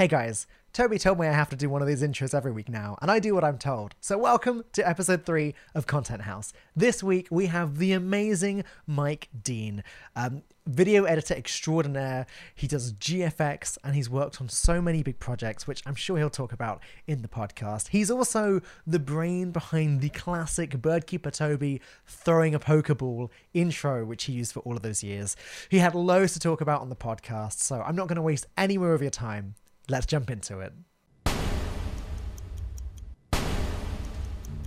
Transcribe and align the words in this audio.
Hey 0.00 0.06
guys, 0.06 0.46
Toby 0.72 0.96
told 0.96 1.18
me 1.18 1.26
I 1.26 1.32
have 1.32 1.48
to 1.48 1.56
do 1.56 1.68
one 1.68 1.82
of 1.82 1.88
these 1.88 2.04
intros 2.04 2.32
every 2.32 2.52
week 2.52 2.68
now, 2.68 2.96
and 3.02 3.10
I 3.10 3.18
do 3.18 3.34
what 3.34 3.42
I'm 3.42 3.58
told. 3.58 3.96
So, 4.00 4.16
welcome 4.16 4.62
to 4.74 4.88
episode 4.88 5.26
three 5.26 5.56
of 5.74 5.88
Content 5.88 6.22
House. 6.22 6.52
This 6.76 7.02
week 7.02 7.26
we 7.32 7.46
have 7.46 7.78
the 7.78 7.90
amazing 7.90 8.62
Mike 8.86 9.28
Dean, 9.42 9.82
um, 10.14 10.42
video 10.66 11.02
editor 11.02 11.34
extraordinaire. 11.34 12.26
He 12.54 12.68
does 12.68 12.92
GFX 12.92 13.76
and 13.82 13.96
he's 13.96 14.08
worked 14.08 14.40
on 14.40 14.48
so 14.48 14.80
many 14.80 15.02
big 15.02 15.18
projects, 15.18 15.66
which 15.66 15.82
I'm 15.84 15.96
sure 15.96 16.16
he'll 16.16 16.30
talk 16.30 16.52
about 16.52 16.80
in 17.08 17.22
the 17.22 17.28
podcast. 17.28 17.88
He's 17.88 18.08
also 18.08 18.60
the 18.86 19.00
brain 19.00 19.50
behind 19.50 20.00
the 20.00 20.10
classic 20.10 20.80
Birdkeeper 20.80 21.32
Toby 21.32 21.80
throwing 22.06 22.54
a 22.54 22.60
Pokeball 22.60 23.30
intro, 23.52 24.04
which 24.04 24.26
he 24.26 24.32
used 24.32 24.52
for 24.52 24.60
all 24.60 24.76
of 24.76 24.82
those 24.82 25.02
years. 25.02 25.34
He 25.68 25.78
had 25.78 25.96
loads 25.96 26.34
to 26.34 26.38
talk 26.38 26.60
about 26.60 26.82
on 26.82 26.88
the 26.88 26.94
podcast, 26.94 27.58
so 27.58 27.82
I'm 27.84 27.96
not 27.96 28.06
going 28.06 28.14
to 28.14 28.22
waste 28.22 28.46
any 28.56 28.78
more 28.78 28.94
of 28.94 29.02
your 29.02 29.10
time. 29.10 29.56
Let's 29.88 30.06
jump 30.06 30.30
into 30.30 30.60
it. 30.60 30.72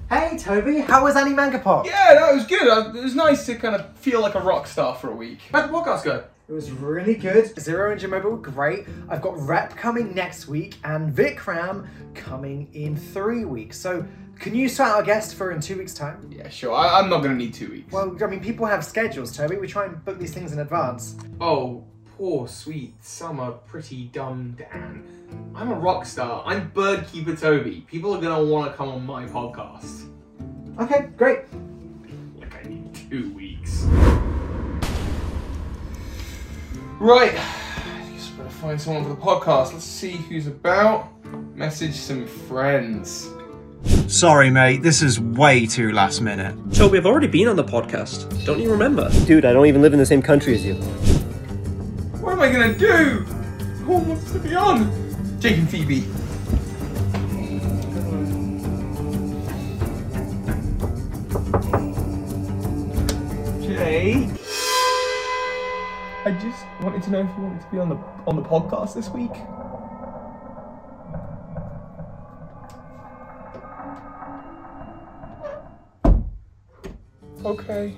Hey 0.10 0.38
Toby, 0.38 0.80
how 0.80 1.04
was 1.04 1.16
Annie 1.16 1.34
Manga 1.34 1.60
Pop? 1.60 1.86
Yeah, 1.86 2.14
that 2.16 2.34
was 2.34 2.46
good. 2.46 2.68
Uh, 2.68 2.92
It 2.96 3.04
was 3.04 3.16
nice 3.16 3.46
to 3.46 3.56
kind 3.56 3.76
of 3.76 3.96
feel 3.98 4.22
like 4.22 4.36
a 4.36 4.42
rock 4.42 4.68
star 4.68 4.94
for 4.96 5.10
a 5.12 5.16
week. 5.16 5.40
How'd 5.54 5.70
the 5.70 5.74
podcast 5.74 6.04
go? 6.04 6.24
It 6.50 6.54
was 6.54 6.70
really 6.72 7.16
good. 7.16 7.58
Zero 7.60 7.92
and 7.94 8.02
Jimoba 8.02 8.24
were 8.26 8.36
great. 8.38 8.86
I've 9.08 9.22
got 9.22 9.40
Rep 9.40 9.76
coming 9.78 10.14
next 10.14 10.48
week 10.50 10.76
and 10.84 11.16
Vikram 11.16 11.88
coming 12.14 12.68
in 12.74 12.98
three 12.98 13.46
weeks. 13.46 13.78
So 13.78 14.06
can 14.38 14.54
you 14.54 14.68
start 14.68 14.98
our 14.98 15.04
guest 15.04 15.36
for 15.36 15.52
in 15.52 15.62
two 15.62 15.78
weeks' 15.78 15.94
time? 15.94 16.30
Yeah, 16.30 16.50
sure. 16.50 16.74
I- 16.74 17.00
I'm 17.00 17.10
not 17.10 17.22
gonna 17.22 17.36
need 17.36 17.54
two 17.54 17.70
weeks. 17.70 17.94
Well, 17.94 18.18
I 18.22 18.28
mean, 18.28 18.42
people 18.42 18.66
have 18.66 18.84
schedules, 18.84 19.36
Toby. 19.36 19.58
We 19.58 19.68
try 19.68 19.86
and 19.86 20.04
book 20.04 20.20
these 20.20 20.34
things 20.34 20.52
in 20.52 20.60
advance. 20.60 21.16
oh, 21.40 21.86
poor 22.22 22.48
sweet 22.48 22.94
summer, 23.04 23.50
pretty 23.66 24.04
dumb 24.14 24.56
Dan. 24.56 25.04
I'm 25.56 25.72
a 25.72 25.74
rock 25.74 26.06
star. 26.06 26.44
I'm 26.46 26.70
Birdkeeper 26.70 27.40
Toby. 27.40 27.84
People 27.90 28.14
are 28.14 28.22
gonna 28.22 28.44
want 28.44 28.72
to 28.72 28.78
come 28.78 28.90
on 28.90 29.04
my 29.04 29.26
podcast. 29.26 30.08
Okay, 30.80 31.10
great. 31.18 31.40
Like 32.38 32.54
I 32.64 32.70
need 32.70 32.94
two 32.94 33.34
weeks. 33.34 33.86
Right. 37.00 37.34
Just 38.14 38.38
better 38.38 38.50
find 38.50 38.80
someone 38.80 39.04
for 39.04 39.10
the 39.10 39.16
podcast. 39.16 39.74
Let's 39.74 39.84
see 39.84 40.12
who's 40.12 40.46
about. 40.46 41.08
Message 41.56 41.96
some 41.96 42.28
friends. 42.28 43.32
Sorry, 44.06 44.52
mate, 44.52 44.84
this 44.84 45.02
is 45.02 45.20
way 45.20 45.66
too 45.66 45.92
last 45.92 46.22
minute. 46.22 46.56
Toby, 46.72 47.00
I've 47.00 47.08
already 47.08 47.26
been 47.26 47.48
on 47.48 47.56
the 47.56 47.64
podcast. 47.64 48.46
Don't 48.46 48.60
you 48.60 48.70
remember? 48.70 49.10
Dude, 49.26 49.44
I 49.44 49.54
don't 49.54 49.66
even 49.66 49.82
live 49.82 49.94
in 49.94 49.98
the 49.98 50.06
same 50.06 50.22
country 50.22 50.54
as 50.54 50.64
you. 50.64 50.80
What 52.42 52.50
am 52.50 52.56
I 52.56 52.60
gonna 52.60 52.76
do? 52.76 53.20
Who 53.86 53.98
wants 54.00 54.32
to 54.32 54.40
be 54.40 54.56
on? 54.56 55.40
Jake 55.40 55.60
and 55.60 55.70
Phoebe. 55.70 56.00
Jake. 63.62 64.30
I 66.26 66.32
just 66.42 66.66
wanted 66.82 67.04
to 67.04 67.12
know 67.12 67.20
if 67.20 67.30
you 67.38 67.44
wanted 67.44 67.62
to 67.62 67.68
be 67.72 67.78
on 67.78 67.90
the 67.90 67.96
on 68.26 68.36
the 68.36 68.42
podcast 68.42 68.96
this 68.96 69.10
week. 69.10 69.30
Okay. 77.46 77.96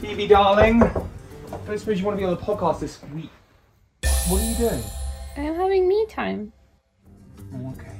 Phoebe, 0.00 0.28
darling. 0.28 1.01
I 1.52 1.56
don't 1.66 1.78
suppose 1.78 2.00
you 2.00 2.06
want 2.06 2.18
to 2.18 2.20
be 2.20 2.24
on 2.24 2.34
the 2.34 2.42
podcast 2.42 2.80
this 2.80 2.98
week. 3.14 3.30
What 4.28 4.40
are 4.40 4.44
you 4.44 4.54
doing? 4.56 4.82
I'm 5.36 5.54
having 5.54 5.86
me 5.86 6.06
time. 6.08 6.52
Okay. 7.54 7.92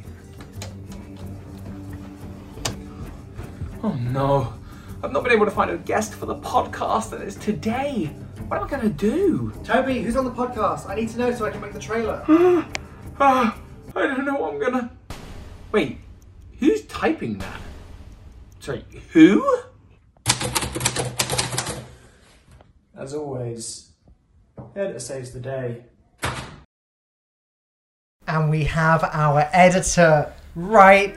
Oh 3.83 3.93
no. 3.93 4.55
I've 5.03 5.13
not 5.13 5.25
been 5.25 5.33
able 5.33 5.45
to 5.45 5.51
find 5.51 5.71
a 5.71 5.77
guest 5.79 6.15
for 6.15 6.27
the 6.27 6.37
podcast 6.37 7.13
and 7.13 7.23
it's 7.23 7.37
today. 7.37 8.07
What 8.49 8.59
am 8.59 8.67
I 8.67 8.71
gonna 8.71 8.89
do? 8.89 9.53
Toby, 9.65 10.03
who's 10.03 10.17
on 10.17 10.25
the 10.25 10.31
podcast? 10.31 10.89
I 10.89 10.95
need 10.95 11.09
to 11.11 11.19
know 11.19 11.35
so 11.35 11.45
I 11.45 11.51
can 11.51 11.61
make 11.61 11.73
the 11.73 11.81
trailer. 11.81 12.25
Ah, 13.21 13.57
I 13.95 14.07
don't 14.07 14.25
know 14.25 14.35
what 14.35 14.55
I'm 14.55 14.59
gonna. 14.59 14.91
Wait, 15.71 15.99
who's 16.59 16.83
typing 16.87 17.39
that? 17.39 17.61
Sorry, 18.59 18.85
who? 19.13 19.59
As 23.03 23.15
always, 23.15 23.91
editor 24.77 25.01
saves 25.01 25.33
the 25.33 25.41
day. 25.41 25.83
And 28.29 28.49
we 28.49 28.63
have 28.63 29.03
our 29.03 29.49
editor 29.53 30.33
right 30.55 31.11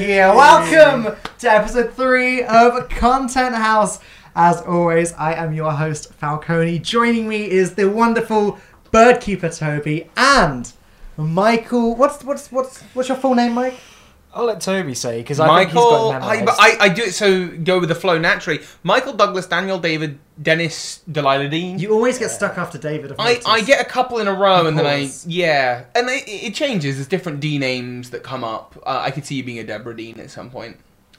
here. 0.00 0.34
Welcome 0.34 1.14
to 1.38 1.48
episode 1.48 1.94
three 1.94 2.42
of 2.42 2.88
Content 2.88 3.54
House. 3.54 4.00
As 4.34 4.60
always, 4.62 5.12
I 5.12 5.34
am 5.34 5.52
your 5.52 5.70
host, 5.70 6.12
Falcone. 6.14 6.80
Joining 6.80 7.28
me 7.28 7.48
is 7.48 7.76
the 7.76 7.88
wonderful 7.88 8.58
Birdkeeper 8.92 9.56
Toby 9.56 10.10
and 10.16 10.72
Michael. 11.16 11.94
What's 11.94 12.24
what's 12.24 12.50
what's 12.50 12.82
what's 12.94 13.08
your 13.08 13.16
full 13.16 13.36
name, 13.36 13.52
Mike? 13.52 13.78
I'll 14.34 14.44
let 14.44 14.60
Toby 14.60 14.94
say 14.94 15.20
because 15.20 15.40
I 15.40 15.46
think 15.58 15.70
he's 15.70 15.74
Michael, 15.74 15.90
got 15.90 16.10
it 16.10 16.24
I, 16.24 16.36
memorized. 16.36 16.46
but 16.46 16.56
I, 16.60 16.76
I 16.84 16.88
do 16.90 17.02
it 17.02 17.14
so 17.14 17.48
go 17.48 17.80
with 17.80 17.88
the 17.88 17.94
flow 17.94 18.18
naturally. 18.18 18.60
Michael 18.82 19.14
Douglas, 19.14 19.46
Daniel 19.46 19.78
David, 19.78 20.18
Dennis 20.40 21.02
Delilah 21.10 21.48
Dean. 21.48 21.78
You 21.78 21.92
always 21.92 22.18
get 22.18 22.30
stuck 22.30 22.58
after 22.58 22.78
David. 22.78 23.12
I've 23.12 23.20
I, 23.20 23.28
noticed. 23.30 23.48
I 23.48 23.60
get 23.62 23.80
a 23.80 23.88
couple 23.88 24.18
in 24.18 24.28
a 24.28 24.34
row 24.34 24.66
and 24.66 24.78
then 24.78 24.86
I 24.86 25.00
course. 25.00 25.26
yeah 25.26 25.84
and 25.94 26.08
it, 26.08 26.24
it 26.28 26.54
changes. 26.54 26.96
There's 26.96 27.08
different 27.08 27.40
D 27.40 27.58
names 27.58 28.10
that 28.10 28.22
come 28.22 28.44
up. 28.44 28.76
Uh, 28.86 29.00
I 29.04 29.10
could 29.10 29.24
see 29.24 29.36
you 29.36 29.44
being 29.44 29.58
a 29.58 29.64
Deborah 29.64 29.96
Dean 29.96 30.20
at 30.20 30.30
some 30.30 30.50
point. 30.50 30.76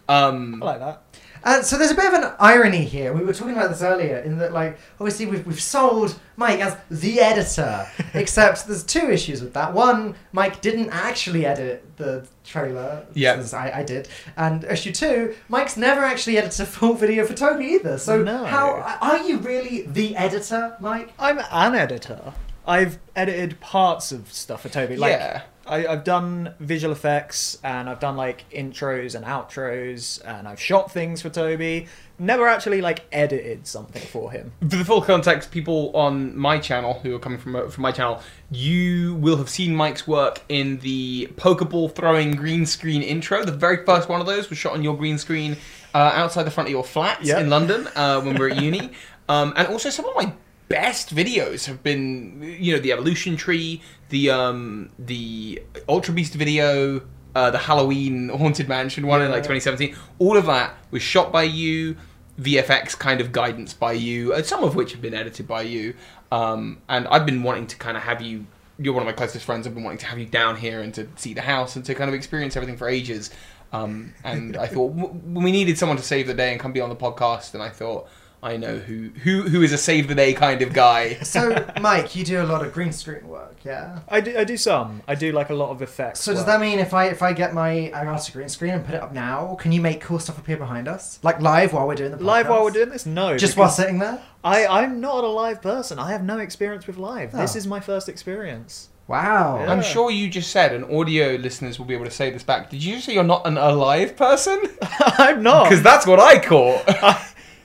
Um, 0.08 0.62
I 0.64 0.66
like 0.66 0.80
that. 0.80 1.04
Uh, 1.44 1.62
so 1.62 1.78
there's 1.78 1.92
a 1.92 1.96
bit 1.96 2.06
of 2.06 2.14
an 2.14 2.32
irony 2.40 2.84
here. 2.84 3.14
We 3.14 3.24
were 3.24 3.34
talking 3.34 3.54
about 3.54 3.70
this 3.70 3.82
earlier, 3.82 4.18
in 4.20 4.38
that 4.40 4.52
like 4.54 4.78
obviously 5.00 5.26
we've 5.26 5.46
we've 5.46 5.62
sold 5.62 6.20
Mike 6.36 6.60
as 6.60 6.78
the 6.90 7.20
editor, 7.22 7.88
except 8.14 8.68
there's 8.68 8.84
two 8.84 9.10
issues 9.12 9.42
with 9.42 9.54
that. 9.54 9.74
One, 9.74 10.16
Mike 10.32 10.62
didn't 10.62 10.90
actually 10.90 11.46
edit 11.46 11.86
the 11.98 12.28
trailer. 12.44 13.06
Yeah. 13.14 13.44
I, 13.54 13.72
I 13.80 13.84
did. 13.84 14.08
And 14.38 14.64
issue 14.64 14.92
two, 14.92 15.36
Mike's 15.48 15.78
never 15.78 16.02
actually 16.02 16.38
edited 16.38 16.62
a 16.62 16.66
full 16.66 16.94
video 16.94 17.26
for 17.26 17.34
Toby 17.34 17.66
either. 17.66 17.98
So 17.98 18.22
No. 18.24 18.44
how 18.46 18.98
are 19.02 19.20
you 19.20 19.38
really 19.40 19.84
the 19.84 20.16
editor, 20.16 20.76
Mike? 20.80 21.14
I'm 21.20 21.40
an 21.40 21.76
editor. 21.76 22.34
I've 22.68 23.00
edited 23.16 23.60
parts 23.60 24.12
of 24.12 24.32
stuff 24.32 24.62
for 24.62 24.70
Toby. 24.70 24.96
Like, 24.96 25.14
Yeah. 25.14 25.42
I, 25.70 25.86
I've 25.88 26.04
done 26.04 26.54
visual 26.60 26.92
effects 26.92 27.60
and 27.64 27.90
I've 27.90 28.00
done 28.00 28.18
like 28.18 28.44
intros 28.50 29.16
and 29.16 29.24
outros 29.26 30.20
and 30.26 30.48
I've 30.48 30.60
shot 30.60 30.92
things 30.92 31.22
for 31.22 31.30
Toby. 31.30 31.88
Never 32.18 32.48
actually 32.48 32.82
like 32.82 33.06
edited 33.12 33.66
something 33.68 34.02
for 34.02 34.32
him. 34.32 34.52
For 34.62 34.76
the 34.76 34.84
full 34.84 35.02
context, 35.02 35.52
people 35.52 35.96
on 35.96 36.36
my 36.38 36.60
channel 36.60 36.96
who 36.96 37.16
are 37.16 37.20
coming 37.20 37.38
from 37.40 37.70
from 37.70 37.82
my 37.82 37.92
channel, 37.94 38.22
you 38.52 39.16
will 39.16 39.38
have 39.38 39.50
seen 39.50 39.74
Mike's 39.76 40.06
work 40.08 40.42
in 40.50 40.80
the 40.80 41.28
Pokeball 41.36 41.96
throwing 41.96 42.32
green 42.32 42.66
screen 42.66 43.02
intro. 43.02 43.46
The 43.46 43.52
very 43.54 43.86
first 43.86 44.10
one 44.10 44.20
of 44.20 44.28
those 44.28 44.50
was 44.50 44.58
shot 44.58 44.74
on 44.74 44.84
your 44.84 44.98
green 44.98 45.18
screen 45.18 45.56
uh, 45.94 46.12
outside 46.16 46.44
the 46.44 46.52
front 46.52 46.68
of 46.68 46.72
your 46.72 46.84
flat 46.84 47.24
Yep. 47.24 47.40
in 47.40 47.50
London 47.50 47.88
uh, 47.96 48.20
when 48.22 48.34
we 48.34 48.40
were 48.40 48.50
at 48.50 48.62
uni. 48.62 48.92
Um, 49.30 49.54
and 49.56 49.68
also, 49.68 49.90
some 49.90 50.06
of 50.06 50.16
my 50.16 50.34
best 50.68 51.16
videos 51.16 51.66
have 51.66 51.82
been, 51.84 52.42
you 52.60 52.74
know, 52.74 52.80
the 52.80 52.92
evolution 52.92 53.36
tree, 53.38 53.82
the 54.10 54.30
um, 54.32 54.90
the 55.00 55.62
Ultra 55.88 56.14
Beast 56.14 56.34
video. 56.34 57.02
Uh, 57.36 57.52
the 57.52 57.60
Halloween 57.60 58.30
Haunted 58.30 58.68
Mansion 58.68 59.06
one 59.06 59.22
in 59.22 59.30
like 59.30 59.44
2017. 59.44 59.96
All 60.18 60.36
of 60.36 60.48
that 60.48 60.74
was 60.90 61.04
shot 61.04 61.32
by 61.32 61.44
you. 61.44 61.96
VFX 62.42 62.98
kind 62.98 63.22
of 63.22 63.32
guidance 63.32 63.74
by 63.74 63.92
you, 63.92 64.34
and 64.34 64.46
some 64.46 64.64
of 64.64 64.76
which 64.76 64.94
have 64.94 65.02
been 65.02 65.14
edited 65.14 65.48
by 65.48 65.62
you. 65.62 65.94
Um, 66.32 66.82
and 66.88 67.08
I've 67.08 67.26
been 67.26 67.44
wanting 67.44 67.68
to 67.68 67.78
kind 67.78 67.98
of 67.98 68.04
have 68.04 68.22
you. 68.22 68.48
You're 68.78 68.94
one 68.94 69.04
of 69.04 69.08
my 69.08 69.14
closest 69.14 69.46
friends. 69.46 69.68
I've 69.68 69.76
been 69.76 69.84
wanting 69.84 70.00
to 70.00 70.06
have 70.06 70.18
you 70.18 70.26
down 70.26 70.56
here 70.56 70.82
and 70.82 70.94
to 70.96 71.08
see 71.18 71.34
the 71.34 71.42
house 71.42 71.76
and 71.76 71.84
to 71.86 71.94
kind 71.94 72.08
of 72.08 72.14
experience 72.14 72.56
everything 72.56 72.78
for 72.78 72.88
ages. 72.88 73.30
Um, 73.74 74.14
and 74.24 74.56
I 74.58 74.68
thought 74.68 74.96
w- 74.96 75.22
we 75.40 75.52
needed 75.52 75.78
someone 75.78 75.98
to 75.98 76.04
save 76.04 76.28
the 76.28 76.34
day 76.34 76.52
and 76.52 76.60
come 76.60 76.72
be 76.72 76.82
on 76.82 76.90
the 76.90 76.96
podcast. 76.96 77.54
And 77.54 77.62
I 77.62 77.70
thought 77.70 78.08
I 78.42 78.56
know 78.56 78.78
who 78.78 79.10
who 79.24 79.44
who 79.44 79.62
is 79.64 79.74
a 79.74 79.78
save 79.78 80.08
the 80.08 80.16
day 80.16 80.34
kind 80.34 80.62
of 80.62 80.72
guy. 80.74 81.18
So 81.24 81.66
Mike, 81.82 82.16
you 82.16 82.24
do 82.24 82.42
a 82.42 82.44
lot 82.48 82.66
of 82.66 82.74
green 82.74 82.92
screen 82.94 83.28
work, 83.28 83.56
yeah. 83.66 84.00
I 84.08 84.22
do, 84.22 84.38
I 84.38 84.44
do 84.46 84.56
some. 84.56 85.02
I 85.08 85.16
do 85.16 85.32
like 85.34 85.50
a 85.50 85.54
lot 85.54 85.70
of 85.72 85.82
effects. 85.82 86.22
So 86.22 86.32
does 86.32 86.40
work. 86.42 86.48
that 86.48 86.62
mean 86.62 86.80
if 86.80 86.94
I 86.94 87.06
if 87.08 87.22
I 87.22 87.34
get 87.34 87.54
my 87.54 87.92
Elgato 87.94 88.32
green 88.34 88.48
screen 88.50 88.74
and 88.74 88.86
put 88.86 88.96
it 88.96 89.02
up 89.02 89.14
now, 89.14 89.56
can 89.60 89.72
you 89.74 89.82
make 89.82 90.00
cool 90.02 90.20
stuff 90.20 90.38
appear 90.38 90.58
behind 90.58 90.88
us, 90.88 91.20
like 91.22 91.42
live 91.42 91.74
while 91.74 91.86
we're 91.88 91.96
doing 91.96 92.12
the 92.12 92.18
podcast? 92.18 92.22
live 92.34 92.48
while 92.50 92.64
we're 92.64 92.72
doing 92.72 92.90
this? 92.90 93.06
No. 93.06 93.38
just 93.38 93.56
because 93.56 93.58
while 93.58 93.70
sitting 93.70 94.00
there? 94.00 94.22
I, 94.44 94.66
I'm 94.68 95.02
not 95.02 95.24
a 95.26 95.28
live 95.28 95.62
person. 95.62 96.00
I 96.00 96.12
have 96.14 96.24
no 96.24 96.40
experience 96.40 96.88
with 96.88 96.98
live. 96.98 97.34
This 97.34 97.56
Oh. 97.56 97.58
is 97.58 97.68
my 97.68 97.82
first 97.82 98.08
experience. 98.08 98.88
Wow. 99.08 99.60
Yeah. 99.60 99.72
I'm 99.72 99.82
sure 99.82 100.12
you 100.12 100.30
just 100.30 100.52
said, 100.52 100.72
and 100.72 100.86
audio 100.86 101.32
listeners 101.36 101.78
will 101.80 101.86
be 101.88 101.96
able 101.96 102.06
to 102.06 102.12
say 102.12 102.30
this 102.30 102.44
back. 102.44 102.70
Did 102.70 102.82
you 102.84 102.94
just 102.94 103.06
say 103.08 103.14
you're 103.16 103.24
not 103.24 103.46
an 103.48 103.58
alive 103.58 104.16
person? 104.16 104.62
I'm 104.82 105.42
not. 105.44 105.64
Because 105.70 105.84
that's 105.84 106.06
what 106.08 106.20
I 106.20 106.40
caught. 106.40 106.86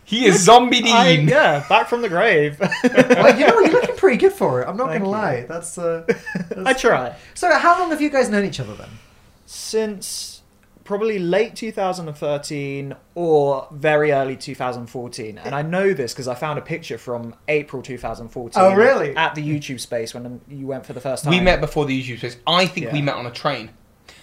He 0.04 0.26
is 0.26 0.42
Zombie 0.44 0.82
I, 0.86 1.16
Dean. 1.16 1.28
yeah, 1.28 1.66
back 1.68 1.88
from 1.88 2.02
the 2.02 2.08
grave. 2.08 2.58
well, 2.60 3.38
you 3.38 3.46
know, 3.46 3.60
you're 3.60 3.72
looking 3.72 3.96
pretty 3.96 4.18
good 4.18 4.32
for 4.32 4.62
it. 4.62 4.68
I'm 4.68 4.76
not 4.76 4.88
Thank 4.90 5.02
gonna 5.04 5.16
you. 5.16 5.22
lie. 5.22 5.42
That's 5.48 5.78
uh. 5.78 6.06
I 6.64 6.72
try. 6.74 7.16
so 7.34 7.50
how 7.58 7.78
long 7.80 7.90
have 7.90 8.00
you 8.00 8.10
guys 8.10 8.28
known 8.28 8.44
each 8.44 8.60
other 8.60 8.74
then? 8.74 8.90
Since 9.46 10.42
probably 10.84 11.18
late 11.18 11.56
2013 11.56 12.94
or 13.14 13.66
very 13.72 14.12
early 14.12 14.36
2014. 14.36 15.38
And 15.38 15.54
I 15.54 15.62
know 15.62 15.94
this 15.94 16.12
because 16.12 16.28
I 16.28 16.34
found 16.34 16.58
a 16.58 16.62
picture 16.62 16.98
from 16.98 17.34
April 17.48 17.82
2014. 17.82 18.62
Oh, 18.62 18.74
really? 18.74 19.16
At 19.16 19.34
the 19.34 19.42
YouTube 19.42 19.80
space 19.80 20.12
when 20.14 20.40
you 20.48 20.66
went 20.66 20.84
for 20.84 20.92
the 20.92 21.00
first 21.00 21.24
time. 21.24 21.30
We 21.32 21.40
met 21.40 21.60
before 21.60 21.86
the 21.86 21.98
YouTube 22.00 22.18
space. 22.18 22.36
I 22.46 22.66
think 22.66 22.92
we 22.92 22.98
Yeah. 22.98 23.04
met 23.06 23.14
on 23.16 23.24
a 23.26 23.30
train. 23.30 23.70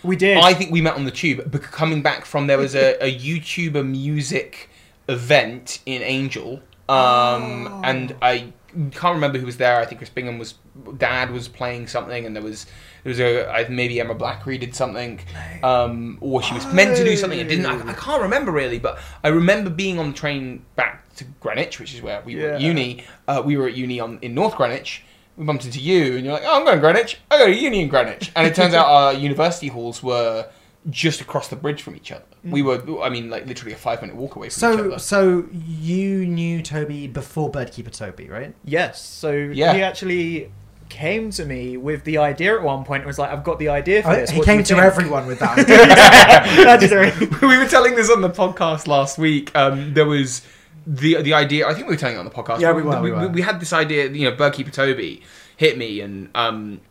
We 0.04 0.16
did. 0.16 0.38
I 0.38 0.54
think 0.54 0.72
we 0.72 0.82
met 0.82 0.96
on 0.96 1.06
the 1.06 1.12
tube. 1.12 1.52
But 1.52 1.64
coming 1.64 2.02
back 2.02 2.26
from 2.26 2.48
there 2.48 2.58
was 2.58 2.76
a, 2.76 2.96
a 3.04 3.20
YouTuber 3.20 3.88
music 3.88 4.70
event 5.12 5.80
in 5.86 6.02
Angel, 6.02 6.62
um, 6.90 7.68
Oh. 7.68 7.82
and 7.84 8.16
I 8.22 8.54
can't 8.92 9.16
remember 9.16 9.38
who 9.38 9.46
was 9.46 9.58
there. 9.58 9.80
I 9.80 9.86
think 9.86 10.00
Chris 10.00 10.10
Bingham 10.10 10.38
was. 10.40 10.56
Dad 10.98 11.32
was 11.32 11.48
playing 11.50 11.88
something, 11.88 12.26
and 12.26 12.34
there 12.36 12.42
was 12.44 12.66
there 13.04 13.10
was 13.10 13.20
a 13.20 13.50
I- 13.50 13.68
maybe 13.68 14.00
Emma 14.00 14.16
Blackery 14.16 14.58
did 14.60 14.74
something, 14.74 15.20
um, 15.64 16.18
or 16.22 16.42
she 16.42 16.54
was 16.54 16.66
meant 16.74 16.96
to 16.98 17.04
do 17.04 17.16
something 17.18 17.40
and 17.40 17.50
didn't. 17.50 17.66
I, 17.66 17.90
I 17.90 17.94
can't 17.94 18.22
remember 18.22 18.52
really, 18.52 18.80
but 18.80 18.98
I 19.24 19.28
remember 19.30 19.70
being 19.70 20.00
on 20.00 20.12
the 20.12 20.18
train 20.18 20.64
back 20.76 21.14
to 21.16 21.26
Greenwich, 21.42 21.80
which 21.80 21.94
is 21.94 22.02
where 22.02 22.22
we 22.26 22.38
were 22.38 22.52
at 22.54 22.62
uni. 22.62 23.04
Uh, 23.28 23.42
we 23.44 23.58
were 23.58 23.68
at 23.68 23.74
uni 23.76 24.00
on 24.00 24.18
in 24.22 24.34
North 24.34 24.56
Greenwich. 24.56 25.04
We 25.36 25.46
bumped 25.46 25.66
into 25.66 25.80
you, 25.80 26.16
and 26.16 26.24
you're 26.24 26.34
like, 26.34 26.44
"Oh, 26.46 26.58
I'm 26.58 26.64
going 26.66 26.78
to 26.78 26.82
Greenwich. 26.82 27.20
I 27.30 27.38
go 27.38 27.48
to 27.48 27.54
uni 27.56 27.82
in 27.82 27.90
Greenwich." 27.90 28.32
And 28.36 28.48
it 28.48 28.56
turns 28.56 28.74
out 28.80 28.86
our 28.86 29.14
university 29.14 29.68
halls 29.68 30.02
were 30.02 30.48
just 30.90 31.20
across 31.20 31.50
the 31.50 31.56
bridge 31.58 31.82
from 31.82 31.96
each 31.98 32.12
other. 32.14 32.24
We 32.44 32.62
were, 32.64 32.82
I 33.04 33.10
mean, 33.10 33.30
like 33.30 33.46
literally 33.46 33.74
a 33.74 33.78
five 33.78 34.02
minute 34.02 34.16
walk 34.16 34.36
away 34.36 34.50
from 34.50 34.74
each 34.74 34.78
So 34.80 34.86
other. 34.86 35.00
so 35.00 35.46
you 35.54 36.26
knew 36.26 36.62
Toby 36.64 37.08
before 37.08 37.52
Birdkeeper 37.52 37.96
Toby, 37.96 38.30
right? 38.30 38.56
Yes. 38.66 39.00
So 39.06 39.32
Yeah. 39.32 39.74
he 39.74 39.84
actually 39.84 40.52
came 40.90 41.30
to 41.32 41.46
me 41.46 41.78
with 41.78 42.04
the 42.04 42.18
idea 42.18 42.56
at 42.56 42.64
one 42.64 42.84
point. 42.84 43.02
and 43.04 43.08
was 43.08 43.20
like, 43.20 43.30
"I've 43.32 43.44
got 43.44 43.60
the 43.60 43.70
idea 43.70 44.02
for 44.02 44.10
Oh, 44.10 44.16
this." 44.16 44.30
he 44.32 44.40
What 44.40 44.46
came 44.46 44.64
to 44.64 44.74
think?" 44.74 44.84
everyone 44.86 45.26
with 45.28 45.40
that. 45.40 45.56
That's 46.80 46.88
true. 46.88 47.12
we 47.48 47.58
were 47.58 47.68
telling 47.68 47.96
this 47.96 48.10
on 48.10 48.22
the 48.22 48.30
podcast 48.30 48.88
last 48.88 49.18
week. 49.18 49.56
Um, 49.56 49.94
there 49.94 50.06
was 50.08 50.42
the 50.88 51.22
the 51.22 51.34
idea. 51.36 51.68
I 51.68 51.74
think 51.76 51.88
we 51.88 51.94
were 51.94 51.98
telling 52.00 52.16
it 52.16 52.20
on 52.20 52.26
the 52.26 52.32
podcast. 52.32 52.60
Yeah, 52.60 52.72
we 52.74 52.82
were, 52.82 53.00
we 53.02 53.12
We, 53.12 53.28
were. 53.28 53.42
had 53.44 53.60
this 53.60 53.72
idea. 53.72 54.10
You 54.10 54.30
know, 54.32 54.36
Birdkeeper 54.36 54.72
Toby 54.74 55.22
hit 55.58 55.78
me, 55.78 56.02
and 56.02 56.30
um, 56.36 56.82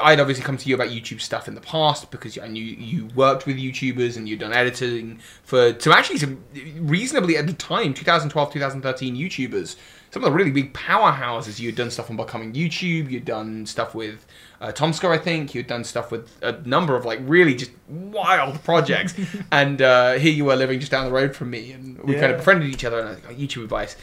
I'd 0.00 0.20
obviously 0.20 0.44
come 0.44 0.56
to 0.56 0.68
you 0.68 0.76
about 0.76 0.88
YouTube 0.88 1.20
stuff 1.20 1.48
in 1.48 1.56
the 1.56 1.60
past 1.60 2.10
because 2.12 2.38
I 2.38 2.46
knew 2.46 2.62
you 2.62 3.06
worked 3.16 3.46
with 3.46 3.56
YouTubers 3.56 4.16
and 4.16 4.28
you'd 4.28 4.38
done 4.38 4.52
editing 4.52 5.18
for 5.42 5.72
to 5.72 5.92
actually 5.92 6.18
some 6.18 6.44
reasonably 6.76 7.36
at 7.36 7.48
the 7.48 7.52
time 7.52 7.92
2012 7.92 8.52
2013 8.52 9.16
YouTubers. 9.16 9.76
Some 10.12 10.22
of 10.22 10.30
the 10.30 10.36
really 10.36 10.50
big 10.50 10.72
powerhouses. 10.72 11.58
You 11.58 11.68
had 11.68 11.76
done 11.76 11.90
stuff 11.90 12.10
on 12.10 12.16
Becoming 12.16 12.52
YouTube. 12.52 13.10
You'd 13.10 13.24
done 13.24 13.66
stuff 13.66 13.94
with 13.94 14.26
uh, 14.60 14.70
TomSka, 14.70 15.10
I 15.10 15.18
think. 15.18 15.54
You'd 15.54 15.66
done 15.66 15.84
stuff 15.84 16.12
with 16.12 16.30
a 16.42 16.52
number 16.66 16.94
of 16.94 17.04
like 17.04 17.18
really 17.22 17.54
just 17.54 17.72
wild 17.88 18.62
projects. 18.62 19.14
and 19.50 19.80
uh, 19.80 20.12
here 20.12 20.32
you 20.32 20.44
were 20.44 20.54
living 20.54 20.78
just 20.80 20.92
down 20.92 21.06
the 21.06 21.12
road 21.12 21.34
from 21.34 21.50
me, 21.50 21.72
and 21.72 21.98
we 22.04 22.14
kind 22.14 22.30
of 22.30 22.36
befriended 22.36 22.68
each 22.68 22.84
other. 22.84 23.00
And 23.00 23.08
I 23.26 23.30
oh, 23.30 23.34
YouTube 23.34 23.64
advice. 23.64 23.96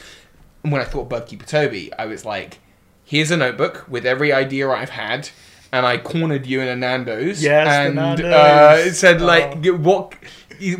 And 0.64 0.72
when 0.72 0.82
I 0.82 0.84
thought 0.84 1.08
Birdkeeper 1.08 1.46
Toby, 1.46 1.92
I 1.94 2.06
was 2.06 2.24
like, 2.24 2.58
here's 3.04 3.30
a 3.30 3.36
notebook 3.36 3.86
with 3.88 4.04
every 4.04 4.32
idea 4.32 4.68
I've 4.68 4.90
had. 4.90 5.30
And 5.72 5.86
I 5.86 5.98
cornered 5.98 6.46
you 6.46 6.60
in 6.60 6.68
a 6.68 6.74
Nando's. 6.76 7.42
Yes, 7.42 7.68
and 7.68 7.94
Nando's. 7.94 8.32
Uh, 8.32 8.82
it 8.86 8.94
said 8.94 9.20
like, 9.20 9.56
Oh. 9.56 9.60
"G- 9.60 9.70
what, 9.70 10.14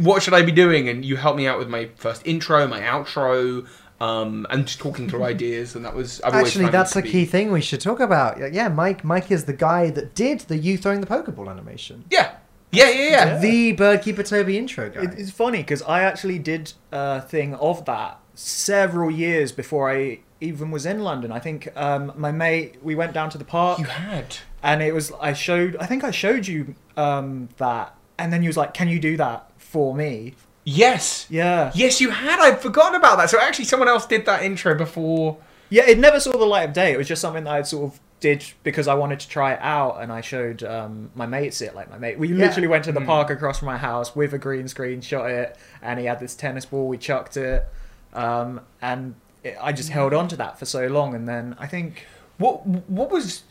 what 0.00 0.22
should 0.22 0.34
I 0.34 0.42
be 0.42 0.52
doing? 0.52 0.88
And 0.88 1.04
you 1.04 1.16
helped 1.16 1.36
me 1.36 1.46
out 1.46 1.58
with 1.58 1.68
my 1.68 1.88
first 1.96 2.26
intro, 2.26 2.66
my 2.66 2.80
outro, 2.80 3.66
um, 4.00 4.46
and 4.50 4.66
just 4.66 4.80
talking 4.80 5.08
through 5.08 5.22
ideas. 5.36 5.76
And 5.76 5.84
that 5.84 5.94
was 5.94 6.20
I've 6.22 6.34
Actually, 6.34 6.70
that's 6.70 6.92
to 6.94 6.98
a 6.98 7.02
be- 7.02 7.10
key 7.10 7.24
thing 7.24 7.52
we 7.52 7.60
should 7.60 7.80
talk 7.80 8.00
about. 8.00 8.52
Yeah, 8.52 8.68
Mike. 8.68 9.04
Mike 9.04 9.30
is 9.30 9.44
the 9.44 9.52
guy 9.52 9.90
that 9.90 10.14
did 10.16 10.40
the 10.40 10.56
you 10.56 10.76
throwing 10.76 11.00
the 11.00 11.06
Pokeball 11.06 11.48
animation. 11.48 12.04
Yeah, 12.10 12.32
yeah, 12.72 12.90
yeah, 12.90 13.08
yeah. 13.10 13.38
The 13.38 13.76
Birdkeeper 13.76 14.28
Toby 14.28 14.58
intro 14.58 14.90
guy. 14.90 15.02
It's 15.16 15.30
funny 15.30 15.58
because 15.58 15.82
I 15.82 16.02
actually 16.02 16.40
did 16.40 16.72
a 16.90 17.20
thing 17.20 17.54
of 17.54 17.84
that 17.84 18.18
several 18.34 19.10
years 19.10 19.52
before 19.52 19.90
I 19.90 20.20
even 20.40 20.70
was 20.70 20.86
in 20.86 21.00
London. 21.00 21.32
I 21.32 21.38
think 21.38 21.68
um, 21.76 22.12
my 22.16 22.32
mate, 22.32 22.76
we 22.82 22.94
went 22.94 23.12
down 23.12 23.30
to 23.30 23.38
the 23.38 23.44
park 23.44 23.78
You 23.78 23.84
had. 23.86 24.36
and 24.62 24.82
it 24.82 24.94
was, 24.94 25.12
I 25.20 25.32
showed, 25.32 25.76
I 25.76 25.86
think 25.86 26.04
I 26.04 26.10
showed 26.10 26.46
you 26.46 26.74
um, 26.96 27.48
that. 27.58 27.94
And 28.18 28.32
then 28.32 28.42
you 28.42 28.48
was 28.48 28.56
like, 28.56 28.74
can 28.74 28.88
you 28.88 29.00
do 29.00 29.16
that 29.16 29.50
for 29.58 29.94
me? 29.94 30.34
Yes. 30.64 31.26
Yeah. 31.30 31.72
Yes, 31.74 32.00
you 32.00 32.10
had. 32.10 32.38
I'd 32.38 32.60
forgotten 32.60 32.94
about 32.94 33.16
that. 33.18 33.30
So 33.30 33.40
actually, 33.40 33.64
someone 33.64 33.88
else 33.88 34.06
did 34.06 34.26
that 34.26 34.42
intro 34.42 34.74
before. 34.74 35.38
Yeah, 35.70 35.84
it 35.86 35.98
never 35.98 36.20
saw 36.20 36.32
the 36.32 36.44
light 36.44 36.64
of 36.68 36.72
day. 36.74 36.92
It 36.92 36.98
was 36.98 37.08
just 37.08 37.22
something 37.22 37.44
that 37.44 37.50
I 37.52 37.62
sort 37.62 37.92
of 37.92 38.00
did 38.20 38.44
because 38.62 38.86
I 38.86 38.94
wanted 38.94 39.20
to 39.20 39.28
try 39.28 39.54
it 39.54 39.60
out, 39.62 40.02
and 40.02 40.12
I 40.12 40.20
showed 40.20 40.62
um, 40.62 41.10
my 41.14 41.24
mates 41.26 41.62
it. 41.62 41.74
Like 41.74 41.88
my 41.90 41.96
mate, 41.96 42.18
we 42.18 42.28
literally 42.28 42.68
went 42.68 42.84
to 42.84 42.92
the 42.92 43.00
park 43.00 43.30
across 43.30 43.60
from 43.60 43.66
my 43.66 43.78
house 43.78 44.14
with 44.14 44.34
a 44.34 44.38
green 44.38 44.68
screen, 44.68 45.00
shot 45.00 45.30
it, 45.30 45.56
and 45.80 45.98
he 45.98 46.04
had 46.04 46.20
this 46.20 46.34
tennis 46.34 46.66
ball. 46.66 46.86
We 46.88 46.98
chucked 46.98 47.36
it, 47.38 47.66
um, 48.12 48.60
and 48.82 49.14
I 49.60 49.72
just 49.72 49.90
held 49.90 50.12
on 50.14 50.28
to 50.28 50.36
that 50.36 50.58
for 50.58 50.66
so 50.66 50.86
long, 50.86 51.14
and 51.14 51.28
then 51.28 51.56
I 51.58 51.66
think 51.66 52.06
What 52.38 52.66
What 52.66 53.10
was 53.10 53.42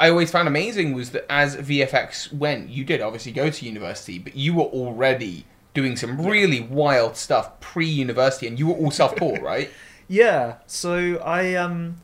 I 0.00 0.08
always 0.08 0.30
found 0.30 0.48
amazing 0.48 0.94
was 0.94 1.10
that 1.10 1.26
as 1.30 1.56
VFX 1.56 2.32
went, 2.32 2.70
you 2.70 2.84
did 2.84 3.00
obviously 3.02 3.32
go 3.32 3.50
to 3.50 3.64
university, 3.66 4.18
but 4.18 4.34
you 4.34 4.54
were 4.54 4.64
already 4.64 5.44
doing 5.74 5.94
some 5.94 6.26
really 6.26 6.60
wild 6.60 7.16
stuff 7.16 7.60
pre-university, 7.60 8.46
and 8.46 8.58
you 8.58 8.66
were 8.68 8.74
all 8.74 8.90
self-taught, 8.90 9.40
right? 9.42 9.70
yeah. 10.08 10.54
So 10.66 11.18
I 11.18 11.54
um, 11.54 11.96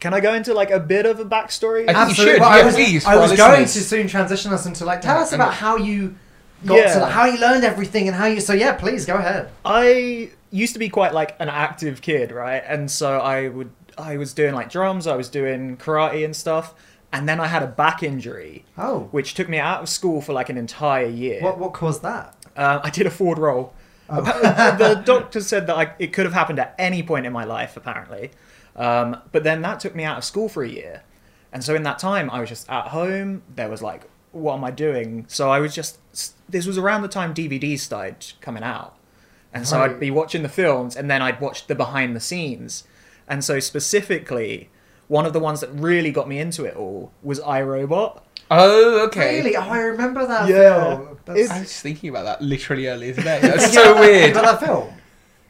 can 0.00 0.14
I 0.14 0.20
go 0.20 0.32
into 0.34 0.54
like 0.54 0.70
a 0.70 0.78
bit 0.78 1.06
of 1.06 1.18
a 1.18 1.24
backstory? 1.24 1.82
I 1.82 1.86
think 1.86 1.96
you 1.96 2.02
Absolutely. 2.02 2.32
should, 2.34 2.40
Well, 2.40 2.50
I 2.50 2.62
was, 2.64 2.74
please, 2.74 3.04
I 3.04 3.16
was 3.16 3.32
our 3.32 3.36
going 3.36 3.62
to 3.62 3.68
soon 3.68 4.06
transition 4.06 4.52
us 4.52 4.64
into 4.64 4.84
like 4.84 5.00
tell 5.00 5.16
Yeah, 5.16 5.22
us 5.22 5.32
about 5.32 5.54
how 5.54 5.76
you 5.76 6.14
got 6.66 6.76
Yeah. 6.76 6.98
to 6.98 7.06
how 7.06 7.24
you 7.26 7.38
learned 7.38 7.64
everything 7.64 8.06
and 8.08 8.16
how 8.16 8.26
you. 8.26 8.40
So 8.40 8.52
yeah, 8.52 8.72
please 8.72 9.06
go 9.06 9.14
ahead. 9.16 9.48
I 9.64 10.30
used 10.50 10.72
to 10.72 10.78
be 10.78 10.88
quite 10.88 11.12
like 11.14 11.36
an 11.40 11.48
active 11.48 12.00
kid, 12.02 12.32
right? 12.32 12.62
And 12.66 12.90
so 12.90 13.18
I 13.18 13.48
would 13.48 13.70
I 13.96 14.16
was 14.16 14.32
doing 14.32 14.54
like 14.54 14.70
drums, 14.70 15.06
I 15.06 15.16
was 15.16 15.28
doing 15.28 15.76
karate 15.76 16.24
and 16.24 16.34
stuff, 16.34 16.74
and 17.12 17.28
then 17.28 17.40
I 17.40 17.46
had 17.48 17.62
a 17.62 17.66
back 17.66 18.02
injury, 18.02 18.64
Oh, 18.76 19.08
which 19.10 19.34
took 19.34 19.48
me 19.48 19.58
out 19.58 19.82
of 19.82 19.88
school 19.88 20.20
for 20.22 20.32
like 20.32 20.48
an 20.48 20.56
entire 20.56 21.06
year. 21.06 21.42
what 21.42 21.58
what 21.58 21.72
caused 21.72 22.02
that? 22.02 22.34
Uh, 22.56 22.80
I 22.82 22.90
did 22.90 23.06
a 23.06 23.10
forward 23.10 23.38
roll. 23.38 23.72
Oh. 24.10 24.22
the 24.78 25.02
doctor 25.04 25.40
said 25.40 25.66
that 25.66 25.76
I, 25.76 25.92
it 25.98 26.12
could 26.12 26.24
have 26.24 26.32
happened 26.32 26.58
at 26.58 26.74
any 26.78 27.02
point 27.02 27.26
in 27.26 27.32
my 27.32 27.44
life, 27.44 27.76
apparently. 27.76 28.30
Um, 28.74 29.16
but 29.32 29.44
then 29.44 29.60
that 29.62 29.80
took 29.80 29.94
me 29.94 30.04
out 30.04 30.16
of 30.18 30.24
school 30.24 30.48
for 30.48 30.62
a 30.62 30.68
year. 30.68 31.02
And 31.52 31.62
so 31.62 31.74
in 31.74 31.82
that 31.82 31.98
time, 31.98 32.30
I 32.30 32.40
was 32.40 32.48
just 32.48 32.68
at 32.70 32.88
home. 32.88 33.42
There 33.54 33.68
was 33.68 33.82
like, 33.82 34.04
what 34.32 34.54
am 34.54 34.64
I 34.64 34.70
doing? 34.70 35.24
So 35.28 35.50
I 35.50 35.60
was 35.60 35.74
just, 35.74 35.98
this 36.48 36.66
was 36.66 36.78
around 36.78 37.02
the 37.02 37.08
time 37.08 37.34
DVDs 37.34 37.80
started 37.80 38.32
coming 38.40 38.62
out. 38.62 38.94
And 39.52 39.66
so 39.66 39.78
Right. 39.78 39.90
I'd 39.90 40.00
be 40.00 40.10
watching 40.10 40.42
the 40.42 40.48
films 40.48 40.96
and 40.96 41.10
then 41.10 41.22
I'd 41.22 41.40
watch 41.40 41.66
the 41.66 41.74
behind 41.74 42.14
the 42.14 42.20
scenes. 42.20 42.84
And 43.26 43.42
so 43.44 43.60
specifically, 43.60 44.70
one 45.08 45.26
of 45.26 45.32
the 45.32 45.40
ones 45.40 45.60
that 45.60 45.70
really 45.72 46.10
got 46.10 46.28
me 46.28 46.38
into 46.38 46.64
it 46.64 46.76
all 46.76 47.12
was 47.22 47.40
iRobot. 47.40 48.20
Oh, 48.50 49.04
okay. 49.06 49.36
Really? 49.38 49.56
Oh, 49.56 49.60
I 49.62 49.78
remember 49.80 50.26
that 50.26 50.48
Yeah. 50.48 50.96
film. 50.96 51.18
That's- 51.26 51.50
I 51.50 51.60
was 51.60 51.80
thinking 51.80 52.10
about 52.10 52.24
that 52.24 52.42
literally 52.42 52.88
earlier 52.88 53.14
today. 53.14 53.38
That's 53.42 53.72
so 53.72 53.98
weird. 54.00 54.30
Remember 54.36 54.52
that 54.52 54.60
film? 54.60 54.88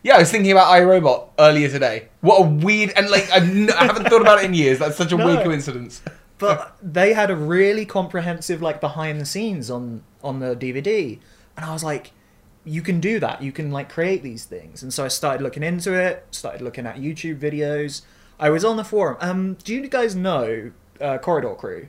Yeah, 0.03 0.17
I 0.17 0.19
was 0.21 0.31
thinking 0.31 0.53
about 0.53 0.69
iRobot 0.73 1.29
earlier 1.39 1.69
today. 1.69 2.09
What 2.21 2.39
a 2.39 2.43
weird 2.43 2.93
and 2.97 3.11
like 3.11 3.29
I've 3.33 3.43
n- 3.49 3.71
I 3.77 3.85
haven't 3.87 4.09
thought 4.09 4.21
about 4.21 4.39
it 4.39 4.45
in 4.47 4.55
years. 4.55 4.79
That's 4.79 4.97
such 4.97 5.13
a 5.13 5.17
No. 5.17 5.27
weird 5.27 5.43
coincidence. 5.45 6.03
But 6.39 6.77
they 6.83 7.13
had 7.13 7.31
a 7.31 7.37
really 7.37 7.85
comprehensive 7.85 8.63
like 8.63 8.81
behind 8.81 9.21
the 9.21 9.27
scenes 9.27 9.71
on 9.71 10.03
on 10.23 10.41
the 10.41 10.55
DVD, 10.57 11.19
and 11.57 11.65
I 11.67 11.73
was 11.73 11.85
like, 11.85 12.13
you 12.65 12.83
can 12.83 13.01
do 13.01 13.19
that. 13.21 13.43
You 13.43 13.53
can 13.53 13.71
like 13.71 13.89
create 13.89 14.23
these 14.23 14.45
things. 14.45 14.83
And 14.83 14.93
so 14.93 15.05
I 15.05 15.09
started 15.09 15.43
looking 15.43 15.63
into 15.63 15.93
it. 15.93 16.27
Started 16.31 16.61
looking 16.63 16.87
at 16.87 16.97
YouTube 16.97 17.39
videos. 17.39 18.03
I 18.39 18.51
was 18.51 18.65
on 18.65 18.77
the 18.77 18.85
forum. 18.85 19.17
Um, 19.21 19.55
do 19.65 19.75
you 19.75 19.89
guys 19.89 20.15
know 20.15 20.71
uh, 21.01 21.19
Corridor 21.19 21.55
Crew? 21.55 21.89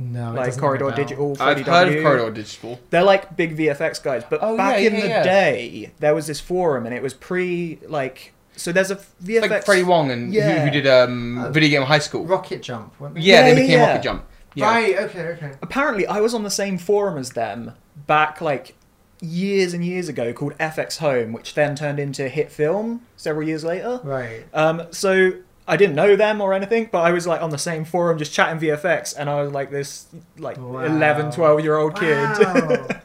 No, 0.00 0.32
like 0.32 0.46
doesn't 0.46 0.60
Corridor 0.60 0.84
ring 0.84 0.92
a 0.92 0.96
bell. 0.96 1.04
Digital. 1.04 1.36
I've 1.40 1.66
heard 1.66 1.88
of 1.96 2.02
Corridor 2.04 2.30
Digital. 2.30 2.78
They're 2.90 3.02
like 3.02 3.36
big 3.36 3.56
VFX 3.56 4.00
guys, 4.02 4.22
but 4.30 4.38
Oh, 4.42 4.56
back 4.56 4.80
yeah, 4.80 4.86
in 4.88 4.94
yeah, 4.94 5.00
the 5.00 5.08
yeah. 5.08 5.22
day, 5.24 5.92
there 5.98 6.14
was 6.14 6.28
this 6.28 6.40
forum, 6.40 6.86
and 6.86 6.94
it 6.94 7.02
was 7.02 7.14
pre 7.14 7.78
like. 7.88 8.32
So 8.58 8.72
there's 8.72 8.90
a 8.90 8.96
VFX. 9.24 9.50
Like 9.50 9.64
Freddie 9.64 9.84
Wong 9.84 10.10
and 10.10 10.32
who, 10.32 10.38
Yeah. 10.38 10.64
who 10.64 10.70
did 10.70 10.86
um, 10.86 11.48
Video 11.52 11.70
Game 11.78 11.86
High 11.86 11.98
School. 12.00 12.24
Rocket 12.26 12.62
Jump. 12.62 12.98
weren't 13.00 13.14
they? 13.14 13.20
yeah, 13.22 13.34
Yeah, 13.46 13.54
they 13.54 13.60
became 13.62 13.78
yeah. 13.78 13.86
Rocket 13.88 14.02
Jump. 14.02 14.24
Yeah. 14.54 14.66
Right. 14.66 14.98
Okay. 14.98 15.20
Okay. 15.28 15.52
apparently 15.62 16.06
I 16.06 16.20
was 16.20 16.34
on 16.34 16.42
the 16.42 16.50
same 16.50 16.78
forum 16.78 17.16
as 17.18 17.30
them 17.30 17.72
back 18.06 18.40
like 18.40 18.74
years 19.20 19.72
and 19.74 19.84
years 19.84 20.08
ago 20.08 20.32
called 20.32 20.56
FX 20.58 20.98
Home, 20.98 21.32
which 21.32 21.54
then 21.54 21.74
turned 21.76 21.98
into 22.00 22.28
Hit 22.28 22.50
Film 22.50 23.02
several 23.16 23.46
years 23.46 23.62
later. 23.64 24.00
Right. 24.02 24.44
Um, 24.54 24.82
so 24.90 25.32
I 25.68 25.76
didn't 25.76 25.94
know 25.96 26.16
them 26.16 26.40
or 26.40 26.54
anything, 26.54 26.88
but 26.90 27.00
I 27.00 27.10
was 27.12 27.26
like 27.26 27.42
on 27.42 27.50
the 27.50 27.58
same 27.58 27.84
forum 27.84 28.16
just 28.18 28.32
chatting 28.32 28.58
VFX, 28.60 29.14
and 29.16 29.28
I 29.28 29.42
was 29.42 29.52
like 29.52 29.70
this 29.70 30.06
like 30.38 30.56
Wow. 30.56 30.78
11, 30.80 31.30
12 31.32 31.60
year 31.60 31.76
old 31.76 31.94
kid. 31.98 32.16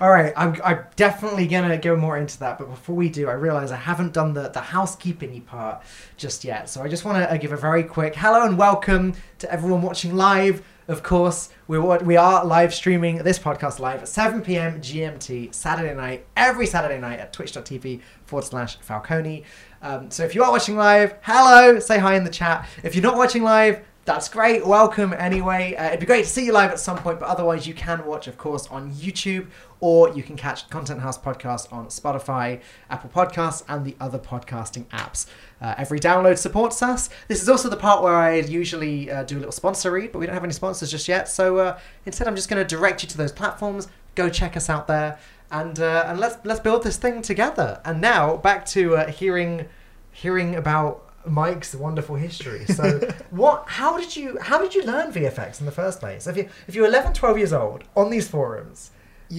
All 0.00 0.10
right, 0.10 0.32
I'm, 0.36 0.60
I'm 0.64 0.84
definitely 0.96 1.46
gonna 1.46 1.78
go 1.78 1.94
more 1.94 2.16
into 2.18 2.38
that, 2.40 2.58
but 2.58 2.68
before 2.68 2.96
we 2.96 3.08
do, 3.08 3.28
I 3.28 3.34
realize 3.34 3.70
I 3.70 3.76
haven't 3.76 4.12
done 4.12 4.34
the 4.34 4.48
the 4.48 4.60
housekeeping 4.60 5.40
part 5.42 5.82
just 6.16 6.42
yet. 6.42 6.68
So 6.68 6.82
I 6.82 6.88
just 6.88 7.04
want 7.04 7.18
to 7.18 7.32
uh, 7.32 7.36
give 7.36 7.52
a 7.52 7.56
very 7.56 7.84
quick 7.84 8.16
hello 8.16 8.44
and 8.44 8.58
welcome 8.58 9.14
to 9.38 9.52
everyone 9.52 9.82
watching 9.82 10.16
live. 10.16 10.64
Of 10.88 11.04
course, 11.04 11.50
we 11.68 11.78
we 11.78 12.16
are 12.16 12.44
live 12.44 12.74
streaming 12.74 13.18
this 13.18 13.38
podcast 13.38 13.78
live 13.78 14.02
at 14.02 14.08
7 14.08 14.42
p.m. 14.42 14.80
GMT 14.80 15.54
Saturday 15.54 15.94
night, 15.94 16.26
every 16.36 16.66
Saturday 16.66 16.98
night 16.98 17.20
at 17.20 17.32
twitch.tv 17.32 18.00
forward 18.24 18.44
slash 18.44 18.76
Falcone. 18.78 19.44
Um, 19.80 20.10
so 20.10 20.24
if 20.24 20.34
you 20.34 20.42
are 20.42 20.50
watching 20.50 20.76
live, 20.76 21.14
hello, 21.22 21.78
say 21.78 21.98
hi 21.98 22.16
in 22.16 22.24
the 22.24 22.30
chat. 22.30 22.68
If 22.82 22.96
you're 22.96 23.02
not 23.04 23.16
watching 23.16 23.44
live, 23.44 23.80
that's 24.04 24.28
great. 24.28 24.66
Welcome 24.66 25.14
anyway. 25.16 25.74
Uh, 25.74 25.86
it'd 25.86 26.00
be 26.00 26.06
great 26.06 26.24
to 26.24 26.30
see 26.30 26.44
you 26.44 26.52
live 26.52 26.70
at 26.70 26.78
some 26.78 26.98
point, 26.98 27.18
but 27.20 27.26
otherwise, 27.26 27.66
you 27.66 27.72
can 27.72 28.04
watch, 28.04 28.26
of 28.26 28.36
course, 28.36 28.66
on 28.66 28.92
YouTube 28.92 29.46
or 29.84 30.08
you 30.14 30.22
can 30.22 30.34
catch 30.34 30.70
Content 30.70 31.00
House 31.00 31.18
Podcast 31.18 31.70
on 31.70 31.88
Spotify, 31.88 32.62
Apple 32.88 33.10
Podcasts, 33.10 33.62
and 33.68 33.84
the 33.84 33.94
other 34.00 34.18
podcasting 34.18 34.86
apps. 34.86 35.26
Uh, 35.60 35.74
every 35.76 36.00
download 36.00 36.38
supports 36.38 36.82
us. 36.82 37.10
This 37.28 37.42
is 37.42 37.50
also 37.50 37.68
the 37.68 37.76
part 37.76 38.02
where 38.02 38.14
I 38.14 38.36
usually 38.36 39.10
uh, 39.10 39.24
do 39.24 39.36
a 39.36 39.40
little 39.40 39.52
sponsor 39.52 39.92
read, 39.92 40.10
but 40.10 40.20
we 40.20 40.24
don't 40.24 40.32
have 40.32 40.42
any 40.42 40.54
sponsors 40.54 40.90
just 40.90 41.06
yet. 41.06 41.28
So 41.28 41.58
uh, 41.58 41.78
instead, 42.06 42.26
I'm 42.26 42.34
just 42.34 42.48
going 42.48 42.66
to 42.66 42.76
direct 42.76 43.02
you 43.02 43.10
to 43.10 43.18
those 43.18 43.30
platforms. 43.30 43.88
Go 44.14 44.30
check 44.30 44.56
us 44.56 44.70
out 44.70 44.88
there, 44.88 45.18
and 45.50 45.78
uh, 45.78 46.04
and 46.06 46.18
let's 46.18 46.38
let's 46.46 46.60
build 46.60 46.82
this 46.82 46.96
thing 46.96 47.20
together. 47.20 47.82
And 47.84 48.00
now 48.00 48.38
back 48.38 48.64
to 48.68 48.96
uh, 48.96 49.10
hearing 49.10 49.68
hearing 50.10 50.54
about 50.54 51.12
Mike's 51.26 51.74
wonderful 51.74 52.16
history. 52.16 52.64
So, 52.64 53.00
what? 53.30 53.64
How 53.66 53.98
did 53.98 54.16
you? 54.16 54.38
How 54.40 54.58
did 54.58 54.74
you 54.74 54.82
learn 54.84 55.12
VFX 55.12 55.60
in 55.60 55.66
the 55.66 55.72
first 55.72 56.00
place? 56.00 56.26
If 56.26 56.38
you 56.38 56.48
if 56.66 56.74
you're 56.74 56.86
11, 56.86 57.12
12 57.12 57.36
years 57.36 57.52
old 57.52 57.84
on 57.94 58.08
these 58.08 58.26
forums, 58.26 58.90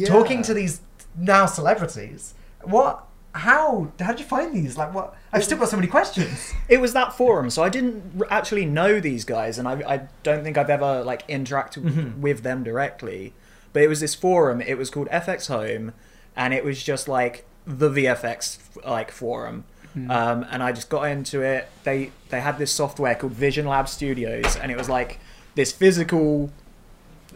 talking 0.07 0.41
to 0.43 0.53
these 0.53 0.81
now 1.17 1.45
celebrities, 1.45 2.33
what? 2.63 3.03
How? 3.33 3.91
How 3.99 4.11
did 4.11 4.19
you 4.21 4.25
find 4.25 4.53
these? 4.55 4.77
Like, 4.77 4.93
what? 4.93 5.13
I've 5.33 5.43
still 5.43 5.57
got 5.57 5.69
so 5.69 5.75
many 5.75 5.87
questions. 5.89 6.53
It 6.69 6.79
was 6.79 6.93
that 6.93 7.13
forum, 7.13 7.49
so 7.49 7.63
I 7.63 7.69
didn't 7.69 8.21
actually 8.29 8.65
know 8.65 8.99
these 8.99 9.25
guys, 9.25 9.57
and 9.59 9.67
I, 9.67 9.73
I 9.87 10.01
don't 10.23 10.43
think 10.43 10.57
I've 10.57 10.69
ever 10.69 11.03
like 11.03 11.27
interacted 11.27 11.83
Mm-hmm. 11.83 12.21
with 12.21 12.43
them 12.43 12.63
directly. 12.63 13.33
But 13.73 13.83
it 13.83 13.87
was 13.89 13.99
this 13.99 14.15
forum. 14.15 14.61
It 14.61 14.77
was 14.77 14.89
called 14.89 15.09
FX 15.09 15.47
Home, 15.49 15.91
and 16.35 16.53
it 16.53 16.63
was 16.63 16.81
just 16.81 17.07
like 17.09 17.45
the 17.67 17.89
VFX 17.89 18.57
like 18.85 19.11
forum. 19.11 19.65
Um, 20.09 20.45
and 20.51 20.61
I 20.61 20.73
just 20.73 20.89
got 20.89 21.03
into 21.03 21.41
it. 21.41 21.69
They 21.85 22.11
they 22.29 22.41
had 22.41 22.57
this 22.57 22.71
software 22.71 23.15
called 23.15 23.31
Vision 23.33 23.65
Lab 23.65 23.87
Studios, 23.87 24.55
and 24.57 24.69
it 24.71 24.77
was 24.77 24.89
like 24.89 25.19
this 25.55 25.71
physical 25.71 26.51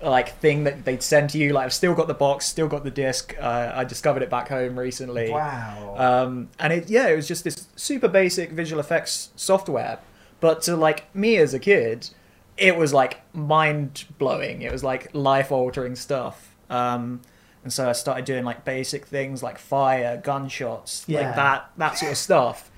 like 0.01 0.37
thing 0.39 0.63
that 0.63 0.85
they'd 0.85 1.03
send 1.03 1.29
to 1.31 1.37
you. 1.37 1.53
Like 1.53 1.65
I've 1.65 1.73
still 1.73 1.93
got 1.93 2.07
the 2.07 2.13
box, 2.13 2.45
still 2.45 2.67
got 2.67 2.83
the 2.83 2.91
disc. 2.91 3.35
Uh, 3.39 3.71
I 3.75 3.83
discovered 3.83 4.23
it 4.23 4.29
back 4.29 4.47
home 4.49 4.77
recently. 4.79 5.29
Wow. 5.29 5.95
Um, 5.97 6.49
and 6.59 6.73
it 6.73 6.89
yeah, 6.89 7.07
it 7.07 7.15
was 7.15 7.27
just 7.27 7.43
this 7.43 7.67
super 7.75 8.07
basic 8.07 8.51
visual 8.51 8.79
effects 8.79 9.29
software. 9.35 9.99
But 10.39 10.61
to 10.63 10.75
like 10.77 11.13
me 11.15 11.37
as 11.37 11.53
a 11.53 11.59
kid, 11.59 12.09
it 12.57 12.77
was 12.77 12.93
like 12.93 13.21
mind 13.33 14.05
blowing. 14.17 14.61
It 14.61 14.71
was 14.71 14.83
like 14.83 15.09
life 15.13 15.51
altering 15.51 15.95
stuff. 15.95 16.55
Um, 16.69 17.21
and 17.63 17.73
so 17.73 17.89
I 17.89 17.91
started 17.91 18.23
doing 18.25 18.45
like 18.45 18.63
basic 18.63 19.05
things 19.05 19.43
like 19.43 19.57
fire, 19.57 20.15
gunshots, 20.23 21.03
Yeah. 21.07 21.21
like 21.27 21.35
that 21.35 21.69
that 21.77 21.97
sort 21.97 22.11
of 22.13 22.17
stuff. 22.17 22.71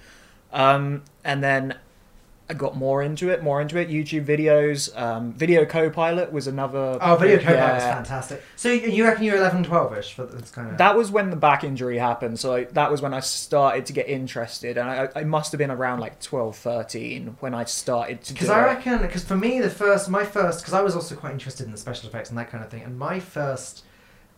Um, 0.51 1.03
and 1.23 1.43
then 1.43 1.77
I 2.51 2.53
got 2.53 2.75
more 2.75 3.01
into 3.01 3.29
it, 3.29 3.41
more 3.41 3.61
into 3.61 3.77
it. 3.77 3.87
YouTube 3.87 4.25
videos, 4.25 4.93
um, 4.99 5.31
Video 5.31 5.63
Copilot 5.63 6.33
was 6.33 6.47
another. 6.47 6.97
oh, 6.99 7.15
video 7.15 7.37
code 7.37 7.55
yeah. 7.55 7.75
was 7.75 7.83
fantastic. 7.83 8.43
So 8.57 8.69
you, 8.69 8.89
you 8.89 9.05
reckon 9.05 9.23
you're 9.23 9.37
11, 9.37 9.63
12 9.63 9.97
ish 9.97 10.13
for 10.13 10.25
this 10.25 10.51
kind 10.51 10.69
of? 10.69 10.77
That 10.77 10.97
was 10.97 11.09
when 11.11 11.29
the 11.29 11.37
back 11.37 11.63
injury 11.63 11.97
happened, 11.97 12.41
so 12.41 12.55
I, 12.55 12.63
that 12.65 12.91
was 12.91 13.01
when 13.01 13.13
I 13.13 13.21
started 13.21 13.85
to 13.85 13.93
get 13.93 14.09
interested, 14.09 14.77
and 14.77 14.89
I, 14.89 15.07
I 15.15 15.23
must 15.23 15.53
have 15.53 15.59
been 15.59 15.71
around 15.71 16.01
like 16.01 16.19
12, 16.19 16.57
13 16.57 17.37
when 17.39 17.53
I 17.53 17.63
started 17.63 18.21
to 18.23 18.33
Because 18.33 18.49
I 18.49 18.65
reckon, 18.65 19.01
because 19.01 19.23
for 19.23 19.37
me, 19.37 19.61
the 19.61 19.69
first, 19.69 20.09
my 20.09 20.25
first, 20.25 20.59
because 20.59 20.73
I 20.73 20.81
was 20.81 20.93
also 20.93 21.15
quite 21.15 21.31
interested 21.31 21.65
in 21.65 21.71
the 21.71 21.77
special 21.77 22.09
effects 22.09 22.27
and 22.27 22.37
that 22.37 22.49
kind 22.49 22.65
of 22.65 22.69
thing, 22.69 22.83
and 22.83 22.99
my 22.99 23.21
first 23.21 23.85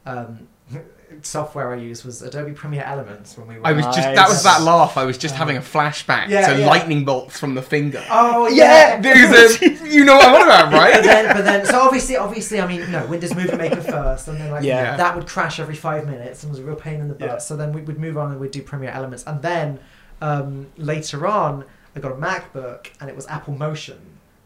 um, 0.06 0.48
software 1.22 1.72
I 1.72 1.76
used 1.78 2.04
was 2.06 2.22
Adobe 2.22 2.52
Premiere 2.54 2.84
Elements 2.84 3.38
when 3.38 3.48
we 3.48 3.58
were. 3.60 3.66
I 3.68 3.72
was 3.74 3.86
just 3.86 4.00
Nice. 4.00 4.16
that 4.16 4.28
was 4.30 4.44
that 4.44 4.62
laugh. 4.64 4.98
I 4.98 5.06
was 5.06 5.18
just 5.18 5.36
having 5.36 5.58
a 5.58 5.62
flashback 5.62 6.30
Yeah, 6.30 6.54
to 6.54 6.60
yeah. 6.60 6.66
lightning 6.66 7.06
bolts 7.06 7.40
from 7.40 7.56
the 7.56 7.62
finger. 7.62 8.04
Oh 8.10 8.48
Yeah! 8.48 9.00
Because, 9.00 9.62
uh, 9.62 9.66
you 9.86 10.06
know 10.06 10.16
what 10.16 10.26
I'm 10.26 10.36
on 10.36 10.42
about, 10.44 10.72
but 10.72 10.78
right? 10.80 11.04
then, 11.04 11.36
but 11.36 11.44
then, 11.46 11.66
so 11.66 11.80
obviously, 11.82 12.16
obviously, 12.18 12.60
I 12.60 12.68
mean, 12.68 12.90
no, 12.92 13.06
Windows 13.08 13.36
Movie 13.36 13.56
Maker 13.58 13.82
first, 13.82 14.28
and 14.28 14.40
then 14.40 14.52
like 14.52 14.64
Yeah. 14.64 14.98
that 14.98 15.16
would 15.16 15.28
crash 15.28 15.60
every 15.60 15.76
five 15.76 16.06
minutes 16.06 16.44
and 16.44 16.52
was 16.52 16.60
a 16.60 16.64
real 16.64 16.76
pain 16.76 17.00
in 17.02 17.08
the 17.08 17.16
butt. 17.16 17.42
So 17.42 17.56
then 17.56 17.72
we 17.74 17.82
would 17.82 18.00
move 18.00 18.18
on 18.18 18.32
and 18.32 18.40
we'd 18.40 18.52
do 18.52 18.62
Premiere 18.62 18.92
Elements, 18.92 19.24
and 19.26 19.42
then 19.42 19.80
um, 20.22 20.68
later 20.78 21.28
on, 21.28 21.66
I 21.96 22.00
got 22.00 22.12
a 22.12 22.16
MacBook 22.16 22.88
and 23.00 23.10
it 23.10 23.16
was 23.16 23.28
Apple 23.28 23.56
Motion. 23.56 24.00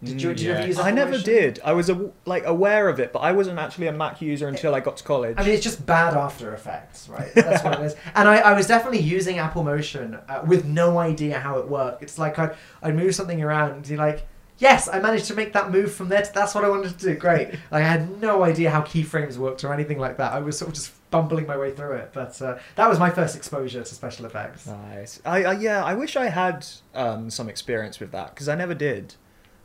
Did 0.03 0.21
you, 0.21 0.29
Mm, 0.29 0.35
did 0.35 0.41
you 0.41 0.51
ever 0.51 0.59
yeah. 0.61 0.67
use 0.67 0.79
I 0.79 0.91
never 0.91 1.17
did. 1.17 1.59
I 1.65 1.73
was 1.73 1.89
a, 1.89 2.11
like 2.25 2.45
aware 2.45 2.87
of 2.87 2.99
it, 2.99 3.11
but 3.11 3.19
I 3.19 3.31
wasn't 3.31 3.57
actually 3.57 3.87
a 3.87 3.91
Mac 3.91 4.21
user 4.21 4.47
until 4.47 4.75
I 4.75 4.79
got 4.79 4.97
to 4.97 5.03
college. 5.03 5.35
I 5.39 5.43
mean, 5.43 5.53
it's 5.53 5.63
just 5.63 5.85
bad 5.85 6.13
After 6.13 6.53
Effects, 6.53 7.09
right? 7.09 7.33
That's 7.33 7.63
what 7.63 7.79
it 7.79 7.85
is. 7.85 7.95
And 8.15 8.27
I, 8.29 8.37
I 8.37 8.53
was 8.53 8.67
definitely 8.67 8.99
using 8.99 9.39
Apple 9.39 9.63
Motion 9.63 10.19
uh, 10.29 10.43
with 10.45 10.65
no 10.65 10.99
idea 10.99 11.39
how 11.39 11.57
it 11.57 11.67
worked. 11.67 12.03
It's 12.03 12.19
like 12.19 12.37
I'd, 12.37 12.55
I'd 12.83 12.95
move 12.95 13.15
something 13.15 13.41
around 13.41 13.71
and 13.71 13.87
be 13.87 13.97
like, 13.97 14.27
yes, 14.59 14.87
I 14.87 14.99
managed 14.99 15.25
to 15.25 15.33
make 15.33 15.53
that 15.53 15.71
move 15.71 15.91
from 15.91 16.09
there. 16.09 16.21
To, 16.21 16.31
that's 16.31 16.53
what 16.53 16.63
I 16.63 16.69
wanted 16.69 16.97
to 16.97 17.05
do. 17.05 17.15
Great. 17.15 17.49
Like, 17.71 17.83
I 17.83 17.87
had 17.87 18.21
no 18.21 18.43
idea 18.43 18.69
how 18.69 18.81
keyframes 18.81 19.37
worked 19.37 19.63
or 19.63 19.73
anything 19.73 19.97
like 19.99 20.17
that. 20.17 20.31
I 20.31 20.39
was 20.39 20.57
sort 20.59 20.69
of 20.69 20.75
just 20.75 20.93
bumbling 21.09 21.47
my 21.47 21.57
way 21.57 21.71
through 21.71 21.93
it. 21.93 22.11
But 22.13 22.39
uh, 22.41 22.57
that 22.75 22.87
was 22.87 22.99
my 22.99 23.09
first 23.09 23.35
exposure 23.35 23.83
to 23.83 23.95
special 23.95 24.25
effects. 24.25 24.67
Nice. 24.67 25.21
I, 25.25 25.43
I 25.43 25.53
yeah, 25.53 25.83
I 25.83 25.95
wish 25.95 26.15
I 26.15 26.29
had 26.29 26.65
um, 26.93 27.29
some 27.31 27.49
experience 27.49 27.99
with 27.99 28.11
that 28.11 28.33
because 28.35 28.47
I 28.47 28.55
never 28.55 28.73
did, 28.73 29.15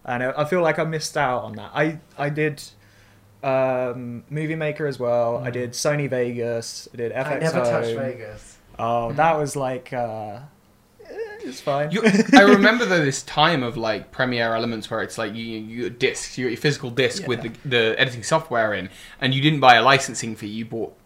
and 0.04 0.22
I, 0.22 0.32
I 0.36 0.44
feel 0.44 0.62
like 0.62 0.78
I 0.78 0.84
missed 0.84 1.16
out 1.16 1.44
on 1.44 1.52
that. 1.56 1.70
I 1.74 1.98
I 2.18 2.28
did 2.28 2.62
um, 3.42 4.24
Movie 4.30 4.54
Maker 4.54 4.86
as 4.86 4.98
well. 4.98 5.38
I 5.38 5.50
did 5.50 5.72
Sony 5.72 6.08
Vegas. 6.08 6.88
I 6.92 6.96
did 6.96 7.12
FX 7.12 7.24
Mm. 7.24 7.26
I 7.26 7.38
never 7.38 7.60
touched 7.60 7.96
Vegas. 7.96 8.58
Oh, 8.78 9.12
that 9.12 9.38
was 9.38 9.56
like 9.56 9.92
uh, 9.92 10.40
eh, 11.04 11.16
it's 11.44 11.60
fine. 11.60 11.90
You, 11.90 12.02
I 12.32 12.42
remember 12.42 12.84
though 12.84 13.04
this 13.04 13.22
time 13.22 13.62
of 13.62 13.76
like 13.76 14.12
Premiere 14.12 14.54
Elements 14.54 14.90
where 14.90 15.02
it's 15.02 15.18
like 15.18 15.34
you 15.34 15.44
you 15.44 15.90
got 15.90 15.98
discs, 15.98 16.38
you 16.38 16.48
your 16.48 16.56
physical 16.56 16.90
disc 16.90 17.26
with 17.26 17.42
the, 17.42 17.52
the 17.68 17.94
editing 17.98 18.22
software 18.22 18.74
in, 18.74 18.88
and 19.20 19.34
you 19.34 19.42
didn't 19.42 19.60
buy 19.60 19.74
a 19.76 19.82
licensing 19.82 20.36
fee. 20.36 20.48
You 20.48 20.64
bought 20.64 20.96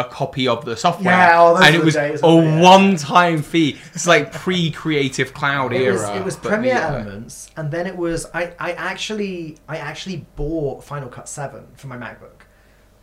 a 0.00 0.04
copy 0.04 0.48
of 0.48 0.64
the 0.64 0.76
software, 0.76 1.14
Yeah, 1.14 1.40
oh, 1.40 1.54
those 1.54 1.66
and 1.66 1.76
it 1.76 1.84
was 1.84 1.94
days, 1.94 2.20
a? 2.22 2.26
Yeah. 2.26 2.60
one-time 2.60 3.42
fee. 3.42 3.78
It's 3.94 4.06
like 4.06 4.32
pre-Creative 4.32 5.32
Cloud 5.34 5.72
It 5.72 5.82
era. 5.82 5.92
was, 5.94 6.08
it 6.10 6.24
was 6.24 6.36
Premiere 6.36 6.74
yeah. 6.74 6.88
Elements, 6.94 7.50
and 7.56 7.70
then 7.70 7.86
it 7.86 7.96
was 7.96 8.26
I, 8.34 8.52
I 8.58 8.72
actually 8.72 9.58
I 9.68 9.76
actually 9.78 10.26
bought 10.36 10.82
Final 10.84 11.08
Cut 11.08 11.28
Seven 11.28 11.66
for 11.74 11.86
my 11.86 11.96
MacBook, 11.96 12.42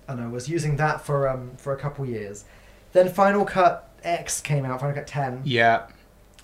and 0.07 0.19
I 0.21 0.27
was 0.27 0.47
using 0.49 0.75
that 0.77 1.01
for 1.05 1.27
um 1.27 1.51
for 1.57 1.73
a 1.73 1.77
couple 1.77 2.05
years. 2.05 2.45
Then 2.93 3.09
Final 3.09 3.45
Cut 3.45 3.89
X 4.03 4.41
came 4.41 4.65
out, 4.65 4.79
Final 4.79 4.95
Cut 4.95 5.07
Ten. 5.07 5.41
Yeah, 5.43 5.85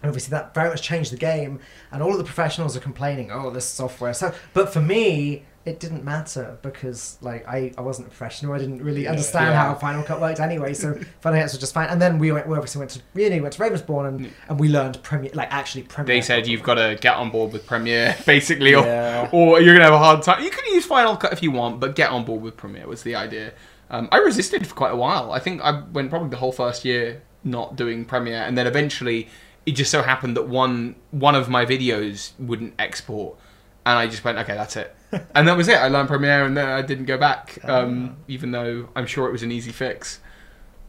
And 0.01 0.09
obviously 0.09 0.31
that 0.31 0.53
very 0.53 0.69
much 0.69 0.81
changed 0.81 1.11
the 1.11 1.17
game, 1.17 1.59
and 1.91 2.03
all 2.03 2.11
of 2.11 2.17
the 2.17 2.23
professionals 2.25 2.75
are 2.75 2.81
complaining, 2.81 3.31
"Oh, 3.31 3.49
this 3.49 3.65
software." 3.65 4.13
So, 4.13 4.33
but 4.53 4.73
for 4.73 4.81
me, 4.81 5.45
it 5.65 5.79
didn't 5.79 6.03
matter 6.03 6.57
because 6.61 7.17
like 7.21 7.47
I, 7.47 7.71
I 7.77 7.81
wasn't 7.81 8.07
a 8.07 8.09
professional. 8.09 8.51
I 8.53 8.57
didn't 8.57 8.83
really 8.83 9.07
understand 9.07 9.47
Yeah. 9.47 9.63
how 9.67 9.75
Final 9.75 10.03
Cut 10.03 10.19
worked 10.19 10.41
anyway. 10.41 10.73
So 10.73 10.93
Final 11.21 11.39
Cut 11.39 11.43
was 11.51 11.57
just 11.57 11.73
fine. 11.73 11.87
And 11.89 12.01
then 12.01 12.19
we 12.19 12.31
went, 12.33 12.47
we 12.47 12.55
obviously 12.57 12.79
went 12.79 12.91
to 12.91 13.01
uni, 13.15 13.39
went 13.39 13.53
to 13.53 13.61
Ravensbourne, 13.61 14.07
and, 14.09 14.31
and 14.49 14.59
we 14.59 14.67
learned 14.67 15.01
Premiere, 15.03 15.31
like 15.33 15.53
actually 15.53 15.83
Premiere. 15.83 16.15
they 16.17 16.21
said 16.21 16.47
you've 16.47 16.63
got 16.63 16.75
to 16.75 16.97
get 16.99 17.15
on 17.15 17.29
board 17.31 17.53
with 17.53 17.65
Premiere, 17.65 18.15
basically, 18.25 18.75
or, 18.75 18.85
or 19.31 19.61
you're 19.61 19.73
gonna 19.73 19.85
have 19.85 19.93
a 19.93 19.97
hard 19.97 20.21
time. 20.21 20.43
You 20.43 20.49
can 20.51 20.65
use 20.73 20.85
Final 20.85 21.15
Cut 21.15 21.31
if 21.31 21.41
you 21.41 21.51
want, 21.51 21.79
but 21.79 21.95
get 21.95 22.09
on 22.09 22.25
board 22.25 22.41
with 22.41 22.57
Premiere 22.57 22.87
was 22.87 23.03
the 23.03 23.15
idea. 23.15 23.53
Um, 23.89 24.09
I 24.11 24.17
resisted 24.17 24.65
for 24.67 24.75
quite 24.75 24.91
a 24.91 24.95
while. 24.97 25.31
I 25.31 25.39
think 25.39 25.61
I 25.61 25.81
went 25.93 26.09
probably 26.09 26.29
the 26.29 26.37
whole 26.37 26.51
first 26.51 26.83
year 26.83 27.21
not 27.45 27.75
doing 27.77 28.03
Premiere, 28.03 28.41
and 28.43 28.57
then 28.57 28.67
eventually 28.67 29.29
it 29.65 29.73
just 29.73 29.91
so 29.91 30.01
happened 30.01 30.35
that 30.35 30.47
one 30.49 30.95
one 31.11 31.35
of 31.35 31.47
my 31.47 31.65
videos 31.65 32.31
wouldn't 32.37 32.73
export, 32.79 33.37
and 33.85 33.97
I 33.97 34.07
just 34.07 34.23
went, 34.23 34.37
okay, 34.39 34.53
that's 34.53 34.75
it, 34.75 34.95
and 35.35 35.47
that 35.47 35.57
was 35.57 35.67
it. 35.67 35.77
I 35.77 35.87
learned 35.87 36.09
Premiere, 36.09 36.45
and 36.45 36.55
then 36.55 36.67
I 36.67 36.81
didn't 36.81 37.05
go 37.05 37.17
back, 37.17 37.59
um, 37.63 38.17
even 38.27 38.51
though 38.51 38.89
I'm 38.95 39.05
sure 39.05 39.27
it 39.27 39.31
was 39.31 39.43
an 39.43 39.51
easy 39.51 39.71
fix. 39.71 40.19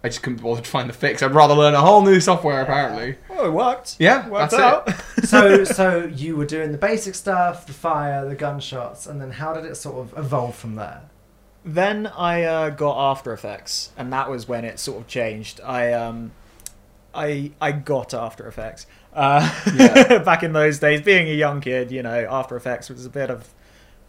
I 0.05 0.09
just 0.09 0.23
couldn't 0.23 0.43
bother 0.43 0.61
to 0.61 0.69
find 0.69 0.87
the 0.87 0.93
fix. 0.93 1.23
I'd 1.23 1.35
rather 1.35 1.55
learn 1.55 1.73
a 1.73 1.81
whole 1.81 2.03
new 2.03 2.21
software, 2.21 2.61
apparently. 2.61 3.17
Oh, 3.31 3.47
it 3.47 3.53
worked. 3.53 3.97
Yeah, 3.99 4.29
worked 4.29 4.51
that's 4.51 4.63
out. 4.63 4.95
so 5.25 5.65
so 5.65 6.05
you 6.05 6.37
were 6.37 6.45
doing 6.45 6.73
the 6.73 6.79
basic 6.79 7.15
stuff, 7.15 7.67
the 7.67 7.73
fire, 7.73 8.29
the 8.29 8.35
gunshots, 8.35 9.07
and 9.07 9.19
then 9.19 9.31
how 9.31 9.55
did 9.55 9.65
it 9.65 9.77
sort 9.77 9.97
of 9.97 10.19
evolve 10.19 10.57
from 10.57 10.75
there? 10.75 11.05
Then 11.65 12.07
I 12.07 12.43
uh, 12.43 12.71
got 12.71 13.13
After 13.13 13.33
Effects, 13.33 13.93
and 13.97 14.13
that 14.13 14.29
was 14.29 14.47
when 14.47 14.67
it 14.67 14.79
sort 14.79 15.01
of 15.01 15.07
changed. 15.07 15.63
I 15.63 15.95
um, 15.95 16.33
I 17.15 17.53
I 17.59 17.73
got 17.73 18.13
After 18.13 18.47
Effects. 18.47 18.87
Uh, 19.15 20.19
back 20.25 20.43
in 20.43 20.53
those 20.53 20.79
days, 20.81 21.01
being 21.01 21.29
a 21.29 21.35
young 21.35 21.61
kid, 21.61 21.93
you 21.93 22.03
know, 22.03 22.27
After 22.29 22.57
Effects 22.57 22.89
was 22.89 23.07
a 23.07 23.11
bit 23.11 23.31
of 23.31 23.49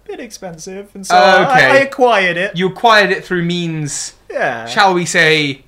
bit 0.05 0.19
expensive, 0.19 0.93
and 0.95 1.05
so 1.05 1.15
I- 1.15 1.43
okay. 1.43 1.65
I, 1.65 1.77
acquired 1.77 2.37
it. 2.37 2.55
You 2.57 2.69
acquired 2.69 3.11
it 3.11 3.23
through 3.23 3.43
means, 3.43 4.15
yeah, 4.29 4.65
shall 4.65 4.93
we 4.93 5.05
say, 5.05 5.63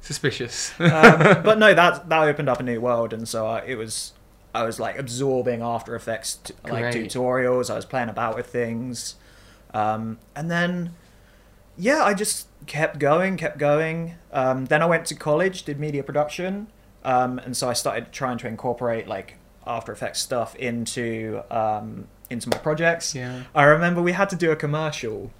Suspicious. 0.00 0.72
um, 0.80 0.88
but 1.42 1.58
no, 1.58 1.74
that 1.74 2.08
that 2.08 2.22
opened 2.22 2.48
up 2.48 2.60
a 2.60 2.62
new 2.62 2.80
world, 2.80 3.12
and 3.12 3.28
so 3.28 3.46
I, 3.46 3.60
it 3.66 3.76
was 3.76 4.12
I 4.54 4.62
was 4.64 4.80
like 4.80 4.98
absorbing 4.98 5.60
After 5.62 5.94
Effects 5.94 6.36
t- 6.36 6.54
like 6.64 6.94
tutorials. 6.94 7.70
I 7.70 7.74
was 7.74 7.84
playing 7.84 8.08
about 8.08 8.36
with 8.36 8.46
things, 8.46 9.16
um, 9.74 10.18
and 10.34 10.50
then 10.50 10.94
yeah, 11.76 12.02
I 12.02 12.14
just 12.14 12.48
kept 12.66 12.98
going, 12.98 13.36
kept 13.36 13.58
going. 13.58 14.14
Um, 14.32 14.66
then 14.66 14.82
I 14.82 14.86
went 14.86 15.06
to 15.06 15.14
college, 15.14 15.62
did 15.62 15.78
media 15.78 16.02
production, 16.02 16.68
um, 17.04 17.38
and 17.38 17.56
so 17.56 17.68
I 17.68 17.72
started 17.72 18.12
trying 18.12 18.38
to 18.38 18.48
incorporate 18.48 19.06
like 19.06 19.36
After 19.66 19.92
Effects 19.92 20.20
stuff 20.20 20.54
into 20.56 21.42
um, 21.50 22.08
into 22.30 22.48
my 22.48 22.58
projects. 22.58 23.14
Yeah. 23.14 23.44
I 23.54 23.64
remember 23.64 24.02
we 24.02 24.12
had 24.12 24.30
to 24.30 24.36
do 24.36 24.50
a 24.50 24.56
commercial, 24.56 25.32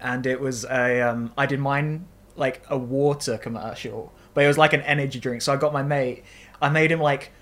and 0.00 0.26
it 0.26 0.40
was 0.40 0.64
a 0.64 1.00
um, 1.02 1.32
I 1.36 1.46
did 1.46 1.60
mine 1.60 2.06
like 2.36 2.62
a 2.68 2.78
water 2.78 3.38
commercial, 3.38 4.12
but 4.34 4.44
it 4.44 4.48
was 4.48 4.58
like 4.58 4.72
an 4.72 4.82
energy 4.82 5.20
drink. 5.20 5.42
So 5.42 5.52
I 5.52 5.56
got 5.56 5.72
my 5.72 5.82
mate. 5.82 6.24
I 6.60 6.68
made 6.68 6.90
him 6.90 7.00
like 7.00 7.32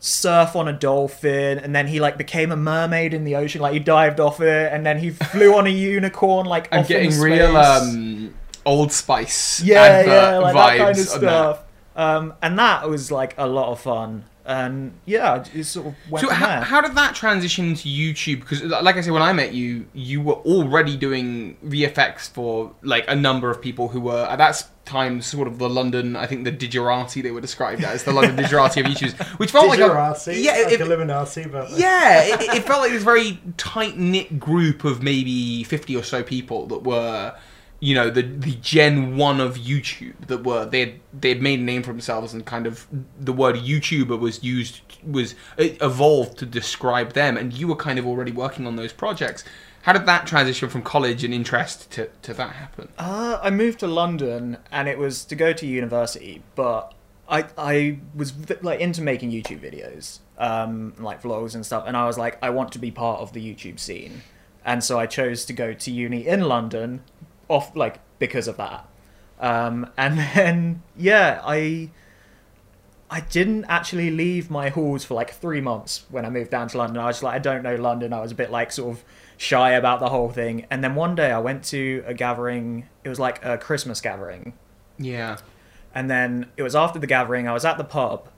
surf 0.00 0.54
on 0.54 0.68
a 0.68 0.72
dolphin, 0.72 1.58
and 1.58 1.74
then 1.74 1.86
he 1.86 2.00
like 2.00 2.18
became 2.18 2.52
a 2.52 2.56
mermaid 2.56 3.14
in 3.14 3.24
the 3.24 3.36
ocean. 3.36 3.60
Like 3.60 3.72
he 3.72 3.80
dived 3.80 4.20
off 4.20 4.40
it, 4.40 4.72
and 4.72 4.84
then 4.84 4.98
he 4.98 5.10
flew 5.32 5.56
on 5.56 5.66
a 5.66 5.70
unicorn. 5.70 6.46
Like 6.46 6.68
I'm 6.72 6.84
getting 6.84 7.18
real 7.18 7.56
um, 7.56 8.34
Old 8.66 8.92
Spice 8.92 9.62
yeah, 9.62 10.04
yeah, 10.04 10.38
like 10.38 10.54
vibes 10.54 10.68
that 10.68 10.78
kind 10.78 10.98
of 10.98 11.06
stuff. 11.06 11.63
Um, 11.96 12.34
and 12.42 12.58
that 12.58 12.88
was 12.88 13.10
like 13.10 13.34
a 13.38 13.46
lot 13.46 13.70
of 13.70 13.80
fun. 13.80 14.24
And 14.46 14.92
yeah, 15.06 15.42
it 15.54 15.64
sort 15.64 15.86
of 15.86 15.94
went 16.10 16.22
So 16.22 16.28
from 16.28 16.36
how, 16.36 16.46
there. 16.48 16.60
how 16.60 16.80
did 16.82 16.94
that 16.96 17.14
transition 17.14 17.68
into 17.68 17.88
YouTube? 17.88 18.40
Because 18.40 18.62
like 18.62 18.96
I 18.96 19.00
said, 19.00 19.12
when 19.14 19.22
I 19.22 19.32
met 19.32 19.54
you, 19.54 19.86
you 19.94 20.20
were 20.20 20.34
already 20.34 20.98
doing 20.98 21.56
VFX 21.64 22.28
for 22.30 22.72
like 22.82 23.06
a 23.08 23.14
number 23.16 23.50
of 23.50 23.62
people 23.62 23.88
who 23.88 24.00
were 24.02 24.26
at 24.28 24.36
that 24.36 24.62
time 24.84 25.22
sort 25.22 25.48
of 25.48 25.58
the 25.58 25.68
London, 25.70 26.14
I 26.14 26.26
think 26.26 26.44
the 26.44 26.52
Digerati 26.52 27.22
they 27.22 27.30
were 27.30 27.40
described 27.40 27.82
as 27.84 28.04
the 28.04 28.12
London 28.12 28.36
Digerati 28.44 28.84
of 28.84 28.86
YouTubers, 28.92 29.18
which 29.38 29.50
felt 29.50 29.68
like 29.68 29.78
a 29.78 29.82
Digerati, 29.84 30.42
yeah, 30.42 30.52
like 30.64 30.72
it, 30.74 30.80
Illuminati, 30.82 31.46
but 31.46 31.70
yeah, 31.70 32.22
it, 32.24 32.40
it 32.56 32.64
felt 32.64 32.82
like 32.82 32.92
this 32.92 33.02
very 33.02 33.40
tight 33.56 33.96
knit 33.96 34.38
group 34.38 34.84
of 34.84 35.02
maybe 35.02 35.64
fifty 35.64 35.96
or 35.96 36.02
so 36.02 36.22
people 36.22 36.66
that 36.66 36.82
were, 36.82 37.34
you 37.84 37.94
know, 37.94 38.08
the 38.08 38.22
the 38.22 38.54
Gen 38.62 39.18
One 39.18 39.40
of 39.40 39.58
YouTube 39.58 40.14
that 40.28 40.42
were 40.42 40.64
they 40.64 41.00
they 41.12 41.28
had 41.28 41.42
made 41.42 41.60
a 41.60 41.62
name 41.62 41.82
for 41.82 41.92
themselves 41.92 42.32
and 42.32 42.46
kind 42.46 42.66
of 42.66 42.86
the 43.20 43.32
word 43.32 43.56
YouTuber 43.56 44.18
was 44.18 44.42
used 44.42 44.80
was 45.06 45.34
evolved 45.58 46.38
to 46.38 46.46
describe 46.46 47.12
them, 47.12 47.36
and 47.36 47.52
you 47.52 47.68
were 47.68 47.76
kind 47.76 47.98
of 47.98 48.06
already 48.06 48.32
working 48.32 48.66
on 48.66 48.76
those 48.76 48.94
projects. 48.94 49.44
How 49.82 49.92
did 49.92 50.06
that 50.06 50.26
transition 50.26 50.70
from 50.70 50.80
college 50.80 51.24
and 51.24 51.34
interest 51.34 51.90
to, 51.90 52.08
to 52.22 52.32
that 52.32 52.52
happen? 52.52 52.88
Uh, 52.96 53.38
I 53.42 53.50
moved 53.50 53.80
to 53.80 53.86
London, 53.86 54.56
and 54.72 54.88
it 54.88 54.96
was 54.96 55.26
to 55.26 55.34
go 55.34 55.52
to 55.52 55.66
university, 55.66 56.42
but 56.54 56.94
I 57.28 57.44
I 57.58 57.98
was 58.14 58.32
like 58.62 58.80
into 58.80 59.02
making 59.02 59.30
YouTube 59.30 59.60
videos, 59.60 60.20
um, 60.38 60.94
like 60.98 61.20
vlogs 61.20 61.54
and 61.54 61.66
stuff, 61.66 61.84
and 61.86 61.98
I 61.98 62.06
was 62.06 62.16
like, 62.16 62.38
I 62.42 62.48
want 62.48 62.72
to 62.72 62.78
be 62.78 62.90
part 62.90 63.20
of 63.20 63.34
the 63.34 63.42
YouTube 63.46 63.78
scene, 63.78 64.22
and 64.64 64.82
so 64.82 64.98
I 64.98 65.04
chose 65.04 65.44
to 65.44 65.52
go 65.52 65.74
to 65.74 65.90
uni 65.90 66.26
in 66.26 66.40
London, 66.48 67.02
off 67.48 67.74
like 67.76 68.00
because 68.18 68.48
of 68.48 68.56
that, 68.56 68.88
um, 69.40 69.90
and 69.96 70.18
then 70.34 70.82
yeah, 70.96 71.40
I. 71.44 71.90
I 73.10 73.20
didn't 73.20 73.66
actually 73.66 74.10
leave 74.10 74.50
my 74.50 74.70
halls 74.70 75.04
for 75.04 75.14
like 75.14 75.30
three 75.30 75.60
months 75.60 76.04
when 76.10 76.24
I 76.24 76.30
moved 76.30 76.50
down 76.50 76.66
to 76.68 76.78
London. 76.78 77.00
I 77.00 77.06
was 77.06 77.22
like, 77.22 77.34
I 77.34 77.38
don't 77.38 77.62
know 77.62 77.76
London. 77.76 78.12
I 78.12 78.20
was 78.20 78.32
a 78.32 78.34
bit 78.34 78.50
like 78.50 78.72
sort 78.72 78.96
of 78.96 79.04
shy 79.36 79.72
about 79.72 80.00
the 80.00 80.08
whole 80.08 80.30
thing. 80.30 80.66
And 80.68 80.82
then 80.82 80.96
one 80.96 81.14
day 81.14 81.30
I 81.30 81.38
went 81.38 81.62
to 81.66 82.02
a 82.06 82.14
gathering. 82.14 82.88
It 83.04 83.08
was 83.08 83.20
like 83.20 83.44
a 83.44 83.56
Christmas 83.56 84.00
gathering. 84.00 84.54
Yeah, 84.98 85.36
And 85.94 86.10
then 86.10 86.50
it 86.56 86.62
was 86.62 86.74
after 86.74 86.98
the 86.98 87.06
gathering. 87.06 87.46
I 87.46 87.52
was 87.52 87.64
at 87.64 87.78
the 87.78 87.84
pub, 87.84 88.28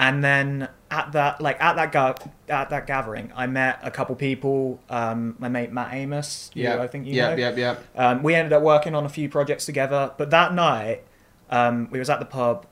and 0.00 0.24
then 0.24 0.66
at 0.90 1.12
that 1.12 1.42
like 1.42 1.60
at 1.60 1.76
that 1.76 1.92
ga- 1.92 2.30
at 2.48 2.70
that 2.70 2.86
gathering, 2.86 3.30
I 3.36 3.46
met 3.46 3.80
a 3.82 3.90
couple 3.90 4.16
people. 4.16 4.80
Um, 4.88 5.36
my 5.38 5.50
mate 5.50 5.72
Matt 5.72 5.92
Amos. 5.92 6.50
yeah, 6.54 6.80
I 6.80 6.86
think 6.86 7.06
you 7.06 7.12
yeah, 7.12 7.34
know. 7.34 7.36
yeah, 7.36 7.54
yeah. 7.54 7.76
Um, 7.94 8.22
we 8.22 8.34
ended 8.34 8.54
up 8.54 8.62
working 8.62 8.94
on 8.94 9.04
a 9.04 9.10
few 9.10 9.28
projects 9.28 9.66
together. 9.66 10.12
But 10.16 10.30
that 10.30 10.54
night, 10.54 11.04
um, 11.50 11.86
we 11.90 11.98
was 11.98 12.08
at 12.08 12.18
the 12.18 12.24
pub. 12.24 12.64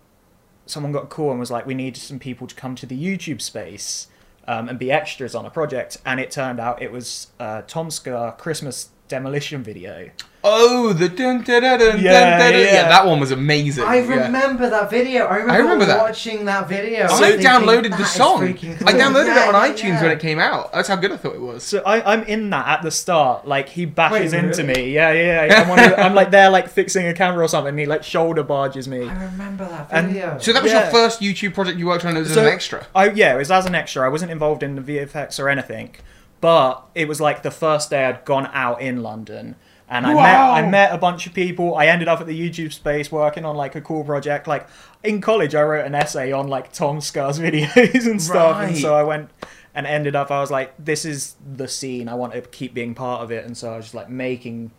Someone 0.65 0.91
got 0.91 1.05
a 1.05 1.07
call 1.07 1.31
and 1.31 1.39
was 1.39 1.51
like, 1.51 1.67
"We 1.67 1.75
need 1.75 1.99
some 1.99 2.19
people 2.19 2.47
to 2.47 2.55
come 2.55 2.75
to 2.77 2.87
the 2.87 2.99
YouTube 2.99 3.43
space 3.43 4.09
um, 4.47 4.71
and 4.71 4.79
be 4.79 4.91
extras 4.91 5.35
on 5.35 5.45
a 5.45 5.51
project." 5.51 5.99
And 6.07 6.19
it 6.19 6.31
turned 6.31 6.59
out 6.59 6.81
it 6.81 6.91
was 6.91 7.27
uh, 7.39 7.61
TomSka 7.61 8.39
Christmas 8.39 8.89
demolition 9.09 9.63
video. 9.63 10.11
Oh, 10.45 10.93
the 10.93 11.09
dun, 11.09 11.43
dun, 11.43 11.63
dun, 11.63 11.79
dun, 11.81 12.01
Yeah, 12.01 12.39
dun, 12.39 12.53
dun, 12.53 12.61
yeah. 12.61 12.67
yeah, 12.73 12.89
that 12.89 13.05
one 13.05 13.19
was 13.19 13.33
amazing. 13.33 13.83
I 13.85 13.99
yeah. 14.01 14.27
remember 14.27 14.71
that 14.71 14.89
video. 14.89 15.25
I 15.25 15.39
remember, 15.39 15.63
remember 15.63 15.85
that. 15.87 15.99
watching 16.01 16.45
that 16.45 16.69
video. 16.69 17.07
I 17.07 17.19
thinking, 17.19 17.45
downloaded 17.45 17.97
the 17.99 18.05
song. 18.05 18.45
I 18.45 18.47
downloaded 18.53 19.27
Yeah, 19.27 19.49
it 19.49 19.55
on 19.55 19.69
yeah, 19.69 19.75
iTunes 19.75 19.83
yeah. 19.89 20.03
when 20.03 20.11
it 20.13 20.21
came 20.21 20.39
out. 20.39 20.73
That's 20.73 20.87
how 20.87 20.95
good 20.95 21.11
I 21.11 21.17
thought 21.17 21.35
it 21.35 21.41
was. 21.41 21.65
So 21.65 21.83
I, 21.85 22.13
I'm 22.15 22.23
in 22.23 22.51
that 22.51 22.69
at 22.69 22.83
the 22.83 22.93
start. 22.93 23.49
Like 23.49 23.69
he 23.69 23.85
bashes 23.85 24.33
Wait, 24.33 24.45
into 24.45 24.63
really? 24.63 24.83
me. 24.87 24.93
Yeah, 24.95 25.11
yeah. 25.13 25.45
yeah. 25.47 25.63
I'm, 25.63 25.69
one 25.69 25.81
of 25.81 25.91
the- 25.91 26.01
I'm 26.01 26.15
like 26.15 26.31
there, 26.31 26.51
like 26.51 26.69
fixing 26.69 27.07
a 27.09 27.15
camera 27.15 27.45
or 27.45 27.49
something. 27.49 27.71
And 27.71 27.79
he 27.81 27.87
like 27.87 28.05
shoulder 28.05 28.45
barges 28.45 28.87
me. 28.87 29.09
I 29.09 29.25
remember 29.25 29.69
that 29.69 29.89
And- 29.91 30.07
video. 30.13 30.39
So 30.39 30.53
that 30.53 30.63
was 30.63 30.71
Yeah. 30.71 30.83
your 30.85 30.91
first 30.93 31.21
YouTube 31.21 31.55
project 31.55 31.79
you 31.81 31.87
worked 31.89 32.05
on 32.05 32.17
as 32.17 32.33
So- 32.33 32.43
an 32.43 32.47
extra. 32.53 32.87
I 32.95 33.11
yeah, 33.11 33.35
it 33.35 33.39
was 33.39 33.51
as 33.51 33.67
an 33.67 33.75
extra. 33.75 34.07
I 34.07 34.09
wasn't 34.09 34.31
involved 34.31 34.63
in 34.63 34.77
the 34.77 34.83
VFX 34.83 35.41
or 35.41 35.49
anything, 35.49 35.97
but 36.41 36.87
it 36.95 37.09
was 37.09 37.21
like 37.21 37.43
the 37.43 37.51
first 37.51 37.91
day 37.91 38.05
I'd 38.05 38.25
gone 38.25 38.49
out 38.53 38.81
in 38.81 39.03
London, 39.03 39.57
and 39.89 40.07
I 40.07 40.15
met 40.15 40.41
I 40.41 40.69
met 40.69 40.95
a 40.95 40.99
bunch 40.99 41.27
of 41.27 41.35
people. 41.35 41.75
I 41.77 41.87
ended 41.87 42.09
up 42.09 42.21
at 42.21 42.27
the 42.27 42.39
YouTube 42.39 42.73
space 42.73 43.11
working 43.11 43.45
on 43.45 43.57
like 43.57 43.75
a 43.75 43.81
cool 43.81 44.05
project. 44.05 44.47
Like 44.47 44.69
in 45.03 45.21
college, 45.21 45.55
I 45.55 45.63
wrote 45.63 45.87
an 45.87 45.95
essay 45.95 46.33
on 46.33 46.49
like 46.49 46.73
TomSka's 46.73 47.39
videos 47.41 48.07
and 48.07 48.21
stuff, 48.23 48.63
and 48.63 48.77
so 48.77 48.95
I 48.95 49.03
went 49.03 49.31
and 49.75 49.87
ended 49.87 50.15
up. 50.15 50.31
I 50.31 50.41
was 50.41 50.51
like, 50.51 50.75
this 50.79 51.05
is 51.05 51.37
the 51.45 51.69
scene. 51.69 52.09
I 52.09 52.15
want 52.15 52.33
to 52.35 52.43
keep 52.43 52.75
being 52.75 52.95
part 52.95 53.23
of 53.23 53.33
it, 53.33 53.45
and 53.45 53.57
so 53.57 53.73
I 53.73 53.77
was 53.77 53.87
just 53.87 53.95
like 53.95 54.09
making 54.09 54.71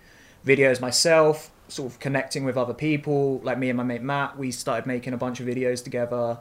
videos 0.46 0.80
myself. 0.80 1.52
Sort 1.68 1.92
of 1.92 2.00
connecting 2.00 2.46
with 2.46 2.58
other 2.58 2.74
people, 2.74 3.42
like 3.44 3.60
me 3.60 3.70
and 3.70 3.78
my 3.78 3.84
mate 3.84 4.02
Matt, 4.02 4.40
we 4.40 4.50
started 4.50 4.88
making 4.88 5.14
a 5.14 5.18
bunch 5.18 5.40
of 5.40 5.46
videos 5.46 5.84
together 5.84 6.40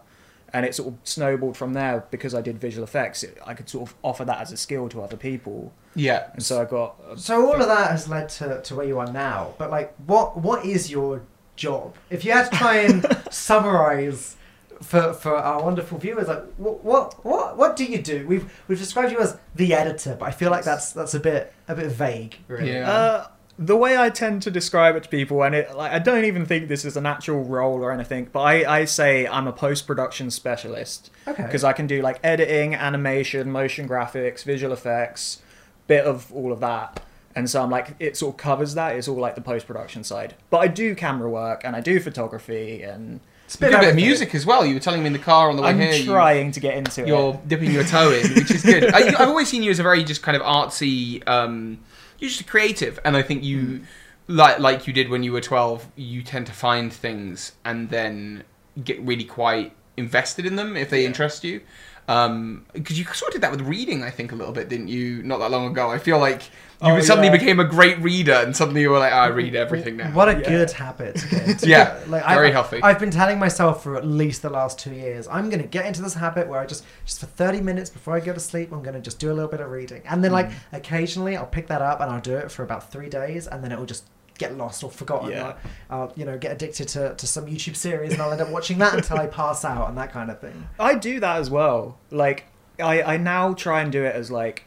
and 0.52 0.64
it 0.64 0.74
sort 0.74 0.88
of 0.88 0.98
snowballed 1.04 1.56
from 1.56 1.72
there 1.74 2.04
because 2.11 2.34
I 2.34 2.40
did 2.40 2.58
visual 2.58 2.84
effects. 2.84 3.22
It, 3.22 3.38
I 3.46 3.54
could 3.54 3.68
sort 3.68 3.88
of 3.88 3.94
offer 4.02 4.24
that 4.24 4.40
as 4.40 4.50
a 4.52 4.56
skill 4.56 4.88
to 4.90 5.02
other 5.02 5.16
people, 5.16 5.72
Yeah. 5.94 6.28
and 6.34 6.42
so 6.42 6.61
I 6.61 6.64
got. 6.64 6.96
A, 7.11 7.18
So 7.18 7.46
all 7.46 7.61
of 7.61 7.66
that 7.68 7.90
has 7.90 8.08
led 8.08 8.28
to, 8.30 8.62
to 8.62 8.74
where 8.74 8.87
you 8.87 8.98
are 8.98 9.12
now. 9.12 9.54
But 9.58 9.70
like, 9.70 9.94
what 10.06 10.37
what 10.38 10.64
is 10.64 10.90
your 10.90 11.22
job? 11.56 11.94
If 12.11 12.24
you 12.24 12.32
had 12.32 12.50
to 12.50 12.56
try 12.56 12.76
and 12.78 13.04
summarize 13.30 14.37
for 14.82 15.12
for 15.12 15.37
our 15.37 15.62
wonderful 15.62 15.98
viewers, 15.98 16.28
like 16.28 16.44
what 16.56 16.84
what 16.84 17.24
what 17.24 17.56
what 17.56 17.76
do 17.76 17.84
you 17.84 18.00
do? 18.00 18.26
We've 18.26 18.50
we've 18.68 18.78
described 18.78 19.11
you 19.12 19.18
as 19.18 19.37
the 19.54 19.74
editor, 19.74 20.16
but 20.18 20.26
I 20.26 20.30
feel 20.30 20.50
like 20.50 20.64
that's 20.64 20.92
that's 20.92 21.14
a 21.14 21.20
bit 21.20 21.52
a 21.66 21.74
bit 21.74 21.90
vague. 21.90 22.37
Really. 22.46 22.72
Yeah. 22.72 22.90
uh, 22.90 23.26
the 23.59 23.77
way 23.77 23.97
I 23.99 24.09
tend 24.11 24.42
to 24.42 24.51
describe 24.51 24.94
it 24.97 25.03
to 25.03 25.09
people, 25.09 25.42
and 25.42 25.55
it 25.55 25.77
like 25.77 25.92
I 25.92 25.99
don't 25.99 26.25
even 26.25 26.47
think 26.47 26.68
this 26.68 26.85
is 26.85 26.97
an 26.97 27.07
actual 27.07 27.42
role 27.44 27.83
or 27.83 27.90
anything, 27.92 28.29
but 28.33 28.40
I, 28.40 28.81
I 28.81 28.85
say 28.85 29.27
I'm 29.27 29.47
a 29.49 29.53
post 29.53 29.87
production 29.87 30.31
specialist 30.31 31.11
Okay. 31.27 31.42
because 31.42 31.64
I 31.64 31.73
can 31.73 31.87
do 31.87 32.01
like 32.01 32.21
editing, 32.23 32.75
animation, 32.75 33.51
motion 33.51 33.88
graphics, 33.88 34.44
visual 34.44 34.73
effects, 34.73 35.42
bit 35.88 36.05
of 36.05 36.33
all 36.33 36.53
of 36.53 36.61
that. 36.61 37.01
And 37.35 37.49
so 37.49 37.62
I'm 37.62 37.71
like, 37.71 37.94
it 38.01 38.16
sort 38.16 38.35
of 38.35 38.37
covers 38.38 38.75
that. 38.75 38.97
It's 38.97 39.07
all 39.07 39.16
like 39.18 39.35
the 39.37 39.40
post 39.40 39.66
production 39.66 40.03
side. 40.03 40.35
But 40.51 40.59
I 40.59 40.66
do 40.68 40.94
camera 40.94 41.29
work 41.31 41.61
and 41.64 41.77
I 41.77 41.81
do 41.81 42.01
photography 42.01 42.83
and 42.83 43.21
You 43.61 43.66
did 43.68 43.75
a 43.75 43.79
bit 43.81 43.88
of 43.90 43.94
music 43.97 44.35
as 44.35 44.44
well. 44.44 44.66
You 44.66 44.75
were 44.75 44.81
telling 44.81 45.03
me 45.03 45.07
in 45.09 45.12
the 45.12 45.18
car 45.21 45.49
on 45.51 45.57
the 45.57 45.62
way 45.62 45.68
I'm 45.68 45.79
here. 45.81 45.92
you- 45.92 46.05
trying 46.07 46.51
to 46.53 46.59
get 46.61 46.75
into 46.77 47.07
You're 47.07 47.35
it. 47.35 47.49
dipping 47.49 47.71
your 47.71 47.85
toe 47.85 48.11
in, 48.11 48.27
which 48.35 48.51
is 48.51 48.62
good. 48.64 48.85
I, 48.94 49.09
I've 49.21 49.29
always 49.29 49.49
seen 49.49 49.62
you 49.62 49.71
as 49.71 49.79
a 49.79 49.83
very 49.85 50.03
just 50.03 50.23
kind 50.23 50.37
of 50.37 50.42
artsy, 50.42 51.27
um, 51.29 51.79
you're 52.18 52.31
just 52.31 52.46
creative, 52.46 52.98
and 53.04 53.16
I 53.16 53.22
think 53.22 53.44
you, 53.44 53.83
like 54.26 54.59
like 54.59 54.87
you 54.87 54.92
did 54.92 55.09
when 55.09 55.22
you 55.22 55.33
were 55.33 55.40
twelve, 55.40 55.87
you 55.96 56.22
tend 56.22 56.46
to 56.46 56.52
find 56.52 56.92
things 56.92 57.52
and 57.64 57.90
then 57.90 58.44
get 58.83 59.00
really 59.00 59.24
quite 59.24 59.72
invested 59.96 60.46
in 60.46 60.57
them 60.57 60.76
if 60.76 60.90
they 60.90 61.04
interest 61.04 61.44
you. 61.44 61.61
Um, 62.09 62.64
because 62.72 62.98
you 62.98 63.04
sort 63.04 63.28
of 63.28 63.33
did 63.35 63.42
that 63.42 63.50
with 63.50 63.61
reading, 63.61 64.02
I 64.02 64.11
think, 64.11 64.33
a 64.33 64.35
little 64.35 64.52
bit, 64.52 64.70
didn't 64.70 64.88
you? 64.88 65.22
Not 65.22 65.40
that 65.40 65.50
long 65.50 65.70
ago. 65.70 65.90
I 65.90 65.98
feel 65.98 66.18
like 66.18 66.42
you 66.80 66.92
Oh, 66.92 67.00
suddenly 67.00 67.28
yeah. 67.28 67.36
became 67.36 67.58
a 67.60 67.64
great 67.64 67.98
reader, 68.00 68.32
and 68.34 68.54
suddenly 68.56 68.82
you 68.82 68.90
were 68.90 68.98
like, 69.00 69.12
"Oh, 69.12 69.16
I 69.16 69.26
read 69.28 69.54
everything 69.56 69.96
now. 69.96 70.10
What 70.12 70.28
a 70.28 70.34
Yeah. 70.40 70.48
good 70.48 70.70
habit 70.72 71.16
to. 71.16 71.56
Yeah, 71.68 71.98
like, 72.06 72.24
very 72.26 72.48
I've, 72.48 72.52
healthy. 72.54 72.80
I've 72.82 72.98
been 73.00 73.10
telling 73.10 73.38
myself 73.38 73.82
for 73.82 73.96
at 73.96 74.06
least 74.06 74.42
the 74.42 74.50
last 74.50 74.78
two 74.78 74.92
years, 74.92 75.26
I'm 75.28 75.50
going 75.50 75.60
to 75.62 75.68
get 75.68 75.86
into 75.86 76.02
this 76.02 76.14
habit 76.14 76.46
where 76.48 76.60
I 76.60 76.66
just, 76.66 76.84
just 77.04 77.18
for 77.20 77.26
30 77.26 77.60
minutes 77.62 77.90
before 77.90 78.14
I 78.14 78.20
go 78.20 78.32
to 78.32 78.40
sleep, 78.40 78.70
I'm 78.72 78.82
going 78.82 78.94
to 78.94 79.00
just 79.00 79.18
do 79.18 79.30
a 79.30 79.34
little 79.34 79.50
bit 79.50 79.60
of 79.60 79.70
reading. 79.70 80.02
And 80.08 80.22
then, 80.22 80.30
Mm. 80.30 80.34
like, 80.34 80.50
occasionally 80.72 81.36
I'll 81.36 81.46
pick 81.46 81.66
that 81.66 81.82
up 81.82 82.00
and 82.00 82.10
I'll 82.10 82.20
do 82.20 82.36
it 82.36 82.50
for 82.52 82.62
about 82.62 82.92
three 82.92 83.08
days, 83.08 83.46
and 83.48 83.62
then 83.64 83.72
it 83.72 83.78
will 83.78 83.86
just 83.86 84.04
get 84.38 84.56
lost 84.56 84.84
or 84.84 84.90
forgotten. 84.92 85.30
Yeah. 85.32 85.54
I'll, 85.90 86.00
I'll, 86.02 86.12
you 86.14 86.24
know, 86.24 86.38
get 86.38 86.52
addicted 86.52 86.86
to, 86.88 87.14
to 87.16 87.26
some 87.26 87.46
YouTube 87.46 87.74
series 87.74 88.12
and 88.12 88.22
I'll 88.22 88.30
end 88.30 88.40
up 88.40 88.50
watching 88.50 88.78
that 88.78 88.94
until 88.94 89.18
I 89.18 89.26
pass 89.40 89.64
out 89.64 89.88
and 89.88 89.98
that 89.98 90.12
kind 90.12 90.30
of 90.30 90.40
thing. 90.40 90.68
I 90.78 90.94
do 90.94 91.18
that 91.18 91.38
as 91.38 91.50
well. 91.50 91.98
Like 92.12 92.44
I, 92.80 93.02
I 93.02 93.16
now 93.16 93.52
try 93.52 93.80
and 93.82 93.90
do 93.90 94.04
it 94.04 94.14
as 94.14 94.30
like 94.30 94.62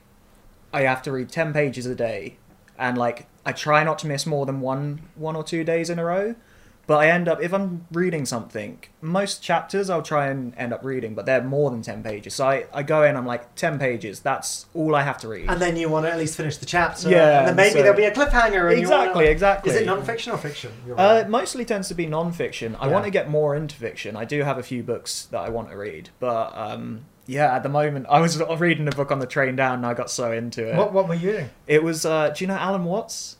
I 0.73 0.81
have 0.81 1.01
to 1.03 1.11
read 1.11 1.29
ten 1.29 1.53
pages 1.53 1.85
a 1.85 1.95
day, 1.95 2.37
and 2.77 2.97
like 2.97 3.27
I 3.45 3.51
try 3.51 3.83
not 3.83 3.99
to 3.99 4.07
miss 4.07 4.25
more 4.25 4.45
than 4.45 4.61
one 4.61 5.01
one 5.15 5.35
or 5.35 5.43
two 5.43 5.63
days 5.63 5.89
in 5.89 5.99
a 5.99 6.05
row. 6.05 6.35
But 6.87 6.97
I 6.97 7.07
end 7.09 7.29
up 7.29 7.41
if 7.41 7.53
I'm 7.53 7.85
reading 7.91 8.25
something, 8.25 8.79
most 9.01 9.41
chapters 9.41 9.89
I'll 9.89 10.01
try 10.01 10.27
and 10.27 10.53
end 10.57 10.73
up 10.73 10.83
reading, 10.83 11.13
but 11.13 11.25
they're 11.25 11.43
more 11.43 11.69
than 11.69 11.81
ten 11.83 12.03
pages. 12.03 12.33
So 12.33 12.47
I, 12.47 12.65
I 12.73 12.83
go 12.83 13.03
in, 13.03 13.15
I'm 13.15 13.25
like 13.25 13.55
ten 13.55 13.79
pages. 13.79 14.19
That's 14.19 14.65
all 14.73 14.93
I 14.95 15.03
have 15.03 15.17
to 15.19 15.29
read. 15.29 15.47
And 15.49 15.61
then 15.61 15.77
you 15.77 15.87
want 15.89 16.05
to 16.05 16.11
at 16.11 16.17
least 16.17 16.35
finish 16.35 16.57
the 16.57 16.65
chapter. 16.65 17.09
Yeah, 17.09 17.39
And 17.39 17.47
then 17.49 17.55
maybe 17.55 17.75
so- 17.75 17.81
there'll 17.83 17.95
be 17.97 18.05
a 18.05 18.11
cliffhanger. 18.13 18.71
And 18.71 18.79
Exactly, 18.79 19.27
exactly. 19.27 19.71
Is 19.71 19.77
it 19.79 19.85
non-fiction 19.85 20.33
or 20.33 20.37
fiction? 20.37 20.71
You're 20.85 20.99
Uh, 20.99 21.19
it 21.19 21.29
mostly 21.29 21.63
tends 21.65 21.87
to 21.89 21.93
be 21.93 22.07
non-fiction. 22.07 22.75
I 22.77 22.87
Yeah. 22.87 22.93
want 22.93 23.05
to 23.05 23.11
get 23.11 23.29
more 23.29 23.55
into 23.55 23.75
fiction. 23.75 24.17
I 24.17 24.25
do 24.25 24.41
have 24.43 24.57
a 24.57 24.63
few 24.63 24.81
books 24.83 25.27
that 25.31 25.39
I 25.39 25.49
want 25.49 25.69
to 25.69 25.77
read, 25.77 26.09
but 26.19 26.51
um, 26.57 27.05
yeah, 27.31 27.55
at 27.55 27.63
the 27.63 27.69
moment 27.69 28.05
I 28.09 28.19
was 28.19 28.37
reading 28.59 28.87
a 28.87 28.91
book 28.91 29.11
on 29.11 29.19
the 29.19 29.25
train 29.27 29.55
down, 29.55 29.75
and 29.75 29.85
I 29.85 29.93
got 29.93 30.11
so 30.11 30.31
into 30.31 30.67
it. 30.67 30.75
what, 30.75 30.91
what 30.93 31.07
were 31.07 31.15
you 31.15 31.31
doing? 31.31 31.49
It 31.67 31.83
was. 31.83 32.05
Uh, 32.05 32.29
do 32.29 32.43
you 32.43 32.47
know 32.47 32.55
Alan 32.55 32.83
Watts? 32.85 33.37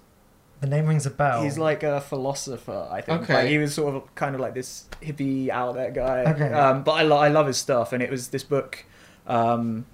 The 0.62 0.67
name 0.67 0.86
rings 0.86 1.08
a 1.08 1.10
bell. 1.10 1.41
He's 1.43 1.58
like 1.58 1.82
a 1.82 1.99
philosopher, 2.01 2.88
I 2.91 3.01
think. 3.01 3.23
Okay. 3.23 3.34
Like, 3.34 3.47
he 3.47 3.58
was 3.58 3.73
sort 3.73 3.95
of 3.95 4.13
kind 4.13 4.36
of 4.36 4.41
like 4.41 4.54
this 4.54 4.86
hippie 5.01 5.49
out 5.49 5.73
there 5.73 5.89
guy. 5.89 6.19
Okay. 6.32 6.54
Um, 6.54 6.84
but 6.84 6.91
I, 6.91 7.01
lo- 7.01 7.17
I 7.17 7.30
love 7.30 7.47
his 7.47 7.58
stuff, 7.58 7.93
and 7.93 8.04
it 8.04 8.12
was 8.12 8.27
this 8.27 8.43
book 8.43 8.86
um, 9.25 9.86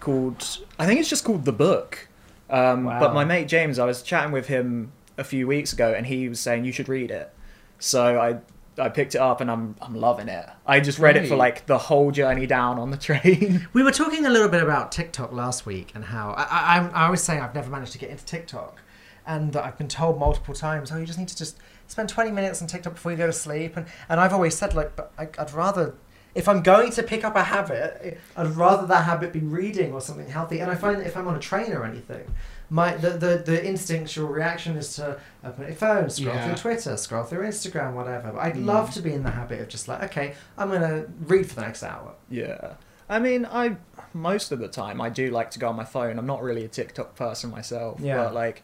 called. 0.00 0.58
I 0.78 0.86
think 0.86 0.98
it's 1.00 1.08
just 1.08 1.24
called 1.24 1.44
The 1.44 1.52
Book. 1.52 2.08
Um, 2.50 2.84
Wow. 2.84 2.98
But 3.00 3.14
my 3.14 3.24
mate 3.24 3.46
James, 3.48 3.78
I 3.78 3.84
was 3.86 4.02
chatting 4.02 4.32
with 4.32 4.48
him 4.48 4.92
a 5.16 5.24
few 5.24 5.46
weeks 5.46 5.72
ago, 5.72 5.94
and 5.96 6.06
he 6.06 6.28
was 6.28 6.40
saying 6.40 6.64
you 6.64 6.72
should 6.72 6.88
read 6.88 7.10
it. 7.10 7.32
So 7.78 8.20
I. 8.20 8.38
I 8.78 8.88
picked 8.88 9.14
it 9.14 9.18
up 9.18 9.40
and 9.40 9.50
I'm 9.50 9.76
I'm 9.80 9.94
loving 9.94 10.28
it. 10.28 10.46
I 10.66 10.80
just 10.80 10.98
read 10.98 11.16
it 11.16 11.28
for 11.28 11.36
like 11.36 11.66
the 11.66 11.78
whole 11.78 12.10
journey 12.10 12.46
down 12.46 12.78
on 12.78 12.90
the 12.90 12.96
train. 13.08 13.68
We 13.72 13.82
were 13.82 13.90
talking 13.92 14.26
a 14.26 14.30
little 14.30 14.48
bit 14.48 14.62
about 14.62 14.92
TikTok 14.92 15.32
last 15.32 15.66
week 15.66 15.92
and 15.94 16.04
how 16.04 16.30
I, 16.30 16.42
I, 16.42 16.88
I 16.88 17.04
always 17.06 17.22
say 17.22 17.38
I've 17.38 17.54
never 17.54 17.70
managed 17.70 17.92
to 17.92 17.98
get 17.98 18.10
into 18.10 18.24
TikTok, 18.24 18.80
and 19.26 19.52
that 19.52 19.64
I've 19.64 19.78
been 19.78 19.88
told 19.88 20.18
multiple 20.18 20.54
times, 20.54 20.92
oh, 20.92 20.98
you 20.98 21.06
just 21.06 21.18
need 21.18 21.28
to 21.28 21.36
just 21.36 21.58
spend 21.86 22.08
20 22.08 22.30
minutes 22.30 22.60
on 22.60 22.68
TikTok 22.68 22.94
before 22.94 23.12
you 23.12 23.18
go 23.18 23.26
to 23.26 23.32
sleep, 23.32 23.76
and 23.76 23.86
and 24.08 24.20
I've 24.20 24.32
always 24.32 24.56
said 24.56 24.74
like, 24.74 24.96
but 24.96 25.12
I, 25.18 25.28
I'd 25.38 25.52
rather. 25.52 25.94
If 26.34 26.50
I'm 26.50 26.62
going 26.62 26.90
to 26.90 27.02
pick 27.02 27.24
up 27.24 27.34
a 27.34 27.44
habit, 27.44 28.18
I'd 28.36 28.48
rather 28.48 28.86
that 28.88 29.04
habit 29.06 29.32
be 29.32 29.40
reading 29.40 29.94
or 29.94 30.02
something 30.02 30.28
healthy. 30.28 30.58
And 30.58 30.70
I 30.70 30.74
find 30.74 31.00
that 31.00 31.06
if 31.06 31.16
I'm 31.16 31.26
on 31.26 31.34
a 31.34 31.40
train 31.40 31.72
or 31.72 31.82
anything, 31.82 32.30
my 32.68 32.96
the, 32.96 33.10
the, 33.10 33.42
the 33.44 33.64
instinctual 33.64 34.28
reaction 34.28 34.76
is 34.76 34.96
to 34.96 35.18
open 35.44 35.66
your 35.66 35.74
phone, 35.76 36.10
scroll 36.10 36.34
Yeah. 36.34 36.46
through 36.46 36.56
Twitter, 36.56 36.96
scroll 36.96 37.24
through 37.24 37.46
Instagram, 37.46 37.94
whatever. 37.94 38.32
But 38.32 38.40
I'd 38.40 38.54
mm. 38.54 38.64
love 38.64 38.92
to 38.94 39.02
be 39.02 39.12
in 39.12 39.22
the 39.22 39.30
habit 39.30 39.60
of 39.60 39.68
just 39.68 39.88
like, 39.88 40.02
okay, 40.04 40.34
I'm 40.58 40.70
gonna 40.70 41.06
read 41.26 41.48
for 41.48 41.54
the 41.54 41.60
next 41.60 41.82
hour. 41.82 42.14
Yeah. 42.28 42.74
I 43.08 43.20
mean, 43.20 43.46
I 43.46 43.76
most 44.12 44.50
of 44.50 44.58
the 44.58 44.68
time 44.68 45.00
I 45.00 45.10
do 45.10 45.30
like 45.30 45.50
to 45.52 45.58
go 45.58 45.68
on 45.68 45.76
my 45.76 45.84
phone. 45.84 46.18
I'm 46.18 46.26
not 46.26 46.42
really 46.42 46.64
a 46.64 46.68
TikTok 46.68 47.14
person 47.14 47.50
myself, 47.50 48.00
Yeah. 48.00 48.16
but 48.16 48.34
like 48.34 48.62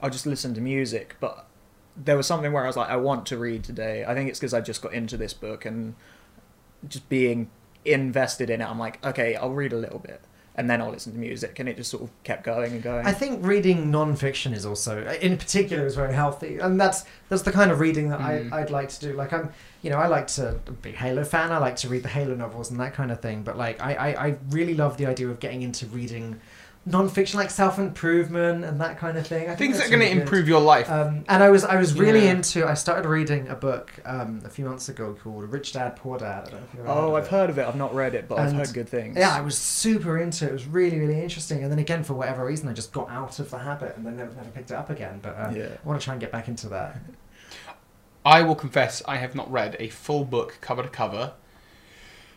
I'll 0.00 0.10
just 0.10 0.26
listen 0.26 0.54
to 0.54 0.60
music. 0.60 1.16
But 1.18 1.46
there 1.96 2.16
was 2.16 2.26
something 2.26 2.52
where 2.52 2.64
I 2.64 2.66
was 2.68 2.76
like, 2.76 2.88
I 2.88 2.96
want 2.96 3.26
to 3.26 3.38
read 3.38 3.64
today. 3.64 4.04
I 4.06 4.14
think 4.14 4.30
it's 4.30 4.38
because 4.38 4.54
I 4.54 4.60
just 4.60 4.80
got 4.80 4.94
into 4.94 5.16
this 5.16 5.34
book 5.34 5.64
and 5.64 5.96
just 6.88 7.08
being 7.08 7.50
invested 7.84 8.48
in 8.48 8.60
it. 8.60 8.64
I'm 8.64 8.78
like, 8.78 9.04
okay, 9.04 9.34
I'll 9.34 9.50
read 9.50 9.72
a 9.72 9.76
little 9.76 9.98
bit 9.98 10.22
and 10.60 10.68
then 10.68 10.82
I'll 10.82 10.90
listen 10.90 11.14
to 11.14 11.18
music, 11.18 11.58
and 11.58 11.66
it 11.70 11.78
just 11.78 11.90
sort 11.90 12.02
of 12.02 12.10
kept 12.22 12.44
going 12.44 12.72
and 12.72 12.82
going. 12.82 13.06
I 13.06 13.12
think 13.12 13.44
reading 13.44 13.90
non-fiction 13.90 14.52
is 14.52 14.66
also, 14.66 15.02
in 15.22 15.38
particular, 15.38 15.86
is 15.86 15.94
very 15.94 16.12
healthy, 16.12 16.58
and 16.58 16.78
that's 16.78 17.06
that's 17.30 17.40
the 17.42 17.50
kind 17.50 17.70
of 17.70 17.80
reading 17.80 18.10
that 18.10 18.20
Mm. 18.20 18.52
I 18.52 18.60
I'd 18.60 18.70
like 18.70 18.90
to 18.90 19.00
do. 19.00 19.14
Like 19.14 19.32
I'm, 19.32 19.50
you 19.80 19.88
know, 19.88 19.96
I 19.96 20.06
like 20.06 20.26
to 20.38 20.60
a 20.84 20.88
Halo 20.90 21.24
fan. 21.24 21.50
I 21.50 21.56
like 21.56 21.76
to 21.76 21.88
read 21.88 22.02
the 22.02 22.10
Halo 22.10 22.34
novels 22.34 22.70
and 22.70 22.78
that 22.78 22.92
kind 22.92 23.10
of 23.10 23.20
thing. 23.20 23.42
But 23.42 23.56
like 23.56 23.80
I 23.80 23.94
I, 23.94 24.26
I 24.26 24.36
really 24.50 24.74
love 24.74 24.98
the 24.98 25.06
idea 25.06 25.28
of 25.30 25.40
getting 25.40 25.62
into 25.62 25.86
reading 25.86 26.38
non-fiction, 26.86 27.38
like 27.38 27.50
self-improvement 27.50 28.64
and 28.64 28.80
that 28.80 28.98
kind 28.98 29.18
of 29.18 29.26
thing. 29.26 29.42
I 29.44 29.54
think 29.54 29.58
Things 29.58 29.78
that 29.78 29.86
are 29.86 29.90
going 29.90 30.00
to 30.00 30.20
improve 30.22 30.48
your 30.48 30.60
life. 30.60 30.90
Um, 30.90 31.24
and 31.28 31.42
I 31.42 31.50
was 31.50 31.62
I 31.64 31.76
was 31.76 31.92
really 31.94 32.24
Yeah. 32.24 32.32
into. 32.32 32.66
I 32.66 32.74
started 32.74 33.06
reading 33.06 33.48
a 33.48 33.54
book 33.54 33.92
um, 34.06 34.40
a 34.44 34.48
few 34.48 34.64
months 34.64 34.88
ago 34.88 35.14
called 35.22 35.44
Rich 35.52 35.74
Dad 35.74 35.96
Poor 35.96 36.18
Dad. 36.18 36.46
I 36.48 36.50
don't 36.50 36.60
know 36.60 36.66
if 36.72 36.74
you've 36.78 36.88
oh, 36.88 37.16
I've 37.16 37.24
it. 37.24 37.30
heard 37.30 37.50
of 37.50 37.58
it. 37.58 37.66
I've 37.66 37.76
not 37.76 37.94
read 37.94 38.14
it, 38.14 38.28
but 38.28 38.38
I've 38.38 38.52
heard 38.52 38.72
good 38.72 38.88
things. 38.88 39.16
Yeah, 39.18 39.34
I 39.36 39.42
was 39.42 39.58
super 39.58 40.18
into 40.18 40.46
it. 40.46 40.48
It 40.48 40.52
was 40.52 40.66
really, 40.66 40.98
really 40.98 41.20
interesting. 41.20 41.62
And 41.62 41.70
then 41.70 41.78
again, 41.78 42.02
for 42.02 42.14
whatever 42.14 42.44
reason, 42.46 42.68
I 42.68 42.72
just 42.72 42.92
got 42.92 43.10
out 43.10 43.38
of 43.38 43.50
the 43.50 43.58
habit 43.58 43.96
and 43.96 44.06
then 44.06 44.16
never, 44.16 44.34
never 44.34 44.50
picked 44.50 44.70
it 44.70 44.74
up 44.74 44.88
again. 44.90 45.20
But 45.22 45.36
uh, 45.38 45.52
Yeah. 45.54 45.68
I 45.84 45.88
want 45.88 46.00
to 46.00 46.04
try 46.04 46.14
and 46.14 46.20
get 46.20 46.32
back 46.32 46.48
into 46.48 46.68
that. 46.70 46.96
I 48.24 48.42
will 48.42 48.54
confess 48.54 49.02
I 49.06 49.16
have 49.16 49.34
not 49.34 49.50
read 49.50 49.76
a 49.78 49.88
full 49.88 50.24
book 50.24 50.58
cover 50.60 50.82
to 50.82 50.88
cover. 50.88 51.32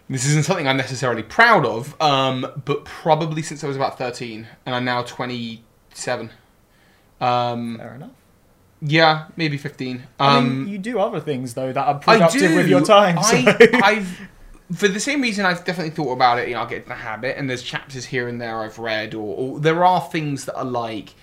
This 0.09 0.25
isn't 0.25 0.43
something 0.43 0.67
I'm 0.67 0.77
necessarily 0.77 1.23
proud 1.23 1.65
of, 1.65 1.99
um, 2.01 2.45
but 2.65 2.83
probably 2.85 3.41
since 3.41 3.63
I 3.63 3.67
was 3.67 3.75
about 3.77 3.97
13, 3.97 4.47
and 4.65 4.75
I'm 4.75 4.85
now 4.85 5.01
27. 5.03 6.29
Um, 7.21 7.77
Fair 7.77 7.95
enough. 7.95 8.11
yeah, 8.81 9.27
maybe 9.37 9.57
15. 9.57 10.03
I 10.19 10.37
Um, 10.37 10.65
mean, 10.65 10.73
you 10.73 10.77
do 10.77 10.99
other 10.99 11.19
things 11.19 11.53
though 11.53 11.71
that 11.71 11.87
are 11.87 11.95
I 11.95 12.17
productive 12.17 12.53
with 12.55 12.67
your 12.67 12.81
time. 12.81 13.21
So. 13.23 13.37
I, 13.37 13.69
I've, 13.83 14.19
for 14.75 14.87
the 14.87 14.99
same 14.99 15.21
reason, 15.21 15.45
I've 15.45 15.63
definitely 15.63 15.91
thought 15.91 16.11
about 16.11 16.39
it. 16.39 16.47
You 16.49 16.55
know, 16.55 16.61
I'll 16.61 16.67
get 16.67 16.83
in 16.83 16.89
the 16.89 16.95
habit, 16.95 17.37
and 17.37 17.49
there's 17.49 17.63
chapters 17.63 18.05
here 18.05 18.27
and 18.27 18.41
there 18.41 18.57
I've 18.61 18.79
read, 18.79 19.13
or, 19.13 19.35
or 19.35 19.59
there 19.59 19.85
are 19.85 20.01
things 20.01 20.45
that 20.45 20.55
are 20.57 20.65
like 20.65 21.13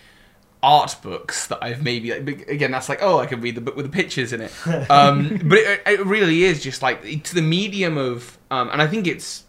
art 0.63 0.95
books 1.03 1.47
that 1.47 1.59
I've 1.63 1.83
maybe 1.83 2.11
like, 2.13 2.47
again 2.49 2.71
that's 2.71 2.89
like 2.89 2.99
oh 3.03 3.19
I 3.19 3.27
can 3.27 3.41
read 3.41 3.55
the 3.55 3.61
book 3.63 3.77
with 3.77 3.87
the 3.87 3.93
pictures 3.93 4.33
in 4.33 4.43
it 4.43 4.53
um, 4.91 5.41
but 5.45 5.59
it, 5.59 5.83
it 5.87 6.05
really 6.07 6.45
is 6.45 6.63
just 6.63 6.83
like 6.83 7.01
it's 7.03 7.33
the 7.33 7.41
medium 7.43 7.97
of 7.97 8.37
um, 8.51 8.69
and 8.71 8.83
I 8.83 8.87
think 8.87 9.07
it's 9.07 9.45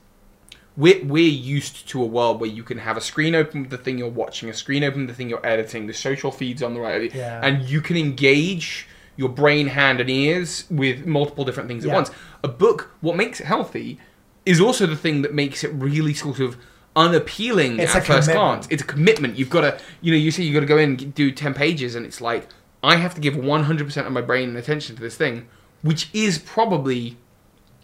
we're, 0.78 1.04
we're 1.04 1.28
used 1.30 1.89
to 1.89 2.02
a 2.02 2.06
world 2.06 2.39
where 2.39 2.50
you 2.50 2.63
can 2.63 2.78
have 2.78 2.95
a 2.95 3.02
screen 3.02 3.36
open 3.36 3.62
with 3.63 3.71
the 3.71 3.78
thing 3.78 3.97
you're 3.97 4.08
watching 4.10 4.50
a 4.50 4.54
screen 4.54 4.86
open 4.86 5.02
with 5.02 5.10
the 5.10 5.15
thing 5.15 5.30
you're 5.30 5.45
editing 5.45 5.88
the 5.88 5.93
social 5.93 6.32
feeds 6.32 6.63
on 6.63 6.74
the 6.74 6.80
right 6.80 7.13
Yeah. 7.13 7.41
and 7.43 7.67
you 7.69 7.82
can 7.82 7.97
engage 7.97 8.88
your 9.17 9.28
brain 9.30 9.67
hand 9.67 10.00
and 10.00 10.10
ears 10.10 10.63
with 10.71 11.06
multiple 11.06 11.43
different 11.43 11.67
things 11.67 11.84
Yeah. 11.84 11.91
at 11.91 11.95
once 11.95 12.12
a 12.41 12.47
book 12.47 12.91
what 13.02 13.17
makes 13.17 13.41
it 13.41 13.47
healthy 13.47 14.00
is 14.45 14.62
also 14.62 14.86
the 14.88 14.95
thing 14.95 15.24
that 15.24 15.34
makes 15.34 15.63
it 15.65 15.71
really 15.74 16.13
sort 16.13 16.39
of 16.39 16.56
unappealing 16.96 17.80
It's 17.80 17.96
at 17.96 18.04
a 18.04 18.06
first 18.06 18.28
commitment. 18.30 18.38
glance 18.62 18.68
it's 18.70 18.82
a 18.84 18.86
commitment 18.86 19.38
you've 19.38 19.50
got 19.50 19.62
to 19.62 19.80
you 20.02 20.12
know 20.12 20.18
you 20.18 20.30
say 20.32 20.44
you've 20.44 20.54
got 20.54 20.60
to 20.62 20.66
go 20.66 20.78
in 20.78 20.90
and 21.00 21.14
do 21.16 21.32
10 21.32 21.54
pages 21.54 21.96
and 21.96 22.06
it's 22.06 22.20
like 22.22 22.48
i 22.84 22.96
have 22.98 23.16
to 23.16 23.22
give 23.22 23.34
100% 23.36 24.06
of 24.06 24.12
my 24.12 24.22
brain 24.22 24.50
and 24.50 24.58
attention 24.58 24.96
to 24.96 25.02
this 25.02 25.16
thing 25.16 25.48
which 25.84 26.10
is 26.14 26.38
probably 26.38 27.18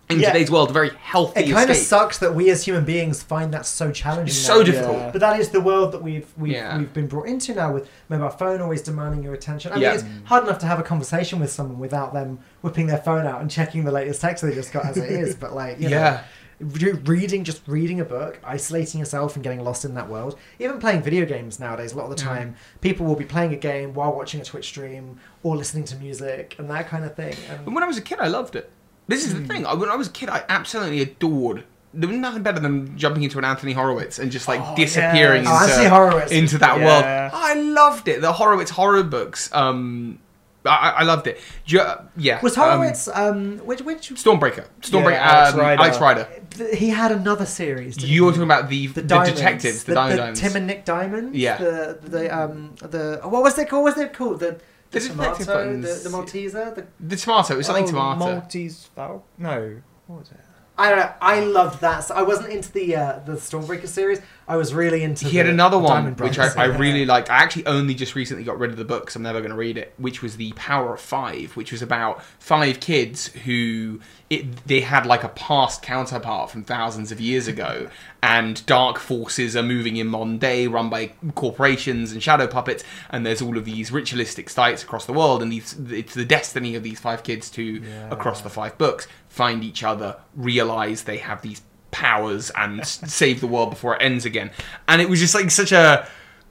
in 0.09 0.19
Yeah. 0.21 0.31
today's 0.31 0.49
world 0.49 0.69
a 0.69 0.73
very 0.73 0.91
healthy 1.01 1.41
It 1.41 1.51
kind 1.51 1.69
of 1.69 1.75
sucks 1.75 2.17
that 2.19 2.33
we 2.33 2.49
as 2.49 2.63
human 2.63 2.85
beings 2.85 3.21
find 3.21 3.53
that 3.53 3.65
so 3.65 3.91
challenging. 3.91 4.27
It's 4.27 4.37
so 4.37 4.59
now. 4.59 4.63
difficult. 4.63 4.97
Yeah. 4.99 5.11
But 5.11 5.19
that 5.19 5.37
is 5.37 5.49
the 5.49 5.59
world 5.59 5.91
that 5.91 6.01
we've 6.01 6.31
we've, 6.37 6.53
Yeah. 6.53 6.77
we've 6.77 6.93
been 6.93 7.07
brought 7.07 7.27
into 7.27 7.53
now 7.53 7.73
with 7.73 7.89
mobile 8.07 8.29
phone 8.29 8.61
always 8.61 8.81
demanding 8.81 9.21
your 9.21 9.33
attention. 9.33 9.73
I 9.73 9.75
mean, 9.75 9.83
it's 9.89 10.05
hard 10.23 10.45
enough 10.45 10.59
to 10.59 10.65
have 10.65 10.79
a 10.79 10.83
conversation 10.83 11.41
with 11.41 11.51
someone 11.51 11.77
without 11.77 12.13
them 12.13 12.39
whipping 12.61 12.87
their 12.87 12.99
phone 12.99 13.27
out 13.27 13.41
and 13.41 13.51
checking 13.51 13.83
the 13.83 13.91
latest 13.91 14.21
text 14.21 14.43
they 14.45 14.53
just 14.55 14.71
got 14.71 14.85
as 14.85 14.95
it 14.95 15.11
is. 15.11 15.35
But 15.35 15.53
like, 15.53 15.77
you 15.81 15.89
know, 15.89 15.97
Yeah. 15.97 16.17
re- 16.19 16.23
reading 16.59 17.43
just 17.43 17.61
reading 17.67 17.99
a 17.99 18.05
book 18.05 18.39
isolating 18.43 18.99
yourself 18.99 19.35
and 19.35 19.43
getting 19.43 19.63
lost 19.63 19.85
in 19.85 19.93
that 19.93 20.09
world 20.09 20.37
even 20.59 20.79
playing 20.79 21.01
video 21.03 21.23
games 21.25 21.59
nowadays 21.59 21.93
a 21.93 21.95
lot 21.97 22.05
of 22.05 22.09
the 22.09 22.15
time 22.15 22.55
people 22.81 23.05
will 23.05 23.15
be 23.15 23.25
playing 23.25 23.53
a 23.53 23.57
game 23.57 23.93
while 23.93 24.11
watching 24.13 24.41
a 24.41 24.43
twitch 24.43 24.65
stream 24.65 25.19
or 25.43 25.55
listening 25.55 25.83
to 25.83 25.95
music 25.97 26.55
and 26.57 26.69
that 26.69 26.87
kind 26.87 27.05
of 27.05 27.15
thing 27.15 27.35
And 27.49 27.65
and 27.67 27.75
when 27.75 27.83
I 27.83 27.87
was 27.87 27.97
a 27.97 28.01
kid, 28.01 28.19
I 28.19 28.27
loved 28.27 28.55
it. 28.55 28.71
This 29.07 29.23
is 29.25 29.33
the 29.33 29.41
thing. 29.45 29.63
When 29.63 29.89
I 29.89 29.95
was 29.95 30.07
a 30.07 30.11
kid, 30.11 30.29
I 30.29 30.43
absolutely 30.49 31.01
adored. 31.01 31.63
There 31.93 32.09
was 32.09 32.17
nothing 32.17 32.43
better 32.43 32.59
than 32.59 32.97
jumping 32.97 33.23
into 33.23 33.37
an 33.37 33.45
Anthony 33.45 33.71
Horowitz 33.73 34.19
and 34.19 34.31
just 34.31 34.47
like 34.47 34.59
Oh, 34.61 34.75
disappearing 34.75 35.43
yes. 35.43 35.91
Oh, 35.91 36.17
into, 36.17 36.35
into 36.35 36.57
that 36.57 36.79
Yeah. 36.79 36.85
world. 36.85 37.31
I 37.33 37.53
loved 37.53 38.07
it. 38.09 38.19
The 38.21 38.33
Horowitz 38.33 38.71
horror 38.71 39.03
books. 39.03 39.49
Um, 39.53 40.19
I, 40.65 40.89
I 40.97 41.03
loved 41.03 41.27
it. 41.27 41.39
Ju- 41.65 41.79
yeah. 42.17 42.41
was 42.41 42.57
um, 42.57 42.63
horowitz 42.63 43.07
um, 43.07 43.59
which 43.59 43.81
which 43.81 44.09
Stormbreaker. 44.09 44.65
Stormbreaker. 44.81 45.11
Yeah, 45.11 45.31
Alex 45.31 45.53
um, 45.53 45.59
Rider. 45.61 45.81
Alex 45.81 45.99
Rider. 46.01 46.27
Th- 46.57 46.77
he 46.77 46.89
had 46.89 47.11
another 47.11 47.45
series 47.45 47.95
didn't 47.95 48.09
You 48.09 48.25
were 48.25 48.31
talking 48.31 48.43
about 48.43 48.69
the 48.69 48.87
the, 48.87 49.01
Diamonds, 49.01 49.39
detectives, 49.39 49.83
the, 49.83 49.91
the, 49.91 49.95
Diamond 49.95 50.13
the 50.13 50.17
Diamonds. 50.17 50.41
Tim 50.41 50.55
and 50.55 50.67
Nick 50.67 50.85
Diamond. 50.85 51.35
Yeah. 51.35 51.57
The 51.57 51.99
the 52.03 52.37
um 52.37 52.75
the 52.81 53.19
what 53.23 53.43
was 53.43 53.57
it 53.57 53.69
called? 53.69 53.83
What 53.83 53.95
was 53.95 54.03
it 54.05 54.13
called? 54.13 54.39
The 54.39 54.59
the, 54.91 54.99
The 54.99 55.07
tomato, 55.07 55.71
the, 55.81 55.87
the 56.03 56.09
Malteser. 56.09 56.75
The, 56.75 56.87
the 56.99 57.15
tomato. 57.17 57.53
It 57.53 57.57
was 57.57 57.65
something 57.65 57.83
oh, 57.85 57.87
tomato. 57.87 58.19
Maltese 58.19 58.89
Falcon? 58.95 59.21
No. 59.37 59.81
What 60.07 60.19
was 60.19 60.31
it? 60.31 60.37
I 60.79 60.89
don't 60.89 60.99
know. 60.99 61.11
I 61.21 61.39
loved 61.39 61.81
that. 61.81 62.01
So 62.01 62.13
I 62.13 62.21
wasn't 62.21 62.49
into 62.49 62.71
the 62.71 62.95
uh, 62.95 63.19
the 63.25 63.33
Stormbreaker 63.33 63.87
series. 63.87 64.21
I 64.47 64.55
was 64.55 64.73
really 64.73 65.03
into. 65.03 65.27
he 65.27 65.37
had 65.37 65.47
another 65.47 65.77
the 65.77 65.83
one 65.83 66.15
which 66.15 66.37
I, 66.39 66.49
I 66.55 66.65
really 66.65 67.05
liked. 67.05 67.29
I 67.29 67.37
actually 67.37 67.65
only 67.65 67.95
just 67.95 68.15
recently 68.15 68.43
got 68.43 68.59
rid 68.59 68.71
of 68.71 68.77
the 68.77 68.85
book, 68.85 69.03
because 69.03 69.15
I'm 69.15 69.23
never 69.23 69.39
going 69.39 69.51
to 69.51 69.57
read 69.57 69.77
it. 69.77 69.93
Which 69.97 70.21
was 70.21 70.37
the 70.37 70.53
Power 70.53 70.93
of 70.93 71.01
Five, 71.01 71.55
which 71.55 71.71
was 71.71 71.81
about 71.81 72.23
five 72.39 72.79
kids 72.79 73.27
who 73.27 73.99
it, 74.29 74.67
they 74.67 74.81
had 74.81 75.05
like 75.05 75.23
a 75.23 75.29
past 75.29 75.81
counterpart 75.81 76.51
from 76.51 76.63
thousands 76.63 77.11
of 77.11 77.19
years 77.19 77.47
ago, 77.47 77.89
and 78.21 78.63
dark 78.67 78.99
forces 78.99 79.55
are 79.55 79.63
moving 79.63 79.97
in 79.97 80.07
modern 80.07 80.37
day, 80.37 80.67
run 80.67 80.89
by 80.89 81.07
corporations 81.33 82.11
and 82.11 82.21
shadow 82.21 82.45
puppets, 82.45 82.83
and 83.09 83.25
there's 83.25 83.41
all 83.41 83.57
of 83.57 83.65
these 83.65 83.91
ritualistic 83.91 84.49
sites 84.49 84.83
across 84.83 85.05
the 85.05 85.13
world, 85.13 85.41
and 85.41 85.51
these 85.51 85.75
it's 85.89 86.13
the 86.13 86.25
destiny 86.25 86.75
of 86.75 86.83
these 86.83 86.99
five 86.99 87.23
kids 87.23 87.49
to 87.49 87.81
across 88.11 88.41
the 88.41 88.49
five 88.49 88.77
books 88.77 89.07
find 89.37 89.63
each 89.63 89.83
other, 89.83 90.17
realize 90.35 91.03
they 91.03 91.17
have 91.17 91.41
these 91.41 91.61
powers 91.91 92.49
and 92.55 92.85
save 92.87 93.39
the 93.39 93.47
world 93.47 93.69
before 93.69 93.95
it 93.95 94.01
ends 94.01 94.25
again. 94.25 94.51
And 94.87 95.01
it 95.01 95.09
was 95.09 95.19
just 95.19 95.35
like 95.35 95.51
such 95.51 95.71
a 95.71 96.07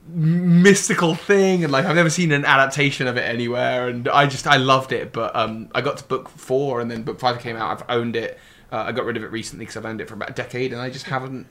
mystical 0.09 1.15
thing, 1.15 1.65
and 1.65 1.73
like 1.73 1.85
I've 1.85 1.97
never 1.97 2.11
seen 2.11 2.33
an 2.33 2.45
adaptation 2.45 3.07
of 3.07 3.17
it 3.17 3.23
anywhere, 3.29 3.89
and 3.89 4.09
I 4.09 4.27
just 4.27 4.47
I 4.47 4.57
loved 4.57 4.93
it. 4.93 5.13
But 5.13 5.35
um, 5.35 5.69
I 5.75 5.81
got 5.81 5.99
to 5.99 6.05
book 6.05 6.29
four, 6.29 6.81
and 6.81 6.91
then 6.91 7.03
book 7.03 7.19
five 7.19 7.41
came 7.41 7.57
out. 7.57 7.71
I've 7.83 7.91
owned 7.91 8.17
it. 8.17 8.39
Uh, 8.73 8.85
I 8.89 8.93
got 8.93 9.05
rid 9.05 9.17
of 9.17 9.23
it 9.25 9.31
recently 9.31 9.65
because 9.65 9.77
I've 9.77 9.87
owned 9.87 10.01
it 10.01 10.09
for 10.09 10.15
about 10.15 10.31
a 10.31 10.35
decade, 10.35 10.73
and 10.73 10.81
I 10.81 10.91
just 10.91 11.07
haven't 11.07 11.47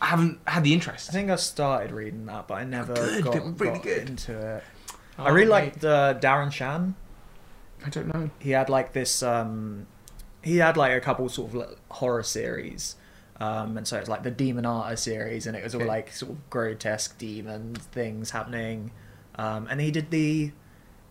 I 0.00 0.06
haven't 0.06 0.40
had 0.48 0.64
the 0.64 0.72
interest. 0.72 1.10
I 1.10 1.12
think 1.12 1.30
I 1.30 1.36
started 1.36 1.92
reading 1.92 2.26
that, 2.26 2.48
but 2.48 2.54
I 2.54 2.64
never 2.64 2.92
Good, 2.94 3.24
got, 3.24 3.60
really 3.60 3.74
got 3.74 3.82
good. 3.84 4.10
into 4.10 4.56
it. 4.56 4.64
Oh, 5.16 5.24
I 5.24 5.28
really 5.30 5.48
liked 5.48 5.84
uh, 5.84 6.14
Darren 6.18 6.50
Shan. 6.50 6.96
I 7.86 7.88
don't 7.88 8.12
know. 8.12 8.30
He 8.40 8.50
had 8.50 8.68
like 8.68 8.92
this. 8.92 9.22
Um, 9.22 9.86
he 10.42 10.58
had 10.58 10.76
like 10.76 10.92
a 10.92 11.00
couple 11.00 11.28
sort 11.28 11.48
of 11.50 11.54
like, 11.54 11.76
horror 11.90 12.22
series. 12.22 12.96
Um, 13.40 13.76
and 13.76 13.88
so 13.88 13.98
it's 13.98 14.08
like 14.08 14.22
the 14.22 14.30
Demonata 14.30 14.96
series, 14.98 15.46
and 15.46 15.56
it 15.56 15.64
was 15.64 15.74
all 15.74 15.84
like 15.84 16.12
sort 16.12 16.32
of 16.32 16.50
grotesque 16.50 17.18
demon 17.18 17.74
things 17.74 18.30
happening. 18.30 18.92
Um, 19.36 19.66
and 19.70 19.80
he 19.80 19.90
did 19.90 20.10
the, 20.10 20.52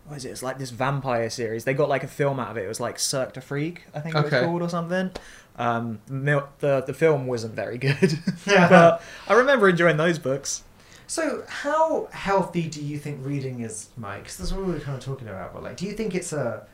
what 0.06 0.16
is 0.16 0.24
it? 0.24 0.30
It's 0.30 0.42
like 0.42 0.58
this 0.58 0.70
vampire 0.70 1.28
series. 1.28 1.64
They 1.64 1.74
got 1.74 1.88
like 1.90 2.04
a 2.04 2.08
film 2.08 2.40
out 2.40 2.52
of 2.52 2.56
it. 2.56 2.64
It 2.64 2.68
was 2.68 2.80
like 2.80 2.98
Cirque 2.98 3.34
du 3.34 3.40
Freak, 3.42 3.82
I 3.94 4.00
think 4.00 4.14
it 4.14 4.22
was 4.24 4.32
Okay. 4.32 4.44
called 4.46 4.62
or 4.62 4.68
something. 4.70 5.10
Um, 5.56 6.00
the 6.06 6.82
the 6.86 6.94
film 6.94 7.26
wasn't 7.26 7.54
very 7.54 7.76
good, 7.76 8.18
but 8.46 9.02
I 9.28 9.34
remember 9.34 9.68
enjoying 9.68 9.98
those 9.98 10.18
books. 10.18 10.62
So, 11.06 11.44
how 11.46 12.08
healthy 12.12 12.68
do 12.68 12.82
you 12.82 12.96
think 12.98 13.18
reading 13.26 13.60
is, 13.60 13.90
Mike? 13.98 14.24
'Cause 14.24 14.38
that's 14.38 14.52
what 14.52 14.64
we 14.64 14.72
were 14.72 14.80
kind 14.80 14.96
of 14.96 15.04
talking 15.04 15.28
about. 15.28 15.52
But 15.52 15.62
like, 15.64 15.76
do 15.76 15.84
you 15.84 15.92
think 15.92 16.14
it's 16.14 16.32
a 16.32 16.66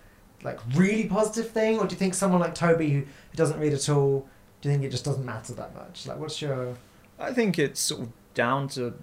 like 0.43 0.59
really 0.75 1.05
positive 1.09 1.51
thing, 1.51 1.79
or 1.79 1.87
do 1.87 1.95
you 1.95 1.99
think 1.99 2.15
someone 2.15 2.41
like 2.41 2.55
Toby 2.55 2.91
who, 2.91 3.01
who 3.01 3.37
doesn't 3.37 3.59
read 3.59 3.73
at 3.73 3.89
all, 3.89 4.29
do 4.61 4.69
you 4.69 4.75
think 4.75 4.85
it 4.85 4.91
just 4.91 5.05
doesn't 5.05 5.25
matter 5.25 5.53
that 5.55 5.75
much? 5.75 6.07
Like, 6.07 6.19
what's 6.19 6.41
your 6.41 6.75
I 7.19 7.33
think 7.33 7.59
it's 7.59 7.81
sort 7.81 8.03
of 8.03 8.09
down 8.35 8.69
to 8.69 8.95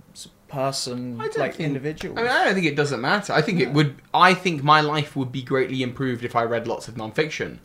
person, 0.48 1.18
like 1.18 1.34
think- 1.34 1.60
individual. 1.60 2.18
I 2.18 2.22
mean, 2.24 2.32
I 2.32 2.46
don't 2.46 2.54
think 2.54 2.66
it 2.66 2.76
doesn't 2.76 3.02
matter. 3.02 3.34
I 3.34 3.42
think 3.42 3.60
it 3.60 3.72
would. 3.74 4.02
I 4.14 4.34
think 4.34 4.64
my 4.64 4.82
life 4.82 5.16
would 5.16 5.32
be 5.32 5.42
greatly 5.42 5.82
improved 5.84 6.24
if 6.24 6.36
I 6.36 6.44
read 6.44 6.68
lots 6.68 6.88
of 6.88 6.96
nonfiction. 6.96 7.60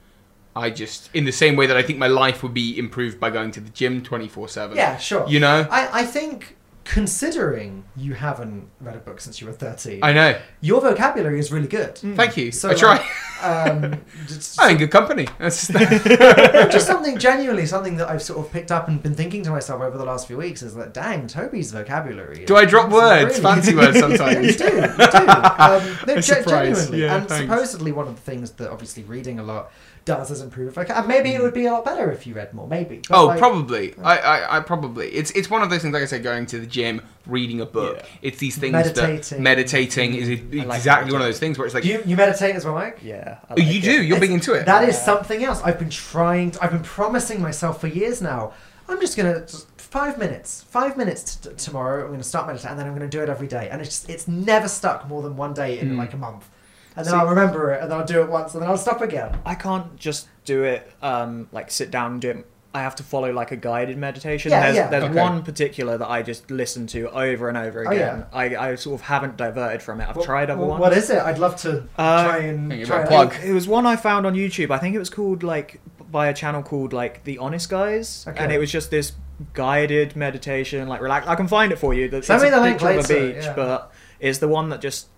I 0.57 0.71
just, 0.71 1.15
in 1.15 1.25
the 1.25 1.33
same 1.33 1.55
way 1.55 1.67
that 1.67 1.77
I 1.77 1.83
think 1.83 2.01
my 2.01 2.09
life 2.09 2.43
would 2.43 2.53
be 2.53 2.77
improved 2.77 3.21
by 3.21 3.31
going 3.31 3.53
to 3.53 3.61
the 3.61 3.71
gym 3.71 4.03
twenty 4.03 4.29
four 4.29 4.49
seven. 4.49 4.77
yeah, 4.77 4.97
sure. 4.97 5.29
You 5.29 5.41
know, 5.41 5.67
I 5.71 6.01
I 6.01 6.05
think 6.05 6.57
considering 6.95 7.85
you 7.97 8.15
haven't 8.15 8.69
read 8.81 8.97
a 8.97 8.99
book 8.99 9.21
since 9.21 9.41
you 9.41 9.47
were 9.47 9.53
thirteen, 9.53 10.01
I 10.03 10.13
know. 10.13 10.37
your 10.61 10.81
vocabulary 10.81 11.39
is 11.39 11.53
really 11.53 11.69
good. 11.69 11.97
Thank 11.97 12.37
you. 12.37 12.51
So 12.51 12.71
I 12.71 12.75
try. 12.75 12.97
like, 12.97 13.45
um, 13.45 14.01
just, 14.27 14.61
I'm 14.61 14.73
in 14.73 14.77
good 14.79 14.91
company. 14.91 15.29
That's 15.39 15.69
just 15.69 16.87
something 16.89 17.17
genuinely 17.19 17.67
something 17.67 17.97
that 17.99 18.09
I've 18.09 18.23
sort 18.23 18.45
of 18.45 18.53
picked 18.53 18.73
up 18.73 18.89
and 18.89 19.01
been 19.01 19.15
thinking 19.15 19.45
to 19.45 19.51
myself 19.51 19.81
over 19.83 19.97
the 19.97 20.05
last 20.05 20.27
few 20.27 20.37
weeks 20.37 20.63
is 20.63 20.75
that 20.75 20.93
dang, 20.93 21.29
Toby's 21.29 21.71
vocabulary. 21.71 22.45
Do 22.45 22.57
I 22.57 22.65
drop 22.65 22.91
words, 22.91 23.39
really- 23.39 23.43
fancy 23.55 23.75
words 23.77 23.97
Yeah, 23.97 24.09
you 24.09 24.17
sometimes? 24.17 24.57
do. 24.57 24.65
You 24.65 24.71
do. 24.73 24.81
Um, 24.81 25.97
no, 26.07 26.15
I'm 26.15 26.21
ge- 26.23 26.27
genuinely. 26.45 27.03
Yeah, 27.03 27.17
and 27.19 27.29
thanks. 27.29 27.49
supposedly 27.51 27.93
one 27.93 28.09
of 28.09 28.17
the 28.17 28.23
things 28.23 28.51
that 28.53 28.69
obviously 28.71 29.05
reading 29.05 29.39
a 29.39 29.45
lot 29.45 29.71
does 30.19 30.31
is 30.31 30.41
improve. 30.41 30.77
Like, 30.77 30.91
and 30.91 31.07
maybe 31.07 31.31
it 31.31 31.41
mm. 31.41 31.45
would 31.45 31.55
be 31.55 31.67
a 31.67 31.73
lot 31.73 31.85
better 31.85 32.11
if 32.11 32.27
you 32.27 32.35
read 32.35 32.53
more. 32.53 32.67
Maybe. 32.67 33.01
But, 33.09 33.17
Oh, 33.19 33.27
like, 33.27 33.39
probably. 33.39 33.95
I, 34.03 34.19
I, 34.19 34.57
I 34.57 34.61
probably. 34.61 35.09
It's 35.09 35.31
it's 35.33 35.49
one 35.49 35.63
of 35.63 35.71
those 35.71 35.83
things. 35.83 35.95
Like 35.95 36.03
I 36.03 36.07
said, 36.07 36.23
going 36.23 36.47
to 36.47 36.59
the 36.59 36.67
gym, 36.67 37.03
reading 37.27 37.61
a 37.61 37.67
book. 37.67 37.99
Yeah. 37.99 38.07
It's 38.23 38.39
these 38.39 38.57
things 38.59 38.73
Meditating. 38.73 39.39
that 39.39 39.41
meditating 39.41 40.15
is 40.15 40.29
like 40.67 40.79
exactly 40.79 41.13
one 41.13 41.21
of 41.23 41.27
those 41.27 41.39
things 41.39 41.57
where 41.59 41.67
it's 41.67 41.75
like 41.75 41.85
You, 41.85 42.03
you 42.05 42.17
meditate 42.17 42.55
as 42.57 42.65
well, 42.65 42.75
Mike? 42.75 42.99
yeah, 43.03 43.39
oh, 43.51 43.55
like 43.57 43.67
you 43.67 43.79
it. 43.79 43.83
do. 43.83 44.03
You're 44.03 44.21
big 44.21 44.31
It's- 44.31 44.47
into 44.49 44.59
it. 44.61 44.67
That 44.67 44.89
is 44.89 45.01
something 45.01 45.45
else. 45.45 45.63
I've 45.63 45.79
been 45.79 45.91
trying. 45.91 46.51
To, 46.53 46.63
I've 46.65 46.73
been 46.73 46.83
promising 46.83 47.41
myself 47.41 47.81
for 47.81 47.87
years 47.87 48.21
now. 48.21 48.53
I'm 48.89 49.01
just 49.01 49.17
gonna 49.17 49.47
five 49.77 50.19
minutes, 50.19 50.65
five 50.69 50.97
minutes 50.97 51.37
t- 51.37 51.51
tomorrow. 51.57 52.05
I'm 52.05 52.11
gonna 52.11 52.23
start 52.25 52.47
meditating, 52.47 52.71
and 52.71 52.79
then 52.81 52.87
I'm 52.87 52.93
gonna 52.95 53.09
do 53.09 53.23
it 53.23 53.29
every 53.29 53.47
day. 53.49 53.69
And 53.71 53.81
it's 53.81 53.91
just, 53.91 54.11
it's 54.11 54.27
never 54.29 54.67
stuck 54.69 55.07
more 55.09 55.23
than 55.23 55.37
one 55.37 55.55
day 55.55 55.79
in 55.79 55.93
Mm. 55.93 55.99
like 55.99 56.13
a 56.13 56.17
month. 56.17 56.49
And 56.97 57.07
then 57.07 57.13
See- 57.13 57.19
I'll 57.19 57.29
remember 57.29 57.73
it, 57.73 57.83
and 57.83 57.91
then 57.91 57.99
I'll 57.99 58.07
do 58.07 58.21
it 58.23 58.29
once, 58.29 58.55
and 58.55 58.63
then 58.63 58.69
I'll 58.71 58.77
stop 58.77 59.01
again. 59.01 59.39
I 59.47 59.55
can't 59.55 59.97
just 59.97 60.29
do 60.45 60.65
it, 60.65 60.91
um, 61.03 61.49
like 61.53 61.71
sit 61.71 61.91
down 61.91 62.13
and 62.13 62.21
do 62.21 62.31
it. 62.31 62.47
I 62.73 62.83
have 62.83 62.95
to 62.97 63.03
follow 63.03 63.33
like 63.33 63.51
a 63.51 63.57
guided 63.57 63.99
meditation. 63.99 64.53
Yeah, 64.53 64.61
there's 64.63 64.77
yeah. 64.77 64.87
there's 64.89 65.05
Okay. 65.05 65.15
one 65.21 65.43
particular 65.43 65.99
that 65.99 66.09
I 66.09 66.23
just 66.23 66.51
listen 66.53 66.87
to 66.89 67.11
over 67.11 67.49
and 67.49 67.59
over 67.59 67.81
again. 67.83 67.93
Oh, 67.93 67.97
again. 68.37 68.53
yeah. 68.53 68.59
I, 68.61 68.71
I 68.71 68.75
sort 68.77 69.01
of 69.01 69.07
haven't 69.07 69.37
diverted 69.37 69.83
from 69.83 70.01
it. 70.01 70.09
I've 70.09 70.15
What- 70.17 70.25
tried 70.25 70.51
other 70.51 70.61
what- 70.61 70.69
ones. 70.71 70.81
What 70.81 70.93
is 70.93 71.11
it? 71.11 71.19
I'd 71.19 71.39
love 71.39 71.57
to 71.63 71.83
Uh, 71.99 72.25
try 72.25 72.37
and 72.39 72.71
try 72.87 73.01
about 73.01 73.05
it. 73.05 73.09
plug. 73.09 73.35
It 73.45 73.53
was 73.53 73.67
one 73.67 73.87
I 73.87 73.97
found 73.97 74.25
on 74.25 74.35
YouTube. 74.35 74.71
I 74.71 74.79
think 74.79 74.95
it 74.95 75.01
was 75.01 75.11
called 75.11 75.43
like 75.43 75.81
by 76.13 76.29
a 76.29 76.35
channel 76.35 76.63
called 76.63 76.93
like 76.93 77.25
The 77.25 77.39
Honest 77.39 77.69
Guys, 77.71 78.25
Okay. 78.29 78.39
and 78.43 78.53
it 78.53 78.59
was 78.59 78.71
just 78.71 78.93
this 78.93 79.13
guided 79.53 80.15
meditation, 80.17 80.89
like 80.89 81.01
relax. 81.01 81.27
I 81.27 81.35
can 81.35 81.49
find 81.49 81.73
it 81.73 81.79
for 81.79 81.93
you. 81.95 82.09
It's 82.13 82.27
Send 82.29 82.41
a 82.41 82.45
me 82.45 82.51
the 82.51 82.61
link 82.61 82.79
picture 82.79 82.99
of 82.99 83.05
a 83.05 83.09
later, 83.09 83.35
beach, 83.35 83.45
yeah. 83.47 83.53
but 83.55 83.91
it's 84.21 84.39
the 84.39 84.49
one 84.49 84.69
that 84.69 84.81
just 84.81 85.09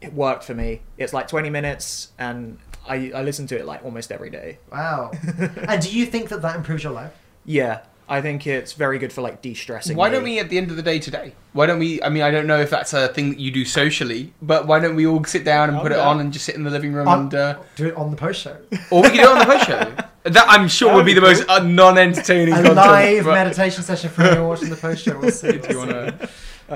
it 0.00 0.12
worked 0.14 0.44
for 0.44 0.54
me. 0.54 0.80
It's 0.98 1.12
like 1.12 1.28
20 1.28 1.50
minutes, 1.50 2.12
and 2.18 2.58
I 2.88 3.12
I 3.14 3.22
listen 3.22 3.46
to 3.48 3.58
it 3.58 3.66
like 3.66 3.84
almost 3.84 4.10
every 4.12 4.30
day. 4.30 4.58
Wow. 4.72 5.10
and 5.68 5.80
do 5.82 5.90
you 5.96 6.06
think 6.06 6.28
that 6.30 6.42
that 6.42 6.56
improves 6.56 6.82
your 6.84 6.92
life? 6.92 7.12
Yeah, 7.44 7.80
I 8.08 8.20
think 8.20 8.46
it's 8.46 8.72
very 8.72 8.98
good 8.98 9.12
for 9.12 9.22
like 9.22 9.40
de-stressing. 9.42 9.96
Why 9.96 10.08
me. 10.08 10.14
don't 10.14 10.24
we, 10.24 10.38
at 10.40 10.48
the 10.50 10.58
end 10.58 10.70
of 10.70 10.76
the 10.76 10.82
day 10.82 10.98
today, 10.98 11.32
why 11.52 11.66
don't 11.66 11.78
we? 11.78 12.02
I 12.02 12.08
mean, 12.08 12.22
I 12.22 12.30
don't 12.30 12.46
know 12.46 12.60
if 12.60 12.70
that's 12.70 12.92
a 12.92 13.08
thing 13.08 13.30
that 13.30 13.38
you 13.38 13.50
do 13.50 13.64
socially, 13.64 14.32
but 14.42 14.66
why 14.66 14.78
don't 14.80 14.96
we 14.96 15.06
all 15.06 15.22
sit 15.24 15.44
down 15.44 15.68
and 15.68 15.76
I'm 15.78 15.82
put 15.82 15.92
it 15.92 15.98
on 15.98 16.20
and 16.20 16.32
just 16.32 16.44
sit 16.44 16.54
in 16.54 16.64
the 16.64 16.70
living 16.70 16.92
room 16.92 17.06
On- 17.08 17.20
and, 17.20 17.34
uh, 17.34 17.58
Do 17.76 17.86
it 17.88 17.96
on 17.96 18.10
the 18.10 18.16
post 18.16 18.40
show. 18.42 18.56
or 18.90 19.02
we 19.02 19.08
can 19.10 19.16
do 19.18 19.22
it 19.22 19.28
on 19.28 19.38
the 19.38 19.44
post 19.46 19.66
show. 19.66 19.94
That 20.22 20.44
I'm 20.50 20.68
sure 20.68 20.88
That 20.90 20.96
would 20.96 21.00
would 21.00 21.06
be 21.06 21.14
be 21.14 21.20
the 21.20 21.26
most 21.26 21.48
uh, 21.48 21.60
non-entertaining 21.62 22.52
A 22.52 22.56
content. 22.58 22.76
live 22.76 23.24
but 23.24 23.32
meditation 23.32 23.82
session 23.82 24.10
for 24.10 24.20
anyone 24.20 24.48
watching 24.48 24.68
the 24.68 24.76
post 24.76 25.02
show. 25.02 25.18
We'll 25.18 25.30
see. 25.40 25.48
If 25.48 25.66
you 25.70 25.78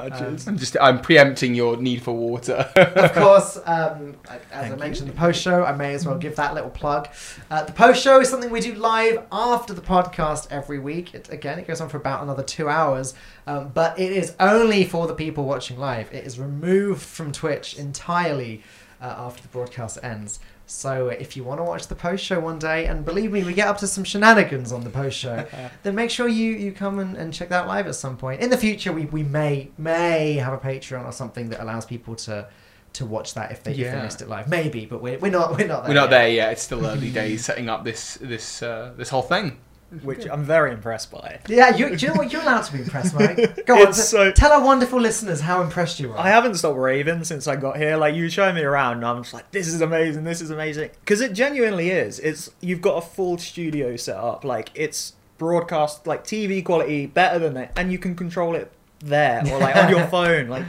want 0.01 0.15
to, 0.15 0.27
Uh. 0.27 0.39
I'm 0.47 0.59
just 0.59 0.77
I'm 0.81 1.01
preempting 1.01 1.55
your 1.55 1.77
need 1.77 2.03
for 2.03 2.13
water. 2.13 2.69
of 2.77 3.13
course, 3.15 3.57
um, 3.65 4.17
as 4.29 4.41
I 4.53 4.69
Thank 4.69 4.79
mentioned, 4.79 5.09
the 5.09 5.15
post 5.15 5.41
show, 5.41 5.65
I 5.65 5.73
may 5.73 5.95
as 5.95 6.07
well 6.07 6.19
give 6.19 6.37
that 6.37 6.55
little 6.55 6.71
plug. 6.71 7.09
Uh, 7.51 7.65
the 7.65 7.73
post 7.73 8.03
show 8.03 8.21
is 8.21 8.29
something 8.29 8.51
we 8.51 8.61
do 8.61 8.75
live 8.75 9.23
after 9.31 9.73
the 9.73 9.81
podcast 9.83 10.49
every 10.51 10.79
week. 10.79 11.15
It, 11.15 11.31
again, 11.33 11.59
it 11.59 11.67
goes 11.67 11.81
on 11.81 11.89
for 11.89 11.97
about 11.97 12.23
another 12.23 12.43
two 12.43 12.69
hours, 12.69 13.15
um, 13.47 13.69
but 13.75 13.99
it 13.99 14.13
is 14.13 14.35
only 14.41 14.85
for 14.85 15.07
the 15.07 15.15
people 15.15 15.45
watching 15.45 15.79
live. 15.79 16.13
It 16.13 16.25
is 16.27 16.39
removed 16.39 17.03
from 17.03 17.33
Twitch 17.33 17.77
entirely 17.79 18.63
uh, 19.01 19.15
after 19.19 19.43
the 19.43 19.49
broadcast 19.49 19.99
ends. 20.03 20.41
So 20.67 21.09
if 21.09 21.37
you 21.37 21.45
want 21.45 21.61
to 21.61 21.65
watch 21.65 21.89
the 21.89 21.95
post 21.95 22.25
show 22.25 22.41
one 22.41 22.59
day, 22.59 22.87
and 22.87 23.05
believe 23.05 23.33
me, 23.33 23.45
we 23.45 23.53
get 23.53 23.69
up 23.69 23.79
to 23.79 23.87
some 23.87 24.03
shenanigans 24.05 24.73
on 24.73 24.83
the 24.83 24.91
post 24.91 25.19
show, 25.19 25.47
then 25.83 25.95
make 25.95 26.11
sure 26.11 26.27
you, 26.27 26.53
you 26.53 26.73
come 26.73 26.99
and, 26.99 27.17
and 27.17 27.35
check 27.35 27.51
that 27.51 27.67
live 27.67 27.87
at 27.87 27.95
some 27.95 28.17
point. 28.17 28.41
In 28.41 28.49
the 28.51 28.57
future, 28.57 28.93
we, 28.93 29.05
we 29.07 29.23
may 29.23 29.69
may 29.77 30.35
have 30.35 30.55
a 30.55 30.59
Patreon 30.59 31.05
or 31.05 31.13
something 31.13 31.51
that 31.51 31.61
allows 31.63 31.85
people 31.85 32.15
to 32.17 32.49
to 32.95 33.05
watch 33.05 33.35
that 33.35 33.51
if 33.51 33.63
they, 33.65 33.73
if 33.73 33.77
they 33.77 33.83
Yeah. 33.83 34.03
missed 34.03 34.23
it 34.23 34.29
live. 34.29 34.49
Maybe, 34.49 34.87
but 34.87 35.03
we're, 35.03 35.19
we're 35.19 35.31
not 35.31 35.59
we're 35.59 35.67
not 35.67 35.83
there. 35.83 35.89
We're 35.91 35.95
not 36.01 36.11
yet. 36.11 36.11
there 36.11 36.29
yet. 36.29 36.53
It's 36.53 36.63
still 36.63 36.87
early 36.87 37.11
days 37.23 37.45
setting 37.45 37.69
up 37.69 37.85
this 37.85 38.15
this 38.21 38.63
uh, 38.63 38.93
this 38.97 39.09
whole 39.11 39.23
thing. 39.23 39.59
Which 40.03 40.27
I'm 40.31 40.45
very 40.45 40.73
impressed 40.73 41.11
by. 41.11 41.41
Yeah, 41.49 41.77
you, 41.77 41.97
do 41.97 42.07
you 42.07 42.13
know 42.13 42.19
what? 42.19 42.33
You're 42.33 42.43
allowed 42.43 42.63
to 42.63 42.73
be 42.73 42.81
impressed, 42.81 43.15
Mike. 43.15 43.65
Go 43.67 43.87
on, 43.87 43.93
so- 43.93 44.33
tell 44.33 44.53
our 44.53 44.65
wonderful 44.65 45.01
listeners 45.01 45.41
how 45.41 45.63
impressed 45.63 46.01
you 46.01 46.13
are. 46.13 46.19
I 46.19 46.29
haven't 46.29 46.55
stopped 46.57 46.79
raving 46.79 47.25
since 47.25 47.47
I 47.47 47.57
got 47.57 47.77
here. 47.77 47.97
Like 47.97 48.15
you 48.15 48.29
showing 48.29 48.55
me 48.55 48.63
around, 48.63 48.97
and 48.99 49.07
I'm 49.07 49.23
just 49.23 49.35
like, 49.35 49.51
this 49.51 49.69
is 49.69 49.81
amazing. 49.81 50.25
This 50.25 50.41
is 50.41 50.51
amazing 50.51 50.91
because 51.01 51.21
it 51.21 51.33
genuinely 51.33 51.91
is. 51.91 52.19
It's 52.21 52.51
you've 52.61 52.81
got 52.83 52.97
a 52.97 53.07
full 53.07 53.39
studio 53.39 53.97
set 53.97 54.17
up. 54.17 54.45
Like 54.45 54.71
it's 54.75 55.15
broadcast 55.39 56.07
like 56.07 56.25
TV 56.25 56.65
quality 56.65 57.07
better 57.07 57.39
than 57.39 57.57
it, 57.57 57.71
and 57.77 57.93
you 57.93 57.99
can 57.99 58.15
control 58.15 58.55
it 58.55 58.71
there 59.01 59.43
or 59.51 59.59
like 59.59 59.77
on 59.77 59.91
your 59.91 60.07
phone. 60.09 60.49
Like 60.49 60.65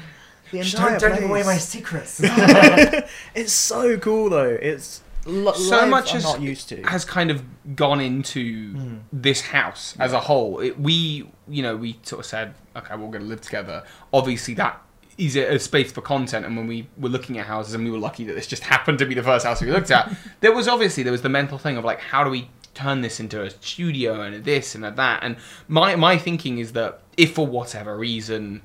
the 0.51 0.63
Shh, 0.63 0.73
entire 0.73 0.99
don't, 0.99 1.11
don't 1.11 1.19
give 1.21 1.29
away 1.29 1.43
my 1.43 1.57
secrets. 1.57 2.19
it's 2.23 3.53
so 3.53 3.97
cool 3.97 4.29
though. 4.29 4.49
It's 4.61 5.01
lo- 5.25 5.53
so 5.53 5.85
much 5.85 6.09
I'm 6.09 6.15
has, 6.15 6.23
not 6.23 6.41
used 6.41 6.69
to. 6.69 6.81
has 6.83 7.03
kind 7.05 7.31
of 7.31 7.43
gone 7.75 7.99
into 8.01 8.71
Hmm. 8.73 8.95
this 9.11 9.41
house 9.41 9.95
as 9.99 10.13
a 10.13 10.19
whole. 10.19 10.59
It, 10.59 10.79
we, 10.79 11.27
you 11.47 11.63
know, 11.63 11.75
we 11.75 11.99
sort 12.03 12.19
of 12.21 12.25
said, 12.25 12.53
okay, 12.75 12.95
we're 12.95 13.09
going 13.11 13.21
to 13.23 13.27
live 13.27 13.41
together. 13.41 13.83
Obviously, 14.13 14.53
that 14.55 14.81
is 15.17 15.35
a, 15.35 15.55
a 15.55 15.59
space 15.59 15.91
for 15.91 16.01
content. 16.01 16.45
And 16.45 16.55
when 16.57 16.67
we 16.67 16.87
were 16.97 17.09
looking 17.09 17.37
at 17.39 17.45
houses, 17.45 17.73
and 17.73 17.83
we 17.85 17.91
were 17.91 17.97
lucky 17.97 18.23
that 18.25 18.33
this 18.33 18.47
just 18.47 18.63
happened 18.75 18.99
to 18.99 19.05
be 19.05 19.13
the 19.15 19.23
first 19.23 19.45
house 19.45 19.61
we 19.61 19.71
looked 19.71 19.91
at, 19.91 20.11
there 20.41 20.53
was 20.53 20.67
obviously 20.67 21.03
there 21.03 21.11
was 21.11 21.21
the 21.21 21.29
mental 21.29 21.57
thing 21.57 21.77
of 21.77 21.83
like, 21.85 21.99
how 21.99 22.23
do 22.23 22.29
we 22.29 22.49
turn 22.73 22.99
this 23.01 23.21
into 23.21 23.41
a 23.41 23.49
studio 23.49 24.21
and 24.21 24.35
a 24.35 24.39
this 24.39 24.75
and 24.75 24.83
a 24.85 24.91
that? 24.91 25.23
And 25.23 25.37
my 25.67 25.95
my 25.95 26.17
thinking 26.17 26.57
is 26.59 26.73
that 26.73 26.99
if 27.17 27.33
for 27.35 27.47
whatever 27.47 27.97
reason. 27.97 28.61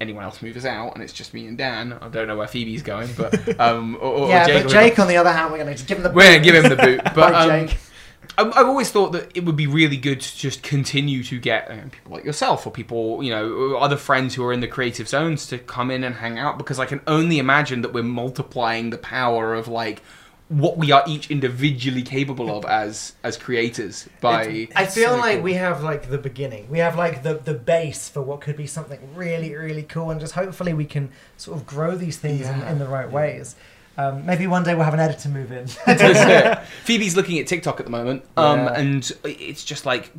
Anyone 0.00 0.24
else 0.24 0.40
moves 0.40 0.64
out, 0.64 0.94
and 0.94 1.02
it's 1.02 1.12
just 1.12 1.34
me 1.34 1.46
and 1.46 1.58
Dan. 1.58 1.92
I 1.92 2.08
don't 2.08 2.26
know 2.26 2.36
where 2.36 2.46
Phoebe's 2.46 2.82
going, 2.82 3.10
but 3.18 3.60
um, 3.60 3.96
or, 3.96 4.12
or 4.12 4.28
yeah, 4.28 4.46
Jake, 4.46 4.62
but 4.62 4.72
Jake, 4.72 4.98
on 4.98 5.08
the 5.08 5.18
other 5.18 5.30
hand, 5.30 5.52
we're 5.52 5.62
going 5.62 5.76
to 5.76 5.84
give 5.84 5.98
him 5.98 6.04
the. 6.04 6.10
we're 6.10 6.32
gonna 6.32 6.44
give 6.44 6.54
him 6.54 6.70
the 6.70 6.76
boot. 6.76 7.00
But 7.14 7.34
um, 7.34 7.68
Jake. 7.68 7.78
I've 8.38 8.66
always 8.68 8.90
thought 8.90 9.12
that 9.12 9.30
it 9.34 9.44
would 9.44 9.56
be 9.56 9.66
really 9.66 9.96
good 9.96 10.20
to 10.20 10.36
just 10.36 10.62
continue 10.62 11.22
to 11.24 11.38
get 11.38 11.70
uh, 11.70 11.88
people 11.90 12.12
like 12.12 12.24
yourself 12.24 12.66
or 12.66 12.70
people, 12.70 13.22
you 13.22 13.30
know, 13.30 13.76
other 13.76 13.96
friends 13.96 14.34
who 14.34 14.44
are 14.44 14.52
in 14.52 14.60
the 14.60 14.68
creative 14.68 15.08
zones 15.08 15.46
to 15.48 15.58
come 15.58 15.90
in 15.90 16.04
and 16.04 16.14
hang 16.14 16.38
out 16.38 16.56
because 16.56 16.78
I 16.78 16.86
can 16.86 17.00
only 17.06 17.38
imagine 17.38 17.82
that 17.82 17.92
we're 17.92 18.02
multiplying 18.02 18.90
the 18.90 18.98
power 18.98 19.54
of 19.54 19.68
like 19.68 20.02
what 20.50 20.76
we 20.76 20.90
are 20.90 21.04
each 21.06 21.30
individually 21.30 22.02
capable 22.02 22.50
of 22.56 22.64
as 22.64 23.14
as 23.22 23.36
creators 23.36 24.08
by 24.20 24.66
I 24.74 24.84
feel 24.86 25.10
so 25.10 25.16
like 25.16 25.36
cool. 25.36 25.44
we 25.44 25.54
have 25.54 25.84
like 25.84 26.10
the 26.10 26.18
beginning. 26.18 26.68
We 26.68 26.80
have 26.80 26.96
like 26.96 27.22
the 27.22 27.34
the 27.34 27.54
base 27.54 28.08
for 28.08 28.20
what 28.20 28.40
could 28.40 28.56
be 28.56 28.66
something 28.66 28.98
really 29.14 29.54
really 29.54 29.84
cool, 29.84 30.10
and 30.10 30.20
just 30.20 30.34
hopefully 30.34 30.74
we 30.74 30.84
can 30.86 31.10
sort 31.36 31.56
of 31.56 31.66
grow 31.66 31.94
these 31.94 32.18
things 32.18 32.40
in, 32.48 32.58
Yeah. 32.58 32.72
in 32.72 32.78
the 32.80 32.88
right 32.88 33.08
ways. 33.10 33.54
Um, 33.96 34.26
maybe 34.26 34.48
one 34.48 34.64
day 34.64 34.74
we'll 34.74 34.84
have 34.84 34.94
an 34.94 35.00
editor 35.00 35.28
move 35.28 35.52
in. 35.52 35.66
Phoebe's 36.84 37.16
looking 37.16 37.38
at 37.38 37.46
TikTok 37.46 37.78
at 37.78 37.86
the 37.86 37.92
moment, 37.92 38.24
um, 38.36 38.60
Yeah. 38.60 38.72
and 38.80 39.12
it's 39.24 39.62
just 39.62 39.86
like, 39.86 40.10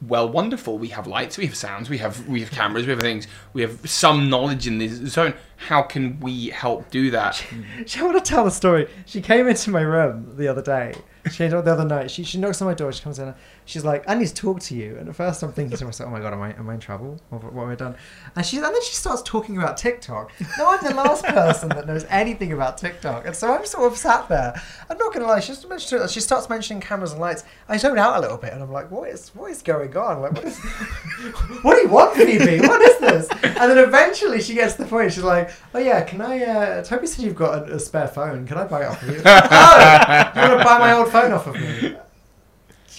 well, 0.00 0.28
wonderful. 0.28 0.78
We 0.78 0.88
have 0.88 1.06
lights, 1.06 1.36
we 1.36 1.44
have 1.44 1.56
sounds, 1.56 1.90
we 1.90 1.98
have 1.98 2.26
we 2.26 2.40
have 2.40 2.50
cameras, 2.50 2.86
we 2.86 2.92
have 2.92 3.00
things, 3.00 3.26
we 3.52 3.60
have 3.62 3.88
some 3.90 4.30
knowledge 4.30 4.66
in 4.66 4.78
this 4.78 4.92
zone. 5.12 5.34
How 5.58 5.82
can 5.82 6.20
we 6.20 6.50
help 6.50 6.88
do 6.88 7.10
that? 7.10 7.44
She 7.86 8.00
I 8.00 8.04
want 8.04 8.24
to 8.24 8.28
tell 8.28 8.46
a 8.46 8.50
story. 8.50 8.88
She 9.06 9.20
came 9.20 9.48
into 9.48 9.70
my 9.70 9.80
room 9.80 10.36
the 10.36 10.48
other 10.48 10.62
day. 10.62 10.94
She 11.30 11.38
came 11.38 11.50
the 11.50 11.58
other 11.58 11.84
night. 11.84 12.10
She, 12.10 12.22
she 12.22 12.38
knocks 12.38 12.62
on 12.62 12.68
my 12.68 12.74
door. 12.74 12.92
She 12.92 13.02
comes 13.02 13.18
in. 13.18 13.34
She's 13.64 13.84
like, 13.84 14.08
"I 14.08 14.14
need 14.14 14.28
to 14.28 14.34
talk 14.34 14.60
to 14.60 14.74
you." 14.74 14.96
And 14.98 15.08
at 15.08 15.16
first, 15.16 15.42
I'm 15.42 15.52
thinking 15.52 15.76
to 15.76 15.84
myself, 15.84 16.08
"Oh 16.08 16.12
my 16.12 16.20
god, 16.20 16.32
am 16.32 16.40
I 16.40 16.54
am 16.54 16.70
I 16.70 16.74
in 16.74 16.80
trouble? 16.80 17.20
What, 17.28 17.52
what 17.52 17.62
have 17.62 17.70
I 17.70 17.74
done?" 17.74 17.96
And 18.34 18.46
she 18.46 18.56
and 18.56 18.66
then 18.66 18.82
she 18.82 18.94
starts 18.94 19.20
talking 19.22 19.58
about 19.58 19.76
TikTok. 19.76 20.32
No, 20.56 20.70
I'm 20.70 20.82
the 20.82 20.94
last 20.94 21.24
person 21.24 21.68
that 21.70 21.86
knows 21.86 22.04
anything 22.08 22.52
about 22.52 22.78
TikTok, 22.78 23.26
and 23.26 23.34
so 23.36 23.52
I'm 23.52 23.66
sort 23.66 23.92
of 23.92 23.98
sat 23.98 24.28
there. 24.28 24.60
I'm 24.88 24.96
not 24.96 25.12
gonna 25.12 25.26
lie. 25.26 25.40
She 25.40 25.54
mentioned, 25.66 26.10
she 26.10 26.20
starts 26.20 26.48
mentioning 26.48 26.80
cameras 26.80 27.12
and 27.12 27.20
lights. 27.20 27.44
I 27.68 27.76
zone 27.76 27.98
out 27.98 28.16
a 28.16 28.20
little 28.20 28.38
bit, 28.38 28.52
and 28.52 28.62
I'm 28.62 28.72
like, 28.72 28.90
"What 28.90 29.10
is 29.10 29.28
what 29.34 29.50
is 29.50 29.60
going 29.60 29.94
on? 29.96 30.22
Like, 30.22 30.32
what 30.32 30.44
is 30.44 30.58
what 31.62 31.74
do 31.74 31.82
you 31.82 31.88
want, 31.88 32.16
Phoebe? 32.16 32.60
What 32.60 32.80
is 32.80 32.98
this?" 32.98 33.28
And 33.42 33.70
then 33.70 33.78
eventually 33.78 34.40
she 34.40 34.54
gets 34.54 34.74
to 34.76 34.84
the 34.84 34.88
point. 34.88 35.12
She's 35.12 35.24
like, 35.24 35.47
"Oh 35.74 35.78
yeah, 35.78 36.02
can 36.02 36.20
I? 36.20 36.42
Uh, 36.44 36.84
Toby 36.84 37.06
said 37.06 37.24
you've 37.24 37.34
got 37.34 37.68
a, 37.68 37.74
a 37.74 37.78
spare 37.78 38.08
phone. 38.08 38.46
Can 38.46 38.58
I 38.58 38.64
buy 38.64 38.82
it 38.82 38.86
off 38.86 39.02
of 39.02 39.08
you? 39.08 39.22
oh, 39.24 40.32
you 40.34 40.40
want 40.48 40.58
to 40.60 40.64
buy 40.64 40.78
my 40.78 40.92
old 40.92 41.10
phone 41.10 41.32
off 41.32 41.46
of 41.46 41.54
me? 41.54 41.96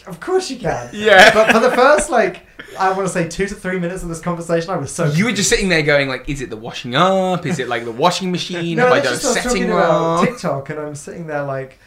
Of 0.07 0.19
course 0.19 0.49
you 0.49 0.57
can. 0.57 0.89
Yeah. 0.91 1.33
But 1.33 1.51
for 1.51 1.59
the 1.59 1.71
first 1.71 2.09
like, 2.09 2.41
I 2.79 2.91
want 2.91 3.07
to 3.07 3.13
say 3.13 3.27
two 3.27 3.45
to 3.47 3.55
three 3.55 3.79
minutes 3.79 4.01
of 4.01 4.09
this 4.09 4.21
conversation, 4.21 4.69
I 4.71 4.77
was 4.77 4.91
so. 4.91 5.05
You 5.05 5.25
were 5.25 5.31
just 5.31 5.49
sitting 5.49 5.69
there 5.69 5.83
going 5.83 6.07
like, 6.07 6.27
is 6.27 6.41
it 6.41 6.49
the 6.49 6.57
washing 6.57 6.95
up? 6.95 7.45
Is 7.45 7.59
it 7.59 7.67
like 7.67 7.85
the 7.85 7.91
washing 7.91 8.31
machine? 8.31 8.77
no, 8.77 8.85
Have 8.85 8.93
I 8.93 8.99
done 9.01 9.17
starts 9.17 9.43
setting 9.43 9.69
wrong? 9.69 10.25
TikTok, 10.25 10.69
and 10.69 10.79
I'm 10.79 10.95
sitting 10.95 11.27
there 11.27 11.43
like, 11.43 11.79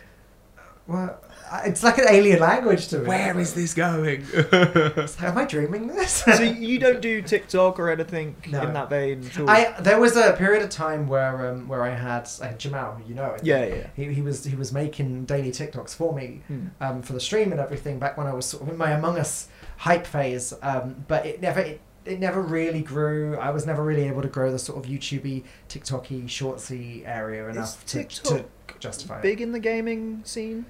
what? 0.86 1.24
It's 1.64 1.82
like 1.82 1.98
an 1.98 2.06
alien 2.08 2.40
language 2.40 2.88
to 2.88 2.98
me. 2.98 3.06
Where 3.08 3.38
is 3.38 3.54
this 3.54 3.74
going? 3.74 4.24
Like, 4.52 5.22
Am 5.22 5.38
I 5.38 5.44
dreaming 5.44 5.86
this? 5.88 6.12
so 6.24 6.42
you 6.42 6.78
don't 6.78 7.00
do 7.00 7.20
TikTok 7.22 7.78
or 7.78 7.90
anything 7.90 8.36
No. 8.48 8.62
in 8.62 8.72
that 8.72 8.88
vein 8.90 9.24
at 9.26 9.38
all? 9.40 9.50
I 9.50 9.74
there 9.80 10.00
was 10.00 10.16
a 10.16 10.32
period 10.32 10.62
of 10.62 10.70
time 10.70 11.06
where 11.06 11.50
um, 11.50 11.68
where 11.68 11.82
I 11.84 11.90
had 11.90 12.28
I 12.40 12.46
had 12.48 12.58
Jamal, 12.58 12.94
who 12.94 13.08
you 13.08 13.14
know. 13.14 13.36
Yeah, 13.42 13.64
yeah. 13.66 13.86
He, 13.94 14.12
he 14.14 14.22
was 14.22 14.44
he 14.44 14.56
was 14.56 14.72
making 14.72 15.24
daily 15.26 15.50
TikToks 15.50 15.94
for 15.94 16.14
me 16.14 16.40
Hmm. 16.48 16.66
um, 16.80 17.02
for 17.02 17.12
the 17.12 17.20
stream 17.20 17.52
and 17.52 17.60
everything 17.60 17.98
back 17.98 18.16
when 18.16 18.26
I 18.26 18.32
was 18.34 18.46
sort 18.46 18.62
of 18.62 18.68
in 18.68 18.76
my 18.76 18.90
Among 18.92 19.18
Us 19.18 19.48
hype 19.78 20.06
phase. 20.06 20.52
Um, 20.62 21.04
but 21.08 21.26
it 21.26 21.40
never 21.40 21.60
it, 21.60 21.80
it 22.04 22.18
never 22.18 22.40
really 22.42 22.82
grew. 22.82 23.36
I 23.36 23.50
was 23.50 23.66
never 23.66 23.82
really 23.84 24.08
able 24.08 24.22
to 24.22 24.28
grow 24.28 24.50
the 24.50 24.58
sort 24.58 24.78
of 24.84 24.90
YouTubey, 24.90 25.44
TikToky, 25.68 26.24
shortsy 26.24 27.06
area 27.06 27.48
enough 27.48 27.84
to, 27.86 28.04
to 28.04 28.44
justify 28.78 29.18
it. 29.18 29.22
Big 29.22 29.40
in 29.40 29.52
the 29.52 29.60
gaming 29.60 30.22
scene. 30.24 30.66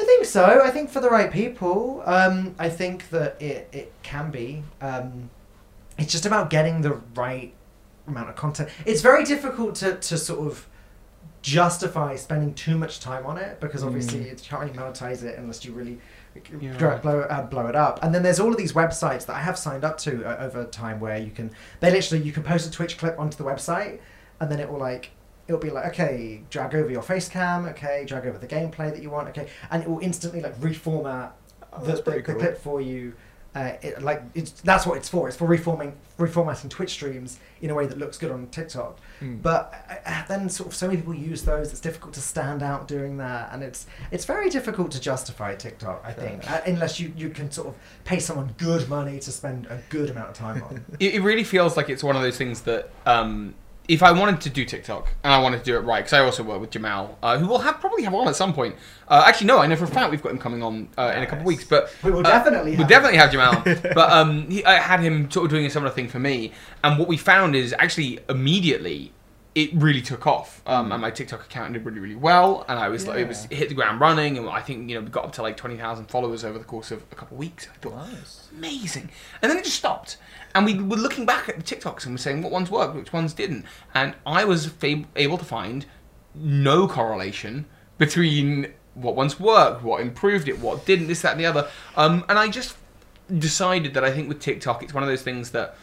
I 0.00 0.04
think 0.04 0.24
so. 0.24 0.60
I 0.64 0.70
think 0.70 0.90
for 0.90 1.00
the 1.00 1.08
right 1.10 1.30
people, 1.32 2.02
um, 2.04 2.54
I 2.58 2.68
think 2.68 3.10
that 3.10 3.40
it, 3.40 3.68
it 3.72 3.92
can 4.02 4.30
be. 4.30 4.62
Um, 4.80 5.30
it's 5.98 6.10
just 6.10 6.26
about 6.26 6.50
getting 6.50 6.80
the 6.80 7.00
right 7.14 7.54
amount 8.08 8.28
of 8.28 8.36
content. 8.36 8.68
It's 8.84 9.00
very 9.02 9.24
difficult 9.24 9.76
to, 9.76 9.94
to 9.96 10.18
sort 10.18 10.46
of 10.46 10.66
justify 11.42 12.16
spending 12.16 12.54
too 12.54 12.76
much 12.76 13.00
time 13.00 13.26
on 13.26 13.36
it 13.36 13.60
because 13.60 13.84
obviously 13.84 14.20
Mm. 14.20 14.30
you 14.30 14.48
can't 14.48 14.62
really 14.62 14.72
monetize 14.74 15.22
it 15.22 15.38
unless 15.38 15.64
you 15.64 15.72
really 15.72 16.00
Yeah. 16.60 16.76
grow, 16.78 16.98
blow, 16.98 17.20
uh, 17.20 17.42
blow 17.42 17.66
it 17.66 17.76
up. 17.76 18.02
And 18.02 18.14
then 18.14 18.22
there's 18.22 18.40
all 18.40 18.50
of 18.50 18.56
these 18.56 18.72
websites 18.72 19.26
that 19.26 19.36
I 19.36 19.40
have 19.40 19.58
signed 19.58 19.84
up 19.84 19.98
to 19.98 20.24
uh, 20.24 20.44
over 20.44 20.64
time 20.64 21.00
where 21.00 21.18
you 21.18 21.30
can 21.30 21.50
they 21.80 21.90
literally 21.90 22.24
you 22.24 22.32
can 22.32 22.42
post 22.42 22.66
a 22.66 22.70
Twitch 22.70 22.96
clip 22.98 23.18
onto 23.18 23.36
the 23.36 23.44
website 23.44 24.00
and 24.40 24.50
then 24.50 24.58
it 24.58 24.68
will 24.70 24.78
like 24.80 25.10
it'll 25.46 25.60
be 25.60 25.70
like 25.70 25.86
okay 25.86 26.42
drag 26.50 26.74
over 26.74 26.90
your 26.90 27.02
face 27.02 27.28
cam 27.28 27.66
okay 27.66 28.04
drag 28.06 28.26
over 28.26 28.38
the 28.38 28.46
gameplay 28.46 28.90
that 28.90 29.02
you 29.02 29.10
want 29.10 29.28
okay 29.28 29.48
and 29.70 29.82
it 29.82 29.88
will 29.88 30.00
instantly 30.00 30.40
like 30.40 30.58
reformat 30.60 31.32
Oh, 31.76 31.80
the, 31.80 31.86
that's 31.86 31.98
the, 31.98 32.04
pretty 32.04 32.20
the 32.20 32.32
cool. 32.32 32.40
clip 32.40 32.58
for 32.58 32.80
you. 32.80 33.14
Uh, 33.54 33.74
it, 33.82 34.02
like 34.02 34.20
it's 34.34 34.50
that's 34.62 34.84
what 34.84 34.96
it's 34.96 35.08
for. 35.08 35.28
It's 35.28 35.36
for 35.36 35.46
reforming 35.46 35.94
reformatting 36.18 36.68
Twitch 36.68 36.90
streams 36.90 37.38
in 37.62 37.70
a 37.70 37.74
way 37.74 37.86
that 37.86 37.96
looks 37.98 38.18
good 38.18 38.32
on 38.32 38.48
TikTok. 38.48 38.98
Mm. 39.20 39.42
but 39.42 39.72
uh, 39.88 40.10
uh, 40.10 40.26
then 40.26 40.48
sort 40.48 40.70
of 40.70 40.74
so 40.74 40.88
many 40.88 40.96
people 40.96 41.14
use 41.14 41.42
those 41.42 41.70
it's 41.70 41.80
difficult 41.80 42.14
to 42.14 42.20
stand 42.20 42.64
out 42.64 42.88
doing 42.88 43.16
that 43.18 43.50
and 43.52 43.62
it's 43.62 43.86
it's 44.10 44.24
very 44.24 44.50
difficult 44.50 44.90
to 44.90 45.00
justify 45.00 45.54
TikTok 45.54 46.02
I 46.04 46.12
think 46.12 46.50
uh, 46.50 46.62
unless 46.66 46.98
you 46.98 47.12
you 47.16 47.30
can 47.30 47.48
sort 47.52 47.68
of 47.68 47.76
pay 48.02 48.18
someone 48.18 48.52
good 48.58 48.88
money 48.88 49.20
to 49.20 49.30
spend 49.30 49.66
a 49.66 49.80
good 49.88 50.10
amount 50.10 50.30
of 50.30 50.34
time 50.34 50.60
on. 50.64 50.84
It, 50.98 51.14
it 51.14 51.20
really 51.22 51.44
feels 51.44 51.76
like 51.76 51.88
it's 51.88 52.02
one 52.02 52.16
of 52.16 52.22
those 52.22 52.36
things 52.36 52.62
that 52.62 52.90
um, 53.06 53.54
if 53.86 54.02
I 54.02 54.12
wanted 54.12 54.40
to 54.42 54.50
do 54.50 54.64
TikTok 54.64 55.08
and 55.22 55.32
I 55.32 55.38
wanted 55.42 55.58
to 55.58 55.64
do 55.64 55.76
it 55.76 55.80
right, 55.80 55.98
because 55.98 56.14
I 56.14 56.20
also 56.20 56.42
work 56.42 56.60
with 56.60 56.70
Jamal, 56.70 57.18
uh, 57.22 57.36
who 57.38 57.46
will 57.46 57.58
have 57.58 57.80
probably 57.80 58.02
have 58.04 58.14
on 58.14 58.28
at 58.28 58.34
some 58.36 58.54
point. 58.54 58.76
Uh, 59.08 59.24
actually, 59.26 59.46
no, 59.48 59.58
I 59.58 59.66
know 59.66 59.76
for 59.76 59.84
a 59.84 59.88
fact 59.88 60.10
we've 60.10 60.22
got 60.22 60.32
him 60.32 60.38
coming 60.38 60.62
on 60.62 60.88
uh, 60.96 61.12
in 61.14 61.22
a 61.22 61.26
couple 61.26 61.40
of 61.40 61.44
weeks. 61.46 61.64
But 61.64 61.94
We 62.02 62.10
will 62.10 62.20
uh, 62.20 62.22
definitely 62.22 62.70
we'll 62.72 62.80
have 62.80 62.88
definitely 62.88 63.18
have 63.18 63.30
Jamal. 63.30 63.62
but 63.94 64.10
um, 64.10 64.48
he, 64.50 64.64
I 64.64 64.74
had 64.74 65.00
him 65.00 65.30
sort 65.30 65.44
of 65.44 65.50
doing 65.50 65.66
a 65.66 65.70
similar 65.70 65.90
thing 65.92 66.08
for 66.08 66.18
me, 66.18 66.52
and 66.82 66.98
what 66.98 67.08
we 67.08 67.16
found 67.18 67.54
is 67.54 67.74
actually 67.78 68.20
immediately. 68.28 69.12
It 69.54 69.70
really 69.74 70.00
took 70.02 70.26
off, 70.26 70.62
um, 70.66 70.90
and 70.90 71.00
my 71.00 71.12
TikTok 71.12 71.44
account 71.44 71.74
did 71.74 71.84
really, 71.86 72.00
really 72.00 72.16
well, 72.16 72.64
and 72.68 72.76
I 72.76 72.88
was 72.88 73.06
like, 73.06 73.18
it 73.18 73.28
was 73.28 73.46
Yeah. 73.52 73.58
hit 73.58 73.68
the 73.68 73.76
ground 73.76 74.00
running, 74.00 74.36
and 74.36 74.48
I 74.48 74.60
think 74.60 74.88
you 74.90 74.96
know 74.96 75.02
we 75.02 75.10
got 75.10 75.26
up 75.26 75.32
to 75.34 75.42
like 75.42 75.56
twenty 75.56 75.76
thousand 75.76 76.06
followers 76.06 76.42
over 76.44 76.58
the 76.58 76.64
course 76.64 76.90
of 76.90 77.04
a 77.12 77.14
couple 77.14 77.36
of 77.36 77.38
weeks. 77.38 77.68
I 77.72 77.76
thought, 77.78 78.08
Nice. 78.08 78.48
amazing. 78.56 79.10
And 79.42 79.48
then 79.52 79.58
it 79.58 79.62
just 79.64 79.76
stopped. 79.76 80.16
And 80.54 80.66
we 80.66 80.74
were 80.74 80.96
looking 80.96 81.26
back 81.26 81.48
at 81.48 81.56
the 81.56 81.62
TikToks 81.62 82.04
and 82.04 82.14
we're 82.14 82.18
saying 82.18 82.42
what 82.42 82.52
ones 82.52 82.70
worked, 82.70 82.94
which 82.94 83.12
ones 83.12 83.32
didn't. 83.32 83.64
And 83.92 84.14
I 84.24 84.44
was 84.44 84.72
able 84.82 85.38
to 85.38 85.44
find 85.44 85.86
no 86.34 86.86
correlation 86.86 87.66
between 87.98 88.72
what 88.94 89.16
ones 89.16 89.40
worked, 89.40 89.82
what 89.82 90.00
improved 90.00 90.48
it, 90.48 90.60
what 90.60 90.86
didn't, 90.86 91.08
this, 91.08 91.22
that, 91.22 91.32
and 91.32 91.40
the 91.40 91.46
other. 91.46 91.68
Um, 91.96 92.24
and 92.28 92.38
I 92.38 92.48
just 92.48 92.76
decided 93.38 93.94
that 93.94 94.04
I 94.04 94.12
think 94.12 94.28
with 94.28 94.40
TikTok, 94.40 94.82
it's 94.82 94.94
one 94.94 95.02
of 95.02 95.08
those 95.08 95.22
things 95.22 95.50
that 95.50 95.76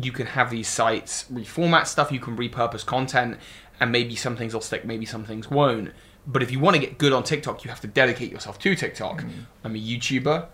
you 0.00 0.12
can 0.12 0.26
have 0.26 0.50
these 0.50 0.68
sites 0.68 1.24
reformat 1.32 1.86
stuff, 1.86 2.12
you 2.12 2.20
can 2.20 2.36
repurpose 2.36 2.84
content, 2.84 3.38
and 3.80 3.90
maybe 3.90 4.14
some 4.14 4.36
things 4.36 4.54
will 4.54 4.60
stick, 4.60 4.84
maybe 4.84 5.06
some 5.06 5.24
things 5.24 5.50
won't. 5.50 5.92
But 6.26 6.42
if 6.42 6.50
you 6.50 6.60
want 6.60 6.76
to 6.76 6.80
get 6.80 6.98
good 6.98 7.12
on 7.12 7.24
TikTok, 7.24 7.64
you 7.64 7.70
have 7.70 7.80
to 7.80 7.86
dedicate 7.86 8.30
yourself 8.30 8.58
to 8.60 8.74
TikTok. 8.76 9.22
I'm 9.64 9.74
a 9.74 9.78
YouTuber. 9.78 10.46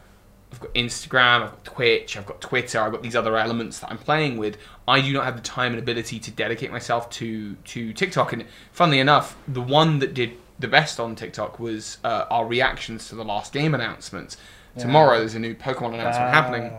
I've 0.56 0.62
got 0.62 0.74
Instagram, 0.74 1.42
I've 1.42 1.50
got 1.50 1.64
Twitch, 1.66 2.16
I've 2.16 2.24
got 2.24 2.40
Twitter, 2.40 2.80
I've 2.80 2.90
got 2.90 3.02
these 3.02 3.14
other 3.14 3.36
elements 3.36 3.80
that 3.80 3.90
I'm 3.90 3.98
playing 3.98 4.38
with. 4.38 4.56
I 4.88 5.02
do 5.02 5.12
not 5.12 5.24
have 5.24 5.36
the 5.36 5.42
time 5.42 5.72
and 5.72 5.78
ability 5.78 6.18
to 6.18 6.30
dedicate 6.30 6.70
myself 6.70 7.10
to 7.10 7.56
to 7.56 7.92
TikTok. 7.92 8.32
And 8.32 8.46
funnily 8.72 8.98
enough, 8.98 9.36
the 9.46 9.60
one 9.60 9.98
that 9.98 10.14
did 10.14 10.32
the 10.58 10.66
best 10.66 10.98
on 10.98 11.14
TikTok 11.14 11.60
was 11.60 11.98
uh, 12.04 12.24
our 12.30 12.46
reactions 12.46 13.08
to 13.08 13.16
the 13.16 13.24
last 13.24 13.52
game 13.52 13.74
announcements. 13.74 14.38
Tomorrow 14.78 15.18
there's 15.18 15.34
a 15.34 15.38
new 15.38 15.54
Pokemon 15.54 15.94
announcement 15.94 16.34
happening 16.34 16.72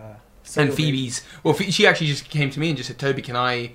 So 0.43 0.61
and 0.61 0.73
Phoebe's 0.73 1.21
well, 1.43 1.53
she 1.53 1.85
actually 1.85 2.07
just 2.07 2.29
came 2.29 2.49
to 2.49 2.59
me 2.59 2.69
and 2.69 2.77
just 2.77 2.87
said, 2.87 2.97
"Toby, 2.97 3.21
can 3.21 3.35
I 3.35 3.73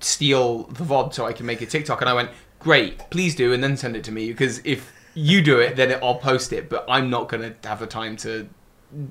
steal 0.00 0.64
the 0.64 0.84
VOD 0.84 1.14
so 1.14 1.24
I 1.24 1.32
can 1.32 1.46
make 1.46 1.62
a 1.62 1.66
TikTok?" 1.66 2.02
And 2.02 2.10
I 2.10 2.14
went, 2.14 2.30
"Great, 2.58 3.08
please 3.10 3.34
do, 3.34 3.54
and 3.54 3.64
then 3.64 3.78
send 3.78 3.96
it 3.96 4.04
to 4.04 4.12
me 4.12 4.28
because 4.28 4.60
if 4.64 4.92
you 5.14 5.40
do 5.40 5.58
it, 5.58 5.76
then 5.76 5.98
I'll 6.02 6.16
post 6.16 6.52
it, 6.52 6.68
but 6.68 6.84
I'm 6.88 7.08
not 7.08 7.30
gonna 7.30 7.54
have 7.64 7.80
the 7.80 7.86
time 7.86 8.16
to 8.18 8.46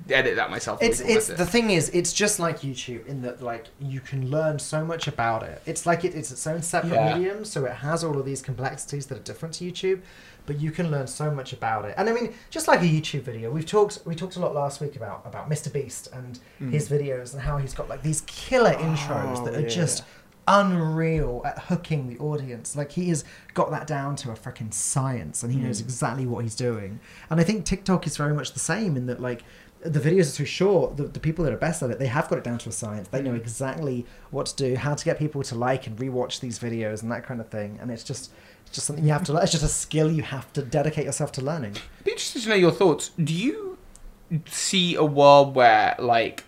edit 0.09 0.35
that 0.35 0.49
myself." 0.49 0.81
It's 0.81 0.99
it's 0.99 1.29
it." 1.29 1.37
the 1.37 1.45
thing 1.45 1.69
is 1.71 1.89
it's 1.89 2.13
just 2.13 2.39
like 2.39 2.59
YouTube 2.61 3.05
in 3.07 3.21
that 3.21 3.41
like 3.41 3.67
you 3.79 3.99
can 3.99 4.29
learn 4.29 4.59
so 4.59 4.85
much 4.85 5.07
about 5.07 5.43
it. 5.43 5.61
It's 5.65 5.85
like 5.85 6.05
it, 6.05 6.15
it's 6.15 6.31
its 6.31 6.45
own 6.47 6.61
separate 6.61 6.93
Yeah. 6.93 7.17
medium, 7.17 7.45
so 7.45 7.65
it 7.65 7.73
has 7.73 8.03
all 8.03 8.17
of 8.17 8.25
these 8.25 8.41
complexities 8.41 9.07
that 9.07 9.17
are 9.17 9.23
different 9.23 9.55
to 9.55 9.65
YouTube, 9.65 10.01
but 10.45 10.59
you 10.59 10.71
can 10.71 10.89
learn 10.89 11.07
so 11.07 11.31
much 11.31 11.53
about 11.53 11.85
it. 11.85 11.93
And 11.97 12.09
I 12.09 12.13
mean, 12.13 12.33
just 12.49 12.67
like 12.67 12.81
a 12.81 12.85
YouTube 12.85 13.21
video, 13.21 13.51
we've 13.51 13.65
talked 13.65 13.99
we 14.05 14.15
talked 14.15 14.35
a 14.35 14.39
lot 14.39 14.53
last 14.53 14.81
week 14.81 14.95
about 14.95 15.23
about 15.25 15.49
Mr 15.49 15.71
Beast 15.71 16.07
and 16.13 16.39
mm. 16.61 16.71
his 16.71 16.89
videos 16.89 17.33
and 17.33 17.41
how 17.41 17.57
he's 17.57 17.73
got 17.73 17.87
like 17.87 18.01
these 18.01 18.21
killer 18.21 18.73
intros 18.73 19.37
Oh, 19.37 19.45
that 19.45 19.53
are 19.53 19.57
oh, 19.57 19.61
yeah. 19.61 19.67
just 19.67 20.03
unreal 20.49 21.43
at 21.45 21.59
hooking 21.59 22.07
the 22.07 22.17
audience. 22.17 22.75
Like 22.75 22.91
he 22.91 23.09
has 23.09 23.23
got 23.53 23.69
that 23.71 23.85
down 23.85 24.15
to 24.17 24.31
a 24.31 24.33
freaking 24.33 24.73
science, 24.73 25.43
and 25.43 25.53
he 25.53 25.59
mm. 25.59 25.63
knows 25.63 25.79
exactly 25.79 26.25
what 26.25 26.43
he's 26.43 26.55
doing. 26.55 26.99
And 27.29 27.39
I 27.39 27.43
think 27.43 27.65
TikTok 27.65 28.07
is 28.07 28.17
very 28.17 28.33
much 28.33 28.53
the 28.53 28.59
same 28.59 28.97
in 28.97 29.05
that 29.05 29.21
like 29.21 29.43
the 29.81 29.99
videos 29.99 30.33
are 30.33 30.37
too 30.37 30.45
short. 30.45 30.97
The, 30.97 31.03
the 31.03 31.19
people 31.19 31.45
that 31.45 31.53
are 31.53 31.57
best 31.57 31.81
at 31.81 31.89
it, 31.89 31.99
they 31.99 32.07
have 32.07 32.27
got 32.27 32.37
it 32.37 32.43
down 32.43 32.57
to 32.59 32.69
a 32.69 32.71
science. 32.71 33.07
They 33.07 33.21
know 33.21 33.31
mm. 33.31 33.37
exactly 33.37 34.05
what 34.29 34.47
to 34.47 34.55
do, 34.55 34.75
how 34.75 34.93
to 34.93 35.05
get 35.05 35.17
people 35.17 35.41
to 35.43 35.55
like 35.55 35.87
and 35.87 35.97
rewatch 35.97 36.39
these 36.41 36.59
videos, 36.59 37.01
and 37.01 37.11
that 37.11 37.23
kind 37.23 37.39
of 37.39 37.49
thing. 37.49 37.79
And 37.81 37.89
it's 37.89 38.03
just 38.03 38.31
it's 38.63 38.71
just 38.71 38.87
something 38.87 39.05
you 39.05 39.11
have 39.11 39.23
to. 39.25 39.33
learn. 39.33 39.43
It's 39.43 39.51
just 39.51 39.63
a 39.63 39.69
skill 39.69 40.11
you 40.11 40.23
have 40.23 40.51
to 40.53 40.61
dedicate 40.61 41.05
yourself 41.05 41.31
to 41.33 41.41
learning. 41.41 41.75
Be 42.03 42.11
interested 42.11 42.43
to 42.43 42.49
know 42.49 42.55
your 42.55 42.71
thoughts. 42.71 43.11
Do 43.21 43.33
you 43.33 43.77
see 44.45 44.95
a 44.95 45.05
world 45.05 45.55
where 45.55 45.95
like 45.97 46.43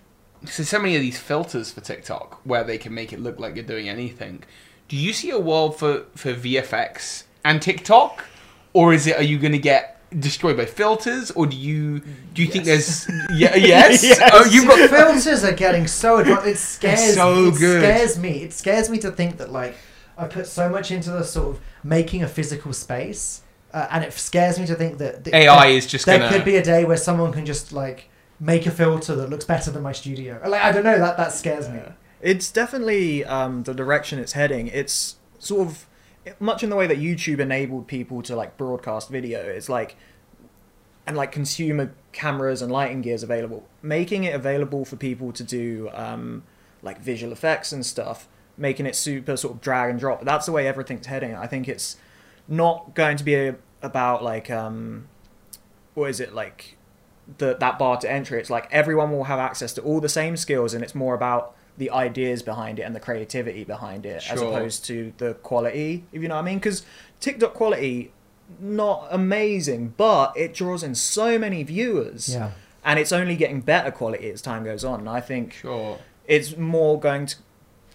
so 0.46 0.64
so 0.64 0.80
many 0.80 0.96
of 0.96 1.02
these 1.02 1.20
filters 1.20 1.72
for 1.72 1.82
TikTok 1.82 2.42
where 2.44 2.64
they 2.64 2.78
can 2.78 2.94
make 2.94 3.14
it 3.14 3.20
look 3.20 3.40
like 3.40 3.56
you're 3.56 3.64
doing 3.64 3.88
anything? 3.88 4.44
Do 4.90 4.98
you 4.98 5.14
see 5.14 5.30
a 5.30 5.40
world 5.40 5.78
for 5.78 6.06
for 6.16 6.34
VFX 6.34 7.24
and 7.46 7.62
TikTok, 7.62 8.26
or 8.74 8.94
is 8.94 9.08
it 9.08 9.16
are 9.16 9.24
you 9.24 9.40
going 9.40 9.54
to 9.54 9.60
get 9.60 10.01
destroyed 10.20 10.58
by 10.58 10.66
filters, 10.66 11.32
or 11.32 11.46
do 11.48 11.56
you 11.56 12.00
do 12.34 12.42
you 12.44 12.48
think 12.50 12.66
there's 12.66 13.08
yeah 13.34 13.56
yes? 13.56 14.20
Oh, 14.34 14.46
you've 14.46 14.68
got 14.68 14.90
filters 14.90 15.44
are 15.44 15.54
getting 15.54 15.88
so 15.88 16.18
advanced. 16.18 16.48
It 16.48 16.58
scares 16.58 17.16
so 17.16 17.36
me. 17.36 17.48
It 17.48 17.58
good. 17.60 17.82
scares 17.84 18.18
me. 18.20 18.44
It 18.44 18.54
scares 18.54 18.90
me 18.90 18.98
to 19.00 19.12
think 19.12 19.38
that 19.38 19.52
like 19.52 19.76
I 20.18 20.28
put 20.28 20.48
so 20.48 20.70
much 20.70 20.92
into 20.92 21.12
the 21.12 21.24
sort 21.24 21.56
of 21.56 21.62
making 21.84 22.24
a 22.24 22.28
physical 22.28 22.74
space, 22.74 23.42
uh, 23.74 23.88
and 23.92 24.04
it 24.04 24.14
scares 24.14 24.60
me 24.60 24.66
to 24.68 24.76
think 24.76 24.98
that 25.00 25.24
the, 25.24 25.36
AI 25.36 25.68
there- 25.68 25.78
is 25.78 25.88
just 25.88 26.06
there 26.06 26.20
gonna- 26.20 26.32
could 26.32 26.46
be 26.46 26.58
a 26.58 26.64
day 26.64 26.84
where 26.86 26.98
someone 26.98 27.32
can 27.32 27.46
just 27.46 27.72
like 27.72 28.10
make 28.40 28.66
a 28.66 28.72
filter 28.72 29.16
that 29.16 29.30
looks 29.30 29.46
better 29.46 29.72
than 29.72 29.82
my 29.84 29.92
studio. 29.92 30.40
Like 30.46 30.62
I 30.64 30.72
don't 30.72 30.84
know 30.84 30.98
that 31.00 31.18
that 31.18 31.32
scares 31.32 31.70
me. 31.70 31.80
It's 32.22 32.52
definitely 32.52 33.26
um, 33.26 33.64
the 33.64 33.74
direction 33.74 34.20
it's 34.20 34.34
heading. 34.34 34.68
It's 34.68 35.16
sort 35.40 35.68
of 35.68 35.86
much 36.40 36.64
in 36.64 36.70
the 36.70 36.76
way 36.76 36.88
that 36.88 36.98
YouTube 36.98 37.40
enabled 37.40 37.88
people 37.88 38.22
to 38.24 38.36
like 38.36 38.58
broadcast 38.58 39.10
video. 39.10 39.40
It's 39.42 39.70
like 39.70 39.96
and 41.08 41.18
like 41.18 41.32
consumer 41.32 41.94
cameras 42.12 42.62
and 42.62 42.72
lighting 42.72 43.02
gears 43.02 43.24
available, 43.24 43.68
making 43.82 44.24
it 44.24 44.36
available 44.36 44.86
for 44.86 44.96
people 44.96 45.32
to 45.34 45.44
do 45.44 45.90
um, 45.94 46.44
like 46.82 47.00
visual 47.02 47.34
effects 47.34 47.72
and 47.72 47.86
stuff, 47.86 48.28
making 48.58 48.86
it 48.86 48.96
super 48.96 49.36
sort 49.36 49.56
of 49.56 49.62
drag 49.62 49.90
and 49.90 50.00
drop. 50.00 50.24
That's 50.24 50.46
the 50.46 50.52
way 50.52 50.68
everything's 50.68 51.08
heading. 51.08 51.36
I 51.36 51.48
think 51.48 51.68
it's 51.68 51.98
not 52.48 52.94
going 52.94 53.18
to 53.18 53.24
be 53.24 53.36
a, 53.36 53.56
about 53.82 54.24
like 54.24 54.52
um, 54.52 55.08
what 55.96 56.10
is 56.10 56.20
it 56.20 56.34
like 56.34 56.78
the 57.38 57.56
that 57.56 57.80
bar 57.80 57.98
to 57.98 58.12
entry. 58.12 58.40
It's 58.40 58.50
like 58.50 58.68
everyone 58.72 59.12
will 59.12 59.26
have 59.26 59.40
access 59.40 59.74
to 59.74 59.82
all 59.82 60.00
the 60.00 60.10
same 60.10 60.38
skills, 60.38 60.74
and 60.74 60.84
it's 60.84 60.96
more 60.96 61.16
about 61.16 61.56
the 61.78 61.90
ideas 61.92 62.44
behind 62.44 62.80
it 62.80 62.84
and 62.84 62.96
the 62.96 63.00
creativity 63.00 63.64
behind 63.64 64.06
it, 64.06 64.24
as 64.30 64.42
opposed 64.42 64.86
to 64.86 65.14
the 65.18 65.34
quality. 65.36 66.06
If 66.12 66.22
you 66.22 66.28
know 66.28 66.36
what 66.36 66.42
I 66.42 66.46
mean? 66.46 66.60
Because 66.60 66.86
TikTok 67.20 67.54
quality 67.54 68.12
not 68.60 69.08
amazing, 69.12 69.94
but 69.98 70.34
it 70.36 70.54
draws 70.54 70.84
in 70.84 70.96
so 70.96 71.40
many 71.40 71.64
viewers. 71.64 72.34
Yeah. 72.34 72.52
And 72.84 73.00
it's 73.00 73.12
only 73.12 73.36
getting 73.36 73.62
better 73.62 73.92
quality 73.92 74.30
as 74.32 74.42
time 74.42 74.64
goes 74.64 74.84
on. 74.84 75.02
And 75.02 75.10
I 75.10 75.22
think 75.22 75.54
sure. 75.54 76.00
it's 76.28 76.58
more 76.58 77.00
going 77.00 77.28
to 77.28 77.36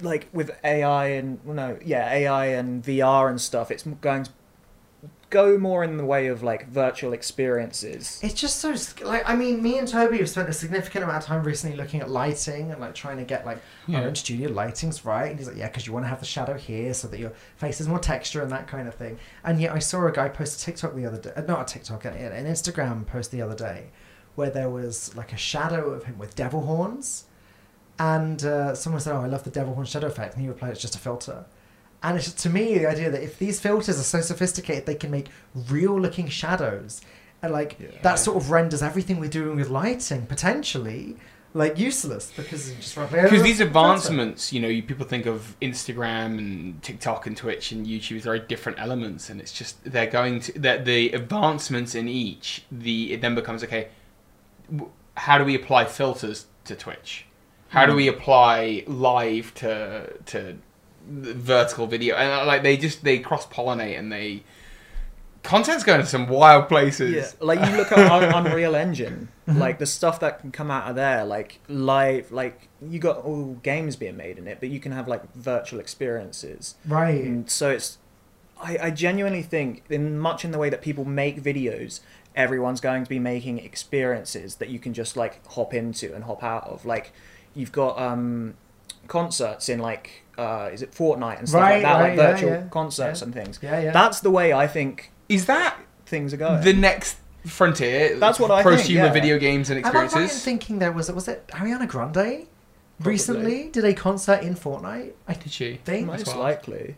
like 0.00 0.28
with 0.32 0.50
AI 0.62 1.06
and 1.08 1.40
well, 1.44 1.54
no, 1.54 1.78
yeah, 1.84 2.10
AI 2.10 2.46
and 2.46 2.84
VR 2.84 3.28
and 3.28 3.40
stuff. 3.40 3.70
It's 3.70 3.82
going 3.82 4.24
to 4.24 4.30
go 5.28 5.58
more 5.58 5.82
in 5.82 5.96
the 5.96 6.04
way 6.04 6.28
of 6.28 6.42
like 6.42 6.68
virtual 6.68 7.12
experiences. 7.12 8.20
It's 8.22 8.34
just 8.34 8.60
so 8.60 8.74
like 9.04 9.28
I 9.28 9.34
mean, 9.34 9.62
me 9.62 9.78
and 9.78 9.88
Toby 9.88 10.18
have 10.18 10.28
spent 10.30 10.48
a 10.48 10.52
significant 10.52 11.04
amount 11.04 11.18
of 11.22 11.24
time 11.26 11.42
recently 11.42 11.76
looking 11.76 12.00
at 12.00 12.08
lighting 12.10 12.70
and 12.70 12.80
like 12.80 12.94
trying 12.94 13.16
to 13.18 13.24
get 13.24 13.44
like 13.44 13.58
Yeah. 13.86 14.00
our 14.00 14.06
own 14.06 14.14
studio 14.14 14.50
lightings 14.50 15.04
right. 15.04 15.30
And 15.30 15.38
he's 15.38 15.48
like, 15.48 15.56
yeah, 15.56 15.66
because 15.68 15.86
you 15.86 15.92
want 15.92 16.04
to 16.04 16.08
have 16.08 16.20
the 16.20 16.26
shadow 16.26 16.54
here 16.54 16.94
so 16.94 17.08
that 17.08 17.18
your 17.18 17.32
face 17.56 17.78
has 17.78 17.88
more 17.88 17.98
texture 17.98 18.40
and 18.42 18.50
that 18.52 18.68
kind 18.68 18.86
of 18.86 18.94
thing. 18.94 19.18
And 19.44 19.60
yet, 19.60 19.72
I 19.72 19.80
saw 19.80 20.06
a 20.06 20.12
guy 20.12 20.28
post 20.28 20.60
a 20.60 20.64
TikTok 20.64 20.94
the 20.94 21.06
other 21.06 21.18
day, 21.20 21.32
uh, 21.36 21.40
not 21.42 21.68
a 21.68 21.72
TikTok, 21.74 22.04
an, 22.04 22.14
an 22.14 22.46
Instagram 22.46 23.04
post 23.06 23.30
the 23.32 23.42
other 23.42 23.56
day, 23.56 23.90
where 24.36 24.50
there 24.50 24.70
was 24.70 25.14
like 25.16 25.32
a 25.32 25.36
shadow 25.36 25.90
of 25.90 26.04
him 26.04 26.18
with 26.18 26.34
devil 26.36 26.62
horns, 26.66 27.24
and 27.98 28.44
uh, 28.44 28.74
someone 28.74 29.00
said, 29.00 29.14
"Oh, 29.16 29.22
I 29.22 29.26
love 29.26 29.44
the 29.44 29.50
devil 29.50 29.74
horn 29.74 29.86
shadow 29.86 30.06
effect," 30.06 30.34
and 30.34 30.42
he 30.42 30.48
replied, 30.48 30.72
"It's 30.72 30.80
just 30.82 30.94
a 30.94 30.98
filter." 30.98 31.46
And 32.06 32.16
it's 32.16 32.32
to 32.32 32.48
me 32.48 32.78
the 32.78 32.88
idea 32.88 33.10
that 33.10 33.20
if 33.20 33.36
these 33.40 33.58
filters 33.58 33.98
are 33.98 34.04
so 34.04 34.20
sophisticated, 34.20 34.86
they 34.86 34.94
can 34.94 35.10
make 35.10 35.26
real-looking 35.52 36.28
shadows, 36.28 37.00
and 37.42 37.52
like 37.52 38.02
that 38.02 38.20
sort 38.20 38.36
of 38.36 38.52
renders 38.52 38.80
everything 38.80 39.18
we're 39.18 39.28
doing 39.28 39.56
with 39.56 39.70
lighting 39.70 40.24
potentially 40.26 41.16
like 41.52 41.80
useless 41.80 42.32
because 42.36 42.72
just 42.74 42.94
Because 42.94 43.42
these 43.42 43.58
advancements, 43.58 44.52
you 44.52 44.60
know, 44.60 44.68
you, 44.68 44.84
people 44.84 45.04
think 45.04 45.26
of 45.26 45.56
Instagram 45.60 46.38
and 46.38 46.80
TikTok 46.80 47.26
and 47.26 47.36
Twitch 47.36 47.72
and 47.72 47.84
YouTube 47.84 48.18
as 48.18 48.22
very 48.22 48.38
different 48.38 48.78
elements, 48.78 49.28
and 49.28 49.40
it's 49.40 49.52
just 49.52 49.82
they're 49.82 50.06
going 50.06 50.38
to 50.40 50.60
that 50.60 50.84
the 50.84 51.10
advancements 51.10 51.96
in 51.96 52.06
each. 52.06 52.64
The 52.70 53.14
it 53.14 53.20
then 53.20 53.34
becomes 53.34 53.64
okay. 53.64 53.88
How 55.16 55.38
do 55.38 55.44
we 55.44 55.56
apply 55.56 55.86
filters 55.86 56.46
to 56.66 56.76
Twitch? 56.76 57.26
How 57.70 57.84
do 57.84 57.92
hmm. 57.92 57.96
we 57.96 58.06
apply 58.06 58.84
live 58.86 59.52
to 59.54 60.12
to 60.26 60.58
vertical 61.06 61.86
video? 61.86 62.16
And 62.16 62.32
uh, 62.32 62.46
like 62.46 62.62
they 62.62 62.76
just 62.76 63.04
they 63.04 63.18
cross 63.18 63.46
pollinate 63.46 63.98
and 63.98 64.12
they 64.12 64.42
content's 65.46 65.84
going 65.84 66.00
to 66.00 66.06
some 66.06 66.28
wild 66.28 66.68
places. 66.68 67.14
Yeah, 67.14 67.30
like 67.40 67.60
you 67.70 67.76
look 67.76 67.92
at 67.92 67.98
Un- 68.10 68.46
Unreal 68.46 68.74
Engine, 68.74 69.28
like 69.46 69.78
the 69.78 69.86
stuff 69.86 70.20
that 70.20 70.40
can 70.40 70.52
come 70.52 70.70
out 70.70 70.90
of 70.90 70.96
there, 70.96 71.24
like 71.24 71.60
live, 71.68 72.32
like 72.32 72.68
you 72.82 72.98
got 72.98 73.18
all 73.18 73.54
games 73.62 73.96
being 73.96 74.16
made 74.16 74.38
in 74.38 74.46
it, 74.46 74.58
but 74.60 74.68
you 74.68 74.80
can 74.80 74.92
have 74.92 75.08
like 75.08 75.32
virtual 75.34 75.80
experiences. 75.80 76.74
right 76.84 77.22
And 77.22 77.50
so 77.50 77.70
it's, 77.70 77.98
I, 78.60 78.78
I 78.82 78.90
genuinely 78.90 79.42
think, 79.42 79.84
in 79.88 80.18
much 80.18 80.44
in 80.44 80.50
the 80.50 80.58
way 80.58 80.68
that 80.68 80.82
people 80.82 81.04
make 81.04 81.42
videos, 81.42 82.00
everyone's 82.34 82.80
going 82.80 83.04
to 83.04 83.08
be 83.08 83.18
making 83.18 83.58
experiences 83.58 84.56
that 84.56 84.68
you 84.68 84.78
can 84.78 84.92
just 84.92 85.16
like 85.16 85.46
hop 85.46 85.72
into 85.72 86.14
and 86.14 86.24
hop 86.24 86.42
out 86.42 86.64
of. 86.64 86.84
Like 86.84 87.12
you've 87.54 87.72
got 87.72 87.98
um, 87.98 88.54
concerts 89.06 89.68
in 89.68 89.78
like, 89.78 90.24
uh, 90.38 90.70
is 90.72 90.82
it 90.82 90.92
Fortnite 90.92 91.38
and 91.38 91.48
stuff 91.48 91.60
Right, 91.60 91.74
like 91.74 91.82
that, 91.82 92.00
right, 92.00 92.18
like 92.18 92.30
virtual 92.34 92.50
yeah, 92.50 92.68
concerts 92.68 93.20
yeah. 93.20 93.24
and 93.24 93.34
things. 93.34 93.58
Yeah, 93.62 93.80
yeah. 93.80 93.92
That's 93.92 94.20
the 94.20 94.30
way 94.30 94.52
I 94.52 94.66
think 94.66 95.12
Is 95.28 95.46
that 95.46 95.76
things 96.06 96.32
are 96.34 96.36
going. 96.36 96.62
the 96.62 96.72
next 96.72 97.18
frontier? 97.46 98.16
That's 98.18 98.38
what 98.38 98.50
I 98.50 98.62
think, 98.62 98.80
prosumer 98.80 98.94
yeah. 98.94 99.12
video 99.12 99.38
games 99.38 99.70
and 99.70 99.78
experiences. 99.78 100.16
Am 100.16 100.22
I 100.22 100.26
right 100.26 100.32
thinking 100.32 100.78
there 100.78 100.92
was 100.92 101.08
it. 101.08 101.14
was 101.14 101.28
it 101.28 101.46
Ariana 101.48 101.88
Grande 101.88 102.46
recently 103.00 103.68
did 103.68 103.84
a 103.84 103.94
concert 103.94 104.42
in 104.42 104.54
Fortnite? 104.54 105.12
I 105.28 105.34
Did 105.34 105.52
she? 105.52 105.76
think. 105.84 106.06
Most 106.06 106.26
well. 106.28 106.38
likely. 106.38 106.96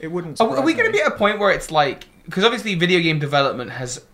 It 0.00 0.08
wouldn't. 0.08 0.40
Are, 0.40 0.58
are 0.58 0.62
we 0.64 0.74
going 0.74 0.86
to 0.86 0.92
be 0.92 1.00
at 1.00 1.08
a 1.08 1.16
point 1.16 1.38
where 1.38 1.50
it's 1.50 1.70
like 1.70 2.06
because 2.24 2.44
obviously 2.44 2.74
video 2.74 3.00
game 3.00 3.18
development 3.18 3.70
has 3.72 4.04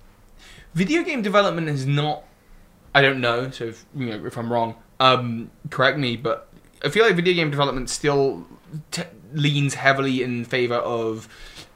video 0.72 1.02
game 1.02 1.20
development 1.20 1.68
is 1.68 1.84
not 1.86 2.24
I 2.94 3.02
don't 3.02 3.20
know 3.20 3.50
so 3.50 3.64
if, 3.66 3.84
you 3.94 4.06
know 4.06 4.24
if 4.24 4.38
I'm 4.38 4.52
wrong 4.52 4.76
um, 5.00 5.50
correct 5.70 5.98
me 5.98 6.16
but 6.16 6.48
I 6.84 6.88
feel 6.90 7.04
like 7.04 7.16
video 7.16 7.34
game 7.34 7.50
development 7.50 7.90
still 7.90 8.46
t- 8.90 9.02
leans 9.32 9.74
heavily 9.74 10.22
in 10.22 10.44
favor 10.44 10.76
of 10.76 11.28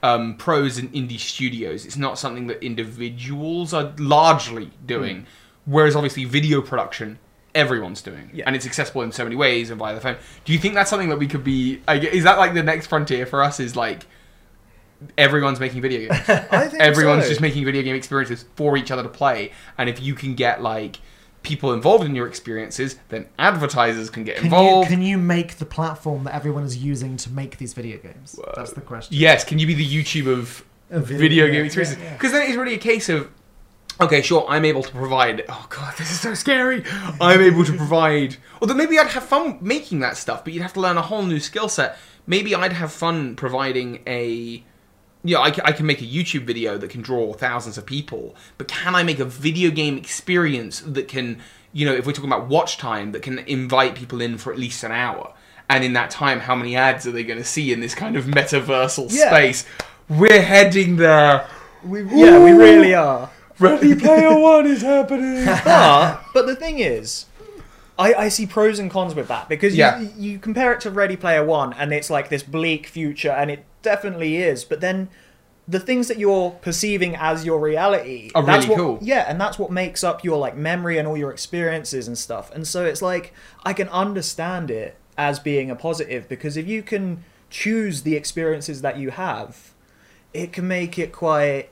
um, 0.03 0.37
pros 0.37 0.79
and 0.79 0.93
indie 0.93 1.19
studios. 1.19 1.87
It's 1.87 1.97
not 1.97 2.19
something 2.19 2.47
that 2.49 2.63
individuals 2.63 3.73
are 3.73 3.93
largely 3.99 4.71
doing 4.87 5.27
whereas 5.69 5.95
obviously 5.95 6.25
video 6.25 6.63
production 6.63 7.19
everyone's 7.55 8.03
doing. 8.03 8.31
Yeah. 8.33 8.45
and 8.47 8.57
it's 8.57 8.67
accessible 8.67 9.03
in 9.03 9.13
so 9.13 9.25
many 9.25 9.37
ways 9.37 9.71
and 9.71 9.79
via 9.79 9.95
the 9.95 10.01
phone. 10.01 10.17
Do 10.45 10.53
you 10.53 10.59
think 10.59 10.75
that's 10.75 10.91
something 10.91 11.09
that 11.11 11.19
we 11.19 11.27
could 11.27 11.45
be 11.45 11.83
is 11.89 12.25
that 12.25 12.39
like 12.39 12.55
the 12.55 12.63
next 12.63 12.87
frontier 12.87 13.27
for 13.27 13.43
us 13.43 13.61
is 13.61 13.77
like 13.77 14.07
everyone's 15.17 15.61
making 15.61 15.83
video 15.83 16.01
games? 16.01 16.29
I 16.29 16.69
think 16.69 16.83
everyone's 16.83 17.25
so. 17.25 17.29
just 17.31 17.41
making 17.41 17.65
video 17.65 17.83
game 17.83 17.95
experiences 17.95 18.45
for 18.57 18.77
each 18.77 18.91
other 18.91 19.03
to 19.03 19.09
play. 19.09 19.53
And 19.77 19.89
if 19.89 20.01
you 20.01 20.15
can 20.15 20.35
get 20.35 20.63
like 20.63 21.01
people 21.49 21.73
involved 21.73 22.05
in 22.05 22.15
your 22.15 22.29
experiences 22.29 22.97
then 23.09 23.27
advertisers 23.39 24.11
can 24.11 24.23
get 24.25 24.37
Can 24.37 24.45
you, 24.45 24.57
involved 24.57 24.89
can 24.89 25.03
you 25.03 25.19
make 25.19 25.57
the 25.57 25.67
platform 25.67 26.25
that 26.25 26.35
everyone 26.35 26.65
is 26.65 26.77
using 26.77 27.17
to 27.19 27.31
make 27.31 27.59
these 27.59 27.73
video 27.75 27.99
games? 27.99 28.39
That's 28.55 28.73
the 28.73 28.81
question. 28.83 29.17
yes 29.17 29.45
can 29.45 29.59
you 29.59 29.67
be 29.67 29.75
the 29.75 29.87
youtube 29.87 30.27
of 30.27 30.65
video, 30.91 31.45
yeah, 31.45 31.51
game 31.51 31.61
yeah, 31.61 31.67
experiences 31.67 31.99
yeah. 31.99 32.13
because 32.13 32.33
then 32.33 32.43
it's 32.49 32.57
really 32.57 32.75
a 32.75 32.79
case 32.79 33.09
of 33.09 33.31
okay 34.01 34.23
sure 34.23 34.47
i'm 34.49 34.65
able 34.65 34.83
to 34.83 34.93
provide 34.93 35.45
oh 35.49 35.67
god 35.69 35.93
this 35.99 36.11
is 36.11 36.21
so 36.21 36.33
scary 36.35 36.85
i'm 37.21 37.41
able 37.41 37.65
to 37.65 37.77
provide 37.77 38.37
although 38.61 38.75
maybe 38.75 38.99
i'd 38.99 39.09
have 39.09 39.25
fun 39.25 39.59
making 39.61 40.01
that 40.01 40.17
stuff 40.17 40.45
but 40.45 40.53
you'd 40.53 40.63
have 40.63 40.73
to 40.73 40.81
learn 40.81 40.97
a 40.97 41.03
whole 41.03 41.23
new 41.23 41.41
skill 41.41 41.69
set 41.69 41.97
maybe 42.27 42.55
i'd 42.55 42.73
have 42.73 42.93
fun 42.93 43.35
providing 43.37 44.01
a 44.07 44.63
yeah, 45.25 45.39
I, 45.39 45.47
I 45.65 45.73
can 45.73 45.87
make 45.87 46.01
a 46.01 46.05
YouTube 46.07 46.45
video 46.45 46.79
that 46.79 46.91
can 46.91 47.03
draw 47.03 47.33
thousands 47.33 47.77
of 47.79 47.85
people, 47.87 48.35
but 48.57 48.69
can 48.69 48.95
I 48.95 49.03
make 49.03 49.19
a 49.19 49.25
video 49.25 49.71
game 49.71 49.97
experience 49.99 50.81
that 50.81 51.09
can, 51.09 51.41
you 51.73 51.87
know, 51.87 51.95
if 51.95 52.07
we're 52.07 52.13
talking 52.13 52.31
about 52.31 52.49
watch 52.49 52.79
time, 52.79 53.13
that 53.13 53.23
can 53.23 53.41
invite 53.41 53.95
people 53.95 54.21
in 54.21 54.39
for 54.39 54.53
at 54.53 54.59
least 54.59 54.85
an 54.85 54.93
hour? 54.93 55.35
And 55.71 55.85
in 55.85 55.93
that 55.95 56.11
time, 56.11 56.41
how 56.41 56.55
many 56.55 56.77
ads 56.77 57.07
are 57.07 57.11
they 57.13 57.25
going 57.25 57.39
to 57.39 57.45
see 57.45 57.73
in 57.73 57.81
this 57.81 57.95
kind 57.95 58.17
of 58.17 58.25
metaversal 58.25 59.09
Yeah. 59.13 59.29
space? 59.29 59.67
We're 60.09 60.41
heading 60.41 60.97
there. 60.97 61.47
We, 61.85 62.03
yeah, 62.05 62.43
we 62.43 62.53
really 62.53 62.95
are. 62.95 63.31
Ready 63.59 63.95
Player 63.95 64.39
One 64.41 64.67
is 64.67 64.83
happening. 64.83 65.45
But 65.65 66.21
but 66.33 66.47
the 66.47 66.57
thing 66.57 66.79
is, 66.79 67.27
I, 67.99 68.15
I 68.15 68.29
see 68.29 68.47
pros 68.47 68.79
and 68.79 68.91
cons 68.91 69.15
with 69.15 69.29
that 69.29 69.49
because 69.49 69.77
Yeah. 69.77 70.01
you 70.01 70.11
you 70.17 70.39
compare 70.39 70.73
it 70.73 70.81
to 70.83 70.91
Ready 70.91 71.17
Player 71.17 71.45
One 71.45 71.73
and 71.75 71.93
it's 71.93 72.09
like 72.09 72.29
this 72.31 72.43
bleak 72.43 72.87
future 72.87 73.31
and 73.33 73.51
it 73.51 73.65
definitely 73.83 74.37
is. 74.37 74.65
But 74.65 74.81
then 74.81 75.09
the 75.67 75.79
things 75.79 76.09
that 76.09 76.19
you're 76.19 76.53
perceiving 76.53 77.15
as 77.15 77.45
your 77.45 77.61
reality 77.61 78.31
Are 78.35 78.43
that's 78.43 78.67
really 78.67 78.81
what, 78.81 78.87
cool. 78.87 78.99
Yeah, 79.03 79.27
and 79.29 79.39
that's 79.39 79.59
what 79.59 79.71
makes 79.71 80.03
up 80.03 80.25
your 80.25 80.39
like 80.39 80.57
memory 80.57 80.97
and 80.97 81.07
all 81.07 81.17
your 81.17 81.31
experiences 81.31 82.09
and 82.09 82.17
stuff. 82.17 82.51
And 82.53 82.67
so 82.67 82.85
it's 82.87 83.03
like 83.03 83.35
I 83.65 83.75
can 83.75 83.89
understand 83.91 84.71
it 84.71 84.97
as 85.19 85.39
being 85.39 85.71
a 85.71 85.77
positive 85.77 86.29
because 86.29 86.57
if 86.57 86.67
you 86.67 86.83
can 86.83 87.25
choose 87.51 88.03
the 88.03 88.17
experiences 88.17 88.81
that 88.81 88.99
you 88.99 89.11
have, 89.11 89.75
it 90.33 90.53
can 90.53 90.67
make 90.67 90.99
it 90.99 91.13
quite 91.13 91.71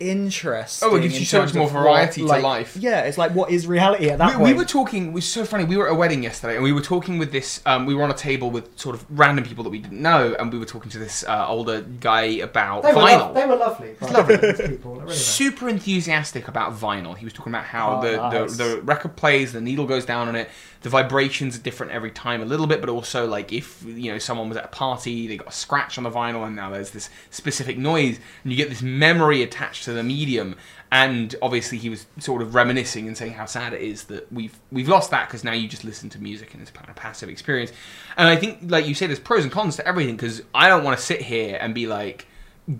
interesting. 0.00 0.88
Oh, 0.90 0.96
it 0.96 1.02
gives 1.02 1.18
you 1.18 1.26
so 1.26 1.40
much 1.42 1.54
more 1.54 1.68
variety 1.68 2.20
to 2.22 2.26
like- 2.26 2.42
life. 2.42 2.76
Yeah, 2.76 3.02
it's 3.02 3.18
like 3.18 3.32
what 3.32 3.50
is 3.50 3.66
reality 3.66 4.08
at 4.10 4.18
that 4.18 4.28
we, 4.28 4.32
point? 4.34 4.44
we 4.46 4.54
were 4.54 4.64
talking. 4.64 5.08
It 5.08 5.12
was 5.12 5.26
so 5.28 5.44
funny. 5.44 5.64
We 5.64 5.76
were 5.76 5.86
at 5.88 5.92
a 5.92 5.96
wedding 5.96 6.22
yesterday, 6.22 6.54
and 6.54 6.64
we 6.64 6.72
were 6.72 6.80
talking 6.80 7.18
with 7.18 7.32
this. 7.32 7.60
Um, 7.66 7.86
we 7.86 7.94
were 7.94 8.02
on 8.02 8.10
a 8.10 8.14
table 8.14 8.50
with 8.50 8.78
sort 8.78 8.94
of 8.94 9.04
random 9.10 9.44
people 9.44 9.64
that 9.64 9.70
we 9.70 9.78
didn't 9.78 10.00
know, 10.00 10.34
and 10.38 10.52
we 10.52 10.58
were 10.58 10.64
talking 10.64 10.90
to 10.92 10.98
this 10.98 11.24
uh, 11.24 11.46
older 11.48 11.82
guy 11.82 12.22
about 12.24 12.82
They 12.82 12.92
were, 12.92 13.00
vinyl. 13.02 13.18
lo- 13.28 13.34
they 13.34 13.46
were 13.46 13.56
lovely. 13.56 13.88
It's 14.00 14.10
lovely. 14.10 14.36
People. 14.68 14.96
Really 15.00 15.14
super 15.14 15.68
enthusiastic 15.68 16.48
about 16.48 16.72
vinyl. 16.74 17.16
He 17.16 17.24
was 17.24 17.32
talking 17.32 17.52
about 17.52 17.64
how 17.64 17.98
Oh, 17.98 18.02
the, 18.02 18.16
nice. 18.16 18.56
the 18.56 18.64
the 18.64 18.82
record 18.82 19.16
plays, 19.16 19.52
the 19.52 19.60
needle 19.60 19.86
goes 19.86 20.04
down 20.04 20.28
on 20.28 20.36
it, 20.36 20.48
the 20.82 20.88
vibrations 20.88 21.56
are 21.56 21.60
different 21.60 21.92
every 21.92 22.10
time 22.10 22.40
a 22.40 22.44
little 22.44 22.66
bit, 22.66 22.80
but 22.80 22.88
also 22.88 23.26
like 23.26 23.52
if 23.52 23.82
you 23.84 24.12
know 24.12 24.18
someone 24.18 24.48
was 24.48 24.58
at 24.58 24.64
a 24.64 24.68
party, 24.68 25.26
they 25.26 25.36
got 25.36 25.48
a 25.48 25.52
scratch 25.52 25.98
on 25.98 26.04
the 26.04 26.10
vinyl, 26.10 26.46
and 26.46 26.54
now 26.54 26.70
there's 26.70 26.90
this 26.90 27.10
specific 27.30 27.78
noise, 27.78 28.18
and 28.44 28.52
you 28.52 28.56
get 28.56 28.68
this 28.68 28.82
memory 28.82 29.42
attached 29.42 29.84
to 29.84 29.92
the 29.92 30.02
medium. 30.02 30.54
And 30.90 31.34
obviously, 31.42 31.76
he 31.76 31.90
was 31.90 32.06
sort 32.18 32.40
of 32.40 32.54
reminiscing 32.54 33.06
and 33.06 33.16
saying 33.16 33.34
how 33.34 33.44
sad 33.44 33.74
it 33.74 33.82
is 33.82 34.04
that 34.04 34.32
we've 34.32 34.58
we've 34.72 34.88
lost 34.88 35.10
that 35.10 35.28
because 35.28 35.44
now 35.44 35.52
you 35.52 35.68
just 35.68 35.84
listen 35.84 36.08
to 36.10 36.18
music 36.18 36.54
and 36.54 36.62
it's 36.62 36.70
kind 36.70 36.88
of 36.88 36.96
passive 36.96 37.28
experience. 37.28 37.72
And 38.16 38.28
I 38.28 38.36
think, 38.36 38.58
like 38.62 38.86
you 38.86 38.94
say, 38.94 39.06
there's 39.06 39.18
pros 39.18 39.42
and 39.42 39.52
cons 39.52 39.76
to 39.76 39.86
everything 39.86 40.16
because 40.16 40.42
I 40.54 40.68
don't 40.68 40.84
want 40.84 40.98
to 40.98 41.04
sit 41.04 41.20
here 41.20 41.58
and 41.60 41.74
be 41.74 41.86
like 41.86 42.27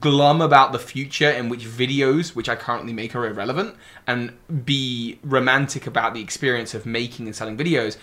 glum 0.01 0.43
about 0.43 0.73
the 0.73 0.79
future 0.79 1.31
in 1.31 1.49
which 1.49 1.65
videos 1.65 2.35
which 2.35 2.49
I 2.49 2.57
currently 2.57 2.93
make 2.93 3.15
are 3.15 3.27
irrelevant 3.27 3.75
and 4.07 4.33
be 4.65 5.19
romantic 5.23 5.87
about 5.87 6.13
the 6.13 6.21
experience 6.21 6.75
of 6.75 6.85
making 6.85 7.27
and 7.27 7.35
selling 7.35 7.57
videos. 7.57 7.97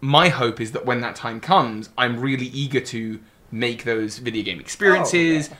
My 0.00 0.28
hope 0.28 0.60
is 0.60 0.72
that 0.72 0.86
when 0.86 1.00
that 1.00 1.16
time 1.16 1.40
comes, 1.40 1.90
I'm 1.98 2.20
really 2.20 2.46
eager 2.46 2.80
to 2.80 3.20
make 3.50 3.84
those 3.84 4.18
video 4.18 4.44
game 4.44 4.58
oh, 4.58 4.60
experiences 4.60 5.50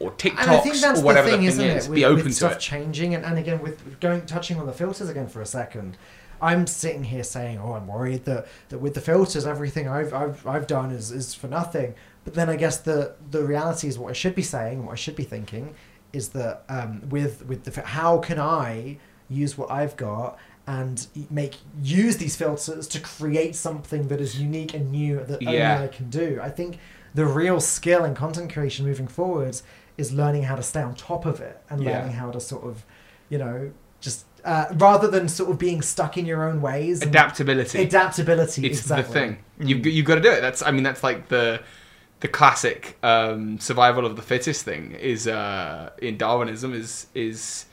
or 0.00 0.10
TikToks 0.12 0.40
And 0.40 0.50
I 0.50 0.58
think 0.58 0.76
that's 0.76 1.00
or 1.00 1.04
whatever 1.04 1.26
the 1.26 1.32
thing, 1.32 1.42
the 1.42 1.46
isn't 1.48 1.64
thing 1.64 1.76
is. 1.76 1.86
it? 1.86 1.90
be 1.90 2.00
with, 2.00 2.04
open 2.04 2.16
with 2.16 2.26
to 2.26 2.32
stuff 2.32 2.52
it. 2.52 2.60
changing, 2.60 3.14
and, 3.14 3.24
and 3.24 3.38
again 3.38 3.60
with 3.62 4.00
going 4.00 4.26
touching 4.26 4.58
on 4.58 4.66
the 4.66 4.72
filters 4.72 5.08
again 5.08 5.28
for 5.28 5.40
a 5.40 5.46
second. 5.46 5.96
I'm 6.42 6.66
sitting 6.66 7.04
here 7.04 7.22
saying, 7.22 7.58
"Oh, 7.58 7.74
I'm 7.74 7.86
worried 7.86 8.24
that, 8.24 8.46
that 8.70 8.78
with 8.78 8.94
the 8.94 9.02
filters, 9.02 9.46
everything 9.46 9.88
I've, 9.88 10.14
I've 10.14 10.46
I've 10.46 10.66
done 10.66 10.90
is, 10.90 11.12
is 11.12 11.34
for 11.34 11.48
nothing." 11.48 11.94
But 12.24 12.34
then 12.34 12.48
I 12.50 12.56
guess 12.56 12.78
the 12.78 13.14
the 13.30 13.42
reality 13.42 13.88
is 13.88 13.98
what 13.98 14.10
I 14.10 14.12
should 14.12 14.34
be 14.34 14.42
saying, 14.42 14.84
what 14.84 14.92
I 14.92 14.96
should 14.96 15.16
be 15.16 15.24
thinking, 15.24 15.74
is 16.12 16.30
that 16.30 16.64
um, 16.68 17.08
with 17.08 17.46
with 17.46 17.64
the 17.64 17.80
how 17.82 18.18
can 18.18 18.38
I 18.38 18.98
use 19.28 19.56
what 19.56 19.70
I've 19.70 19.96
got 19.96 20.38
and 20.66 21.06
make 21.30 21.54
use 21.82 22.18
these 22.18 22.36
filters 22.36 22.86
to 22.88 23.00
create 23.00 23.56
something 23.56 24.08
that 24.08 24.20
is 24.20 24.40
unique 24.40 24.74
and 24.74 24.90
new 24.92 25.24
that 25.24 25.40
Yeah. 25.40 25.74
only 25.74 25.84
I 25.84 25.88
can 25.88 26.10
do. 26.10 26.38
I 26.42 26.50
think 26.50 26.78
the 27.14 27.26
real 27.26 27.60
skill 27.60 28.04
in 28.04 28.14
content 28.14 28.52
creation 28.52 28.86
moving 28.86 29.08
forwards 29.08 29.62
is 29.96 30.12
learning 30.12 30.44
how 30.44 30.56
to 30.56 30.62
stay 30.62 30.82
on 30.82 30.94
top 30.94 31.26
of 31.26 31.40
it 31.40 31.60
and 31.70 31.82
Yeah. 31.82 31.98
learning 31.98 32.12
how 32.12 32.30
to 32.30 32.40
sort 32.40 32.64
of, 32.64 32.84
you 33.28 33.38
know, 33.38 33.70
just 34.00 34.26
uh, 34.44 34.66
rather 34.74 35.08
than 35.08 35.28
sort 35.28 35.50
of 35.50 35.58
being 35.58 35.82
stuck 35.82 36.16
in 36.16 36.24
your 36.24 36.48
own 36.48 36.62
ways. 36.62 37.02
Adaptability. 37.02 37.82
Adaptability. 37.82 38.66
it's 38.66 38.80
exactly. 38.80 39.02
the 39.06 39.12
thing. 39.12 39.38
You've 39.58 39.86
you've 39.86 40.06
got 40.06 40.16
to 40.16 40.20
do 40.22 40.30
it. 40.30 40.40
That's 40.40 40.62
I 40.62 40.70
mean 40.70 40.82
that's 40.82 41.02
like 41.02 41.28
the 41.28 41.60
the 42.20 42.28
classic 42.28 42.98
um, 43.02 43.58
survival 43.58 44.04
of 44.06 44.14
the 44.16 44.22
fittest 44.22 44.64
thing 44.64 44.92
is 44.92 45.26
uh, 45.26 45.90
in 46.00 46.16
Darwinism 46.18 46.74
is 46.74 47.06
is 47.14 47.66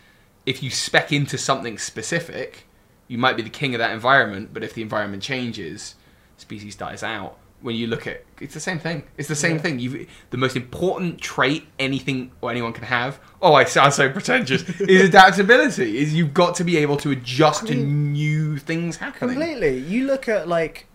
if 0.45 0.63
you 0.63 0.69
spec 0.69 1.11
into 1.11 1.37
something 1.37 1.77
specific, 1.77 2.63
you 3.09 3.17
might 3.17 3.35
be 3.35 3.41
the 3.43 3.49
king 3.49 3.75
of 3.75 3.79
that 3.79 3.91
environment, 3.91 4.51
but 4.53 4.63
if 4.63 4.73
the 4.73 4.81
environment 4.81 5.21
changes, 5.21 5.95
species 6.37 6.75
dies 6.75 7.03
out. 7.03 7.37
When 7.59 7.75
you 7.75 7.87
look 7.87 8.05
at 8.05 8.23
it's 8.39 8.53
the 8.53 8.59
same 8.59 8.77
thing. 8.77 9.03
It's 9.17 9.27
the 9.27 9.35
same 9.35 9.55
Yeah. 9.55 9.61
thing. 9.63 9.79
You 9.79 10.05
the 10.29 10.37
most 10.37 10.55
important 10.55 11.19
trait 11.19 11.65
anything 11.79 12.31
or 12.39 12.51
anyone 12.51 12.71
can 12.71 12.83
have. 12.83 13.19
Oh, 13.41 13.53
I 13.55 13.63
sound 13.63 13.93
so 13.93 14.09
pretentious. 14.11 14.61
is 14.79 15.09
adaptability. 15.09 15.97
Is 15.97 16.13
you've 16.13 16.35
got 16.35 16.53
to 16.55 16.63
be 16.63 16.77
able 16.77 16.97
to 16.97 17.09
adjust 17.11 17.63
I 17.63 17.67
to 17.69 17.75
new 17.75 18.57
things 18.57 18.97
happening. 18.97 19.35
Completely. 19.39 19.79
You 19.79 20.05
look 20.05 20.29
at 20.29 20.47
like 20.47 20.85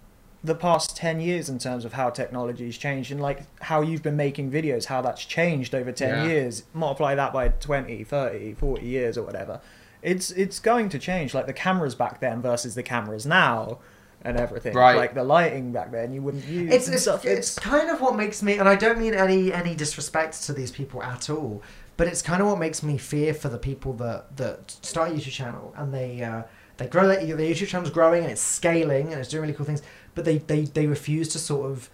the 0.44 0.54
past 0.54 0.96
10 0.96 1.20
years 1.20 1.48
in 1.48 1.58
terms 1.58 1.84
of 1.84 1.92
how 1.92 2.10
technology's 2.10 2.76
changed 2.76 3.12
and 3.12 3.20
like 3.20 3.42
how 3.62 3.80
you've 3.80 4.02
been 4.02 4.16
making 4.16 4.50
videos, 4.50 4.86
how 4.86 5.00
that's 5.00 5.24
changed 5.24 5.74
over 5.74 5.92
10 5.92 6.08
Yeah. 6.08 6.26
years. 6.26 6.64
Multiply 6.74 7.14
that 7.14 7.32
by 7.32 7.48
20, 7.48 8.02
30, 8.04 8.54
40 8.54 8.84
years 8.86 9.16
or 9.16 9.22
whatever. 9.24 9.60
It's 10.02 10.32
it's 10.32 10.58
going 10.58 10.88
to 10.88 10.98
change. 10.98 11.32
Like 11.32 11.46
the 11.46 11.52
cameras 11.52 11.94
back 11.94 12.18
then 12.20 12.42
versus 12.42 12.74
the 12.74 12.82
cameras 12.82 13.24
now 13.24 13.78
and 14.24 14.36
everything. 14.36 14.74
Right. 14.74 14.96
Like 14.96 15.14
the 15.14 15.22
lighting 15.22 15.70
back 15.70 15.92
then 15.92 16.12
you 16.12 16.22
wouldn't 16.22 16.44
use 16.44 16.72
It's 16.74 16.86
and 16.86 16.94
it's, 16.94 17.04
stuff. 17.04 17.24
it's 17.24 17.56
kind 17.58 17.88
of 17.88 18.00
what 18.00 18.16
makes 18.16 18.42
me, 18.42 18.58
and 18.58 18.68
I 18.68 18.74
don't 18.74 18.98
mean 18.98 19.14
any 19.14 19.52
any 19.52 19.76
disrespect 19.76 20.42
to 20.44 20.52
these 20.52 20.72
people 20.72 21.02
at 21.04 21.30
all, 21.30 21.62
but 21.96 22.08
it's 22.08 22.20
kind 22.22 22.42
of 22.42 22.48
what 22.48 22.58
makes 22.58 22.82
me 22.82 22.98
fear 22.98 23.32
for 23.32 23.48
the 23.48 23.58
people 23.58 23.92
that 23.94 24.36
that 24.38 24.72
start 24.82 25.10
a 25.10 25.14
YouTube 25.14 25.30
channel 25.30 25.72
and 25.76 25.94
they 25.94 26.20
uh, 26.22 26.42
they 26.78 26.86
grow 26.88 27.06
their, 27.06 27.24
their 27.24 27.36
YouTube 27.46 27.68
channel's 27.68 27.90
growing 27.90 28.22
and 28.24 28.32
it's 28.32 28.40
scaling 28.40 29.12
and 29.12 29.20
it's 29.20 29.28
doing 29.28 29.42
really 29.42 29.54
cool 29.54 29.66
things, 29.66 29.82
but 30.14 30.24
they 30.24 30.38
they 30.38 30.62
they 30.62 30.86
refuse 30.86 31.28
to 31.28 31.38
sort 31.38 31.70
of 31.70 31.90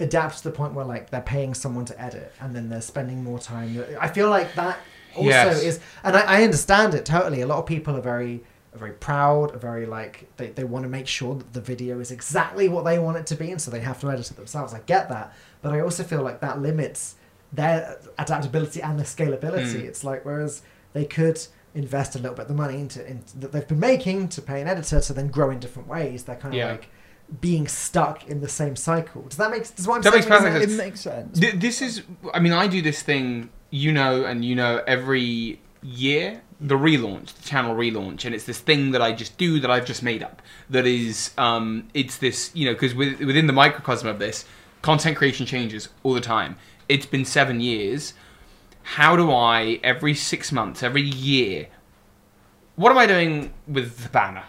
adapt 0.00 0.38
to 0.38 0.44
the 0.44 0.50
point 0.50 0.74
where 0.74 0.84
like 0.84 1.10
they're 1.10 1.20
paying 1.20 1.54
someone 1.54 1.84
to 1.84 2.00
edit 2.00 2.32
and 2.40 2.54
then 2.56 2.68
they're 2.68 2.80
spending 2.80 3.22
more 3.22 3.38
time. 3.38 3.84
I 4.00 4.08
feel 4.08 4.28
like 4.30 4.54
that 4.54 4.78
also 5.14 5.28
Yes. 5.28 5.62
is, 5.62 5.80
and 6.02 6.16
I, 6.16 6.20
I 6.38 6.42
understand 6.44 6.94
it 6.94 7.04
totally. 7.04 7.40
A 7.42 7.46
lot 7.46 7.58
of 7.58 7.66
people 7.66 7.96
are 7.96 8.00
very 8.00 8.42
are 8.74 8.78
very 8.78 8.92
proud, 8.92 9.54
are 9.54 9.58
very 9.58 9.84
like 9.86 10.28
they, 10.38 10.48
they 10.48 10.64
want 10.64 10.84
to 10.84 10.88
make 10.88 11.06
sure 11.06 11.34
that 11.34 11.52
the 11.52 11.60
video 11.60 12.00
is 12.00 12.10
exactly 12.10 12.68
what 12.68 12.84
they 12.84 12.98
want 12.98 13.18
it 13.18 13.26
to 13.26 13.34
be, 13.36 13.50
and 13.50 13.60
so 13.60 13.70
they 13.70 13.80
have 13.80 14.00
to 14.00 14.10
edit 14.10 14.30
it 14.30 14.36
themselves. 14.36 14.72
I 14.74 14.80
get 14.80 15.08
that, 15.10 15.34
but 15.60 15.72
I 15.72 15.80
also 15.80 16.02
feel 16.02 16.22
like 16.22 16.40
that 16.40 16.60
limits 16.60 17.16
their 17.52 17.98
adaptability 18.18 18.80
and 18.80 18.98
their 18.98 19.04
scalability. 19.06 19.74
Mm. 19.74 19.84
It's 19.84 20.02
like 20.04 20.24
whereas 20.24 20.62
they 20.94 21.04
could 21.04 21.38
invest 21.74 22.14
a 22.16 22.18
little 22.18 22.34
bit 22.34 22.42
of 22.42 22.48
the 22.48 22.54
money 22.54 22.80
into, 22.80 23.06
into 23.06 23.38
that 23.40 23.52
they've 23.52 23.68
been 23.68 23.78
making 23.80 24.28
to 24.28 24.42
pay 24.42 24.60
an 24.62 24.68
editor 24.68 25.00
to 25.00 25.12
then 25.12 25.28
grow 25.28 25.50
in 25.50 25.60
different 25.60 25.86
ways. 25.88 26.24
They're 26.24 26.36
kind 26.36 26.54
of 26.54 26.58
Yeah. 26.58 26.70
like 26.72 26.88
being 27.40 27.66
stuck 27.66 28.28
in 28.28 28.40
the 28.40 28.48
same 28.48 28.76
cycle. 28.76 29.22
Does 29.22 29.38
that 29.38 29.50
make 29.50 29.74
does 29.74 29.86
what 29.88 29.96
I'm 29.96 30.02
That 30.02 30.12
saying 30.12 30.28
makes 30.28 30.30
make 30.30 30.38
perfect 30.38 30.54
sense? 30.54 30.70
sense. 30.70 30.80
it 30.80 30.84
makes 30.84 31.00
sense. 31.00 31.38
Th- 31.40 31.54
This 31.54 31.82
is, 31.82 32.02
I 32.34 32.40
mean, 32.40 32.52
I 32.52 32.66
do 32.66 32.82
this 32.82 33.02
thing, 33.02 33.50
you 33.70 33.92
know, 33.92 34.24
and 34.24 34.44
you 34.44 34.54
know, 34.54 34.82
every 34.86 35.60
year, 35.82 36.42
the 36.60 36.74
relaunch, 36.76 37.34
the 37.34 37.42
channel 37.42 37.74
relaunch, 37.74 38.24
and 38.24 38.34
it's 38.34 38.44
this 38.44 38.60
thing 38.60 38.90
that 38.92 39.00
I 39.02 39.12
just 39.12 39.36
do 39.38 39.58
that 39.60 39.70
I've 39.70 39.86
just 39.86 40.02
made 40.02 40.22
up. 40.22 40.42
That 40.70 40.86
is, 40.86 41.32
um, 41.38 41.88
it's 41.94 42.18
this, 42.18 42.50
you 42.54 42.66
know, 42.66 42.72
because 42.74 42.94
with, 42.94 43.18
within 43.20 43.46
the 43.46 43.52
microcosm 43.52 44.06
of 44.08 44.18
this, 44.18 44.44
content 44.82 45.16
creation 45.16 45.46
changes 45.46 45.88
all 46.02 46.12
the 46.14 46.20
time. 46.20 46.56
It's 46.88 47.06
been 47.06 47.24
seven 47.24 47.60
years. 47.60 48.14
How 48.82 49.16
do 49.16 49.32
I, 49.32 49.80
every 49.82 50.14
six 50.14 50.52
months, 50.52 50.82
every 50.82 51.02
year, 51.02 51.68
what 52.76 52.90
am 52.90 52.98
I 52.98 53.06
doing 53.06 53.52
with 53.66 54.02
the 54.02 54.08
banner? 54.10 54.44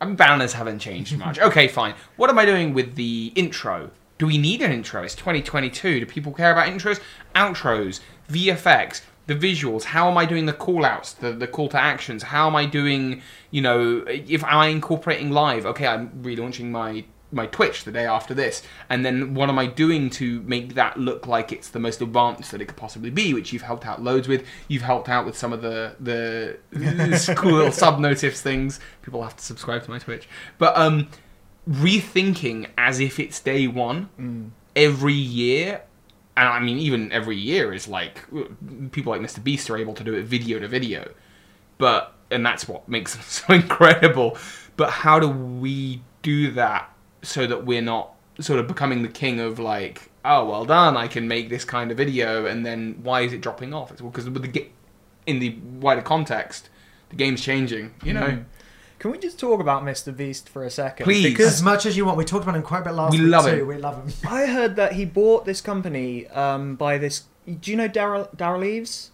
I 0.00 0.06
mean, 0.06 0.16
banners 0.16 0.54
haven't 0.54 0.78
changed 0.78 1.16
much. 1.18 1.38
okay, 1.48 1.68
fine. 1.68 1.94
What 2.16 2.30
am 2.30 2.38
I 2.38 2.46
doing 2.46 2.74
with 2.74 2.94
the 2.94 3.32
intro? 3.34 3.90
Do 4.18 4.26
we 4.26 4.38
need 4.38 4.62
an 4.62 4.72
intro? 4.72 5.02
It's 5.02 5.14
2022. 5.14 6.00
Do 6.00 6.06
people 6.06 6.32
care 6.32 6.52
about 6.52 6.68
intros? 6.68 7.00
Outros, 7.34 8.00
VFX, 8.30 9.02
the 9.26 9.34
visuals. 9.34 9.84
How 9.84 10.10
am 10.10 10.18
I 10.18 10.26
doing 10.26 10.46
the 10.46 10.52
call 10.52 10.84
outs, 10.84 11.12
the, 11.12 11.32
the 11.32 11.46
call 11.46 11.68
to 11.68 11.80
actions? 11.80 12.24
How 12.24 12.46
am 12.46 12.56
I 12.56 12.66
doing, 12.66 13.22
you 13.50 13.62
know, 13.62 14.04
if 14.06 14.42
am 14.44 14.58
I 14.58 14.66
incorporating 14.66 15.30
live? 15.30 15.66
Okay, 15.66 15.86
I'm 15.86 16.10
relaunching 16.22 16.70
my 16.70 17.04
my 17.32 17.46
Twitch 17.46 17.84
the 17.84 17.92
day 17.92 18.06
after 18.06 18.34
this, 18.34 18.62
and 18.88 19.04
then 19.04 19.34
what 19.34 19.48
am 19.48 19.58
I 19.58 19.66
doing 19.66 20.10
to 20.10 20.42
make 20.42 20.74
that 20.74 20.98
look 20.98 21.26
like 21.26 21.52
it's 21.52 21.68
the 21.68 21.78
most 21.78 22.00
advanced 22.00 22.50
that 22.52 22.60
it 22.60 22.66
could 22.66 22.76
possibly 22.76 23.10
be? 23.10 23.34
Which 23.34 23.52
you've 23.52 23.62
helped 23.62 23.86
out 23.86 24.02
loads 24.02 24.28
with. 24.28 24.46
You've 24.68 24.82
helped 24.82 25.08
out 25.08 25.26
with 25.26 25.36
some 25.36 25.52
of 25.52 25.62
the 25.62 25.96
the 26.00 27.34
cool 27.36 27.52
little 27.52 27.72
sub 27.72 27.98
notifs 27.98 28.40
things. 28.40 28.80
People 29.02 29.22
have 29.22 29.36
to 29.36 29.44
subscribe 29.44 29.84
to 29.84 29.90
my 29.90 29.98
Twitch, 29.98 30.28
but 30.58 30.76
um, 30.76 31.08
rethinking 31.68 32.68
as 32.78 33.00
if 33.00 33.18
it's 33.18 33.40
day 33.40 33.66
one 33.66 34.52
every 34.74 35.14
year. 35.14 35.82
And 36.36 36.48
I 36.48 36.60
mean, 36.60 36.78
even 36.78 37.12
every 37.12 37.36
year 37.36 37.74
is 37.74 37.86
like 37.86 38.24
people 38.92 39.12
like 39.12 39.20
Mr. 39.20 39.42
Beast 39.42 39.68
are 39.68 39.76
able 39.76 39.94
to 39.94 40.04
do 40.04 40.14
it 40.14 40.24
video 40.24 40.58
to 40.58 40.68
video 40.68 41.10
but 41.80 42.14
and 42.30 42.46
that's 42.46 42.68
what 42.68 42.88
makes 42.88 43.14
them 43.16 43.24
so 43.26 43.52
incredible 43.52 44.38
but 44.76 44.90
how 44.90 45.18
do 45.18 45.28
we 45.28 46.00
do 46.22 46.52
that 46.52 46.94
so 47.22 47.46
that 47.46 47.64
we're 47.66 47.82
not 47.82 48.12
sort 48.38 48.58
of 48.58 48.66
becoming 48.66 49.02
the 49.02 49.08
king 49.08 49.38
of 49.40 49.58
like 49.58 50.10
oh 50.24 50.44
well 50.48 50.64
done 50.64 50.96
i 50.96 51.06
can 51.06 51.26
make 51.28 51.48
this 51.50 51.64
kind 51.64 51.90
of 51.90 51.96
video 51.96 52.46
and 52.46 52.64
then 52.64 52.98
why 53.02 53.20
is 53.20 53.32
it 53.32 53.40
dropping 53.40 53.74
off 53.74 53.90
it's 53.90 54.00
because 54.00 54.28
with 54.30 54.50
the 54.52 54.66
in 55.26 55.38
the 55.38 55.50
wider 55.78 56.00
context 56.02 56.70
the 57.10 57.16
game's 57.16 57.40
changing 57.42 57.92
you 58.04 58.12
know 58.14 58.20
Mm. 58.28 58.44
Can 58.98 59.10
we 59.12 59.16
just 59.18 59.38
talk 59.38 59.60
about 59.60 59.82
Mr. 59.82 60.14
Beast 60.14 60.46
for 60.46 60.62
a 60.62 60.68
second? 60.68 61.04
Please. 61.04 61.40
As 61.40 61.62
much 61.62 61.86
as 61.86 61.96
you 61.96 62.04
want, 62.04 62.18
we 62.18 62.24
talked 62.26 62.42
about 62.42 62.54
him 62.54 62.60
quite 62.62 62.80
a 62.80 62.84
bit 62.84 62.92
last 62.92 63.12
We 63.12 63.20
week 63.22 63.30
love 63.30 63.46
too. 63.46 63.60
him. 63.62 63.66
We 63.66 63.78
love 63.78 63.96
him. 63.96 64.12
I 64.30 64.44
heard 64.44 64.76
that 64.76 64.92
he 64.92 65.06
bought 65.06 65.46
this 65.46 65.62
company 65.62 66.26
um, 66.28 66.76
by 66.76 66.98
this. 66.98 67.22
Do 67.46 67.70
you 67.70 67.78
know 67.78 67.88
Derral 67.88 68.28
Derral 68.36 68.62
Eves? 68.62 69.10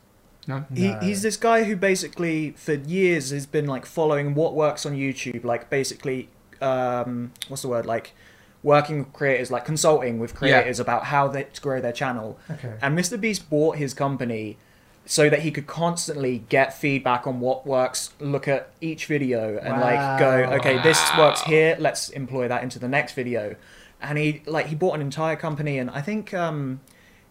no 0.48 0.64
He, 0.74 0.88
No. 0.90 0.98
he's 0.98 1.22
this 1.22 1.36
guy 1.36 1.62
who 1.62 1.76
basically 1.76 2.50
for 2.56 2.72
years 2.74 3.30
has 3.30 3.46
been 3.46 3.68
like 3.68 3.86
following 3.86 4.34
what 4.34 4.54
works 4.56 4.84
on 4.84 4.94
YouTube, 4.96 5.44
like 5.44 5.70
basically, 5.70 6.30
um, 6.62 7.32
what's 7.48 7.62
the 7.62 7.68
word, 7.68 7.86
like 7.86 8.14
working 8.62 8.98
with 8.98 9.12
creators, 9.12 9.50
like 9.50 9.64
consulting 9.64 10.18
with 10.18 10.34
creators 10.34 10.80
about 10.80 11.04
how 11.04 11.28
they 11.28 11.44
to 11.44 11.60
grow 11.60 11.80
their 11.80 11.92
channel. 11.92 12.38
Okay. 12.50 12.74
And 12.82 12.98
Mr. 12.98 13.20
Beast 13.20 13.48
bought 13.48 13.76
his 13.76 13.94
company 13.94 14.56
so 15.04 15.30
that 15.30 15.40
he 15.40 15.52
could 15.52 15.68
constantly 15.68 16.44
get 16.48 16.74
feedback 16.76 17.26
on 17.28 17.38
what 17.38 17.64
works, 17.64 18.12
look 18.18 18.48
at 18.48 18.70
each 18.80 19.06
video 19.06 19.56
and 19.58 19.80
like 19.80 20.18
go, 20.18 20.42
Wow. 20.48 20.56
okay, 20.56 20.82
this 20.82 21.00
works 21.16 21.42
here, 21.42 21.76
let's 21.78 22.08
employ 22.08 22.48
that 22.48 22.62
into 22.64 22.80
the 22.80 22.88
next 22.88 23.12
video. 23.12 23.54
And 24.02 24.18
he 24.18 24.42
like 24.46 24.66
he 24.66 24.74
bought 24.74 24.94
an 24.94 25.00
entire 25.00 25.36
company 25.36 25.78
and 25.78 25.88
I 25.90 26.02
think 26.02 26.34
um 26.34 26.80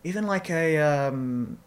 even 0.06 0.26
like 0.26 0.50
a 0.50 0.78
um 0.78 1.58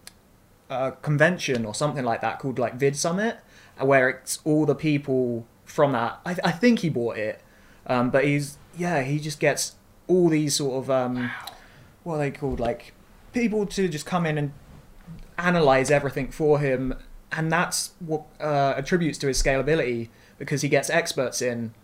a 0.70 0.92
convention 0.92 1.64
or 1.66 1.74
something 1.74 2.04
like 2.04 2.20
that 2.22 2.38
called 2.38 2.58
like 2.58 2.78
VidSummit, 2.78 3.36
where 3.78 4.08
it's 4.08 4.38
all 4.44 4.64
the 4.66 4.74
people 4.74 5.46
from 5.64 5.92
that. 5.92 6.20
I, 6.24 6.36
I 6.42 6.50
think 6.52 6.80
he 6.80 6.88
bought 6.88 7.16
it, 7.18 7.40
um, 7.88 8.10
but 8.10 8.24
he's 8.24 8.58
yeah, 8.76 9.02
he 9.02 9.18
just 9.18 9.40
gets 9.40 9.76
all 10.06 10.28
these 10.28 10.56
sort 10.56 10.84
of 10.84 10.90
um, 10.90 11.30
what 12.04 12.14
are 12.14 12.18
they 12.18 12.30
called? 12.30 12.60
Like 12.60 12.92
people 13.32 13.66
to 13.66 13.88
just 13.88 14.06
come 14.06 14.26
in 14.26 14.38
and 14.38 14.52
analyze 15.36 15.90
everything 15.90 16.30
for 16.30 16.58
him, 16.58 16.94
and 17.32 17.50
that's 17.50 17.92
what 18.00 18.24
uh, 18.40 18.74
attributes 18.76 19.18
to 19.18 19.28
his 19.28 19.42
scalability 19.42 20.08
because 20.38 20.62
he 20.62 20.68
gets 20.68 20.88
experts 20.88 21.42
in 21.42 21.74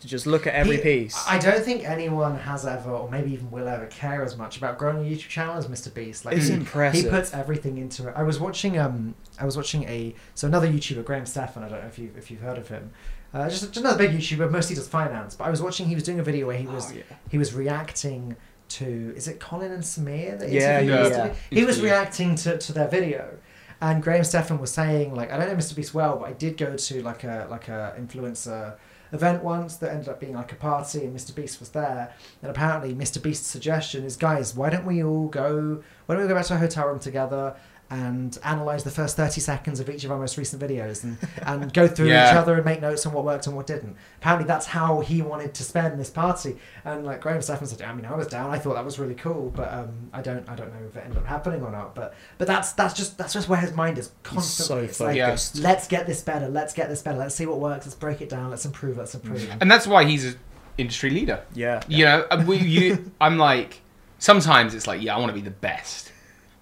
to 0.00 0.06
just 0.06 0.26
look 0.26 0.46
at 0.46 0.54
every 0.54 0.76
He- 0.76 0.82
piece. 0.82 1.24
I 1.28 1.38
don't 1.38 1.64
think 1.64 1.84
anyone 1.88 2.38
has 2.38 2.64
ever, 2.64 2.90
or 2.90 3.10
maybe 3.10 3.32
even 3.32 3.50
will 3.50 3.66
ever, 3.66 3.86
care 3.86 4.22
as 4.22 4.36
much 4.36 4.56
about 4.56 4.78
growing 4.78 4.98
a 4.98 5.10
YouTube 5.10 5.28
channel 5.28 5.56
as 5.56 5.66
Mr. 5.66 5.92
Beast. 5.92 6.24
Like 6.24 6.36
It's 6.36 6.48
he, 6.48 6.54
impressive. 6.54 7.04
He 7.04 7.10
puts 7.10 7.34
everything 7.34 7.78
into 7.78 8.08
it. 8.08 8.14
I 8.16 8.22
was 8.22 8.38
watching, 8.38 8.78
um, 8.78 9.14
I 9.40 9.44
was 9.44 9.56
watching 9.56 9.84
a 9.84 10.14
so 10.34 10.46
another 10.46 10.68
YouTuber, 10.68 11.04
Graham 11.04 11.26
Stephan. 11.26 11.62
I 11.62 11.68
don't 11.68 11.80
know 11.80 11.86
if 11.88 11.98
you 11.98 12.10
if 12.16 12.30
you've 12.30 12.40
heard 12.40 12.58
of 12.58 12.68
him. 12.68 12.90
Uh, 13.34 13.48
just, 13.50 13.62
just 13.62 13.76
another 13.76 13.98
big 13.98 14.12
YouTuber, 14.12 14.50
mostly 14.50 14.74
does 14.74 14.88
finance. 14.88 15.34
But 15.34 15.44
I 15.44 15.50
was 15.50 15.60
watching. 15.60 15.86
He 15.86 15.94
was 15.94 16.04
doing 16.04 16.18
a 16.20 16.22
video 16.22 16.46
where 16.46 16.56
he 16.56 16.66
was 16.66 16.90
Oh, 16.92 16.94
yeah. 16.96 17.02
he 17.30 17.36
was 17.38 17.52
reacting 17.52 18.36
to 18.70 19.12
is 19.16 19.28
it 19.28 19.40
Colin 19.40 19.72
and 19.72 19.82
Samir? 19.82 20.38
The 20.38 20.50
Yeah, 20.50 20.80
yeah, 20.80 21.08
yeah. 21.08 21.34
He 21.50 21.64
was 21.64 21.80
reacting 21.80 22.34
to, 22.36 22.56
to 22.58 22.72
their 22.72 22.86
video, 22.88 23.36
and 23.80 24.02
Graham 24.02 24.24
Stephan 24.24 24.58
was 24.58 24.70
saying 24.70 25.14
like 25.14 25.32
I 25.32 25.38
don't 25.38 25.48
know 25.48 25.56
Mr 25.56 25.74
Beast 25.74 25.92
well, 25.94 26.16
but 26.18 26.28
I 26.28 26.32
did 26.34 26.56
go 26.56 26.76
to 26.76 27.02
like 27.02 27.24
a 27.24 27.46
like 27.50 27.68
a 27.68 27.94
influencer 27.98 28.74
event 29.12 29.42
once 29.42 29.76
that 29.76 29.92
ended 29.92 30.08
up 30.08 30.20
being 30.20 30.34
like 30.34 30.52
a 30.52 30.56
party, 30.56 31.04
and 31.04 31.16
Mr 31.16 31.34
Beast 31.34 31.60
was 31.60 31.70
there. 31.70 32.14
And 32.42 32.50
apparently, 32.50 32.94
Mr 32.94 33.22
Beast's 33.22 33.46
suggestion 33.46 34.04
is, 34.04 34.16
guys, 34.16 34.54
why 34.54 34.70
don't 34.70 34.86
we 34.86 35.02
all 35.02 35.28
go? 35.28 35.82
Why 36.06 36.14
don't 36.14 36.22
we 36.22 36.28
go 36.28 36.34
back 36.34 36.46
to 36.46 36.54
a 36.54 36.58
hotel 36.58 36.88
room 36.88 36.98
together? 36.98 37.56
And 37.90 38.38
analyze 38.44 38.84
the 38.84 38.90
first 38.90 39.16
thirty 39.16 39.40
seconds 39.40 39.80
of 39.80 39.88
each 39.88 40.04
of 40.04 40.10
our 40.12 40.18
most 40.18 40.36
recent 40.36 40.60
videos, 40.60 41.04
and, 41.04 41.16
and 41.40 41.72
go 41.72 41.88
through 41.94 42.08
Yeah. 42.08 42.30
each 42.30 42.36
other 42.36 42.54
and 42.56 42.62
make 42.62 42.82
notes 42.82 43.06
on 43.06 43.14
what 43.14 43.24
worked 43.24 43.46
and 43.46 43.56
what 43.56 43.66
didn't. 43.66 43.96
Apparently, 44.20 44.46
that's 44.46 44.66
how 44.66 45.00
he 45.00 45.22
wanted 45.22 45.54
to 45.54 45.64
spend 45.64 45.98
this 45.98 46.10
party. 46.10 46.58
And 46.84 47.06
like 47.06 47.22
Graham 47.22 47.40
Stephan 47.40 47.66
said, 47.66 47.80
I 47.80 47.94
mean, 47.94 48.04
I 48.04 48.14
was 48.14 48.26
down. 48.26 48.50
I 48.50 48.58
thought 48.58 48.74
that 48.74 48.84
was 48.84 48.98
really 48.98 49.14
cool, 49.14 49.50
but 49.56 49.72
um, 49.72 50.10
I 50.12 50.20
don't, 50.20 50.46
I 50.50 50.54
don't 50.54 50.68
know 50.70 50.86
if 50.86 50.96
it 50.96 51.02
ended 51.02 51.16
up 51.16 51.24
happening 51.24 51.62
or 51.62 51.70
not. 51.70 51.94
But 51.94 52.12
but 52.36 52.46
that's 52.46 52.72
that's 52.72 52.92
just 52.92 53.16
that's 53.16 53.32
just 53.32 53.48
where 53.48 53.58
his 53.58 53.72
mind 53.72 53.96
is 53.96 54.10
constantly. 54.22 54.76
so 54.84 54.84
it's 54.84 55.00
like, 55.00 55.18
focused. 55.18 55.56
let's 55.56 55.88
get 55.88 56.06
this 56.06 56.20
better. 56.20 56.48
Let's 56.48 56.74
get 56.74 56.90
this 56.90 57.00
better. 57.00 57.16
Let's 57.16 57.36
see 57.36 57.46
what 57.46 57.58
works. 57.58 57.86
Let's 57.86 57.94
break 57.96 58.20
it 58.20 58.28
down. 58.28 58.50
Let's 58.50 58.66
improve. 58.66 58.98
Let's 58.98 59.14
improve. 59.14 59.50
And 59.62 59.70
that's 59.70 59.86
why 59.86 60.04
he's 60.04 60.26
an 60.26 60.38
industry 60.76 61.08
leader. 61.08 61.42
yeah. 61.54 61.80
You 61.88 62.04
know, 62.04 62.26
uh, 62.30 62.44
we, 62.46 62.58
you, 62.58 63.10
I'm 63.18 63.38
like, 63.38 63.80
sometimes 64.18 64.74
it's 64.74 64.86
like, 64.86 65.00
yeah, 65.00 65.16
I 65.16 65.18
want 65.18 65.30
to 65.30 65.34
be 65.34 65.40
the 65.40 65.50
best. 65.50 66.12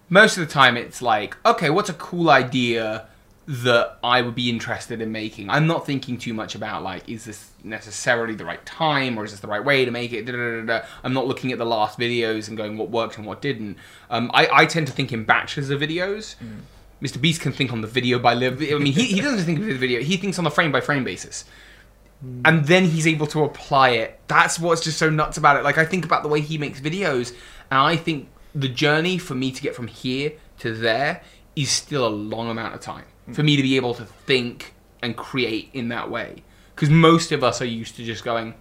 Most 0.09 0.37
of 0.37 0.47
the 0.47 0.53
time, 0.53 0.77
it's 0.77 1.03
like, 1.03 1.37
okay, 1.45 1.71
what's 1.71 1.91
a 1.91 1.95
cool 1.95 2.31
idea 2.31 3.09
that 3.49 3.99
I 4.03 4.23
would 4.23 4.35
be 4.35 4.49
interested 4.49 5.01
in 5.01 5.13
making? 5.13 5.51
I'm 5.51 5.67
not 5.67 5.87
thinking 5.87 6.19
too 6.19 6.35
much 6.35 6.55
about 6.55 6.83
like, 6.83 7.09
is 7.09 7.25
this 7.25 7.51
necessarily 7.65 8.35
the 8.35 8.45
right 8.45 8.65
time 8.65 9.19
or 9.19 9.25
is 9.25 9.33
this 9.33 9.41
the 9.41 9.49
right 9.49 9.65
way 9.65 9.85
to 9.85 9.91
make 9.91 10.13
it? 10.13 10.27
Da, 10.27 10.33
da, 10.33 10.61
da. 10.63 10.87
I'm 11.03 11.13
not 11.13 11.27
looking 11.27 11.53
at 11.53 11.59
the 11.59 11.67
last 11.67 11.99
videos 11.99 12.49
and 12.49 12.57
going 12.57 12.77
what 12.77 12.91
worked 12.91 13.19
and 13.19 13.27
what 13.27 13.43
didn't. 13.43 13.79
Um, 14.11 14.31
I, 14.35 14.49
I 14.53 14.67
tend 14.67 14.87
to 14.89 14.93
think 14.93 15.13
in 15.13 15.25
batches 15.25 15.71
of 15.71 15.81
videos. 15.81 16.37
Mr. 17.03 17.21
Beast 17.21 17.41
can 17.41 17.53
think 17.53 17.73
on 17.73 17.81
the 17.83 17.87
video 17.89 18.19
by 18.19 18.35
live. 18.35 18.61
I 18.63 18.79
mean, 18.79 18.93
he, 18.93 19.05
he 19.07 19.21
doesn't 19.21 19.45
think 19.45 19.59
of 19.59 19.67
the 19.67 19.75
video. 19.75 20.01
He 20.01 20.17
thinks 20.17 20.39
on 20.39 20.45
the 20.45 20.51
frame 20.51 20.73
by 20.73 20.81
frame 20.81 21.05
basis 21.05 21.45
and 22.45 22.65
then 22.65 22.85
he's 22.85 23.07
able 23.07 23.27
to 23.27 23.45
apply 23.45 23.91
it. 23.91 24.19
That's 24.29 24.59
what's 24.59 24.83
just 24.83 24.99
so 24.99 25.11
nuts 25.11 25.37
about 25.37 25.57
it. 25.57 25.65
Like 25.65 25.79
I 25.79 25.85
think 25.85 26.05
about 26.05 26.23
the 26.23 26.29
way 26.29 26.41
he 26.41 26.59
makes 26.59 26.81
videos, 26.81 27.33
and 27.71 27.81
I 27.81 27.97
think 27.97 28.29
the 28.57 28.69
journey 28.69 29.19
for 29.19 29.35
me 29.35 29.53
to 29.53 29.63
get 29.63 29.75
from 29.75 29.87
here 29.87 30.33
to 30.59 30.75
there 30.75 31.23
is 31.55 31.71
still 31.71 32.07
a 32.07 32.09
long 32.09 32.49
amount 32.49 32.75
of 32.75 32.81
time 32.81 33.05
hmm. 33.27 33.33
for 33.35 33.43
me 33.43 33.57
to 33.57 33.63
be 33.63 33.77
able 33.77 33.95
to 33.95 34.05
think 34.05 34.75
and 35.03 35.17
create 35.17 35.69
in 35.73 35.89
that 35.89 36.11
way. 36.11 36.43
Because 36.75 36.91
most 36.91 37.33
of 37.33 37.45
us 37.45 37.63
are 37.63 37.67
used 37.67 37.97
to 37.97 38.05
just 38.05 38.25
going, 38.25 38.55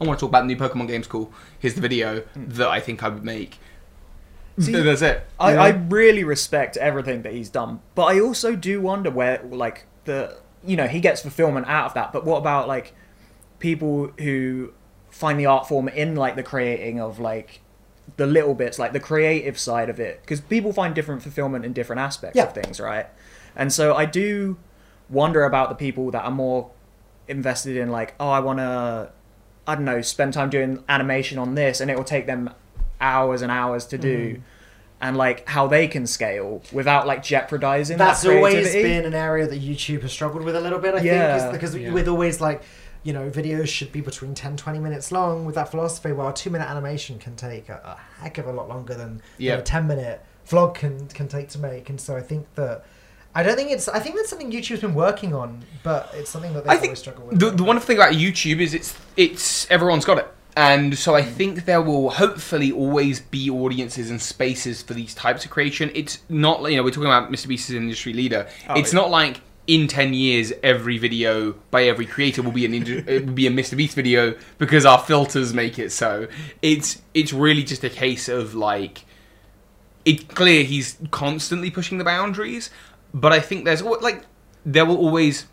I 0.00 0.04
want 0.04 0.18
to 0.18 0.24
talk 0.24 0.30
about 0.30 0.42
the 0.42 0.54
new 0.54 0.56
Pokemon 0.56 0.88
games. 0.88 1.06
Cool. 1.06 1.32
Here's 1.58 1.74
the 1.74 1.80
video 1.80 2.20
hmm. 2.20 2.44
that 2.48 2.68
I 2.68 2.80
think 2.80 3.02
I 3.02 3.08
would 3.08 3.24
make. 3.24 3.58
See, 4.58 4.72
That's 4.72 5.02
it. 5.02 5.26
I, 5.40 5.54
Yeah. 5.54 5.62
I 5.62 5.68
really 5.70 6.22
respect 6.22 6.76
everything 6.76 7.22
that 7.22 7.32
he's 7.32 7.50
done, 7.50 7.80
but 7.96 8.04
I 8.04 8.20
also 8.20 8.54
do 8.54 8.80
wonder 8.80 9.10
where, 9.10 9.42
like, 9.42 9.86
the 10.04 10.36
you 10.64 10.76
know 10.76 10.86
he 10.86 11.00
gets 11.00 11.22
fulfillment 11.22 11.66
out 11.66 11.86
of 11.86 11.94
that. 11.94 12.12
But 12.12 12.24
what 12.24 12.38
about 12.38 12.68
like 12.68 12.94
people 13.58 14.12
who 14.18 14.72
find 15.10 15.38
the 15.38 15.46
art 15.46 15.66
form 15.66 15.88
in 15.88 16.14
like 16.14 16.36
the 16.36 16.42
creating 16.42 17.00
of 17.00 17.18
like 17.18 17.60
the 18.16 18.26
little 18.26 18.54
bits, 18.54 18.78
like 18.78 18.92
the 18.92 19.00
creative 19.00 19.58
side 19.58 19.88
of 19.88 19.98
it? 20.00 20.20
Because 20.22 20.40
people 20.40 20.72
find 20.72 20.94
different 20.94 21.22
fulfillment 21.22 21.64
in 21.64 21.72
different 21.72 22.00
aspects 22.00 22.36
Yeah. 22.36 22.44
of 22.44 22.52
things, 22.52 22.80
right? 22.80 23.06
And 23.56 23.72
so 23.72 23.94
I 23.94 24.04
do 24.04 24.56
wonder 25.10 25.44
about 25.44 25.68
the 25.68 25.74
people 25.74 26.10
that 26.12 26.24
are 26.24 26.30
more 26.30 26.70
invested 27.28 27.76
in 27.76 27.90
like, 27.90 28.14
oh, 28.20 28.28
I 28.30 28.40
want 28.40 28.58
to, 28.58 29.10
I 29.66 29.74
don't 29.74 29.84
know, 29.84 30.00
spend 30.02 30.34
time 30.34 30.50
doing 30.50 30.82
animation 30.88 31.38
on 31.38 31.54
this, 31.54 31.80
and 31.80 31.90
it 31.90 31.96
will 31.96 32.04
take 32.04 32.26
them 32.26 32.50
hours 33.00 33.42
and 33.42 33.50
hours 33.50 33.86
to 33.86 33.98
Mm. 33.98 34.00
do, 34.02 34.42
and 35.00 35.16
like 35.16 35.48
how 35.48 35.66
they 35.66 35.86
can 35.88 36.06
scale 36.06 36.62
without 36.72 37.06
like 37.06 37.22
jeopardizing. 37.22 37.96
That's 37.98 38.22
that 38.22 38.36
always 38.36 38.72
been 38.72 39.04
an 39.04 39.14
area 39.14 39.46
that 39.46 39.60
YouTube 39.60 40.02
has 40.02 40.12
struggled 40.12 40.44
with 40.44 40.56
a 40.56 40.60
little 40.60 40.78
bit. 40.78 40.94
I 40.94 41.00
Yeah. 41.00 41.36
think, 41.38 41.46
is 41.48 41.52
because 41.60 41.76
Yeah. 41.76 41.92
with 41.92 42.08
always 42.08 42.40
like. 42.40 42.62
You 43.04 43.12
know, 43.12 43.30
videos 43.30 43.68
should 43.68 43.92
be 43.92 44.00
between 44.00 44.34
10 44.34 44.56
20 44.56 44.78
minutes 44.78 45.12
long 45.12 45.44
with 45.44 45.54
that 45.54 45.70
philosophy, 45.70 46.12
while 46.12 46.28
a 46.28 46.34
two 46.34 46.50
minute 46.50 46.68
animation 46.68 47.18
can 47.18 47.36
take 47.36 47.68
a, 47.68 47.74
a 47.84 48.22
heck 48.22 48.38
of 48.38 48.46
a 48.46 48.52
lot 48.52 48.68
longer 48.68 48.94
than 48.94 49.22
you 49.38 49.50
know, 49.50 49.58
a 49.58 49.62
10 49.62 49.86
minute 49.86 50.24
vlog 50.48 50.74
can, 50.74 51.06
can 51.08 51.28
take 51.28 51.48
to 51.50 51.58
make. 51.58 51.88
And 51.90 52.00
so 52.00 52.16
I 52.16 52.20
think 52.20 52.52
that. 52.56 52.84
I 53.36 53.42
don't 53.42 53.56
think 53.56 53.72
it's. 53.72 53.88
I 53.88 53.98
think 53.98 54.14
that's 54.14 54.30
something 54.30 54.52
YouTube's 54.52 54.80
been 54.80 54.94
working 54.94 55.34
on, 55.34 55.64
but 55.82 56.08
it's 56.14 56.30
something 56.30 56.52
that 56.54 56.64
they've 56.64 56.70
I 56.70 56.76
think 56.76 56.90
always 56.90 56.98
struggled 57.00 57.28
with. 57.30 57.40
the, 57.40 57.50
the 57.50 57.64
wonderful 57.64 57.88
thing 57.88 57.96
about 57.96 58.12
YouTube 58.12 58.60
is 58.60 58.74
it's 58.74 58.96
it's 59.16 59.68
everyone's 59.72 60.04
got 60.04 60.18
it, 60.18 60.28
and 60.56 60.96
so 60.96 61.16
I 61.16 61.22
mm. 61.22 61.32
think 61.32 61.64
there 61.64 61.82
will 61.82 62.10
hopefully 62.10 62.70
always 62.70 63.18
be 63.18 63.50
audiences 63.50 64.08
and 64.08 64.22
spaces 64.22 64.82
for 64.82 64.94
these 64.94 65.14
types 65.14 65.44
of 65.44 65.50
creation. 65.50 65.90
It's 65.94 66.20
not 66.28 66.62
you 66.70 66.76
know 66.76 66.84
we're 66.84 66.90
talking 66.90 67.06
about 67.06 67.32
Mr. 67.32 67.48
Beast 67.48 67.70
as 67.70 67.76
an 67.76 67.82
industry 67.82 68.12
leader. 68.12 68.48
Oh, 68.68 68.78
it's 68.78 68.92
yeah. 68.92 69.00
not 69.00 69.10
like 69.10 69.40
in 69.66 69.88
ten 69.88 70.12
years 70.12 70.52
every 70.62 70.98
video 70.98 71.52
by 71.70 71.84
every 71.84 72.06
creator 72.06 72.42
will 72.42 72.52
be 72.52 72.66
an 72.66 72.74
it 72.74 73.26
will 73.26 73.32
be 73.32 73.46
a 73.46 73.50
Mr. 73.50 73.76
Beast 73.76 73.94
video 73.94 74.34
because 74.58 74.84
our 74.84 74.98
filters 74.98 75.54
make 75.54 75.78
it 75.78 75.90
so. 75.90 76.28
It's 76.62 77.02
it's 77.14 77.32
really 77.32 77.64
just 77.64 77.84
a 77.84 77.90
case 77.90 78.28
of 78.28 78.54
like 78.54 79.04
it's 80.04 80.24
clear 80.24 80.64
he's 80.64 80.98
constantly 81.10 81.70
pushing 81.70 81.98
the 81.98 82.04
boundaries, 82.04 82.70
but 83.12 83.32
I 83.32 83.40
think 83.40 83.64
there's 83.64 83.82
like 83.82 84.24
there 84.66 84.84
will 84.84 84.98
always 84.98 85.46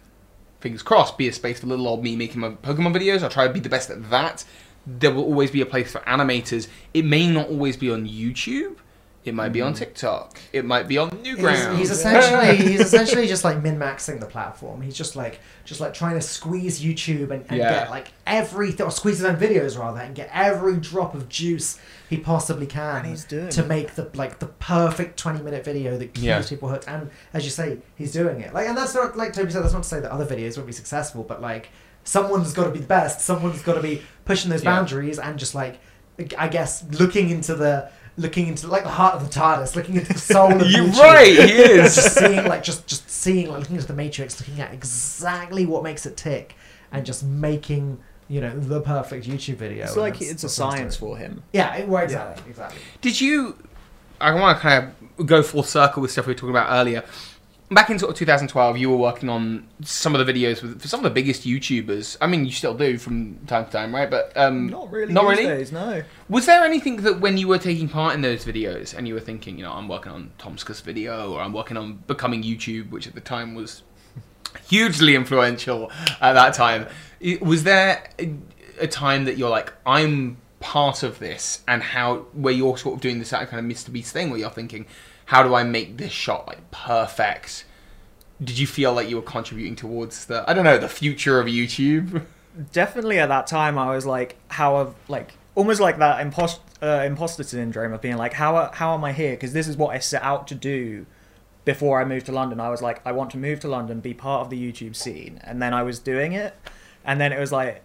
fingers 0.60 0.84
crossed 0.84 1.18
be 1.18 1.28
a 1.28 1.34
space 1.34 1.60
for 1.60 1.68
little 1.68 1.88
old 1.88 2.04
me 2.04 2.16
making 2.16 2.42
my 2.42 2.50
Pokemon 2.50 2.96
videos. 2.96 3.24
I'll 3.24 3.30
try 3.30 3.48
to 3.48 3.54
be 3.54 3.60
the 3.60 3.70
best 3.70 3.90
at 3.90 4.10
that. 4.10 4.44
There 4.86 5.14
will 5.14 5.24
always 5.24 5.52
be 5.52 5.62
a 5.62 5.66
place 5.66 5.92
for 5.92 6.00
animators. 6.02 6.68
It 6.94 7.06
may 7.06 7.30
not 7.30 7.50
always 7.50 7.78
be 7.78 7.92
on 7.92 8.08
YouTube. 8.08 8.78
It 9.24 9.36
might 9.36 9.50
be 9.50 9.62
on 9.62 9.74
hmm. 9.74 9.78
TikTok. 9.78 10.40
It 10.52 10.66
might 10.66 10.88
be 10.88 10.98
on 10.98 11.12
Newgrounds. 11.12 11.78
He's, 11.78 11.90
he's 11.90 11.92
essentially 12.00 12.56
he's 12.58 12.80
essentially 12.80 13.28
just 13.28 13.44
like 13.44 13.62
min 13.62 13.78
maxing 13.78 14.20
the 14.20 14.26
platform. 14.26 14.82
He's 14.82 14.96
just 14.96 15.16
like 15.16 15.40
just 15.64 15.80
like 15.80 15.94
trying 15.94 16.16
to 16.16 16.22
squeeze 16.22 16.82
YouTube 16.82 17.30
and, 17.30 17.46
and 17.50 17.58
Yeah. 17.58 17.72
get 17.72 17.90
like 17.92 18.08
every 18.26 18.76
or 18.80 18.90
squeeze 18.90 19.18
his 19.20 19.26
own 19.26 19.38
videos 19.38 19.78
rather 19.78 20.00
and 20.00 20.16
get 20.16 20.30
every 20.34 20.78
drop 20.78 21.14
of 21.14 21.30
juice 21.30 21.78
he 22.10 22.18
possibly 22.18 22.66
can 22.66 22.98
And 22.98 23.08
he's 23.08 23.24
doing 23.24 23.50
to 23.50 23.62
it. 23.62 23.68
make 23.68 23.94
the 23.96 24.10
like 24.16 24.40
the 24.40 24.48
perfect 24.48 25.20
twenty 25.20 25.42
minute 25.44 25.64
video 25.64 25.98
that 26.00 26.14
keeps 26.16 26.24
Yeah. 26.24 26.42
people 26.42 26.70
hooked. 26.70 26.88
And 26.88 27.12
as 27.34 27.44
you 27.46 27.52
say, 27.52 27.78
he's 27.96 28.12
doing 28.12 28.42
it. 28.42 28.54
Like 28.56 28.68
and 28.68 28.76
that's 28.76 28.96
not 28.96 29.16
like 29.16 29.34
Toby 29.34 29.52
said. 29.52 29.64
That's 29.64 29.74
not 29.74 29.84
to 29.84 29.90
say 29.90 30.00
that 30.00 30.12
other 30.12 30.26
videos 30.26 30.58
won't 30.58 30.68
be 30.68 30.74
successful, 30.74 31.24
but 31.24 31.42
like 31.42 31.70
someone's 32.04 32.54
got 32.54 32.64
to 32.64 32.72
be 32.72 32.80
the 32.80 32.88
best. 32.88 33.22
Someone's 33.22 33.62
got 33.62 33.76
to 33.76 33.82
be 33.84 34.02
pushing 34.26 34.50
those 34.50 34.64
Yeah. 34.64 34.72
boundaries 34.72 35.20
and 35.20 35.38
just 35.38 35.54
like 35.54 35.80
I 36.38 36.48
guess 36.48 36.84
looking 37.00 37.30
into 37.30 37.56
the 37.56 37.90
looking 38.18 38.48
into 38.48 38.68
like 38.68 38.84
the 38.84 38.90
heart 38.90 39.16
of 39.16 39.24
the 39.24 39.40
TARDIS, 39.40 39.76
looking 39.76 39.96
into 39.96 40.14
the 40.14 40.20
soul 40.20 40.52
of 40.52 40.60
the 40.60 40.66
You're 40.70 40.86
YouTube. 40.86 41.00
right. 41.00 41.28
He 41.28 41.36
is. 41.38 41.96
just 41.96 42.16
seeing 42.18 42.46
like 42.46 42.64
just 42.64 42.88
just 42.88 43.10
seeing 43.10 43.48
like 43.50 43.60
looking 43.60 43.76
into 43.76 43.88
the 43.88 43.94
matrix 43.94 44.40
looking 44.40 44.62
at 44.62 44.74
exactly 44.74 45.66
what 45.66 45.84
makes 45.84 46.06
it 46.06 46.18
tick 46.18 46.56
and 46.92 47.06
just 47.06 47.24
making 47.24 48.00
you 48.28 48.40
know 48.42 48.58
the 48.58 48.80
perfect 48.82 49.26
youtube 49.28 49.56
video 49.56 49.84
It's 49.86 49.96
like 49.98 50.22
it's 50.22 50.22
a 50.22 50.28
that's 50.32 50.44
what 50.44 50.50
he's 50.74 50.78
science 50.78 50.96
for 50.98 51.18
him. 51.18 51.44
yeah 51.54 51.76
it, 51.76 51.88
well, 51.88 52.04
exactly 52.04 52.50
exactly 52.50 52.80
Did 53.02 53.20
you? 53.22 53.58
I 54.20 54.34
want 54.34 54.58
to 54.58 54.62
kind 54.62 54.94
of 55.18 55.26
go 55.26 55.42
full 55.44 55.64
circle 55.64 56.02
with 56.02 56.12
stuff 56.12 56.28
we 56.28 56.32
were 56.32 56.36
talking 56.36 56.52
about 56.52 56.68
earlier. 56.72 57.04
Back 57.72 57.90
in 57.90 57.98
sort 57.98 58.12
of 58.12 58.18
2012, 58.18 58.78
you 58.78 58.90
were 58.90 58.98
working 58.98 59.30
on 59.30 59.66
some 59.82 60.14
of 60.14 60.26
the 60.26 60.32
videos 60.32 60.62
with 60.62 60.82
for 60.82 60.90
some 60.90 61.00
of 61.00 61.06
the 61.06 61.10
biggest 61.10 61.44
YouTubers. 61.44 62.18
I 62.20 62.28
mean, 62.28 62.46
you 62.46 62.52
still 62.52 62.74
do 62.74 62.98
from 62.98 63.38
time 63.48 63.66
to 63.66 63.72
time, 63.72 63.96
right? 63.96 64.10
But 64.10 64.36
um, 64.36 64.68
Not 64.68 64.92
really. 64.92 65.14
Not 65.14 65.26
really. 65.26 65.46
Days, 65.46 65.72
no. 65.72 66.04
Was 66.28 66.46
there 66.48 66.66
anything 66.66 66.98
that 66.98 67.22
when 67.22 67.38
you 67.38 67.48
were 67.48 67.58
taking 67.58 67.88
part 67.88 68.14
in 68.14 68.22
those 68.22 68.44
videos 68.44 68.94
and 68.94 69.08
you 69.08 69.14
were 69.14 69.22
thinking, 69.22 69.58
you 69.58 69.64
know, 69.64 69.72
I'm 69.72 69.88
working 69.88 70.12
on 70.12 70.32
TomSka's 70.38 70.82
video 70.82 71.32
or 71.32 71.42
I'm 71.42 71.54
working 71.54 71.78
on 71.78 72.04
becoming 72.08 72.44
YouTube, 72.44 72.90
which 72.90 73.08
at 73.08 73.16
the 73.16 73.22
time 73.22 73.56
was 73.56 73.84
hugely 74.68 75.16
influential 75.16 75.92
at 76.20 76.34
that 76.34 76.54
time. 76.54 76.88
Was 77.42 77.64
there 77.64 78.04
a, 78.80 78.88
time 78.88 79.26
that 79.26 79.38
you're 79.38 79.50
like, 79.50 79.72
I'm 79.86 80.38
part 80.60 81.04
of 81.04 81.20
this, 81.20 81.62
and 81.68 81.82
how 81.82 82.26
where 82.34 82.54
you're 82.54 82.78
sort 82.78 82.96
of 82.96 83.02
doing 83.02 83.20
this 83.20 83.32
kind 83.32 83.46
of 83.46 83.66
Mr. 83.66 83.92
Beast 83.92 84.12
thing, 84.12 84.30
where 84.30 84.40
you're 84.40 84.50
thinking, 84.50 84.86
how 85.32 85.44
do 85.44 85.56
I 85.56 85.64
make 85.64 85.96
this 85.96 86.12
shot 86.12 86.46
like 86.46 86.72
perfect? 86.72 87.64
Did 88.44 88.60
you 88.60 88.68
feel 88.68 88.92
like 88.92 89.10
you 89.10 89.16
were 89.16 89.22
contributing 89.22 89.78
towards 89.78 90.26
the 90.26 90.44
I 90.46 90.54
don't 90.54 90.66
know 90.66 90.78
the 90.78 90.90
future 90.90 91.40
of 91.40 91.48
YouTube? 91.48 92.26
definitely 92.74 93.18
at 93.18 93.30
that 93.30 93.48
time 93.48 93.78
I 93.78 93.96
was 93.96 94.06
like, 94.06 94.36
how 94.50 94.80
have 94.80 94.94
like 95.08 95.32
almost 95.56 95.80
like 95.80 96.00
that 96.00 96.20
impost 96.20 96.60
uh, 96.82 97.04
imposter 97.06 97.44
syndrome 97.44 97.94
of 97.94 98.02
being 98.02 98.18
like, 98.18 98.34
how 98.34 98.72
how 98.74 98.94
am 98.94 99.06
I 99.06 99.14
here? 99.14 99.32
Because 99.32 99.54
this 99.54 99.70
is 99.70 99.78
what 99.78 99.96
I 99.96 100.00
set 100.00 100.22
out 100.22 100.50
to 100.50 100.56
do 100.56 101.06
before 101.64 102.02
I 102.02 102.04
moved 102.04 102.26
to 102.26 102.34
London. 102.34 102.60
I 102.60 102.70
was 102.70 102.82
like, 102.82 103.00
I 103.06 103.14
want 103.14 103.32
to 103.32 103.38
move 103.38 103.62
to 103.62 103.70
London, 103.70 104.02
be 104.02 104.14
part 104.14 104.42
of 104.42 104.50
the 104.50 104.62
YouTube 104.62 104.98
scene, 104.98 105.40
and 105.46 105.62
then 105.62 105.74
I 105.74 105.82
was 105.82 105.98
doing 106.00 106.34
it, 106.34 106.56
and 107.06 107.22
then 107.22 107.32
it 107.32 107.40
was 107.40 107.54
like, 107.54 107.84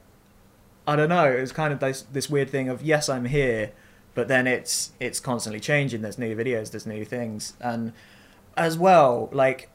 I 0.85 0.97
don't 0.97 1.11
know, 1.11 1.31
it 1.31 1.41
was 1.41 1.53
kind 1.53 1.73
of 1.73 1.79
this 1.79 2.03
this 2.13 2.29
weird 2.29 2.51
thing 2.51 2.69
of 2.69 2.83
yes, 2.83 3.09
I'm 3.09 3.27
here, 3.27 3.71
but 4.17 4.27
then 4.27 4.49
it's 4.49 4.91
it's 4.99 5.21
constantly 5.21 5.61
changing. 5.61 6.03
There's 6.03 6.19
new 6.19 6.35
videos, 6.35 6.73
there's 6.73 6.87
new 6.87 7.05
things, 7.05 7.53
and 7.61 7.93
as 8.57 8.77
well, 8.77 9.29
like 9.33 9.71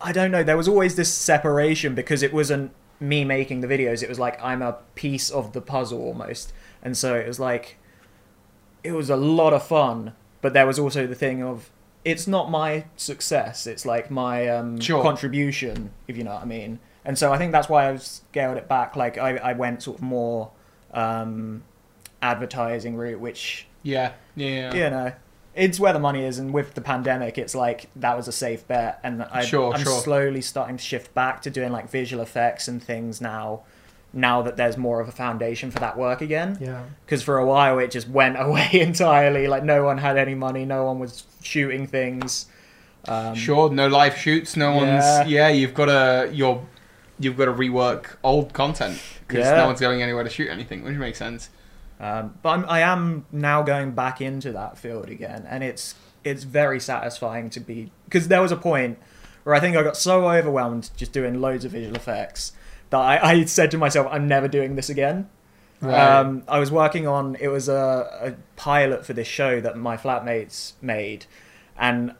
I 0.00 0.12
don't 0.12 0.30
know. 0.30 0.42
There 0.42 0.56
was 0.58 0.68
always 0.68 0.96
this 0.96 1.12
separation 1.14 1.94
because 1.94 2.22
it 2.22 2.34
wasn't 2.34 2.72
me 3.00 3.24
making 3.24 3.62
the 3.62 3.68
videos. 3.68 4.02
It 4.02 4.08
was 4.10 4.18
like 4.18 4.42
I'm 4.42 4.60
a 4.60 4.76
piece 4.94 5.30
of 5.30 5.52
the 5.54 5.60
puzzle 5.62 6.00
almost, 6.02 6.52
and 6.82 6.96
so 6.96 7.14
it 7.14 7.26
was 7.26 7.40
like 7.40 7.78
it 8.84 8.92
was 8.92 9.08
a 9.08 9.16
lot 9.16 9.54
of 9.54 9.62
fun. 9.66 10.12
But 10.40 10.52
there 10.52 10.66
was 10.66 10.78
also 10.78 11.06
the 11.06 11.14
thing 11.14 11.42
of 11.42 11.70
it's 12.04 12.26
not 12.26 12.50
my 12.50 12.84
success. 12.96 13.66
It's 13.66 13.86
like 13.86 14.10
my 14.10 14.48
um, 14.48 14.80
Sure. 14.80 15.02
contribution, 15.02 15.90
if 16.06 16.16
you 16.16 16.24
know 16.24 16.34
what 16.34 16.42
I 16.42 16.46
mean. 16.46 16.78
And 17.04 17.16
so 17.18 17.32
I 17.32 17.38
think 17.38 17.52
that's 17.52 17.68
why 17.68 17.88
I 17.90 17.96
scaled 17.96 18.56
it 18.56 18.68
back. 18.68 18.94
Like 18.96 19.18
I, 19.18 19.36
I 19.36 19.52
went 19.54 19.82
sort 19.82 19.96
of 19.98 20.02
more 20.02 20.50
um, 20.92 21.62
advertising 22.22 22.96
route, 22.96 23.20
which 23.20 23.66
Yeah, 23.82 24.12
yeah, 24.34 24.74
you 24.74 24.90
know, 24.90 25.12
it's 25.54 25.78
where 25.80 25.92
the 25.92 25.98
money 25.98 26.24
is. 26.24 26.38
And 26.38 26.52
with 26.52 26.74
the 26.74 26.80
pandemic, 26.80 27.38
it's 27.38 27.54
like 27.54 27.88
that 27.96 28.16
was 28.16 28.28
a 28.28 28.32
safe 28.32 28.66
bet. 28.68 29.00
And 29.02 29.22
I, 29.24 29.44
Sure, 29.44 29.72
I'm 29.74 29.82
sure. 29.82 30.00
slowly 30.00 30.40
starting 30.40 30.76
to 30.76 30.82
shift 30.82 31.14
back 31.14 31.42
to 31.42 31.50
doing 31.50 31.72
like 31.72 31.90
visual 31.90 32.22
effects 32.22 32.68
and 32.68 32.82
things 32.82 33.20
now. 33.20 33.62
Now 34.12 34.40
that 34.42 34.56
there's 34.56 34.78
more 34.78 35.00
of 35.00 35.08
a 35.08 35.12
foundation 35.12 35.70
for 35.70 35.80
that 35.80 35.98
work 35.98 36.22
again, 36.22 36.56
Yeah. 36.60 36.82
because 37.04 37.22
for 37.22 37.36
a 37.38 37.44
while 37.44 37.78
it 37.78 37.90
just 37.90 38.08
went 38.08 38.36
away 38.40 38.68
entirely. 38.72 39.46
Like 39.48 39.64
no 39.64 39.84
one 39.84 39.98
had 39.98 40.16
any 40.16 40.34
money, 40.34 40.64
no 40.64 40.84
one 40.84 40.98
was 40.98 41.24
shooting 41.42 41.86
things. 41.86 42.46
Um, 43.06 43.34
Sure, 43.34 43.70
no 43.70 43.86
live 43.86 44.16
shoots, 44.16 44.56
no 44.56 44.70
Yeah. 44.72 44.76
one's. 45.20 45.30
Yeah, 45.30 45.48
you've 45.48 45.74
got 45.74 45.86
to 45.86 46.30
you're 46.32 46.62
you've 47.20 47.36
got 47.36 47.46
to 47.46 47.52
rework 47.52 48.16
old 48.24 48.52
content 48.52 48.98
because 49.26 49.44
Yeah. 49.44 49.56
no 49.56 49.66
one's 49.66 49.80
going 49.80 50.02
anywhere 50.02 50.24
to 50.24 50.30
shoot 50.30 50.48
anything, 50.48 50.84
which 50.84 50.94
makes 50.96 51.18
sense. 51.18 51.50
Um, 52.00 52.38
but 52.42 52.50
I'm, 52.50 52.64
I 52.68 52.80
am 52.80 53.26
now 53.32 53.62
going 53.62 53.92
back 53.92 54.20
into 54.20 54.52
that 54.52 54.78
field 54.78 55.08
again, 55.08 55.46
and 55.48 55.64
it's 55.64 55.94
it's 56.24 56.44
very 56.44 56.80
satisfying 56.80 57.50
to 57.50 57.60
be 57.60 57.90
because 58.04 58.28
there 58.28 58.42
was 58.42 58.52
a 58.52 58.56
point 58.56 58.98
where 59.44 59.54
I 59.54 59.60
think 59.60 59.76
I 59.76 59.82
got 59.82 59.96
so 59.96 60.30
overwhelmed 60.30 60.90
just 60.96 61.12
doing 61.12 61.40
loads 61.40 61.64
of 61.64 61.72
visual 61.72 61.96
effects 61.96 62.52
that 62.90 62.98
I, 62.98 63.30
I 63.30 63.44
said 63.44 63.70
to 63.72 63.78
myself, 63.78 64.06
I'm 64.10 64.28
never 64.28 64.48
doing 64.48 64.76
this 64.76 64.90
again. 64.90 65.28
Um, 65.80 66.42
I 66.48 66.58
was 66.58 66.72
working 66.72 67.06
on 67.06 67.36
it 67.38 67.48
was 67.48 67.68
a, 67.68 68.08
a 68.20 68.32
pilot 68.56 69.06
for 69.06 69.12
this 69.12 69.28
show 69.28 69.60
that 69.60 69.76
my 69.76 69.96
flatmates 69.96 70.72
made, 70.82 71.26
and 71.76 72.14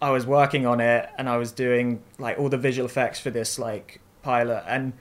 I 0.00 0.10
was 0.10 0.26
working 0.26 0.66
on 0.66 0.80
it 0.80 1.08
and 1.16 1.28
I 1.30 1.38
was 1.38 1.50
doing 1.50 2.02
like 2.18 2.38
all 2.38 2.50
the 2.50 2.58
visual 2.58 2.86
effects 2.86 3.18
for 3.18 3.30
this 3.30 3.58
like 3.58 4.00
pilot 4.22 4.62
and 4.66 4.92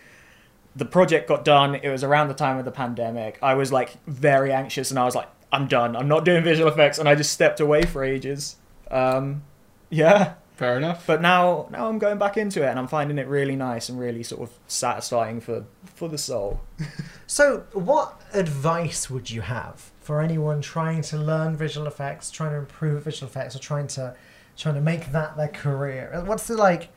the 0.75 0.85
project 0.85 1.27
got 1.27 1.45
done. 1.45 1.75
It 1.75 1.89
was 1.89 2.03
around 2.03 2.27
the 2.27 2.33
time 2.33 2.57
of 2.57 2.65
the 2.65 2.71
pandemic. 2.71 3.39
I 3.41 3.53
was 3.53 3.71
like 3.71 4.03
very 4.05 4.51
anxious 4.51 4.89
and 4.89 4.99
I 4.99 5.05
was 5.05 5.15
like, 5.15 5.29
I'm 5.51 5.67
done. 5.67 5.95
I'm 5.95 6.07
not 6.07 6.25
doing 6.25 6.43
visual 6.43 6.69
effects 6.69 6.97
and 6.97 7.07
I 7.07 7.15
just 7.15 7.31
stepped 7.31 7.59
away 7.59 7.83
for 7.83 8.03
ages. 8.03 8.55
Um, 8.89 9.43
yeah. 9.89 10.35
Fair 10.55 10.77
enough. 10.77 11.05
But 11.07 11.21
now 11.21 11.67
now 11.71 11.87
I'm 11.87 11.97
going 11.97 12.17
back 12.19 12.37
into 12.37 12.63
it 12.63 12.67
and 12.67 12.77
I'm 12.77 12.87
finding 12.87 13.17
it 13.17 13.27
really 13.27 13.55
nice 13.55 13.89
and 13.89 13.99
really 13.99 14.23
sort 14.23 14.41
of 14.41 14.57
satisfying 14.67 15.41
for 15.41 15.65
for 15.85 16.09
the 16.09 16.17
soul. 16.17 16.61
So, 17.25 17.65
what 17.73 18.21
advice 18.33 19.09
would 19.09 19.31
you 19.31 19.41
have 19.41 19.89
for 20.01 20.21
anyone 20.21 20.61
trying 20.61 21.01
to 21.03 21.17
learn 21.17 21.57
visual 21.57 21.87
effects, 21.87 22.29
trying 22.29 22.51
to 22.51 22.57
improve 22.57 23.05
visual 23.05 23.27
effects, 23.27 23.55
or 23.55 23.59
trying 23.59 23.87
to 23.87 24.15
trying 24.55 24.75
to 24.75 24.81
make 24.81 25.11
that 25.13 25.35
their 25.35 25.47
career? 25.47 26.21
What's 26.27 26.45
the 26.45 26.55
like? 26.55 26.89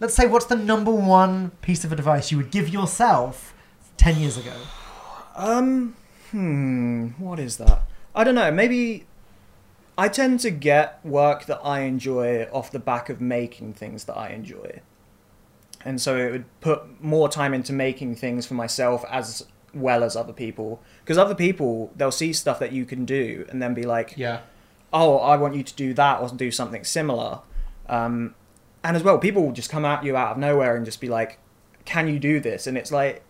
Let's 0.00 0.14
say, 0.14 0.26
what's 0.26 0.46
the 0.46 0.56
number 0.56 0.92
one 0.92 1.50
piece 1.62 1.84
of 1.84 1.92
advice 1.92 2.30
you 2.30 2.36
would 2.36 2.50
give 2.50 2.68
yourself 2.68 3.54
ten 3.96 4.18
years 4.18 4.36
ago? 4.36 4.52
Um, 5.34 5.96
hmm, 6.30 7.08
what 7.18 7.38
is 7.38 7.56
that? 7.58 7.82
I 8.14 8.24
don't 8.24 8.34
know. 8.34 8.50
Maybe 8.50 9.06
I 9.96 10.08
tend 10.08 10.40
to 10.40 10.50
get 10.50 11.04
work 11.04 11.46
that 11.46 11.60
I 11.64 11.80
enjoy 11.80 12.44
off 12.52 12.70
the 12.70 12.78
back 12.78 13.08
of 13.08 13.20
making 13.20 13.74
things 13.74 14.04
that 14.04 14.16
I 14.16 14.28
enjoy. 14.30 14.80
And 15.84 16.00
so 16.00 16.16
it 16.16 16.32
would 16.32 16.60
put 16.60 17.02
more 17.02 17.28
time 17.28 17.54
into 17.54 17.72
making 17.72 18.16
things 18.16 18.46
for 18.46 18.54
myself 18.54 19.04
as 19.10 19.46
well 19.72 20.02
as 20.02 20.16
other 20.16 20.32
people. 20.32 20.80
Because 21.04 21.18
other 21.18 21.34
people, 21.34 21.92
they'll 21.96 22.10
see 22.10 22.32
stuff 22.32 22.58
that 22.58 22.72
you 22.72 22.84
can 22.84 23.04
do 23.04 23.46
and 23.48 23.62
then 23.62 23.74
be 23.74 23.84
like, 23.84 24.14
Yeah. 24.16 24.40
oh, 24.92 25.18
I 25.18 25.36
want 25.36 25.54
you 25.54 25.62
to 25.62 25.74
do 25.74 25.94
that 25.94 26.20
or 26.20 26.28
do 26.30 26.50
something 26.50 26.84
similar. 26.84 27.40
Um, 27.88 28.34
and 28.88 28.96
as 28.96 29.02
well, 29.02 29.18
people 29.18 29.44
will 29.44 29.52
just 29.52 29.68
come 29.68 29.84
at 29.84 30.02
you 30.02 30.16
out 30.16 30.32
of 30.32 30.38
nowhere 30.38 30.74
and 30.74 30.86
just 30.86 30.98
be 30.98 31.08
like, 31.10 31.38
can 31.84 32.08
you 32.08 32.18
do 32.18 32.40
this? 32.40 32.66
And 32.66 32.78
it's 32.78 32.90
like, 32.90 33.22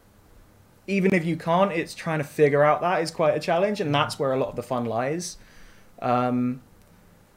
even 0.87 1.13
if 1.13 1.25
you 1.25 1.37
can't, 1.37 1.73
it's 1.73 1.97
trying 1.97 2.19
to 2.19 2.25
figure 2.25 2.63
out 2.63 2.81
that 2.81 3.03
is 3.03 3.11
quite 3.11 3.35
a 3.37 3.41
challenge, 3.41 3.81
and 3.81 3.93
that's 3.93 4.21
where 4.21 4.33
a 4.33 4.37
lot 4.39 4.51
of 4.51 4.55
the 4.55 4.63
fun 4.63 4.85
lies. 4.85 5.37
Um, 6.01 6.63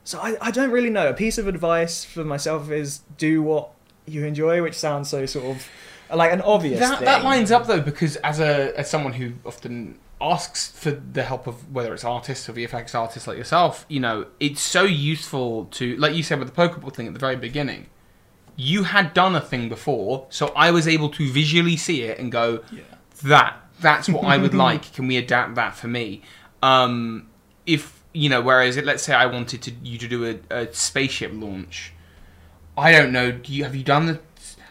so 0.03 0.19
I, 0.19 0.37
I 0.39 0.51
don't 0.51 0.69
really 0.69 0.91
know. 0.91 1.09
A 1.09 1.15
piece 1.15 1.39
of 1.39 1.47
advice 1.47 2.05
for 2.05 2.23
myself 2.23 2.69
is 2.69 2.99
do 3.17 3.41
what 3.41 3.71
you 4.05 4.23
enjoy, 4.23 4.61
which 4.61 4.75
sounds 4.75 5.09
so 5.09 5.25
sort 5.25 5.45
of 5.55 5.67
like 6.15 6.31
an 6.31 6.41
obvious 6.41 6.79
That, 6.79 6.99
thing. 6.99 7.05
that 7.05 7.23
lines 7.23 7.51
up 7.51 7.65
though 7.65 7.81
because 7.81 8.17
as 8.17 8.39
a 8.39 8.77
as 8.77 8.87
someone 8.87 9.13
who 9.13 9.33
often 9.45 9.97
asks 10.19 10.71
for 10.71 10.91
the 10.91 11.23
help 11.23 11.47
of 11.47 11.73
whether 11.73 11.91
it's 11.93 12.03
artists 12.03 12.47
or 12.47 12.53
VFX 12.53 12.93
artists 12.93 13.27
like 13.27 13.37
yourself, 13.37 13.85
you 13.89 13.99
know, 13.99 14.27
it's 14.39 14.61
so 14.61 14.83
useful 14.83 15.65
to 15.71 15.95
like 15.97 16.13
you 16.13 16.21
said 16.21 16.37
with 16.37 16.53
the 16.53 16.61
Pokeball 16.61 16.93
thing 16.93 17.07
at 17.07 17.13
the 17.13 17.19
very 17.19 17.35
beginning. 17.35 17.87
You 18.61 18.83
had 18.83 19.13
done 19.13 19.35
a 19.35 19.41
thing 19.41 19.69
before, 19.69 20.27
so 20.29 20.47
I 20.55 20.71
was 20.71 20.87
able 20.87 21.09
to 21.09 21.31
visually 21.31 21.77
see 21.77 22.03
it 22.03 22.19
and 22.19 22.31
go, 22.31 22.63
that 23.23 23.57
that's 23.79 24.07
what 24.07 24.23
I 24.23 24.37
would 24.37 24.53
like. 24.67 24.93
Can 24.93 25.07
we 25.07 25.17
adapt 25.17 25.55
that 25.55 25.75
for 25.75 25.87
me? 25.87 26.21
Um, 26.61 27.27
if 27.65 28.03
you 28.13 28.29
know, 28.29 28.41
whereas 28.41 28.77
it, 28.77 28.85
let's 28.85 29.03
say 29.03 29.13
I 29.13 29.25
wanted 29.25 29.61
to 29.63 29.71
you 29.83 29.97
to 29.97 30.07
do 30.07 30.25
a, 30.25 30.55
a 30.55 30.73
spaceship 30.73 31.31
launch, 31.33 31.93
I 32.77 32.91
don't 32.91 33.11
know. 33.11 33.31
Do 33.31 33.53
you 33.53 33.63
have 33.63 33.75
you 33.75 33.83
done 33.83 34.05
the? 34.05 34.19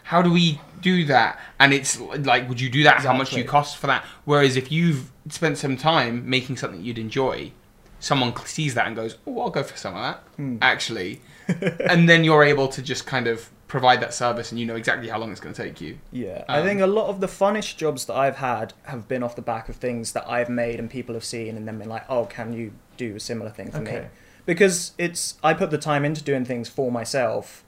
How 0.03 0.21
do 0.21 0.31
we 0.31 0.59
do 0.81 1.05
that? 1.05 1.39
And 1.59 1.73
it's 1.73 1.99
like, 1.99 2.47
would 2.49 2.59
you 2.59 2.69
do 2.69 2.83
that? 2.83 2.99
How 2.99 3.13
much 3.13 3.31
do 3.31 3.37
you 3.37 3.45
cost 3.45 3.77
for 3.77 3.87
that? 3.87 4.03
Whereas 4.25 4.55
if 4.57 4.71
you've 4.71 5.11
spent 5.29 5.57
some 5.57 5.77
time 5.77 6.29
making 6.29 6.57
something 6.57 6.83
you'd 6.83 6.97
enjoy, 6.97 7.51
someone 7.99 8.35
sees 8.45 8.73
that 8.73 8.87
and 8.87 8.95
goes, 8.95 9.17
"Oh, 9.25 9.41
I'll 9.41 9.49
go 9.49 9.63
for 9.63 9.77
some 9.77 9.95
of 9.95 10.01
that." 10.01 10.23
Hmm. 10.35 10.57
Actually, 10.61 11.21
and 11.89 12.09
then 12.09 12.23
you're 12.23 12.43
able 12.43 12.67
to 12.69 12.81
just 12.81 13.05
kind 13.05 13.27
of 13.27 13.49
provide 13.71 14.01
that 14.01 14.13
service, 14.13 14.51
and 14.51 14.59
you 14.59 14.65
know 14.65 14.75
exactly 14.75 15.07
how 15.07 15.17
long 15.17 15.31
it's 15.31 15.39
going 15.39 15.55
to 15.55 15.63
take 15.63 15.79
you. 15.79 15.97
Yeah, 16.11 16.43
I 16.49 16.59
Um, 16.59 16.65
think 16.67 16.81
a 16.81 16.85
lot 16.87 17.07
of 17.07 17.21
the 17.21 17.27
funnest 17.27 17.77
jobs 17.77 18.03
that 18.05 18.15
I've 18.15 18.35
had 18.35 18.73
have 18.83 19.07
been 19.07 19.23
off 19.23 19.33
the 19.37 19.41
back 19.41 19.69
of 19.69 19.77
things 19.77 20.11
that 20.11 20.29
I've 20.29 20.49
made 20.49 20.77
and 20.77 20.89
people 20.89 21.15
have 21.15 21.23
seen 21.23 21.55
and 21.55 21.65
then 21.65 21.77
been 21.79 21.87
like, 21.87 22.03
"Oh, 22.09 22.25
can 22.25 22.51
you 22.51 22.73
do 22.97 23.15
a 23.15 23.19
similar 23.19 23.49
thing 23.49 23.71
for 23.71 23.79
me?" 23.79 23.91
Okay. 23.91 24.07
Because 24.45 24.91
it's 24.97 25.35
I 25.41 25.53
put 25.53 25.71
the 25.71 25.77
time 25.77 26.03
into 26.03 26.21
doing 26.21 26.43
things 26.43 26.67
for 26.67 26.91
myself, 26.91 27.63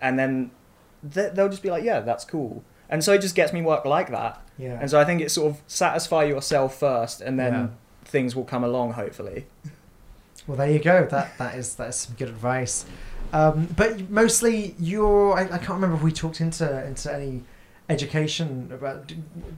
and 0.00 0.18
then 0.18 0.50
they- 1.00 1.28
they'll 1.32 1.48
just 1.48 1.62
be 1.62 1.70
like, 1.70 1.84
"Yeah, 1.84 2.00
that's 2.00 2.24
cool," 2.24 2.64
and 2.90 3.04
so 3.04 3.12
it 3.12 3.20
just 3.20 3.36
gets 3.36 3.52
me 3.52 3.62
work 3.62 3.84
like 3.84 4.10
that. 4.10 4.40
Yeah. 4.58 4.78
And 4.80 4.90
so 4.90 4.98
I 4.98 5.04
think 5.04 5.20
it's 5.20 5.34
sort 5.34 5.52
of 5.52 5.62
satisfy 5.68 6.24
yourself 6.24 6.76
first, 6.76 7.20
and 7.20 7.38
then 7.38 7.52
Yeah. 7.54 7.66
things 8.04 8.34
will 8.34 8.44
come 8.44 8.64
along. 8.64 8.94
Hopefully. 8.94 9.46
Well, 10.48 10.56
there 10.56 10.70
you 10.72 10.80
go. 10.80 11.06
That 11.08 11.38
that 11.38 11.54
is 11.54 11.76
that 11.76 11.90
is 11.90 11.96
some 11.96 12.16
good 12.16 12.30
advice. 12.30 12.84
Um, 13.36 13.66
but 13.76 14.08
mostly, 14.10 14.74
you're. 14.78 15.34
I, 15.34 15.42
I 15.42 15.58
can't 15.58 15.70
remember 15.80 15.96
if 15.96 16.02
we 16.02 16.12
talked 16.12 16.40
into 16.40 16.66
into 16.86 17.12
any 17.12 17.42
education 17.88 18.70
about 18.72 19.12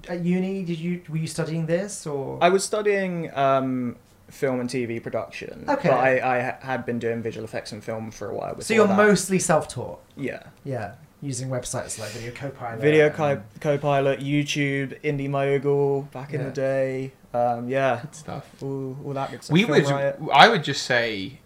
at 0.09 0.25
uni. 0.25 0.65
Did 0.65 0.79
you 0.79 1.03
were 1.09 1.17
you 1.17 1.27
studying 1.27 1.67
this 1.67 2.07
or? 2.07 2.39
I 2.43 2.49
was 2.49 2.65
studying 2.65 3.31
um, 3.37 3.97
film 4.29 4.61
and 4.61 4.69
TV 4.69 5.03
production. 5.03 5.65
Okay. 5.69 5.89
But 5.89 5.99
I, 5.99 6.39
I 6.39 6.67
had 6.67 6.85
been 6.85 6.99
doing 6.99 7.23
visual 7.23 7.45
effects 7.45 7.73
and 7.73 7.83
film 7.83 8.11
for 8.11 8.29
a 8.31 8.35
while. 8.35 8.61
So 8.61 8.75
you're 8.75 8.87
that. 8.87 8.97
mostly 8.97 9.39
self-taught. 9.39 10.01
yeah. 10.17 10.43
Yeah, 10.65 10.95
using 11.23 11.49
websites 11.49 11.99
like 11.99 12.11
Video 12.11 12.33
Copilot. 12.33 12.81
Video 12.81 13.07
and- 13.07 13.15
co- 13.15 13.43
Copilot, 13.61 14.21
YouTube, 14.21 15.01
Indie 15.03 15.31
Mogul 15.31 16.03
back 16.13 16.35
in 16.35 16.41
Yeah. 16.41 16.47
the 16.49 16.53
day. 16.53 17.13
Um, 17.35 17.69
yeah, 17.69 18.03
stuff. 18.11 18.47
all, 18.63 18.97
all 19.05 19.13
that 19.15 19.31
good 19.31 19.43
stuff. 19.45 19.53
We 19.55 19.65
Film 19.65 19.73
would, 19.83 19.87
Riot. 19.91 20.19
I 20.33 20.49
would 20.49 20.65
just 20.65 20.83
say, 20.85 21.41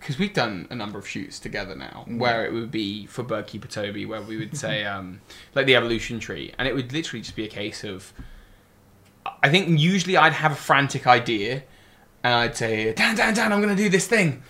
because 0.00 0.18
we've 0.18 0.32
done 0.32 0.66
a 0.70 0.74
number 0.74 0.98
of 0.98 1.06
shoots 1.06 1.38
together 1.38 1.76
now, 1.76 2.04
Mm. 2.08 2.18
where 2.18 2.44
it 2.46 2.52
would 2.52 2.70
be 2.70 3.06
for 3.06 3.22
Birdkeeper 3.22 3.68
Toby, 3.68 4.06
where 4.06 4.22
we 4.22 4.36
would 4.36 4.56
say, 4.56 4.84
um, 4.84 5.20
like 5.54 5.66
the 5.66 5.76
evolution 5.76 6.18
tree, 6.18 6.52
and 6.58 6.66
it 6.66 6.74
would 6.74 6.92
literally 6.92 7.20
just 7.22 7.36
be 7.36 7.44
a 7.44 7.48
case 7.48 7.84
of, 7.84 8.12
I 9.42 9.48
think 9.50 9.78
usually 9.78 10.16
I'd 10.16 10.32
have 10.32 10.52
a 10.52 10.56
frantic 10.56 11.06
idea, 11.06 11.62
and 12.24 12.34
I'd 12.34 12.56
say, 12.56 12.92
Dan, 12.94 13.14
Dan, 13.16 13.34
Dan, 13.34 13.52
I'm 13.52 13.60
going 13.60 13.74
to 13.76 13.82
do 13.82 13.88
this 13.88 14.06
thing. 14.06 14.42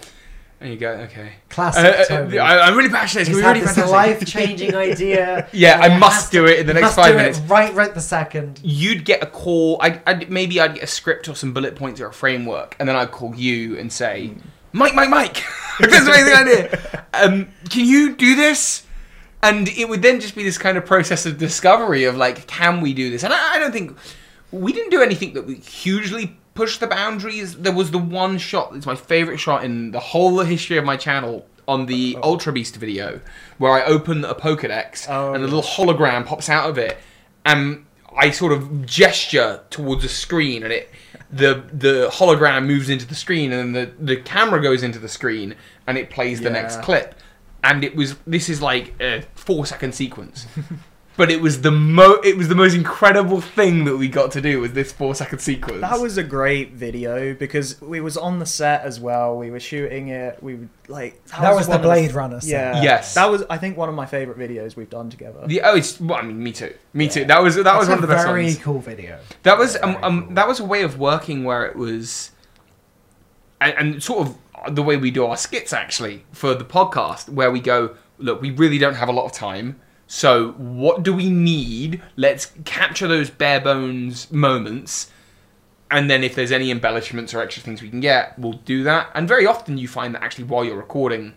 And 0.60 0.70
you 0.70 0.76
go, 0.76 0.90
okay. 0.90 1.32
Classic 1.48 1.82
Uh, 1.84 1.88
uh, 1.88 2.04
Toby. 2.04 2.38
I, 2.38 2.68
I'm 2.68 2.76
really 2.76 2.90
passionate. 2.90 3.22
It's 3.22 3.28
He's 3.30 3.40
going 3.40 3.54
to 3.54 3.60
be 3.60 3.66
had 3.66 3.76
really 3.76 3.86
this 3.86 3.92
fantastic. 4.20 4.36
life-changing 4.36 4.74
idea. 4.90 5.48
Yeah, 5.52 5.78
I 5.80 5.96
must 5.96 6.30
do 6.32 6.44
it 6.46 6.58
in 6.60 6.66
the 6.66 6.74
next 6.74 6.94
five 6.94 7.16
minutes. 7.16 7.38
right, 7.40 7.72
right 7.74 7.94
the 7.94 8.00
second. 8.02 8.60
you'd 8.62 9.04
get 9.06 9.22
a 9.22 9.26
call. 9.26 9.78
I, 9.80 10.00
I'd 10.06 10.30
maybe 10.30 10.60
I'd 10.60 10.74
get 10.74 10.82
a 10.84 10.86
script 10.86 11.28
or 11.28 11.34
some 11.34 11.52
bullet 11.54 11.76
points 11.76 11.98
or 12.00 12.06
a 12.08 12.12
framework, 12.12 12.76
and 12.78 12.86
then 12.88 12.94
I'd 12.94 13.10
call 13.10 13.34
you 13.34 13.78
and 13.78 13.90
say, 13.90 14.34
"Mike, 14.72 14.94
Mike, 14.94 15.10
Mike, 15.10 15.42
this 15.80 16.00
an 16.00 16.08
amazing 16.08 16.34
idea. 16.34 17.04
Um, 17.14 17.48
can 17.68 17.84
you 17.84 18.14
do 18.14 18.36
this?" 18.36 18.86
And 19.42 19.68
it 19.68 19.88
would 19.88 20.02
then 20.02 20.20
just 20.20 20.34
be 20.34 20.44
this 20.44 20.58
kind 20.58 20.76
of 20.76 20.84
process 20.84 21.24
of 21.24 21.38
discovery 21.38 22.04
of 22.04 22.16
like, 22.16 22.46
can 22.46 22.82
we 22.82 22.92
do 22.92 23.10
this? 23.10 23.22
And 23.24 23.32
I, 23.32 23.54
I 23.54 23.58
don't 23.58 23.72
think 23.72 23.96
we 24.52 24.72
didn't 24.72 24.90
do 24.90 25.00
anything 25.00 25.32
that 25.32 25.46
would 25.46 25.58
hugely 25.58 26.36
push 26.54 26.76
the 26.76 26.86
boundaries. 26.86 27.56
There 27.56 27.72
was 27.72 27.90
the 27.90 27.98
one 27.98 28.36
shot. 28.36 28.76
It's 28.76 28.84
my 28.84 28.96
favorite 28.96 29.38
shot 29.38 29.64
in 29.64 29.92
the 29.92 30.00
whole 30.00 30.40
history 30.40 30.76
of 30.76 30.84
my 30.84 30.96
channel. 30.96 31.46
On 31.68 31.86
the 31.86 32.18
Ultra 32.24 32.52
Beast 32.52 32.74
video, 32.76 33.20
where 33.58 33.70
I 33.70 33.84
open 33.84 34.24
a 34.24 34.34
Pokedex 34.34 35.06
Oh, 35.08 35.34
and 35.34 35.44
a 35.44 35.46
little 35.46 35.62
hologram 35.62 36.26
pops 36.26 36.48
out 36.48 36.68
of 36.68 36.78
it, 36.78 36.98
and 37.46 37.86
I 38.16 38.32
sort 38.32 38.52
of 38.52 38.84
gesture 38.86 39.60
towards 39.70 40.02
a 40.02 40.08
screen, 40.08 40.64
and 40.64 40.72
it 40.72 40.90
the 41.32 41.62
the 41.72 42.08
hologram 42.12 42.66
moves 42.66 42.88
into 42.88 43.06
the 43.06 43.14
screen, 43.14 43.52
and 43.52 43.74
then 43.74 43.94
the 43.98 44.14
the 44.14 44.20
camera 44.20 44.60
goes 44.62 44.82
into 44.82 44.98
the 44.98 45.08
screen, 45.08 45.54
and 45.86 45.96
it 45.98 46.10
plays 46.10 46.40
the 46.40 46.50
next 46.50 46.76
Yeah. 46.76 46.82
clip. 46.82 47.14
And 47.62 47.84
it 47.84 47.94
was 47.94 48.16
this 48.26 48.48
is 48.48 48.62
like 48.62 48.94
a 49.00 49.22
four 49.34 49.66
second 49.66 49.94
sequence, 49.94 50.46
but 51.20 51.30
it 51.30 51.42
was 51.42 51.60
the 51.60 51.70
mo 51.70 52.12
it 52.24 52.34
was 52.34 52.48
the 52.48 52.54
most 52.54 52.74
incredible 52.74 53.42
thing 53.42 53.84
that 53.84 53.94
we 53.94 54.08
got 54.08 54.30
to 54.30 54.40
do 54.40 54.58
was 54.58 54.72
this 54.72 54.90
four 54.90 55.14
second 55.14 55.40
sequence. 55.40 55.82
That 55.82 56.00
was 56.00 56.16
a 56.16 56.22
great 56.22 56.72
video 56.72 57.34
because 57.34 57.78
we 57.82 58.00
was 58.00 58.16
on 58.16 58.38
the 58.38 58.46
set 58.46 58.84
as 58.84 58.98
well. 58.98 59.36
We 59.36 59.50
were 59.50 59.60
shooting 59.60 60.08
it. 60.08 60.42
We 60.42 60.54
would 60.54 60.70
like 60.88 61.22
That 61.26 61.54
was 61.54 61.66
the 61.66 61.72
one 61.72 61.80
of 61.80 61.82
Blade 61.82 62.12
Runner 62.12 62.40
set. 62.40 62.48
Yeah. 62.48 62.82
Yes. 62.82 63.12
That 63.12 63.30
was 63.30 63.44
I 63.50 63.58
think 63.58 63.76
one 63.76 63.90
of 63.90 63.94
my 63.94 64.06
favorite 64.06 64.38
videos 64.38 64.76
we've 64.76 64.88
done 64.88 65.10
together. 65.10 65.46
the 65.46 65.60
oh 65.60 65.76
it's 65.76 66.00
well, 66.00 66.18
I 66.18 66.22
mean 66.22 66.42
me 66.42 66.52
too 66.52 66.72
me 66.94 67.06
too 67.06 67.26
that 67.26 67.42
was 67.42 67.56
that 67.56 67.64
was 67.76 67.86
That's 67.86 67.88
one 67.88 67.98
of 67.98 68.04
a 68.04 68.06
the 68.06 68.14
best 68.14 68.26
very 68.26 68.44
ones. 68.44 68.58
cool 68.58 68.80
video. 68.80 69.18
That 69.42 69.58
was 69.58 69.76
um, 69.82 69.98
um 70.02 70.24
cool. 70.24 70.34
that 70.36 70.48
was 70.48 70.58
a 70.58 70.64
way 70.64 70.84
of 70.84 70.98
working 70.98 71.44
where 71.44 71.66
it 71.66 71.76
was, 71.76 72.30
and, 73.60 73.74
and 73.76 74.02
sort 74.02 74.26
of 74.26 74.74
the 74.74 74.82
way 74.82 74.96
we 74.96 75.10
do 75.10 75.26
our 75.26 75.36
skits 75.36 75.74
actually 75.74 76.24
for 76.32 76.54
the 76.54 76.64
podcast, 76.64 77.28
where 77.28 77.50
we 77.50 77.60
go, 77.60 77.94
look, 78.16 78.40
we 78.40 78.50
really 78.52 78.78
don't 78.78 78.94
have 78.94 79.10
a 79.10 79.12
lot 79.12 79.26
of 79.26 79.32
time. 79.32 79.78
So 80.12 80.54
what 80.58 81.04
do 81.04 81.14
we 81.14 81.30
need? 81.30 82.02
Let's 82.16 82.50
capture 82.64 83.06
those 83.06 83.30
bare 83.30 83.60
bones 83.60 84.28
moments, 84.32 85.08
and 85.88 86.10
then 86.10 86.24
if 86.24 86.34
there's 86.34 86.50
any 86.50 86.72
embellishments 86.72 87.32
or 87.32 87.40
extra 87.40 87.62
things 87.62 87.80
we 87.80 87.90
can 87.90 88.00
get, 88.00 88.36
we'll 88.36 88.54
do 88.54 88.82
that. 88.82 89.10
And 89.14 89.28
very 89.28 89.46
often 89.46 89.78
you 89.78 89.86
find 89.86 90.12
that 90.16 90.24
actually 90.24 90.44
while 90.44 90.64
you're 90.64 90.76
recording, 90.76 91.34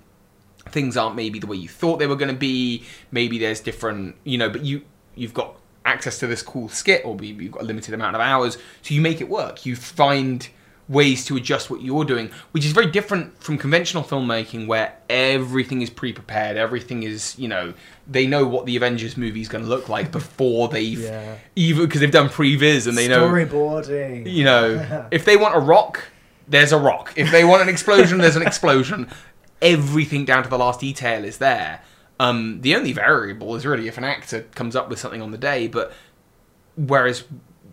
things 0.69 0.97
aren't 0.97 1.15
maybe 1.15 1.37
the 1.37 1.45
way 1.45 1.55
you 1.55 1.69
thought 1.69 1.99
they 1.99 2.07
were 2.07 2.15
going 2.15 2.33
to 2.33 2.37
be. 2.37 2.83
Maybe 3.11 3.37
there's 3.37 3.59
different, 3.59 4.15
you 4.23 4.39
know, 4.39 4.49
but 4.49 4.65
you 4.65 4.81
you've 5.13 5.35
got 5.35 5.55
access 5.85 6.17
to 6.17 6.25
this 6.25 6.41
cool 6.41 6.67
skit, 6.67 7.05
or 7.05 7.13
maybe 7.13 7.43
you've 7.43 7.53
got 7.53 7.61
a 7.61 7.65
limited 7.65 7.93
amount 7.93 8.15
of 8.15 8.21
hours, 8.23 8.57
so 8.81 8.95
you 8.95 9.01
make 9.01 9.21
it 9.21 9.29
work. 9.29 9.67
You 9.67 9.75
find 9.75 10.49
ways 10.89 11.23
to 11.25 11.37
adjust 11.37 11.69
what 11.69 11.81
you're 11.81 12.03
doing, 12.03 12.29
which 12.51 12.65
is 12.65 12.71
very 12.73 12.87
different 12.91 13.41
from 13.41 13.57
conventional 13.57 14.03
filmmaking, 14.03 14.67
where 14.67 14.95
everything 15.09 15.81
is 15.81 15.89
pre-prepared. 15.89 16.57
Everything 16.57 17.03
is, 17.03 17.37
you 17.39 17.47
know, 17.47 17.73
they 18.07 18.27
know 18.27 18.45
what 18.45 18.65
the 18.65 18.75
Avengers 18.75 19.15
movie 19.15 19.39
is 19.41 19.47
going 19.47 19.63
to 19.63 19.69
look 19.69 19.87
like 19.87 20.11
before 20.11 20.67
they've 20.67 20.99
Yeah. 21.01 21.35
even 21.55 21.85
because 21.85 22.01
they've 22.01 22.11
done 22.11 22.27
previs 22.29 22.87
and 22.87 22.97
they 22.97 23.07
know 23.07 23.27
Storyboarding. 23.29 24.31
you 24.31 24.43
know, 24.43 25.07
if 25.11 25.23
they 25.25 25.37
want 25.37 25.55
a 25.55 25.59
rock, 25.59 26.03
there's 26.47 26.73
a 26.73 26.77
rock. 26.77 27.13
If 27.15 27.31
they 27.31 27.45
want 27.45 27.61
an 27.61 27.69
explosion, 27.69 28.17
there's 28.17 28.35
an 28.35 28.43
explosion. 28.45 29.09
Everything 29.61 30.25
down 30.25 30.43
to 30.43 30.49
the 30.49 30.57
last 30.57 30.81
detail 30.81 31.23
is 31.23 31.37
there. 31.37 31.81
Um, 32.19 32.59
the 32.61 32.75
only 32.75 32.91
variable 32.91 33.55
is 33.55 33.65
really 33.65 33.87
if 33.87 33.97
an 33.97 34.03
actor 34.03 34.41
comes 34.53 34.75
up 34.75 34.89
with 34.89 34.99
something 34.99 35.21
on 35.21 35.31
the 35.31 35.37
day, 35.37 35.67
but 35.69 35.93
whereas 36.75 37.23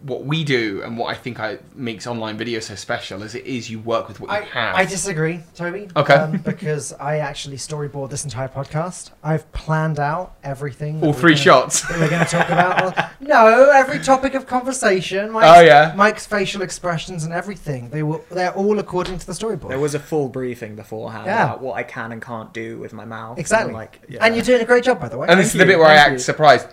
what 0.02 0.24
we 0.24 0.44
do 0.44 0.80
and 0.82 0.96
what 0.96 1.14
I 1.14 1.14
think 1.18 1.38
I 1.40 1.58
makes 1.74 2.06
online 2.06 2.38
video 2.38 2.58
so 2.60 2.74
special 2.74 3.22
is 3.22 3.34
it 3.34 3.44
is 3.44 3.68
you 3.68 3.78
work 3.80 4.08
with 4.08 4.18
what 4.18 4.30
you 4.30 4.36
I, 4.36 4.40
have. 4.42 4.74
I 4.76 4.84
disagree, 4.86 5.40
Toby. 5.54 5.88
Okay. 5.94 6.14
Um, 6.14 6.38
because 6.38 6.92
I 6.94 7.18
actually 7.18 7.56
storyboard 7.58 8.08
this 8.08 8.24
entire 8.24 8.48
podcast. 8.48 9.10
I've 9.22 9.50
planned 9.52 9.98
out 10.00 10.34
everything. 10.42 11.04
All 11.04 11.12
three 11.12 11.32
gonna- 11.32 11.42
shots. 11.42 11.86
That 11.88 11.98
we're 12.00 12.08
going 12.08 12.24
to 12.24 12.30
talk 12.30 12.48
about. 12.48 12.96
Well, 12.96 13.10
no, 13.20 13.70
every 13.70 13.98
topic 13.98 14.34
of 14.34 14.46
conversation. 14.46 15.30
Mike's, 15.32 15.58
Oh, 15.58 15.60
yeah. 15.60 15.92
Mike's 15.96 16.24
facial 16.26 16.62
expressions 16.62 17.24
and 17.24 17.32
everything. 17.34 17.90
They 17.90 18.02
were. 18.02 18.20
They're 18.30 18.54
all 18.54 18.78
according 18.78 19.18
to 19.18 19.26
the 19.26 19.32
storyboard. 19.32 19.68
There 19.68 19.78
was 19.78 19.94
a 19.94 20.00
full 20.00 20.28
briefing 20.30 20.76
beforehand 20.76 21.26
Yeah. 21.26 21.44
about 21.44 21.60
what 21.60 21.74
I 21.76 21.82
can 21.82 22.12
and 22.12 22.22
can't 22.22 22.52
do 22.54 22.78
with 22.78 22.92
my 22.92 23.04
mouth. 23.04 23.32
and, 23.32 23.38
exactly. 23.40 23.74
like, 23.74 24.00
yeah. 24.08 24.24
And 24.24 24.34
you're 24.34 24.44
doing 24.44 24.62
a 24.62 24.64
great 24.64 24.84
job, 24.84 24.98
by 24.98 25.08
the 25.08 25.18
way. 25.18 25.28
and 25.28 25.38
this 25.38 25.48
is 25.48 25.52
the 25.58 25.66
bit 25.66 25.78
where 25.78 25.88
I 25.88 25.94
act 25.94 26.12
you. 26.12 26.18
surprised. 26.18 26.68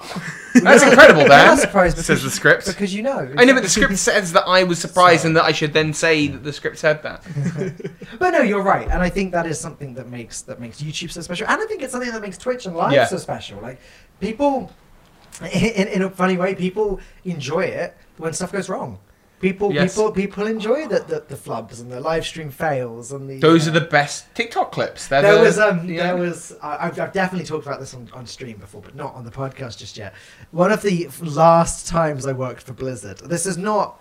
That's 0.54 0.82
incredible, 0.82 1.22
I'm 1.22 1.28
Dan. 1.28 1.46
not 1.46 1.58
surprised 1.58 1.96
because 1.96 2.06
Says 2.06 2.22
the 2.22 2.30
script. 2.30 2.66
because 2.66 2.94
you 2.94 3.02
know. 3.02 3.32
I 3.36 3.44
know, 3.44 3.54
but 3.54 3.62
the 3.62 3.68
script 3.68 3.96
says 3.98 4.32
that 4.32 4.44
I 4.46 4.64
was 4.64 4.78
surprised 4.78 5.24
and 5.24 5.36
that 5.36 5.44
I 5.44 5.52
should 5.52 5.72
then 5.72 5.92
say 5.92 6.26
that 6.28 6.42
the 6.42 6.52
script 6.52 6.78
said 6.78 7.02
that. 7.02 7.22
But 8.18 8.30
no, 8.30 8.40
you're 8.40 8.62
right, 8.62 8.88
and 8.88 9.00
I 9.02 9.08
think 9.08 9.32
that 9.32 9.46
is 9.46 9.58
something 9.60 9.94
that 9.94 10.08
makes 10.08 10.42
that 10.42 10.58
makes 10.60 10.82
YouTube 10.82 11.10
so 11.12 11.20
special, 11.20 11.46
and 11.48 11.60
I 11.60 11.66
think 11.66 11.82
it's 11.82 11.92
something 11.92 12.10
that 12.10 12.20
makes 12.22 12.36
Twitch 12.38 12.66
and 12.66 12.74
Live 12.76 12.92
Yeah. 12.92 13.04
so 13.06 13.18
special. 13.18 13.60
Like 13.60 13.78
people, 14.20 14.72
in, 15.52 15.88
in 15.88 16.02
a 16.02 16.10
funny 16.10 16.36
way, 16.36 16.54
people 16.54 16.98
enjoy 17.24 17.64
it 17.64 17.96
when 18.16 18.32
stuff 18.32 18.52
goes 18.52 18.68
wrong. 18.68 18.98
People, 19.40 19.72
Yes. 19.72 19.94
people, 19.96 20.12
people 20.12 20.46
enjoy 20.46 20.86
the, 20.86 20.98
the 21.00 21.24
the 21.26 21.34
flubs 21.34 21.80
and 21.80 21.90
the 21.90 21.98
live 22.00 22.26
stream 22.26 22.50
fails 22.50 23.10
and 23.10 23.28
the. 23.28 23.38
Those 23.38 23.66
uh, 23.66 23.70
are 23.70 23.74
the 23.80 23.86
best 23.86 24.26
TikTok 24.34 24.70
clips. 24.70 25.08
They're 25.08 25.22
There 25.22 25.36
the- 25.36 25.40
was 25.40 25.58
um 25.58 25.86
there 25.86 26.16
was 26.16 26.54
I 26.62 26.86
I've, 26.88 27.00
I've 27.00 27.12
definitely 27.12 27.46
talked 27.46 27.66
about 27.66 27.80
this 27.80 27.94
on, 27.94 28.08
on 28.12 28.26
stream 28.26 28.58
before, 28.58 28.82
but 28.82 28.94
not 28.94 29.14
on 29.14 29.24
the 29.24 29.30
podcast 29.30 29.78
just 29.78 29.96
yet. 29.96 30.14
One 30.50 30.70
of 30.70 30.82
the 30.82 31.08
last 31.22 31.88
times 31.88 32.26
I 32.26 32.32
worked 32.32 32.62
for 32.62 32.74
Blizzard. 32.74 33.18
This 33.18 33.46
is 33.46 33.56
not 33.56 34.00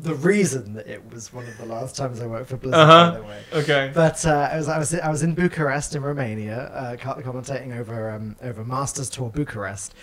the 0.00 0.14
reason 0.14 0.72
that 0.72 0.86
it 0.88 1.12
was 1.12 1.32
one 1.34 1.46
of 1.46 1.56
the 1.58 1.66
last 1.66 1.96
times 1.96 2.20
I 2.20 2.26
worked 2.26 2.48
for 2.48 2.56
Blizzard. 2.56 2.80
Uh-huh. 2.80 3.10
By 3.12 3.16
the 3.18 3.24
way. 3.24 3.42
Okay. 3.52 3.92
But 3.94 4.24
uh, 4.26 4.48
I 4.52 4.56
was 4.56 4.68
I 4.68 4.78
was 4.78 4.94
I 4.94 5.10
was 5.10 5.22
in 5.22 5.34
Bucharest 5.34 5.94
in 5.94 6.02
Romania, 6.02 6.58
uh, 6.74 6.96
commentating 6.96 7.78
over 7.78 8.10
um, 8.10 8.34
over 8.42 8.64
Masters 8.64 9.08
Tour 9.10 9.28
Bucharest, 9.30 9.94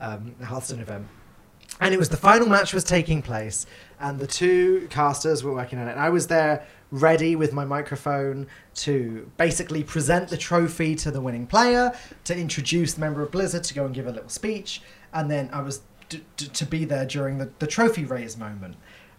um, 0.00 0.34
Hearthstone 0.44 0.80
event, 0.80 1.08
and 1.80 1.94
it 1.94 1.98
was 1.98 2.08
the 2.08 2.16
final 2.16 2.48
match 2.48 2.72
was 2.72 2.84
taking 2.84 3.22
place, 3.22 3.66
and 4.00 4.18
the 4.18 4.26
two 4.26 4.86
casters 4.90 5.44
were 5.44 5.52
working 5.52 5.78
on 5.78 5.88
it. 5.88 5.92
And 5.92 6.00
I 6.00 6.10
was 6.10 6.26
there, 6.26 6.66
ready 6.90 7.36
with 7.36 7.52
my 7.52 7.64
microphone 7.64 8.46
to 8.74 9.30
basically 9.36 9.84
present 9.84 10.28
the 10.28 10.36
trophy 10.36 10.94
to 10.96 11.10
the 11.10 11.20
winning 11.20 11.46
player, 11.46 11.92
to 12.24 12.36
introduce 12.36 12.94
the 12.94 13.00
member 13.00 13.22
of 13.22 13.30
Blizzard 13.30 13.64
to 13.64 13.74
go 13.74 13.84
and 13.84 13.94
give 13.94 14.06
a 14.06 14.12
little 14.12 14.28
speech, 14.30 14.82
and 15.12 15.30
then 15.30 15.50
I 15.52 15.60
was 15.60 15.82
d- 16.08 16.24
d- 16.36 16.46
to 16.46 16.64
be 16.64 16.84
there 16.84 17.04
during 17.04 17.38
the, 17.38 17.50
the 17.58 17.66
trophy 17.66 18.04
raise 18.04 18.36
moment. 18.36 18.76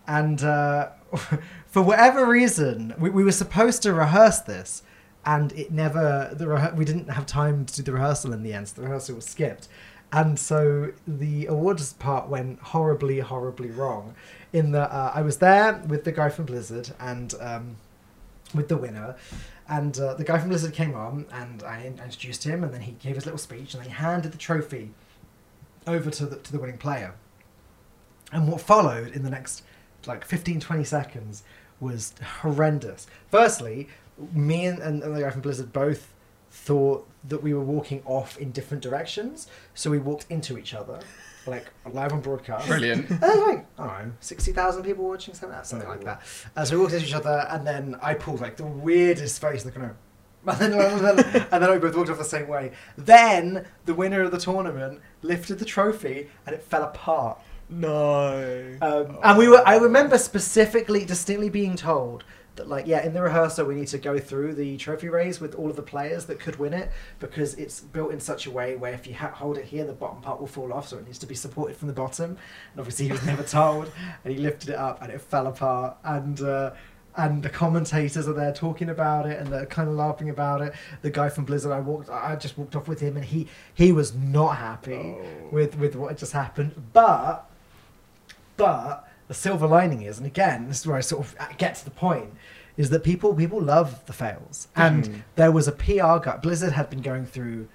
And 0.07 0.41
uh, 0.43 0.89
for 1.67 1.83
whatever 1.83 2.25
reason, 2.25 2.95
we, 2.97 3.09
we 3.11 3.23
were 3.23 3.31
supposed 3.31 3.83
to 3.83 3.93
rehearse 3.93 4.39
this, 4.39 4.81
and 5.25 5.51
it 5.53 5.71
never 5.71 6.31
the 6.33 6.45
rehe- 6.45 6.75
we 6.75 6.85
didn't 6.85 7.09
have 7.09 7.25
time 7.25 7.65
to 7.65 7.75
do 7.75 7.83
the 7.83 7.93
rehearsal 7.93 8.33
in 8.33 8.41
the 8.41 8.53
end. 8.53 8.69
So 8.69 8.81
the 8.81 8.87
rehearsal 8.87 9.15
was 9.15 9.25
skipped, 9.25 9.67
and 10.11 10.39
so 10.39 10.91
the 11.07 11.45
awards 11.45 11.93
part 11.93 12.29
went 12.29 12.59
horribly, 12.59 13.19
horribly 13.19 13.69
wrong. 13.69 14.15
In 14.51 14.71
that 14.71 14.91
uh, 14.91 15.11
I 15.13 15.21
was 15.21 15.37
there 15.37 15.83
with 15.87 16.03
the 16.03 16.11
guy 16.11 16.29
from 16.29 16.45
Blizzard 16.45 16.91
and 16.99 17.35
um, 17.39 17.75
with 18.53 18.67
the 18.69 18.77
winner. 18.77 19.15
And 19.67 19.99
uh, 19.99 20.15
the 20.15 20.23
guy 20.23 20.39
from 20.39 20.49
Blizzard 20.49 20.73
came 20.73 20.95
on, 20.95 21.27
and 21.31 21.61
I 21.61 21.85
introduced 21.85 22.43
him, 22.43 22.63
and 22.63 22.73
then 22.73 22.81
he 22.81 22.93
gave 22.93 23.13
his 23.13 23.25
little 23.25 23.37
speech, 23.37 23.75
and 23.75 23.83
then 23.83 23.91
he 23.91 23.95
handed 23.95 24.31
the 24.31 24.37
trophy 24.39 24.91
over 25.85 26.09
to 26.09 26.25
the 26.25 26.37
to 26.37 26.51
the 26.51 26.59
winning 26.59 26.77
player. 26.77 27.13
And 28.31 28.47
what 28.47 28.61
followed 28.61 29.15
in 29.15 29.23
the 29.23 29.29
next 29.29 29.63
like 30.07 30.25
15, 30.25 30.59
20 30.59 30.83
seconds 30.83 31.43
was 31.79 32.13
horrendous. 32.41 33.07
Firstly, 33.29 33.89
me 34.33 34.65
and, 34.65 34.79
and, 34.79 35.03
and 35.03 35.15
the 35.15 35.21
guy 35.21 35.29
from 35.29 35.41
Blizzard 35.41 35.73
both 35.73 36.13
thought 36.51 37.07
that 37.27 37.43
we 37.43 37.53
were 37.53 37.63
walking 37.63 38.01
off 38.05 38.37
in 38.37 38.51
different 38.51 38.81
directions, 38.83 39.47
so 39.73 39.89
we 39.89 39.99
walked 39.99 40.25
into 40.29 40.57
each 40.57 40.73
other, 40.73 40.99
like 41.45 41.67
live 41.91 42.13
on 42.13 42.21
broadcast. 42.21 42.67
Brilliant. 42.67 43.09
And 43.09 43.19
there's 43.19 43.39
like, 43.39 43.65
I 43.77 43.87
don't 43.87 44.07
know, 44.07 44.13
60,000 44.19 44.83
people 44.83 45.07
watching, 45.07 45.33
something, 45.33 45.59
something 45.63 45.89
like 45.89 46.03
that. 46.05 46.21
Uh, 46.55 46.65
so 46.65 46.75
we 46.75 46.81
walked 46.81 46.93
into 46.93 47.05
each 47.05 47.13
other, 47.13 47.47
and 47.49 47.65
then 47.67 47.95
I 48.01 48.13
pulled 48.13 48.41
like 48.41 48.57
the 48.57 48.65
weirdest 48.65 49.41
face, 49.41 49.65
like, 49.65 49.77
no. 49.77 49.91
And 50.47 50.73
then, 50.73 50.73
and, 50.73 51.19
then, 51.19 51.47
and 51.51 51.63
then 51.63 51.71
we 51.71 51.79
both 51.79 51.95
walked 51.97 52.09
off 52.09 52.17
the 52.17 52.23
same 52.23 52.47
way. 52.47 52.71
Then 52.97 53.65
the 53.85 53.93
winner 53.93 54.21
of 54.21 54.31
the 54.31 54.37
tournament 54.37 55.01
lifted 55.21 55.59
the 55.59 55.65
trophy, 55.65 56.29
and 56.45 56.55
it 56.55 56.63
fell 56.63 56.83
apart. 56.83 57.41
No. 57.69 58.77
Um, 58.81 59.19
and 59.21 59.37
we 59.37 59.47
were, 59.47 59.61
I 59.65 59.75
remember 59.75 60.17
specifically, 60.17 61.05
distinctly 61.05 61.49
being 61.49 61.75
told 61.75 62.23
that, 62.59 62.67
like, 62.67 62.85
yeah, 62.85 63.05
in 63.05 63.13
the 63.13 63.21
rehearsal, 63.21 63.65
we 63.65 63.75
need 63.75 63.87
to 63.87 63.97
go 63.97 64.19
through 64.19 64.53
the 64.53 64.75
trophy 64.77 65.07
raise 65.07 65.39
with 65.39 65.55
all 65.55 65.69
of 65.69 65.77
the 65.77 65.81
players 65.81 66.25
that 66.25 66.39
could 66.39 66.57
win 66.57 66.73
it 66.73 66.91
because 67.19 67.53
it's 67.55 67.79
built 67.79 68.11
in 68.11 68.19
such 68.19 68.45
a 68.45 68.51
way 68.51 68.75
where 68.75 68.93
if 68.93 69.07
you 69.07 69.15
ha- 69.15 69.31
hold 69.31 69.57
it 69.57 69.65
here, 69.65 69.85
the 69.85 69.93
bottom 69.93 70.21
part 70.21 70.39
will 70.41 70.47
fall 70.47 70.73
off, 70.73 70.89
so 70.89 70.97
it 70.97 71.05
needs 71.05 71.17
to 71.19 71.25
be 71.25 71.35
supported 71.35 71.77
from 71.77 71.87
the 71.87 71.93
bottom. 71.93 72.31
And 72.71 72.79
obviously, 72.79 73.05
he 73.05 73.11
was 73.13 73.25
never 73.25 73.43
told, 73.59 73.91
and 74.23 74.33
he 74.33 74.39
lifted 74.39 74.69
it 74.69 74.75
up, 74.75 75.01
and 75.01 75.11
it 75.11 75.21
fell 75.21 75.47
apart. 75.47 75.97
And 76.03 76.41
uh, 76.41 76.71
and 77.15 77.41
the 77.41 77.49
commentators 77.49 78.27
are 78.27 78.33
there 78.33 78.53
talking 78.53 78.89
about 78.89 79.25
it, 79.25 79.39
and 79.39 79.47
they're 79.47 79.65
kind 79.65 79.87
of 79.87 79.95
laughing 79.95 80.29
about 80.29 80.61
it. 80.61 80.73
The 81.01 81.09
guy 81.09 81.29
from 81.29 81.45
Blizzard, 81.45 81.71
I 81.71 81.79
walked, 81.79 82.09
I 82.09 82.35
just 82.35 82.57
walked 82.57 82.75
off 82.75 82.89
with 82.89 82.99
him, 82.99 83.15
and 83.15 83.25
he 83.25 83.47
he 83.73 83.93
was 83.93 84.13
not 84.13 84.57
happy 84.57 85.15
with 85.49 85.77
with 85.77 85.95
what 85.95 86.09
had 86.09 86.17
just 86.17 86.33
happened, 86.33 86.89
but. 86.93 87.45
But 88.57 89.08
the 89.29 89.35
silver 89.35 89.67
lining 89.67 90.01
is, 90.01 90.17
and 90.17 90.27
again, 90.27 90.67
this 90.67 90.81
is 90.81 90.87
where 90.87 90.97
I 90.97 91.01
sort 91.01 91.25
of 91.25 91.57
get 91.57 91.75
to 91.75 91.85
the 91.85 91.91
point, 91.91 92.33
is 92.75 92.89
that 92.89 93.03
people 93.03 93.33
people 93.33 93.61
love 93.61 94.05
the 94.07 94.13
fails. 94.13 94.67
And 94.75 95.23
there 95.35 95.51
was 95.51 95.67
a 95.67 95.71
PR 95.71 96.17
guy. 96.17 96.37
Blizzard 96.41 96.73
had 96.73 96.89
been 96.89 97.01
going 97.01 97.25
through 97.25 97.69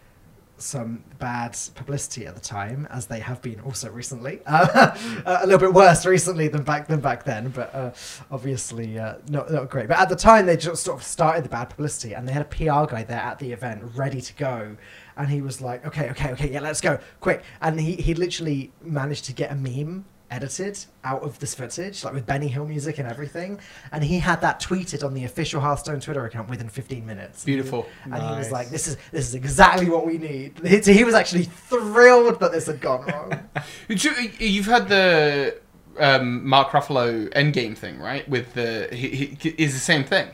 some 0.57 1.05
bad 1.19 1.57
publicity 1.75 2.27
at 2.27 2.35
the 2.35 2.41
time, 2.41 2.89
as 2.91 3.07
they 3.07 3.21
have 3.21 3.41
been 3.41 3.61
also 3.61 3.91
recently. 3.91 4.41
Uh, 5.25 5.39
a 5.43 5.47
little 5.47 5.61
bit 5.61 5.73
worse 5.73 6.05
recently 6.05 6.49
than 6.49 6.63
back 6.63 6.89
than 6.89 7.01
back 7.01 7.25
then, 7.25 7.49
but 7.51 7.75
uh, 7.75 7.91
obviously 8.31 8.99
uh, 8.99 9.15
not 9.29 9.51
not 9.51 9.71
great. 9.71 9.89
But 9.89 9.99
at 9.99 10.09
the 10.09 10.17
time, 10.17 10.47
they 10.47 10.57
just 10.57 10.83
sort 10.83 10.99
of 10.99 11.05
started 11.05 11.45
the 11.45 11.49
bad 11.49 11.71
publicity, 11.71 12.15
and 12.15 12.29
they 12.29 12.33
had 12.33 12.43
a 12.43 12.47
PR 12.47 12.93
guy 12.93 13.05
there 13.05 13.19
at 13.19 13.39
the 13.39 13.53
event 13.53 13.83
ready 13.95 14.21
to 14.21 14.35
go. 14.35 14.77
And 15.17 15.29
he 15.29 15.41
was 15.41 15.61
like, 15.61 15.87
"Okay, 15.87 16.11
okay, 16.11 16.33
okay, 16.33 16.51
yeah, 16.51 16.61
let's 16.61 16.81
go 16.81 16.99
quick!" 17.21 17.43
And 17.61 17.81
he 17.81 17.95
he 17.95 18.15
literally 18.15 18.73
managed 18.83 19.25
to 19.27 19.33
get 19.33 19.51
a 19.51 19.55
meme 19.55 20.05
edited 20.31 20.79
out 21.05 21.23
of 21.23 21.39
this 21.39 21.55
footage, 21.55 22.05
like 22.05 22.15
with 22.15 22.27
Benny 22.27 22.49
Hill 22.49 22.67
music 22.67 22.99
and 22.99 23.09
everything. 23.09 23.61
And 23.93 24.03
he 24.03 24.19
had 24.19 24.41
that 24.41 24.61
tweeted 24.61 25.05
on 25.05 25.15
the 25.15 25.25
official 25.25 25.61
Hearthstone 25.61 26.01
Twitter 26.01 26.25
account 26.25 26.49
within 26.49 26.69
15 26.69 27.07
minutes. 27.07 27.45
Beautiful. 27.45 27.87
And 28.05 28.15
he 28.15 28.37
was 28.37 28.51
like, 28.51 28.71
"This 28.71 28.89
is 28.89 28.97
this 29.13 29.29
is 29.29 29.35
exactly 29.35 29.89
what 29.89 30.07
we 30.07 30.19
need." 30.19 30.59
He, 30.65 30.83
so 30.83 30.93
he 30.93 31.05
was 31.05 31.15
actually 31.15 31.45
thrilled 31.45 32.41
that 32.41 32.53
this 32.53 32.67
had 32.67 32.81
gone 32.81 33.07
wrong. 33.07 33.49
So, 33.97 34.11
You've 34.39 34.67
had 34.67 34.89
the 34.89 35.59
um, 35.99 36.47
Mark 36.47 36.71
Ruffalo 36.71 37.29
Endgame 37.33 37.77
thing, 37.77 37.99
right? 37.99 38.29
With 38.29 38.55
the 38.55 38.89
he, 38.93 39.37
he 39.41 39.49
is 39.51 39.75
the 39.75 39.81
same 39.81 40.05
thing, 40.05 40.29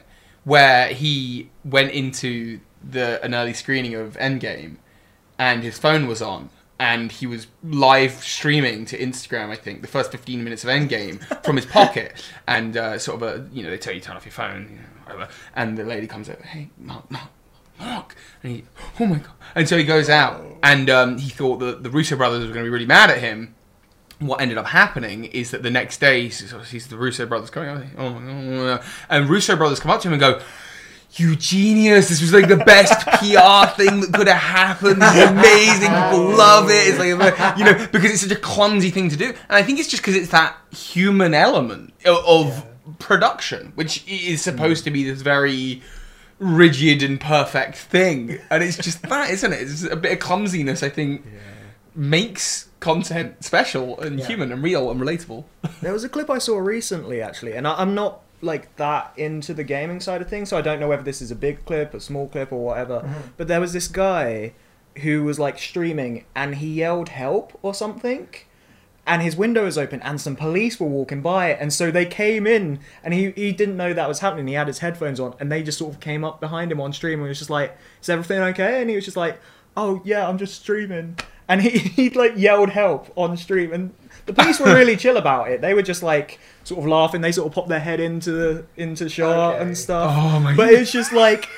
where 0.44 0.88
he 0.88 1.50
went 1.64 1.92
into 1.92 2.60
the 2.82 3.22
an 3.22 3.34
early 3.34 3.52
screening 3.52 3.94
of 3.94 4.16
Endgame, 4.16 4.76
and 5.38 5.62
his 5.62 5.78
phone 5.78 6.06
was 6.06 6.22
on, 6.22 6.50
and 6.80 7.12
he 7.12 7.26
was 7.26 7.46
live 7.62 8.24
streaming 8.24 8.86
to 8.86 8.98
Instagram. 8.98 9.50
I 9.50 9.54
think 9.54 9.82
the 9.82 9.88
first 9.88 10.10
fifteen 10.10 10.42
minutes 10.42 10.64
of 10.64 10.70
Endgame 10.70 11.22
from 11.44 11.56
his 11.56 11.66
pocket, 11.66 12.14
and 12.48 12.76
uh, 12.76 12.98
sort 12.98 13.22
of 13.22 13.28
a 13.28 13.48
you 13.52 13.62
know 13.62 13.70
they 13.70 13.78
tell 13.78 13.94
you 13.94 14.00
turn 14.00 14.16
off 14.16 14.24
your 14.24 14.32
phone, 14.32 14.68
you 14.70 14.76
know, 14.76 14.84
whatever, 15.04 15.28
and 15.54 15.76
the 15.78 15.84
lady 15.84 16.08
comes 16.08 16.28
over, 16.28 16.42
hey 16.42 16.70
Mark, 16.78 17.08
Mark. 17.10 17.28
Mark, 17.78 18.14
and 18.42 18.56
he, 18.56 18.64
oh 18.98 19.06
my 19.06 19.16
god! 19.16 19.32
And 19.54 19.66
so 19.66 19.78
he 19.78 19.84
goes 19.84 20.10
out, 20.10 20.44
and 20.62 20.90
um, 20.90 21.16
he 21.16 21.30
thought 21.30 21.58
that 21.58 21.82
the 21.82 21.88
Russo 21.88 22.14
brothers 22.14 22.46
were 22.46 22.52
going 22.52 22.64
to 22.64 22.68
be 22.68 22.72
really 22.72 22.84
mad 22.84 23.08
at 23.08 23.18
him, 23.18 23.54
what 24.18 24.42
ended 24.42 24.58
up 24.58 24.66
happening 24.66 25.24
is 25.24 25.50
that 25.50 25.62
the 25.62 25.70
next 25.70 25.98
day 25.98 26.24
he 26.24 26.30
sees 26.30 26.88
the 26.88 26.96
Russo 26.98 27.24
brothers 27.24 27.48
coming 27.48 27.70
up, 27.70 27.82
oh 27.96 28.80
and 29.08 29.30
Russo 29.30 29.56
brothers 29.56 29.80
come 29.80 29.90
up 29.90 30.02
to 30.02 30.08
him 30.08 30.12
and 30.12 30.20
go, 30.20 30.42
"You 31.14 31.36
genius! 31.36 32.08
This 32.08 32.20
was 32.20 32.32
like 32.32 32.48
the 32.48 32.56
best 32.56 33.06
PR 33.06 33.74
thing 33.80 34.00
that 34.00 34.10
could 34.12 34.28
have 34.28 34.36
happened. 34.36 35.02
This 35.02 35.16
is 35.16 35.30
amazing. 35.30 35.88
People 35.88 36.32
oh. 36.32 36.34
love 36.36 36.70
it. 36.70 36.88
It's 36.88 36.98
like 36.98 37.58
you 37.58 37.64
know 37.64 37.74
because 37.92 38.12
it's 38.12 38.22
such 38.22 38.32
a 38.32 38.40
clumsy 38.40 38.90
thing 38.90 39.08
to 39.10 39.16
do, 39.16 39.26
and 39.26 39.36
I 39.48 39.62
think 39.62 39.78
it's 39.78 39.88
just 39.88 40.02
because 40.02 40.16
it's 40.16 40.30
that 40.30 40.56
human 40.70 41.34
element 41.34 41.92
of, 42.04 42.24
of 42.26 42.98
production, 42.98 43.72
which 43.74 44.06
is 44.06 44.40
mm. 44.40 44.44
supposed 44.44 44.84
to 44.84 44.90
be 44.90 45.04
this 45.04 45.22
very 45.22 45.82
rigid 46.38 47.02
and 47.02 47.20
perfect 47.20 47.76
thing, 47.76 48.38
and 48.50 48.62
it's 48.62 48.76
just 48.76 49.02
that, 49.02 49.30
isn't 49.30 49.52
it? 49.52 49.62
It's 49.62 49.82
a 49.84 49.96
bit 49.96 50.12
of 50.12 50.18
clumsiness. 50.20 50.82
I 50.82 50.88
think 50.88 51.24
makes 51.94 52.68
content 52.80 53.44
special 53.44 54.00
and 54.00 54.18
Yeah. 54.18 54.26
human 54.26 54.52
and 54.52 54.62
real 54.62 54.90
and 54.90 55.00
relatable. 55.00 55.44
There 55.82 55.92
was 55.92 56.04
a 56.04 56.08
clip 56.08 56.30
I 56.30 56.38
saw 56.38 56.58
recently, 56.58 57.20
actually, 57.20 57.52
and 57.52 57.68
I, 57.68 57.74
I'm 57.74 57.94
not 57.94 58.20
like 58.42 58.74
that 58.76 59.12
into 59.16 59.54
the 59.54 59.64
gaming 59.64 60.00
side 60.00 60.22
of 60.22 60.28
things, 60.28 60.48
so 60.48 60.56
I 60.56 60.60
don't 60.60 60.80
know 60.80 60.88
whether 60.88 61.02
this 61.02 61.20
is 61.22 61.30
a 61.30 61.36
big 61.36 61.64
clip, 61.64 61.94
a 61.94 62.00
small 62.00 62.28
clip, 62.28 62.52
or 62.52 62.64
whatever. 62.64 63.00
Mm-hmm. 63.00 63.20
But 63.36 63.48
there 63.48 63.60
was 63.60 63.72
this 63.72 63.88
guy 63.88 64.52
who 64.98 65.24
was 65.24 65.38
like 65.38 65.58
streaming, 65.58 66.24
and 66.34 66.56
he 66.56 66.74
yelled 66.74 67.10
"help" 67.10 67.58
or 67.62 67.74
something. 67.74 68.28
And 69.06 69.22
his 69.22 69.34
window 69.34 69.64
was 69.64 69.76
open, 69.76 70.00
and 70.02 70.20
some 70.20 70.36
police 70.36 70.78
were 70.78 70.86
walking 70.86 71.20
by, 71.20 71.50
and 71.50 71.72
so 71.72 71.90
they 71.90 72.06
came 72.06 72.46
in, 72.46 72.78
and 73.02 73.12
he, 73.12 73.30
he 73.30 73.50
didn't 73.50 73.76
know 73.76 73.92
that 73.92 74.06
was 74.06 74.20
happening. 74.20 74.46
He 74.46 74.54
had 74.54 74.68
his 74.68 74.80
headphones 74.80 75.18
on, 75.18 75.34
and 75.40 75.50
they 75.50 75.62
just 75.62 75.78
sort 75.78 75.94
of 75.94 76.00
came 76.00 76.22
up 76.22 76.38
behind 76.38 76.70
him 76.70 76.80
on 76.80 76.92
stream, 76.92 77.18
and 77.18 77.26
he 77.26 77.30
was 77.30 77.38
just 77.38 77.50
like, 77.50 77.76
"Is 78.00 78.08
everything 78.08 78.40
okay?" 78.40 78.80
And 78.80 78.90
he 78.90 78.96
was 78.96 79.04
just 79.04 79.16
like, 79.16 79.40
"Oh 79.76 80.00
yeah, 80.04 80.28
I'm 80.28 80.38
just 80.38 80.60
streaming." 80.60 81.16
And 81.48 81.62
he 81.62 81.70
he 81.78 82.10
like 82.10 82.34
yelled 82.36 82.70
help 82.70 83.10
on 83.16 83.36
stream, 83.36 83.72
and 83.72 83.94
the 84.26 84.32
police 84.32 84.60
were 84.60 84.74
really 84.74 84.96
chill 85.04 85.16
about 85.16 85.50
it. 85.50 85.60
They 85.60 85.74
were 85.74 85.82
just 85.82 86.02
like 86.02 86.38
sort 86.70 86.80
of 86.80 86.86
laughing. 86.86 87.20
They 87.20 87.32
sort 87.32 87.46
of 87.48 87.52
pop 87.54 87.68
their 87.68 87.80
head 87.80 88.00
into 88.00 88.32
the 88.32 88.64
into 88.76 89.08
shot 89.08 89.54
Okay. 89.54 89.62
and 89.62 89.76
stuff. 89.76 90.14
Oh 90.16 90.40
my 90.40 90.54
But 90.56 90.70
it's 90.72 90.90
just 90.90 91.12
like 91.12 91.48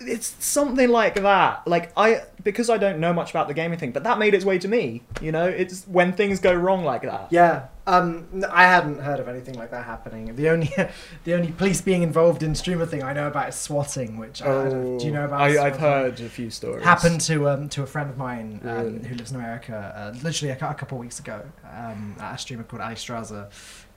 it's 0.00 0.34
something 0.44 0.88
like 0.88 1.14
that. 1.16 1.66
Like 1.66 1.92
I 1.96 2.22
because 2.42 2.70
I 2.70 2.78
don't 2.78 2.98
know 2.98 3.12
much 3.12 3.30
about 3.30 3.48
the 3.48 3.54
gaming 3.54 3.78
thing, 3.78 3.92
but 3.92 4.04
that 4.04 4.18
made 4.18 4.34
its 4.34 4.44
way 4.44 4.58
to 4.58 4.68
me. 4.68 5.02
You 5.20 5.32
know, 5.32 5.46
it's 5.46 5.84
when 5.86 6.12
things 6.12 6.40
go 6.40 6.54
wrong 6.54 6.84
like 6.84 7.02
that. 7.02 7.28
Yeah, 7.30 7.66
um, 7.88 8.26
I 8.50 8.64
hadn't 8.64 9.00
heard 9.00 9.18
of 9.18 9.28
anything 9.28 9.54
like 9.54 9.70
that 9.70 9.84
happening. 9.86 10.34
The 10.36 10.50
only, 10.50 10.70
the 11.24 11.34
only 11.34 11.52
police 11.52 11.80
being 11.80 12.02
involved 12.02 12.42
in 12.42 12.54
streamer 12.54 12.86
thing 12.86 13.02
I 13.02 13.12
know 13.12 13.26
about 13.26 13.48
is 13.48 13.54
swatting, 13.54 14.18
which 14.18 14.42
I, 14.42 14.66
I 14.66 14.68
don't, 14.68 14.98
do 14.98 15.06
you 15.06 15.12
know 15.12 15.24
about? 15.24 15.40
Oh, 15.40 15.54
I, 15.54 15.66
I've 15.66 15.78
heard 15.78 16.20
a 16.20 16.28
few 16.28 16.50
stories. 16.50 16.84
Happened 16.84 17.20
to 17.22 17.48
um, 17.48 17.68
to 17.70 17.82
a 17.82 17.86
friend 17.86 18.10
of 18.10 18.18
mine 18.18 18.60
um, 18.64 18.68
Really? 18.68 19.08
who 19.08 19.14
lives 19.14 19.30
in 19.30 19.36
America, 19.36 19.94
uh, 19.96 20.18
literally 20.22 20.50
a, 20.52 20.54
a 20.54 20.74
couple 20.74 20.98
of 20.98 21.00
weeks 21.00 21.18
ago, 21.18 21.42
um, 21.74 22.14
at 22.20 22.34
a 22.34 22.38
streamer 22.38 22.62
called 22.64 22.82
Ali 22.82 22.94
Straza. 22.94 23.50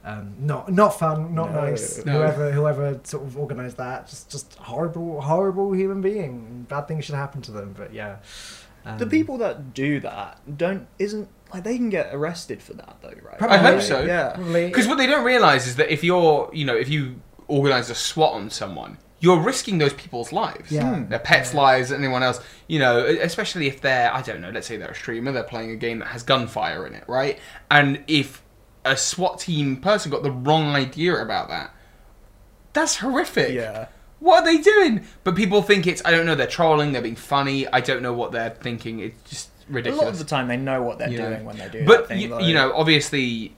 Um, 0.04 0.34
not 0.39 0.72
not 0.72 0.97
fun, 0.97 1.36
not 1.36 1.54
No. 1.54 1.62
nice. 1.62 2.04
No. 2.06 2.14
Whoever 2.14 2.52
whoever 2.52 2.99
sort 3.04 3.24
of 3.24 3.38
organised 3.38 3.78
that, 3.78 4.08
just 4.08 4.32
just 4.32 4.56
horrible 4.56 5.22
horrible 5.22 5.72
human 5.74 6.02
being. 6.02 6.66
Bad 6.68 6.88
things 6.88 7.06
should 7.06 7.16
happen 7.16 7.41
to 7.43 7.52
them. 7.52 7.76
But 7.78 7.93
yeah, 7.93 8.18
um, 8.86 8.97
The 8.97 9.06
people 9.06 9.38
that 9.39 9.74
do 9.76 9.99
that 9.99 10.39
don't 10.58 10.88
isn't 10.97 11.30
like 11.54 11.64
they 11.64 11.78
can 11.78 11.89
get 11.89 12.10
arrested 12.16 12.64
for 12.64 12.74
that 12.74 12.97
though, 13.02 13.10
right? 13.22 13.38
Probably. 13.38 13.58
I 13.58 13.60
hope 13.60 13.82
so. 13.82 14.02
Yeah. 14.02 14.38
Because 14.38 14.88
what 14.88 14.97
they 14.97 15.06
don't 15.08 15.24
realize 15.26 15.68
is 15.68 15.76
that 15.76 15.91
if 15.93 16.04
you're, 16.04 16.49
you 16.54 16.66
know, 16.66 16.76
if 16.76 16.89
you 16.89 17.22
organize 17.47 17.89
a 17.89 17.95
SWAT 17.95 18.34
on 18.34 18.49
someone, 18.49 18.97
you're 19.20 19.39
risking 19.39 19.78
those 19.78 19.93
people's 19.93 20.32
lives. 20.32 20.72
Yeah. 20.72 20.95
Hmm. 20.95 21.10
Their 21.10 21.20
pets' 21.20 21.54
lives, 21.54 21.91
anyone 21.91 22.24
else. 22.24 22.39
You 22.68 22.80
know, 22.80 23.06
especially 23.06 23.68
if 23.68 23.82
they're, 23.82 24.12
I 24.12 24.22
don't 24.24 24.41
know, 24.41 24.49
let's 24.49 24.66
say 24.66 24.78
they're 24.78 24.89
a 24.91 24.95
streamer, 24.95 25.32
they're 25.32 25.43
playing 25.43 25.70
a 25.72 25.76
game 25.76 25.99
that 25.99 26.08
has 26.08 26.24
gunfire 26.24 26.88
in 26.88 26.95
it, 26.95 27.04
right? 27.08 27.38
And 27.70 28.04
if 28.08 28.41
a 28.86 28.98
SWAT 28.98 29.40
team 29.40 29.78
person 29.78 30.12
got 30.12 30.24
the 30.24 30.32
wrong 30.32 30.76
idea 30.76 31.22
about 31.22 31.50
that, 31.50 31.74
that's 32.74 32.98
horrific. 32.98 33.54
Yeah. 33.54 33.88
What 34.20 34.44
are 34.44 34.46
they 34.46 34.62
doing? 34.62 35.04
But 35.24 35.36
people 35.36 35.62
think 35.64 35.88
it's, 35.88 36.02
I 36.06 36.12
don't 36.12 36.26
know, 36.26 36.36
they're 36.36 36.46
trolling, 36.48 36.92
they're 36.92 37.02
being 37.02 37.16
funny. 37.16 37.68
I 37.68 37.82
don't 37.82 38.04
know 38.04 38.14
what 38.14 38.32
they're 38.32 38.52
thinking. 38.52 39.00
It's 39.00 39.30
just 39.30 39.50
ridiculous. 39.68 40.02
A 40.02 40.06
lot 40.06 40.14
of 40.14 40.20
the 40.20 40.26
time 40.26 40.48
they 40.48 40.58
know 40.58 40.84
what 40.84 41.00
they're 41.00 41.10
know. 41.10 41.30
doing 41.30 41.46
when 41.46 41.58
they 41.58 41.70
do 41.70 41.86
but 41.86 42.02
that 42.02 42.08
thing. 42.10 42.20
you, 42.20 42.28
though. 42.30 42.40
you 42.40 42.54
know, 42.54 42.72
obviously, 42.76 43.56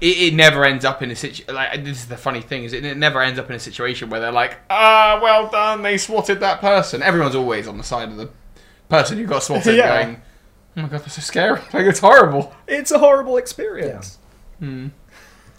it, 0.00 0.18
it 0.18 0.34
never 0.34 0.64
ends 0.64 0.84
up 0.84 1.02
in 1.02 1.10
a 1.10 1.16
situation. 1.16 1.52
Like 1.54 1.84
this 1.84 1.98
is 1.98 2.06
the 2.06 2.16
funny 2.16 2.40
thing 2.40 2.62
is, 2.64 2.72
it, 2.72 2.84
it 2.84 2.96
never 2.96 3.20
ends 3.22 3.38
up 3.40 3.50
in 3.50 3.56
a 3.56 3.60
situation 3.60 4.08
where 4.08 4.20
they're 4.20 4.30
like, 4.32 4.56
"Ah, 4.70 5.18
well 5.22 5.50
done, 5.50 5.82
they 5.82 5.98
swatted 5.98 6.38
that 6.40 6.60
person." 6.60 7.02
Everyone's 7.02 7.34
always 7.34 7.66
on 7.66 7.76
the 7.76 7.84
side 7.84 8.08
of 8.08 8.16
the 8.16 8.30
person 8.88 9.18
who 9.18 9.26
got 9.26 9.42
swatted, 9.42 9.74
Yeah. 9.76 10.02
going, 10.04 10.22
"Oh 10.76 10.82
my 10.82 10.88
god, 10.88 11.00
that's 11.00 11.14
so 11.14 11.20
scary! 11.22 11.60
Like 11.72 11.86
it's 11.86 12.00
horrible." 12.00 12.54
it's 12.66 12.90
a 12.90 12.98
horrible 12.98 13.36
experience. 13.36 14.18
Hmm. 14.58 14.88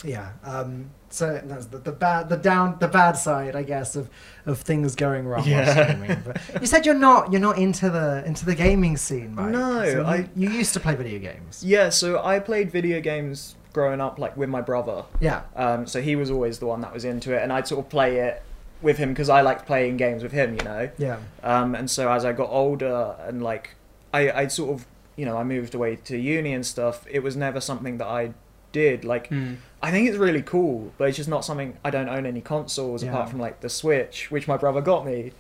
Yeah. 0.04 0.32
Um, 0.44 0.90
so 1.10 1.42
that's 1.44 1.66
the, 1.68 1.78
the 1.78 1.92
bad, 1.92 2.30
the 2.30 2.38
down, 2.38 2.78
the 2.80 2.88
bad 2.88 3.12
side, 3.14 3.56
I 3.56 3.64
guess, 3.64 3.96
of, 3.96 4.10
of 4.46 4.60
things 4.62 4.96
going 4.96 5.28
wrong. 5.28 5.46
Yeah. 5.46 6.18
But 6.26 6.40
you 6.62 6.66
said 6.68 6.86
you're 6.86 6.96
not, 6.96 7.32
you're 7.32 7.42
not 7.42 7.58
into 7.58 7.90
the 7.90 8.24
into 8.26 8.46
the 8.46 8.56
gaming 8.56 8.98
scene, 8.98 9.36
Mike. 9.36 9.52
No, 9.52 9.84
So 9.86 10.00
you, 10.00 10.04
I- 10.04 10.30
you 10.36 10.50
used 10.50 10.74
to 10.74 10.80
play 10.80 10.96
video 10.96 11.20
games. 11.20 11.64
Yeah, 11.64 11.90
so 11.90 12.24
I 12.24 12.40
played 12.40 12.72
video 12.72 13.02
games 13.02 13.56
growing 13.74 14.02
up, 14.02 14.18
like 14.20 14.36
with 14.38 14.50
my 14.50 14.62
brother. 14.62 15.04
Yeah. 15.20 15.42
Um, 15.56 15.86
so 15.86 16.02
he 16.02 16.16
was 16.16 16.32
always 16.32 16.60
the 16.60 16.66
one 16.66 16.82
that 16.82 16.94
was 16.94 17.06
into 17.06 17.36
it, 17.36 17.44
and 17.44 17.52
I'd 17.54 17.68
sort 17.68 17.84
of 17.86 17.90
play 17.90 18.18
it 18.20 18.42
with 18.82 18.98
him 18.98 19.10
because 19.10 19.30
I 19.30 19.42
liked 19.42 19.68
playing 19.68 19.98
games 19.98 20.24
with 20.24 20.32
him, 20.32 20.56
you 20.56 20.64
know. 20.64 20.90
Yeah. 20.98 21.18
Um, 21.44 21.76
and 21.76 21.92
so 21.92 22.12
as 22.12 22.26
I 22.26 22.32
got 22.34 22.50
older 22.50 23.16
and 23.28 23.44
like 23.44 23.76
I, 24.14 24.32
I 24.32 24.48
sort 24.48 24.72
of 24.80 24.88
you 25.16 25.26
know 25.26 25.38
I 25.38 25.44
moved 25.44 25.76
away 25.76 25.96
to 25.98 26.18
uni 26.18 26.54
and 26.54 26.66
stuff. 26.66 27.06
It 27.10 27.20
was 27.24 27.36
never 27.36 27.60
something 27.62 27.98
that 27.98 28.08
I 28.08 28.34
did. 28.72 29.04
Like 29.06 29.28
Hmm. 29.28 29.56
I 29.84 29.92
think 29.92 30.08
it's 30.08 30.18
really 30.18 30.42
cool, 30.42 30.94
but 30.98 31.08
it's 31.10 31.18
just 31.18 31.30
not 31.30 31.44
something. 31.44 31.78
I 31.84 31.90
don't 31.90 32.08
own 32.10 32.26
any 32.26 32.42
consoles 32.42 33.04
Yeah. 33.04 33.10
apart 33.12 33.30
from 33.30 33.40
like 33.40 33.62
the 33.62 33.70
Switch, 33.70 34.30
which 34.32 34.48
my 34.48 34.58
brother 34.58 34.82
got 34.82 35.06
me. 35.06 35.32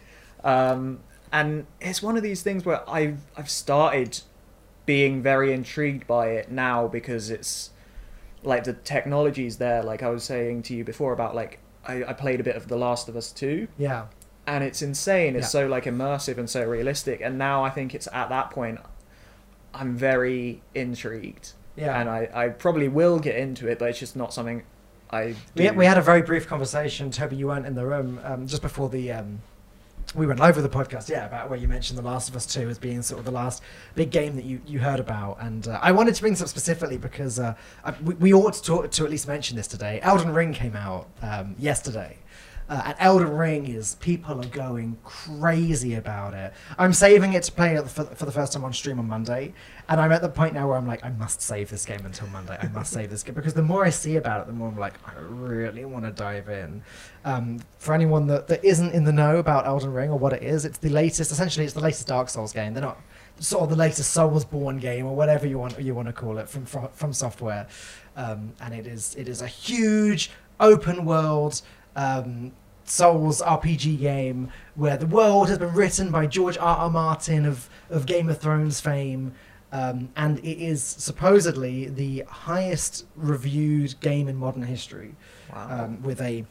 Um, 0.43 0.99
and 1.31 1.65
it's 1.79 2.01
one 2.01 2.17
of 2.17 2.23
these 2.23 2.41
things 2.41 2.65
where 2.65 2.87
I've 2.89 3.19
I've 3.37 3.49
started 3.49 4.19
being 4.85 5.21
very 5.21 5.53
intrigued 5.53 6.07
by 6.07 6.27
it 6.29 6.51
now 6.51 6.87
because 6.87 7.29
it's 7.29 7.69
like 8.43 8.63
the 8.63 8.73
technology's 8.73 9.57
there. 9.57 9.83
Like 9.83 10.01
I 10.03 10.09
was 10.09 10.23
saying 10.23 10.63
to 10.63 10.75
you 10.75 10.83
before 10.83 11.13
about 11.13 11.35
like 11.35 11.59
I, 11.87 12.03
I 12.03 12.13
played 12.13 12.39
a 12.39 12.43
bit 12.43 12.55
of 12.55 12.67
The 12.67 12.75
Last 12.77 13.07
of 13.07 13.15
Us 13.15 13.31
Two 13.31 13.67
Yeah. 13.77 14.05
and 14.47 14.63
it's 14.63 14.81
insane. 14.81 15.35
It's 15.35 15.45
Yeah. 15.45 15.61
so 15.61 15.67
like 15.67 15.85
immersive 15.85 16.37
and 16.37 16.49
so 16.49 16.63
realistic. 16.65 17.21
And 17.21 17.37
now 17.37 17.63
I 17.63 17.69
think 17.69 17.93
it's 17.95 18.07
at 18.11 18.29
that 18.29 18.49
point, 18.49 18.79
I'm 19.73 19.95
very 19.95 20.61
intrigued. 20.75 21.53
Yeah. 21.75 21.99
And 21.99 22.09
I, 22.09 22.29
I 22.33 22.49
probably 22.49 22.87
will 22.87 23.19
get 23.19 23.35
into 23.35 23.67
it, 23.67 23.79
but 23.79 23.89
it's 23.89 23.99
just 23.99 24.15
not 24.15 24.33
something 24.33 24.63
I. 25.11 25.35
We, 25.55 25.69
we 25.71 25.85
had 25.85 25.97
a 25.97 26.01
very 26.01 26.21
brief 26.21 26.47
conversation. 26.47 27.11
Toby, 27.11 27.35
you 27.35 27.47
weren't 27.47 27.65
in 27.65 27.75
the 27.75 27.85
room 27.85 28.19
um, 28.23 28.47
just 28.47 28.61
before 28.61 28.89
the. 28.89 29.11
Um, 29.11 29.41
we 30.15 30.27
went 30.27 30.39
live 30.39 30.57
with 30.57 30.69
the 30.69 30.77
podcast, 30.77 31.09
yeah, 31.09 31.25
about 31.25 31.49
where 31.49 31.57
you 31.57 31.67
mentioned 31.67 31.97
The 31.97 32.03
Last 32.03 32.27
of 32.27 32.35
Us 32.35 32.45
2 32.45 32.67
as 32.67 32.77
being 32.77 33.01
sort 33.01 33.19
of 33.19 33.25
the 33.25 33.31
last 33.31 33.63
big 33.95 34.09
game 34.09 34.35
that 34.35 34.43
you, 34.43 34.59
you 34.65 34.79
heard 34.79 34.99
about. 34.99 35.37
And 35.39 35.67
uh, 35.67 35.79
I 35.81 35.93
wanted 35.93 36.15
to 36.15 36.21
bring 36.21 36.33
this 36.33 36.41
up 36.41 36.49
specifically 36.49 36.97
because 36.97 37.39
uh, 37.39 37.55
I, 37.85 37.91
we, 38.03 38.15
we 38.15 38.33
ought 38.33 38.53
to, 38.55 38.61
talk, 38.61 38.91
to 38.91 39.05
at 39.05 39.11
least 39.11 39.27
mention 39.27 39.55
this 39.55 39.67
today. 39.67 39.99
Elden 40.01 40.33
Ring 40.33 40.53
came 40.53 40.75
out 40.75 41.07
um, 41.21 41.55
yesterday. 41.57 42.17
Uh, 42.71 42.81
and 42.85 42.95
Elden 42.99 43.35
Ring 43.35 43.67
is 43.67 43.95
people 43.95 44.39
are 44.39 44.47
going 44.47 44.97
crazy 45.03 45.95
about 45.95 46.33
it. 46.33 46.53
I'm 46.77 46.93
saving 46.93 47.33
it 47.33 47.43
to 47.43 47.51
play 47.51 47.75
it 47.75 47.85
for, 47.89 48.05
for 48.05 48.23
the 48.23 48.31
first 48.31 48.53
time 48.53 48.63
on 48.63 48.71
stream 48.71 48.97
on 48.97 49.09
Monday, 49.09 49.53
and 49.89 49.99
I'm 49.99 50.13
at 50.13 50.21
the 50.21 50.29
point 50.29 50.53
now 50.53 50.69
where 50.69 50.77
I'm 50.77 50.87
like, 50.87 51.03
I 51.03 51.09
must 51.09 51.41
save 51.41 51.69
this 51.69 51.85
game 51.85 52.05
until 52.05 52.27
Monday. 52.27 52.57
I 52.61 52.69
must 52.69 52.93
save 52.93 53.09
this 53.09 53.23
game 53.23 53.35
because 53.35 53.53
the 53.53 53.61
more 53.61 53.83
I 53.83 53.89
see 53.89 54.15
about 54.15 54.39
it, 54.39 54.47
the 54.47 54.53
more 54.53 54.69
I'm 54.69 54.77
like, 54.77 54.93
I 55.05 55.11
really 55.19 55.83
want 55.83 56.05
to 56.05 56.11
dive 56.11 56.47
in. 56.47 56.81
Um, 57.25 57.59
for 57.77 57.93
anyone 57.93 58.27
that, 58.27 58.47
that 58.47 58.63
isn't 58.63 58.93
in 58.93 59.03
the 59.03 59.11
know 59.11 59.35
about 59.35 59.67
Elden 59.67 59.91
Ring 59.91 60.09
or 60.09 60.17
what 60.17 60.31
it 60.31 60.41
is, 60.41 60.63
it's 60.63 60.77
the 60.77 60.91
latest. 60.91 61.29
Essentially, 61.29 61.65
it's 61.65 61.73
the 61.73 61.81
latest 61.81 62.07
Dark 62.07 62.29
Souls 62.29 62.53
game. 62.53 62.73
They're 62.73 62.81
not 62.81 63.01
sort 63.39 63.63
of 63.63 63.69
the 63.69 63.75
latest 63.75 64.15
Soulsborne 64.15 64.79
game 64.79 65.05
or 65.05 65.13
whatever 65.13 65.45
you 65.45 65.59
want 65.59 65.77
you 65.77 65.93
want 65.93 66.07
to 66.07 66.13
call 66.13 66.37
it 66.37 66.47
from 66.47 66.65
from, 66.65 66.87
FromSoftware, 66.87 67.67
um, 68.15 68.53
and 68.61 68.73
it 68.73 68.87
is 68.87 69.13
it 69.15 69.27
is 69.27 69.41
a 69.41 69.47
huge 69.47 70.31
open 70.61 71.03
world. 71.03 71.61
Um, 71.97 72.53
Souls 72.85 73.41
RPG 73.41 73.99
game 73.99 74.49
where 74.75 74.97
the 74.97 75.05
world 75.05 75.49
has 75.49 75.57
been 75.57 75.73
written 75.73 76.11
by 76.11 76.25
George 76.27 76.57
R. 76.57 76.77
R. 76.77 76.89
Martin 76.89 77.45
of, 77.45 77.69
of 77.89 78.05
Game 78.05 78.29
of 78.29 78.39
Thrones 78.39 78.79
fame, 78.81 79.33
um, 79.71 80.09
and 80.15 80.39
it 80.39 80.57
is 80.61 80.83
supposedly 80.83 81.85
the 81.87 82.23
highest 82.27 83.05
reviewed 83.15 83.99
game 84.01 84.27
in 84.27 84.35
modern 84.35 84.63
history, 84.63 85.15
Wow. 85.53 85.83
um, 85.85 86.01
with 86.03 86.19
a 86.21 86.45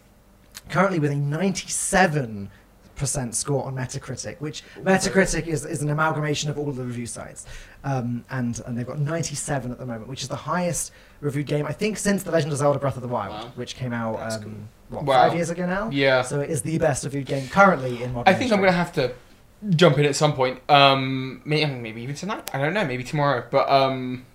currently 0.68 0.99
with 0.99 1.11
a 1.11 1.16
97 1.16 2.51
percent 2.97 3.35
score 3.35 3.64
on 3.64 3.74
Metacritic, 3.74 4.39
which 4.41 4.62
Metacritic 4.83 5.47
is, 5.47 5.64
is 5.64 5.81
an 5.83 5.89
amalgamation 5.89 6.51
of 6.51 6.59
all 6.59 6.70
the 6.70 6.85
review 6.85 7.07
sites, 7.07 7.47
um, 7.85 8.24
and 8.31 8.61
and 8.66 8.76
they've 8.78 8.87
got 8.87 8.99
97 8.99 9.72
at 9.72 9.78
the 9.78 9.87
moment, 9.87 10.07
which 10.09 10.22
is 10.22 10.28
the 10.28 10.37
highest 10.37 10.93
reviewed 11.20 11.47
game 11.47 11.64
I 11.66 11.72
think 11.72 11.97
since 11.99 12.22
The 12.22 12.31
Legend 12.31 12.53
of 12.53 12.59
Zelda: 12.59 12.78
Breath 12.78 12.97
of 12.97 13.03
the 13.03 13.09
Wild, 13.09 13.33
Wow. 13.33 13.53
which 13.57 13.74
came 13.74 13.93
out 13.93 14.20
um, 14.33 14.43
cool. 14.43 14.53
What, 14.91 15.05
Wow. 15.05 15.28
five 15.28 15.34
years 15.34 15.51
ago 15.51 15.66
now. 15.66 15.88
Yeah. 15.91 16.22
So 16.22 16.41
it 16.41 16.51
is 16.51 16.62
the 16.62 16.78
best 16.78 17.05
of 17.05 17.14
reviewed 17.14 17.28
game 17.28 17.49
currently 17.49 18.03
in 18.03 18.12
modern. 18.12 18.32
I 18.34 18.36
think 18.36 18.53
I'm 18.53 18.61
gonna 18.61 18.72
have 18.72 18.93
to 18.95 19.12
jump 19.70 19.99
in 19.99 20.05
at 20.05 20.16
some 20.16 20.32
point. 20.34 20.61
Um, 20.68 21.43
maybe, 21.45 21.70
maybe 21.72 22.03
even 22.03 22.14
tonight. 22.14 22.51
I 22.55 22.59
don't 22.59 22.74
know. 22.74 22.84
Maybe 22.84 23.05
tomorrow. 23.05 23.45
But 23.51 23.68
um, 23.70 24.26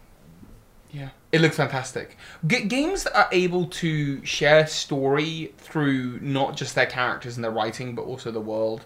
yeah, 0.91 1.10
it 1.32 1.41
looks 1.41 1.58
fantastic. 1.58 2.18
G- 2.47 2.64
games 2.66 3.03
that 3.03 3.16
are 3.18 3.30
able 3.32 3.66
to 3.68 4.24
share 4.26 4.66
story 4.68 5.53
through 5.58 6.20
not 6.22 6.56
just 6.56 6.76
their 6.76 6.86
characters 6.86 7.36
and 7.36 7.43
their 7.43 7.51
writing, 7.51 7.95
but 7.95 8.03
also 8.03 8.32
the 8.32 8.39
world, 8.41 8.86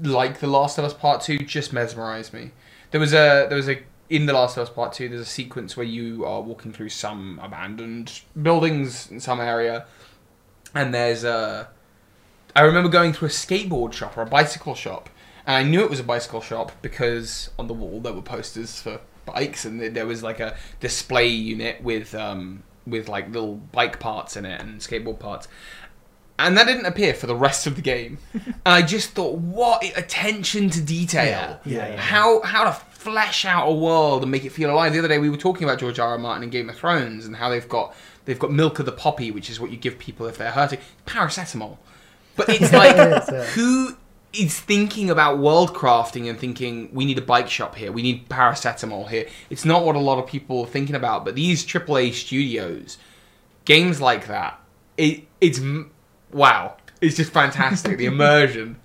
like 0.00 0.40
The 0.40 0.46
Last 0.46 0.78
of 0.78 0.84
Us 0.84 0.92
Part 0.94 1.22
Two, 1.22 1.38
just 1.38 1.72
mesmerized 1.72 2.32
me. 2.34 2.50
There 2.90 3.00
was 3.00 3.12
a 3.12 3.46
there 3.48 3.56
was 3.56 3.68
a 3.68 3.80
in 4.10 4.24
The 4.26 4.32
Last 4.32 4.56
of 4.56 4.62
Us 4.68 4.70
Part 4.74 4.92
Two. 4.92 5.08
There's 5.08 5.20
a 5.20 5.24
sequence 5.24 5.76
where 5.76 5.86
you 5.86 6.24
are 6.24 6.40
walking 6.40 6.72
through 6.72 6.88
some 6.90 7.38
abandoned 7.42 8.20
buildings 8.42 9.10
in 9.10 9.20
some 9.20 9.40
area, 9.40 9.86
and 10.74 10.94
there's 10.94 11.24
a 11.24 11.68
I 12.54 12.62
remember 12.62 12.88
going 12.88 13.12
to 13.12 13.24
a 13.24 13.28
skateboard 13.28 13.92
shop 13.92 14.16
or 14.16 14.22
a 14.22 14.26
bicycle 14.26 14.74
shop, 14.74 15.08
and 15.46 15.56
I 15.56 15.62
knew 15.62 15.82
it 15.82 15.90
was 15.90 16.00
a 16.00 16.04
bicycle 16.04 16.40
shop 16.40 16.72
because 16.82 17.50
on 17.58 17.68
the 17.68 17.74
wall 17.74 18.00
there 18.00 18.12
were 18.12 18.22
posters 18.22 18.80
for 18.80 19.00
bikes, 19.26 19.64
and 19.64 19.80
there 19.80 20.06
was 20.06 20.22
like 20.22 20.40
a 20.40 20.56
display 20.80 21.28
unit 21.28 21.82
with 21.82 22.14
um, 22.14 22.62
with 22.86 23.08
like 23.08 23.28
little 23.28 23.56
bike 23.56 24.00
parts 24.00 24.36
in 24.36 24.44
it 24.44 24.60
and 24.60 24.80
skateboard 24.80 25.18
parts. 25.18 25.48
And 26.40 26.56
that 26.56 26.68
didn't 26.68 26.86
appear 26.86 27.14
for 27.14 27.26
the 27.26 27.34
rest 27.34 27.66
of 27.66 27.74
the 27.74 27.82
game. 27.82 28.18
and 28.32 28.54
I 28.64 28.82
just 28.82 29.10
thought, 29.10 29.38
what 29.38 29.82
attention 29.96 30.70
to 30.70 30.80
detail! 30.80 31.60
Yeah, 31.64 31.76
yeah, 31.76 31.88
yeah. 31.88 31.96
How 31.96 32.42
how 32.42 32.64
to 32.64 32.72
flesh 32.72 33.44
out 33.44 33.68
a 33.68 33.72
world 33.72 34.22
and 34.22 34.30
make 34.30 34.44
it 34.44 34.50
feel 34.50 34.70
alive. 34.70 34.92
The 34.92 34.98
other 34.98 35.08
day 35.08 35.18
we 35.18 35.30
were 35.30 35.36
talking 35.36 35.64
about 35.64 35.78
George 35.78 35.98
R. 35.98 36.10
R. 36.10 36.18
Martin 36.18 36.42
and 36.42 36.52
Game 36.52 36.68
of 36.68 36.76
Thrones 36.76 37.26
and 37.26 37.36
how 37.36 37.48
they've 37.48 37.68
got 37.68 37.94
they've 38.28 38.38
got 38.38 38.52
milk 38.52 38.78
of 38.78 38.84
the 38.84 38.92
poppy, 38.92 39.30
which 39.30 39.48
is 39.48 39.58
what 39.58 39.70
you 39.70 39.78
give 39.78 39.98
people 39.98 40.26
if 40.26 40.36
they're 40.36 40.50
hurting. 40.50 40.78
Paracetamol. 41.06 41.78
But 42.36 42.48
it's 42.50 42.74
like 42.74 42.94
It 42.94 43.22
is, 43.22 43.28
yeah. 43.32 43.44
who 43.46 43.96
is 44.34 44.60
thinking 44.60 45.08
about 45.08 45.38
world 45.38 45.72
crafting 45.72 46.28
and 46.28 46.38
thinking 46.38 46.90
we 46.92 47.06
need 47.06 47.16
a 47.16 47.22
bike 47.22 47.48
shop 47.48 47.74
here, 47.74 47.90
we 47.90 48.02
need 48.02 48.28
paracetamol 48.28 49.08
here. 49.08 49.26
It's 49.48 49.64
not 49.64 49.82
what 49.82 49.96
a 49.96 49.98
lot 49.98 50.18
of 50.18 50.26
people 50.26 50.60
are 50.60 50.66
thinking 50.66 50.94
about. 50.94 51.24
But 51.24 51.36
these 51.36 51.64
AAA 51.64 52.12
studios, 52.12 52.98
games 53.64 53.98
like 53.98 54.26
that, 54.26 54.60
it 54.98 55.24
it's 55.40 55.58
wow, 56.30 56.76
it's 57.00 57.16
just 57.16 57.32
fantastic. 57.32 57.96
the 57.96 58.04
immersion. 58.14 58.76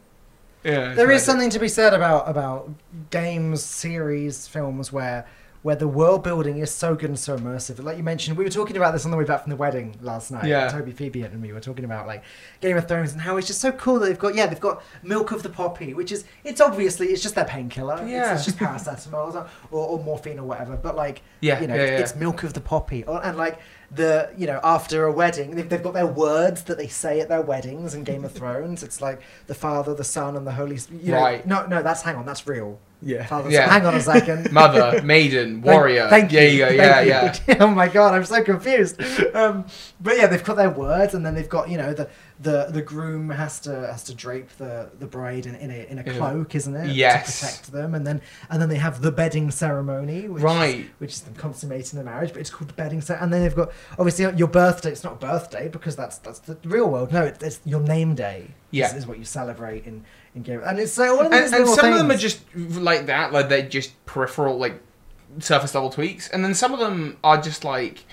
Yeah, 0.64 0.94
There 0.94 1.12
is 1.12 1.22
something 1.22 1.50
to 1.50 1.60
be 1.60 1.68
said 1.68 1.94
about 1.94 2.30
about 2.30 2.70
games, 3.10 3.62
series, 3.62 4.48
films 4.48 4.94
where 4.94 5.26
where 5.64 5.78
the 5.78 5.88
world 5.88 6.24
building 6.24 6.58
is 6.58 6.70
so 6.70 6.94
good 6.94 7.10
and 7.10 7.18
so 7.18 7.38
immersive. 7.38 7.82
Like 7.82 7.98
you 7.98 8.04
mentioned, 8.04 8.38
we 8.38 8.44
were 8.44 8.50
talking 8.50 8.76
about 8.76 8.92
this 8.92 9.06
on 9.06 9.12
the 9.12 9.18
way 9.18 9.24
back 9.24 9.44
from 9.44 9.50
the 9.50 9.56
wedding 9.56 9.96
last 10.02 10.30
night. 10.30 10.46
Yeah. 10.46 10.68
Toby, 10.68 10.92
Phoebe, 10.92 11.24
and 11.24 11.42
me 11.42 11.54
were 11.54 11.62
talking 11.62 11.86
about 11.86 12.06
like 12.06 12.24
Game 12.60 12.78
of 12.78 12.88
Thrones 12.88 13.14
and 13.14 13.22
how 13.22 13.38
it's 13.38 13.48
just 13.48 13.62
so 13.62 13.72
cool 13.72 13.98
that 14.00 14.08
they've 14.08 14.20
got 14.20 14.36
yeah 14.36 14.46
they've 14.46 14.60
got 14.60 14.84
milk 15.02 15.32
of 15.32 15.42
the 15.42 15.50
poppy, 15.50 15.94
which 15.94 16.12
is 16.12 16.26
it's 16.44 16.60
obviously 16.60 17.08
it's 17.08 17.24
just 17.24 17.36
their 17.36 17.46
painkiller. 17.46 18.06
Yeah. 18.06 18.36
it's, 18.36 18.46
just 18.46 18.58
paracetamol 18.60 19.34
or, 19.34 19.50
or, 19.72 19.88
or 19.88 20.04
morphine 20.04 20.38
or 20.38 20.46
whatever. 20.46 20.76
But 20.76 20.96
like 20.96 21.22
Yeah, 21.40 21.62
you 21.62 21.68
know, 21.68 21.76
yeah, 21.76 21.82
it's, 21.82 21.92
yeah. 21.92 22.00
it's 22.00 22.16
milk 22.16 22.44
of 22.44 22.54
the 22.54 22.62
poppy, 22.62 23.06
or, 23.06 23.24
and 23.24 23.38
like 23.38 23.60
the 23.96 24.32
you 24.38 24.48
know 24.48 24.60
after 24.64 25.06
a 25.06 25.12
wedding 25.12 25.56
they've, 25.56 25.70
they've 25.70 25.84
got 25.84 25.94
their 25.94 26.08
words 26.08 26.64
that 26.64 26.78
they 26.78 26.88
say 26.88 27.20
at 27.20 27.30
their 27.30 27.42
weddings 27.42 27.94
in 27.94 28.04
Game 28.04 28.24
of 28.26 28.32
Thrones. 28.40 28.84
It's 28.84 29.02
like 29.02 29.22
the 29.48 29.54
Father, 29.54 29.94
the 29.94 30.04
Son, 30.04 30.36
and 30.36 30.46
the 30.48 30.52
Holy. 30.54 30.78
Sp- 30.82 30.98
You 31.02 31.12
know, 31.12 31.22
Right. 31.22 31.46
No, 31.46 31.66
no, 31.68 31.84
that's 31.84 32.02
hang 32.02 32.16
on, 32.16 32.26
that's 32.26 32.48
real. 32.48 32.80
Yeah. 33.02 33.26
Father, 33.26 33.50
Yeah. 33.50 33.66
Son. 33.66 33.70
Hang 33.82 33.86
on 33.86 33.96
a 33.96 34.00
second. 34.00 34.52
Mother, 34.54 35.02
maiden, 35.04 35.62
warrior. 35.70 36.08
Thank, 36.10 36.32
yeah, 36.32 36.42
you. 36.42 36.58
yeah, 36.66 37.02
yeah, 37.02 37.36
yeah. 37.48 37.58
oh 37.60 37.68
my 37.68 37.88
god, 37.90 38.14
I'm 38.14 38.24
so 38.26 38.42
confused. 38.44 39.02
Um, 39.36 39.66
but 40.02 40.18
yeah, 40.18 40.28
they've 40.28 40.44
got 40.44 40.56
their 40.56 40.70
words, 40.70 41.14
and 41.14 41.26
then 41.26 41.36
they've 41.36 41.50
got 41.50 41.70
you 41.70 41.78
know 41.78 41.94
the 41.94 42.10
the 42.44 42.68
the 42.70 42.82
groom 42.82 43.30
has 43.30 43.60
to 43.62 43.72
has 43.88 44.04
to 44.04 44.14
drape 44.14 44.50
the 44.58 44.90
the 45.00 45.08
bride 45.08 45.46
in, 45.46 45.56
in 45.56 45.72
a 45.72 45.86
in 45.90 45.98
a 46.00 46.04
cloak, 46.04 46.54
isn't 46.56 46.76
it? 46.76 46.94
Yes. 46.96 47.40
To 47.40 47.46
protect 47.46 47.72
them, 47.72 47.96
and 47.96 48.06
then 48.06 48.22
and 48.50 48.62
then 48.62 48.70
they 48.70 48.78
have 48.78 49.02
the 49.02 49.12
bedding 49.12 49.50
ceremony, 49.50 50.28
which 50.28 50.44
Right. 50.44 50.76
is, 50.80 50.86
which 51.00 51.12
is 51.14 51.22
them 51.22 51.34
consummating 51.36 51.98
the 51.98 52.06
marriage, 52.06 52.32
but 52.34 52.40
it's 52.40 52.50
called 52.50 52.70
the 52.70 52.74
bedding 52.74 53.02
ceremony. 53.02 53.24
And 53.24 53.34
then 53.34 53.42
they've 53.44 53.56
got 53.56 53.72
obviously 53.98 54.32
your 54.38 54.48
birthday. 54.48 54.92
It's 54.92 55.04
not 55.04 55.14
a 55.14 55.16
birthday 55.16 55.68
because 55.70 55.96
that's 55.96 56.18
that's 56.20 56.40
the 56.40 56.58
real 56.64 56.90
world. 56.90 57.12
No, 57.12 57.24
it's, 57.24 57.44
it's 57.44 57.60
your 57.66 57.82
name 57.82 58.14
day. 58.16 58.52
Yeah. 58.72 58.88
is, 58.88 58.94
is 58.94 59.08
what 59.08 59.18
you 59.20 59.26
celebrate 59.26 59.86
in 59.86 60.04
in 60.36 60.42
game. 60.44 60.62
And 60.66 60.80
it's 60.80 60.92
so 60.92 61.16
all 61.16 61.26
of 61.26 61.32
and, 61.32 61.34
these 61.34 61.52
and 61.52 61.62
little 61.62 61.76
some 61.76 61.92
of 61.92 61.98
them 61.98 62.12
are 62.12 62.18
just 62.18 62.42
like 62.56 63.06
that, 63.06 63.32
like 63.32 63.50
they're 63.50 63.68
just 63.68 64.04
peripheral, 64.06 64.58
like 64.58 64.82
surface 65.40 65.74
level 65.74 65.90
tweaks, 65.90 66.30
and 66.30 66.44
then 66.44 66.54
some 66.54 66.74
of 66.74 66.80
them 66.80 67.18
are 67.24 67.42
just 67.42 67.64
like 67.64 68.06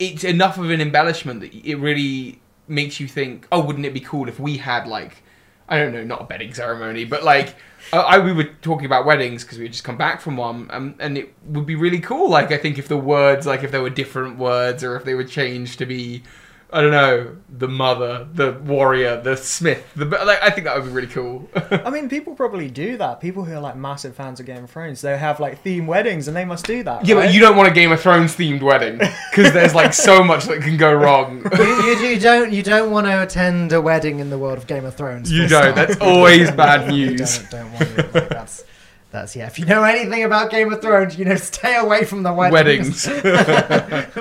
it's 0.00 0.24
enough 0.24 0.58
of 0.58 0.70
an 0.70 0.80
embellishment 0.80 1.40
that 1.40 1.54
it 1.54 1.76
really 1.76 2.40
makes 2.66 2.98
you 2.98 3.06
think, 3.06 3.46
oh, 3.52 3.64
wouldn't 3.64 3.86
it 3.86 3.94
be 3.94 4.00
cool 4.00 4.28
if 4.28 4.40
we 4.40 4.56
had 4.56 4.88
like 4.88 5.22
I 5.68 5.78
don't 5.78 5.92
know, 5.92 6.02
not 6.02 6.22
a 6.22 6.24
wedding 6.24 6.52
ceremony, 6.52 7.04
but 7.04 7.22
like 7.22 7.54
I, 7.92 7.98
I 7.98 8.18
we 8.18 8.32
were 8.32 8.44
talking 8.60 8.86
about 8.86 9.06
weddings 9.06 9.44
because 9.44 9.56
we 9.56 9.64
had 9.64 9.72
just 9.72 9.84
come 9.84 9.96
back 9.96 10.20
from 10.20 10.36
one, 10.36 10.68
um, 10.72 10.96
and 10.98 11.16
it 11.16 11.32
would 11.46 11.64
be 11.64 11.76
really 11.76 12.00
cool. 12.00 12.28
Like 12.28 12.50
I 12.50 12.56
think 12.56 12.76
if 12.76 12.88
the 12.88 12.96
words, 12.96 13.46
like 13.46 13.62
if 13.62 13.70
there 13.70 13.80
were 13.80 13.90
different 13.90 14.36
words, 14.36 14.82
or 14.82 14.96
if 14.96 15.04
they 15.04 15.14
were 15.14 15.24
changed 15.24 15.78
to 15.78 15.86
be 15.86 16.24
I 16.72 16.80
don't 16.82 16.90
know, 16.92 17.36
the 17.48 17.68
mother, 17.68 18.28
the 18.32 18.52
warrior, 18.52 19.20
the 19.20 19.36
smith. 19.36 19.84
The 19.96 20.04
like, 20.04 20.42
I 20.42 20.50
think 20.50 20.66
that 20.66 20.76
would 20.76 20.84
be 20.86 20.90
really 20.92 21.08
cool. 21.08 21.48
I 21.70 21.90
mean, 21.90 22.08
people 22.08 22.34
probably 22.34 22.70
do 22.70 22.96
that. 22.98 23.20
People 23.20 23.44
who 23.44 23.54
are 23.54 23.60
like 23.60 23.76
massive 23.76 24.14
fans 24.14 24.40
of 24.40 24.46
Game 24.46 24.64
of 24.64 24.70
Thrones, 24.70 25.00
they 25.00 25.16
have 25.18 25.40
like 25.40 25.62
theme 25.62 25.86
weddings, 25.86 26.28
and 26.28 26.36
they 26.36 26.44
must 26.44 26.64
do 26.66 26.82
that. 26.84 27.04
yeah, 27.06 27.14
right? 27.16 27.26
but 27.26 27.34
you 27.34 27.40
don't 27.40 27.56
want 27.56 27.68
a 27.68 27.72
Game 27.72 27.92
of 27.92 28.00
Thrones 28.00 28.36
themed 28.36 28.62
wedding 28.62 28.98
because 29.30 29.52
there's 29.52 29.74
like 29.74 29.92
so 29.92 30.22
much 30.22 30.44
that 30.46 30.62
can 30.62 30.76
go 30.76 30.92
wrong. 30.92 31.42
you, 31.58 31.64
you, 31.64 32.08
you 32.14 32.20
don't 32.20 32.52
you 32.52 32.62
don't 32.62 32.90
want 32.90 33.06
to 33.06 33.22
attend 33.22 33.72
a 33.72 33.80
wedding 33.80 34.20
in 34.20 34.30
the 34.30 34.38
world 34.38 34.58
of 34.58 34.66
Game 34.66 34.84
of 34.84 34.94
Thrones. 34.94 35.30
You 35.30 35.48
don't. 35.48 35.72
stop. 35.72 35.74
That's 35.74 36.00
always 36.00 36.50
bad 36.50 36.94
You 36.94 37.10
news. 37.10 37.38
don't, 37.38 37.50
don't 37.50 37.72
want 37.72 37.88
to. 37.88 38.10
Like, 38.14 38.28
that's 38.28 38.64
that's 39.10 39.34
yeah. 39.36 39.46
If 39.46 39.58
you 39.58 39.64
know 39.66 39.82
anything 39.84 40.24
about 40.24 40.50
Game 40.50 40.72
of 40.72 40.80
Thrones, 40.80 41.18
you 41.18 41.24
know 41.24 41.36
stay 41.52 41.76
away 41.76 42.04
from 42.04 42.22
the 42.22 42.32
weddings. 42.32 43.06
Weddings. 43.06 43.26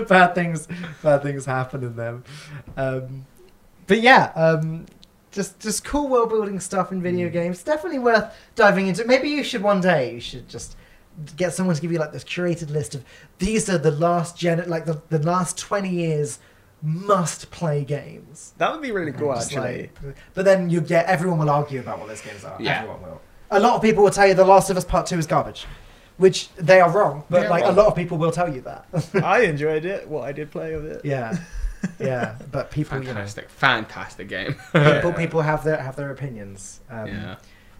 bad 0.09 0.35
things 0.35 0.67
bad 1.03 1.23
things 1.23 1.45
happen 1.45 1.83
in 1.83 1.95
them. 1.95 2.23
Um, 2.77 3.25
but 3.87 4.01
yeah, 4.01 4.31
um, 4.35 4.85
just 5.31 5.59
just 5.59 5.83
cool 5.85 6.07
world 6.07 6.29
building 6.29 6.59
stuff 6.59 6.91
in 6.91 6.99
Mm. 6.99 7.03
video 7.03 7.29
games. 7.29 7.63
Definitely 7.63 7.99
worth 7.99 8.33
diving 8.55 8.87
into. 8.87 9.05
Maybe 9.05 9.29
you 9.29 9.43
should 9.43 9.61
one 9.63 9.81
day. 9.81 10.13
You 10.15 10.19
should 10.19 10.47
just 10.49 10.75
get 11.35 11.53
someone 11.53 11.75
to 11.75 11.81
give 11.81 11.91
you 11.91 11.99
like 11.99 12.11
this 12.13 12.23
curated 12.23 12.69
list 12.69 12.95
of 12.95 13.03
these 13.39 13.69
are 13.69 13.77
the 13.77 13.91
last 13.91 14.37
gen 14.37 14.63
like 14.69 14.85
the, 14.85 15.01
the 15.09 15.19
last 15.19 15.57
20 15.57 15.89
years 15.89 16.39
must 16.81 17.51
play 17.51 17.83
games 17.83 18.53
that 18.57 18.71
would 18.71 18.81
be 18.81 18.91
really 18.91 19.11
cool, 19.11 19.33
actually. 19.33 19.89
like- 20.01 20.15
but 20.33 20.45
then 20.45 20.69
you 20.69 20.79
get 20.79 21.07
everyone 21.07 21.37
will 21.37 21.49
argue 21.49 21.81
about 21.81 21.99
what 21.99 22.07
those 22.07 22.21
games 22.21 22.45
are. 22.45 22.55
Yeah. 22.59 22.77
Everyone 22.83 23.01
will. 23.01 23.21
A 23.51 23.59
lot 23.59 23.75
of 23.75 23.81
people 23.81 24.03
will 24.03 24.11
tell 24.11 24.27
you 24.27 24.33
The 24.33 24.45
Last 24.45 24.69
of 24.69 24.77
Us 24.77 24.85
Part 24.85 25.05
Two 25.07 25.17
is 25.17 25.25
garbage, 25.27 25.65
which 26.17 26.49
they 26.55 26.79
are 26.79 26.89
wrong. 26.91 27.23
But 27.29 27.41
They're 27.41 27.49
like 27.49 27.63
wrong. 27.63 27.73
a 27.73 27.77
lot 27.77 27.87
of 27.87 27.95
people 27.95 28.17
will 28.17 28.31
tell 28.31 28.53
you 28.53 28.61
that. 28.61 28.85
I 29.23 29.41
enjoyed 29.41 29.85
it. 29.85 30.07
What 30.07 30.23
I 30.23 30.31
did 30.31 30.51
play 30.51 30.73
of 30.73 30.85
it. 30.85 31.03
yeah, 31.03 31.37
yeah. 31.99 32.35
But 32.51 32.71
people, 32.71 32.99
you 32.99 33.05
know, 33.05 33.13
fantastic, 33.13 33.49
fantastic 33.49 34.27
game. 34.29 34.55
people, 34.73 35.13
people 35.13 35.41
have 35.41 35.63
their 35.63 35.77
have 35.77 35.95
their 35.95 36.11
opinions. 36.11 36.79
Um, 36.89 37.07
yeah. 37.07 37.35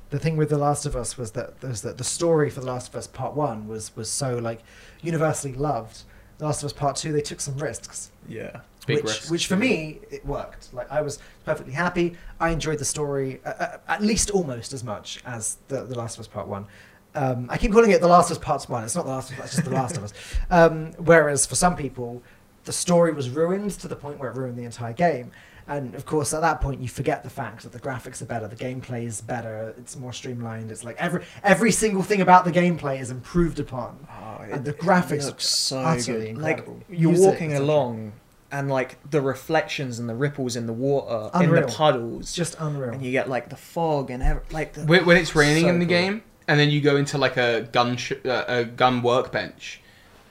The 0.09 0.17
thing 0.17 0.37
with 0.37 0.49
The 0.49 0.57
Last 0.57 0.87
of 0.87 0.95
Us 0.95 1.17
was 1.19 1.31
that 1.31 1.61
was 1.61 1.83
that 1.83 1.99
the 1.99 2.03
story 2.03 2.49
for 2.49 2.61
The 2.61 2.65
Last 2.65 2.89
of 2.89 2.95
Us 2.95 3.05
Part 3.05 3.35
One 3.35 3.67
was 3.67 3.95
was 3.95 4.09
so 4.09 4.37
like 4.37 4.61
universally 5.01 5.53
loved. 5.53 6.03
The 6.39 6.45
Last 6.45 6.63
of 6.63 6.67
Us 6.67 6.73
Part 6.73 6.95
Two, 6.95 7.11
they 7.11 7.21
took 7.21 7.39
some 7.41 7.57
risks. 7.57 8.11
Yeah. 8.27 8.61
Big 8.89 8.97
which, 8.97 9.05
risks, 9.05 9.31
which 9.31 9.47
for 9.47 9.55
me 9.55 9.99
it 10.11 10.25
worked. 10.25 10.73
Like 10.73 10.91
I 10.91 11.01
was 11.01 11.19
perfectly 11.45 11.73
happy. 11.73 12.17
I 12.39 12.49
enjoyed 12.49 12.79
the 12.79 12.85
story 12.85 13.39
uh, 13.45 13.49
uh, 13.49 13.77
at 13.87 14.01
least 14.01 14.29
almost 14.31 14.73
as 14.73 14.83
much 14.83 15.19
as 15.25 15.57
the, 15.69 15.83
the 15.85 15.97
Last 15.97 16.15
of 16.15 16.21
Us 16.21 16.27
Part 16.27 16.47
One. 16.47 16.67
Um, 17.15 17.47
I 17.49 17.57
keep 17.57 17.71
calling 17.71 17.91
it 17.91 18.01
The 18.01 18.07
Last 18.07 18.29
of 18.29 18.37
Us 18.37 18.43
Part 18.43 18.63
One. 18.69 18.83
It's 18.83 18.95
not 18.95 19.05
The 19.05 19.11
Last 19.11 19.31
of 19.31 19.39
Us. 19.39 19.45
It's 19.45 19.55
just 19.55 19.65
The 19.65 19.73
Last 19.73 19.97
of 19.97 20.03
Us. 20.03 20.13
Um, 20.51 20.93
whereas 20.97 21.45
for 21.45 21.55
some 21.55 21.75
people, 21.75 22.21
the 22.65 22.71
story 22.71 23.13
was 23.13 23.29
ruined 23.29 23.71
to 23.71 23.87
the 23.87 23.95
point 23.95 24.19
where 24.19 24.29
it 24.29 24.35
ruined 24.35 24.57
the 24.57 24.63
entire 24.63 24.93
game. 24.93 25.31
And 25.67 25.93
of 25.93 26.05
course, 26.05 26.33
at 26.33 26.41
that 26.41 26.61
point, 26.61 26.81
you 26.81 26.87
forget 26.87 27.23
the 27.23 27.29
fact 27.29 27.61
that 27.61 27.71
the 27.71 27.79
graphics 27.79 28.23
are 28.23 28.25
better, 28.25 28.47
the 28.47 28.55
gameplay 28.55 29.05
is 29.05 29.21
better, 29.21 29.75
it's 29.77 29.95
more 29.95 30.11
streamlined. 30.11 30.71
It's 30.71 30.83
like 30.83 30.97
every 30.97 31.23
every 31.43 31.71
single 31.71 32.01
thing 32.01 32.21
about 32.21 32.43
the 32.43 32.51
gameplay 32.51 32.99
is 32.99 33.11
improved 33.11 33.59
upon. 33.59 34.07
Oh, 34.09 34.43
And 34.49 34.65
the 34.65 34.73
graphics 34.73 35.27
looks 35.27 35.47
so 35.47 35.77
utterly 35.77 36.33
good. 36.33 36.41
Like 36.41 36.65
you're 36.89 37.11
Music, 37.11 37.25
walking 37.27 37.51
etc. 37.51 37.65
along, 37.65 38.13
and 38.51 38.69
like 38.69 38.97
the 39.09 39.21
reflections 39.21 39.99
and 39.99 40.09
the 40.09 40.15
ripples 40.15 40.55
in 40.55 40.65
the 40.65 40.73
water, 40.73 41.29
in 41.43 41.51
the 41.53 41.61
puddles, 41.67 42.33
just 42.33 42.55
unreal. 42.59 42.91
and 42.93 43.03
you 43.05 43.11
get 43.11 43.29
like 43.29 43.49
the 43.49 43.55
fog 43.55 44.09
and 44.09 44.23
ev- 44.23 44.41
like 44.51 44.73
the, 44.73 44.81
when, 44.85 45.05
when 45.05 45.17
it's 45.17 45.35
raining 45.35 45.63
So 45.63 45.69
in 45.69 45.79
the 45.79 45.85
cool. 45.85 45.89
game, 45.89 46.23
and 46.47 46.59
then 46.59 46.69
you 46.69 46.81
go 46.81 46.95
into 46.97 47.17
like 47.17 47.37
a 47.37 47.67
gun 47.71 47.95
sh- 47.97 48.13
uh, 48.25 48.45
a 48.47 48.63
gun 48.65 49.01
workbench, 49.03 49.81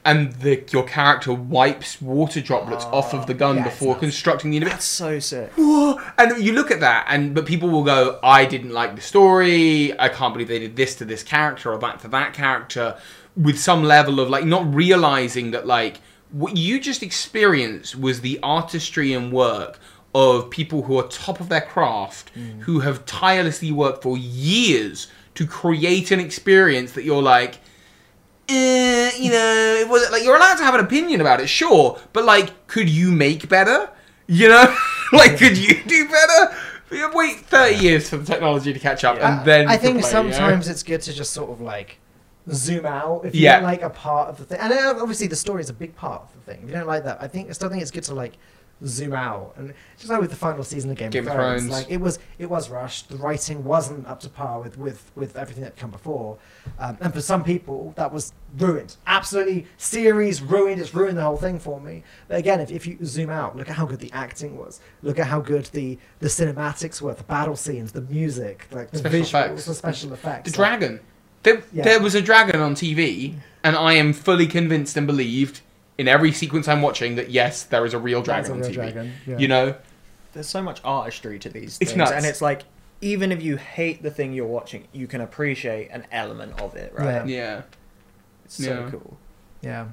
and 0.05 0.33
the 0.35 0.65
your 0.73 0.83
character 0.85 1.33
wipes 1.33 2.01
water 2.03 2.41
droplets 2.41 2.85
off 2.87 3.15
of 3.15 3.27
the 3.27 3.35
gun 3.35 3.59
yeah, 3.59 3.65
before 3.65 3.95
constructing 3.97 4.51
the 4.51 4.57
enemy. 4.57 4.73
That's 4.73 4.85
so 4.85 5.19
sick. 5.21 5.53
Whoa! 5.57 6.01
And 6.19 6.43
you 6.43 6.53
look 6.55 6.71
at 6.73 6.81
that, 6.81 7.07
and 7.09 7.35
but 7.35 7.47
people 7.47 7.69
will 7.69 7.85
go, 7.85 8.19
"I 8.23 8.45
didn't 8.47 8.71
like 8.73 8.97
the 8.97 9.03
story. 9.03 9.99
I 9.99 10.09
can't 10.09 10.35
believe 10.35 10.49
they 10.49 10.59
did 10.59 10.75
this 10.77 10.97
to 10.97 11.05
this 11.05 11.23
character 11.23 11.73
or 11.73 11.79
that 11.79 12.01
to 12.01 12.09
that 12.09 12.33
character," 12.33 12.97
with 13.37 13.61
some 13.61 13.85
level 13.85 14.19
of 14.19 14.29
like 14.29 14.45
not 14.45 14.75
realizing 14.75 15.53
that 15.53 15.67
like 15.69 16.01
what 16.31 16.57
you 16.57 16.79
just 16.81 17.03
experienced 17.03 17.97
was 17.97 18.21
the 18.21 18.39
artistry 18.43 19.13
and 19.13 19.33
work 19.33 19.79
of 20.15 20.51
people 20.51 20.83
who 20.83 20.99
are 20.99 21.07
top 21.09 21.41
of 21.41 21.49
their 21.49 21.61
craft, 21.61 22.31
who 22.61 22.81
have 22.81 23.05
tirelessly 23.07 23.71
worked 23.73 24.03
for 24.03 24.17
years 24.17 25.09
to 25.35 25.47
create 25.47 26.11
an 26.11 26.21
experience 26.21 26.93
that 26.93 27.05
you're 27.05 27.23
like. 27.23 27.59
Eh, 28.51 29.11
you 29.19 29.31
know, 29.31 29.77
it 29.79 29.89
was 29.89 30.11
like 30.11 30.23
you're 30.25 30.37
allowed 30.37 30.57
to 30.57 30.65
have 30.65 30.75
an 30.75 30.81
opinion 30.81 31.21
about 31.21 31.39
it, 31.41 31.49
sure, 31.49 31.99
but 32.15 32.25
like, 32.25 32.67
could 32.67 32.89
you 32.89 33.11
make 33.13 33.47
better? 33.49 33.91
You 34.27 34.49
know, 34.49 34.75
like, 35.13 35.37
could 35.37 35.57
you 35.59 35.83
do 35.85 36.09
better? 36.09 36.57
Wait 37.13 37.41
thirty 37.41 37.77
years 37.77 38.09
for 38.09 38.17
the 38.17 38.25
technology 38.25 38.73
to 38.73 38.79
catch 38.79 39.05
up, 39.05 39.17
Yeah. 39.19 39.39
and 39.41 39.47
then 39.47 39.69
I 39.69 39.77
think 39.77 40.01
play, 40.01 40.11
sometimes 40.11 40.65
You 40.67 40.71
know? 40.71 40.73
it's 40.73 40.83
good 40.83 41.03
to 41.03 41.13
just 41.13 41.35
sort 41.35 41.51
of 41.51 41.61
like 41.61 41.99
zoom 42.53 42.87
out 42.87 43.25
if 43.25 43.35
you 43.35 43.43
Yeah. 43.43 43.55
don't 43.57 43.65
like 43.65 43.83
a 43.83 43.91
part 43.91 44.29
of 44.29 44.39
the 44.39 44.45
thing. 44.45 44.59
And 44.61 44.73
uh, 44.73 44.95
obviously 45.01 45.27
the 45.27 45.37
story 45.37 45.61
is 45.61 45.71
a 45.71 45.75
big 45.75 45.95
part 45.97 46.23
of 46.23 46.33
the 46.35 46.53
thing. 46.53 46.63
If 46.63 46.69
you 46.71 46.75
don't 46.75 46.87
like 46.87 47.05
that, 47.05 47.19
I 47.21 47.29
think 47.29 47.49
I 47.49 47.53
still 47.53 47.69
think 47.69 47.83
it's 47.83 47.91
good 47.91 48.05
to 48.05 48.15
like 48.15 48.35
zoom 48.87 49.13
out. 49.13 49.55
And 49.57 49.75
just 49.97 50.09
like 50.09 50.21
with 50.21 50.31
the 50.31 50.37
final 50.37 50.63
season 50.63 50.91
of 50.93 50.97
Game, 50.97 51.11
Game 51.11 51.25
of 51.25 51.29
of 51.31 51.35
Thrones, 51.35 51.63
Thrones. 51.63 51.73
like 51.83 51.91
it 51.91 52.01
was 52.01 52.19
it 52.39 52.47
was 52.49 52.71
rushed. 52.71 53.09
The 53.09 53.17
writing 53.17 53.65
wasn't 53.65 54.07
up 54.07 54.21
to 54.21 54.29
par 54.29 54.61
with 54.61 54.79
with 54.79 55.11
with 55.17 55.37
everything 55.37 55.65
that 55.65 55.77
come 55.77 55.91
before. 55.91 56.39
Um, 56.79 56.97
and 57.01 57.13
for 57.13 57.21
some 57.21 57.43
people, 57.43 57.93
that 57.97 58.13
was 58.13 58.33
ruined. 58.57 58.97
Absolutely, 59.07 59.67
series 59.79 60.41
ruined. 60.43 60.81
It's 60.81 60.95
ruined 60.95 61.19
the 61.19 61.23
whole 61.23 61.37
thing 61.37 61.59
for 61.59 61.81
me. 61.81 62.05
But 62.29 62.39
again, 62.39 62.61
if, 62.61 62.71
if 62.71 62.87
you 62.87 62.99
zoom 63.05 63.31
out, 63.31 63.57
look 63.57 63.69
at 63.69 63.75
how 63.75 63.85
good 63.85 63.99
the 63.99 64.13
acting 64.13 64.57
was. 64.57 64.81
Look 65.03 65.19
at 65.19 65.27
how 65.27 65.41
good 65.41 65.65
the 65.67 65.99
the 66.21 66.29
cinematics 66.29 67.03
were, 67.03 67.15
the 67.15 67.25
battle 67.25 67.57
scenes, 67.57 67.91
the 67.91 68.03
music, 68.03 68.67
like 68.71 68.93
the 68.93 68.99
Special 68.99 69.19
visuals, 69.21 69.25
effects. 69.29 69.65
the 69.65 69.75
special 69.75 70.13
effects. 70.13 70.53
the 70.53 70.61
like- 70.63 70.79
dragon. 70.79 71.01
There, 71.53 71.63
Yeah. 71.73 71.85
there 71.85 72.01
was 72.01 72.15
a 72.15 72.23
dragon 72.23 72.61
on 72.61 72.75
TV, 72.75 73.35
and 73.65 73.77
I 73.77 73.95
am 73.95 74.13
fully 74.13 74.47
convinced 74.47 74.97
and 74.97 75.07
believed 75.07 75.61
in 75.97 76.07
every 76.09 76.33
sequence 76.33 76.69
I'm 76.69 76.83
watching 76.83 77.17
that 77.17 77.31
yes, 77.31 77.63
there 77.65 77.85
is 77.85 77.95
a 77.95 77.99
real 77.99 78.23
dragon 78.23 78.51
a 78.51 78.55
on 78.55 78.61
real 78.61 78.71
TV. 78.71 78.75
dragon, 78.75 79.13
yeah. 79.27 79.39
You 79.39 79.49
know, 79.49 79.75
There's 80.35 80.49
so 80.49 80.63
much 80.63 80.81
artistry 80.85 81.39
to 81.41 81.49
these 81.49 81.79
It's 81.81 81.91
things, 81.91 81.97
nuts. 81.97 82.13
and 82.13 82.25
it's 82.27 82.41
like 82.43 82.63
even 83.01 83.33
if 83.33 83.43
you 83.43 83.57
hate 83.57 84.03
the 84.03 84.11
thing 84.11 84.33
you're 84.33 84.47
watching, 84.47 84.87
you 84.93 85.07
can 85.07 85.21
appreciate 85.21 85.89
an 85.91 86.05
element 86.13 86.61
of 86.61 86.77
it, 86.77 86.93
right? 86.97 87.27
Yeah. 87.27 87.37
yeah. 87.37 87.63
It's 88.45 88.57
so 88.65 88.71
Yeah. 88.85 88.91
cool. 88.91 89.17
Yeah. 89.63 89.87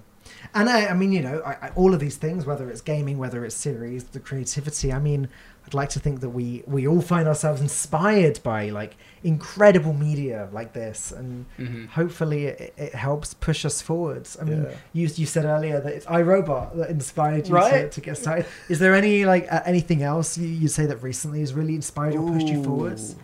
And 0.54 0.70
I, 0.70 0.88
I 0.88 0.94
mean, 0.94 1.12
you 1.12 1.22
know, 1.22 1.42
I, 1.46 1.52
I, 1.68 1.70
all 1.76 1.94
of 1.94 2.00
these 2.00 2.18
things, 2.18 2.46
whether 2.46 2.70
it's 2.70 2.82
gaming, 2.82 3.18
whether 3.18 3.46
it's 3.46 3.56
series, 3.56 4.04
the 4.06 4.20
creativity. 4.20 4.92
I 4.92 5.00
mean, 5.00 5.30
I'd 5.68 5.74
like 5.74 5.90
to 5.90 6.00
think 6.00 6.20
that 6.22 6.30
we 6.30 6.64
we 6.68 6.88
all 6.88 7.02
find 7.02 7.28
ourselves 7.28 7.60
inspired 7.60 8.40
by 8.44 8.70
like 8.70 8.96
incredible 9.24 9.94
media 9.94 10.48
like 10.54 10.74
this, 10.74 11.12
and 11.12 11.46
Mhm. 11.58 11.90
hopefully 11.90 12.46
it, 12.46 12.74
it 12.78 12.94
helps 12.94 13.34
push 13.34 13.66
us 13.66 13.82
forwards. 13.82 14.38
I 14.40 14.44
mean, 14.44 14.64
Yeah. 14.64 14.76
you 14.94 15.10
you 15.16 15.26
said 15.26 15.46
earlier 15.46 15.80
that 15.80 15.92
it's 15.92 16.06
iRobot 16.06 16.76
that 16.78 16.90
inspired 16.92 17.48
you 17.48 17.54
to, 17.56 17.62
Right. 17.62 17.92
to 17.92 18.02
get 18.02 18.18
started. 18.18 18.46
Is 18.70 18.78
there 18.78 18.94
any 18.94 19.26
like 19.26 19.52
uh, 19.52 19.62
anything 19.66 20.04
else 20.04 20.38
you, 20.38 20.48
you 20.48 20.68
say 20.68 20.86
that 20.86 21.02
recently 21.02 21.40
has 21.40 21.54
really 21.56 21.74
inspired 21.76 22.14
you 22.14 22.22
or 22.22 22.32
pushed 22.34 22.48
you 22.48 22.64
forwards? 22.64 23.16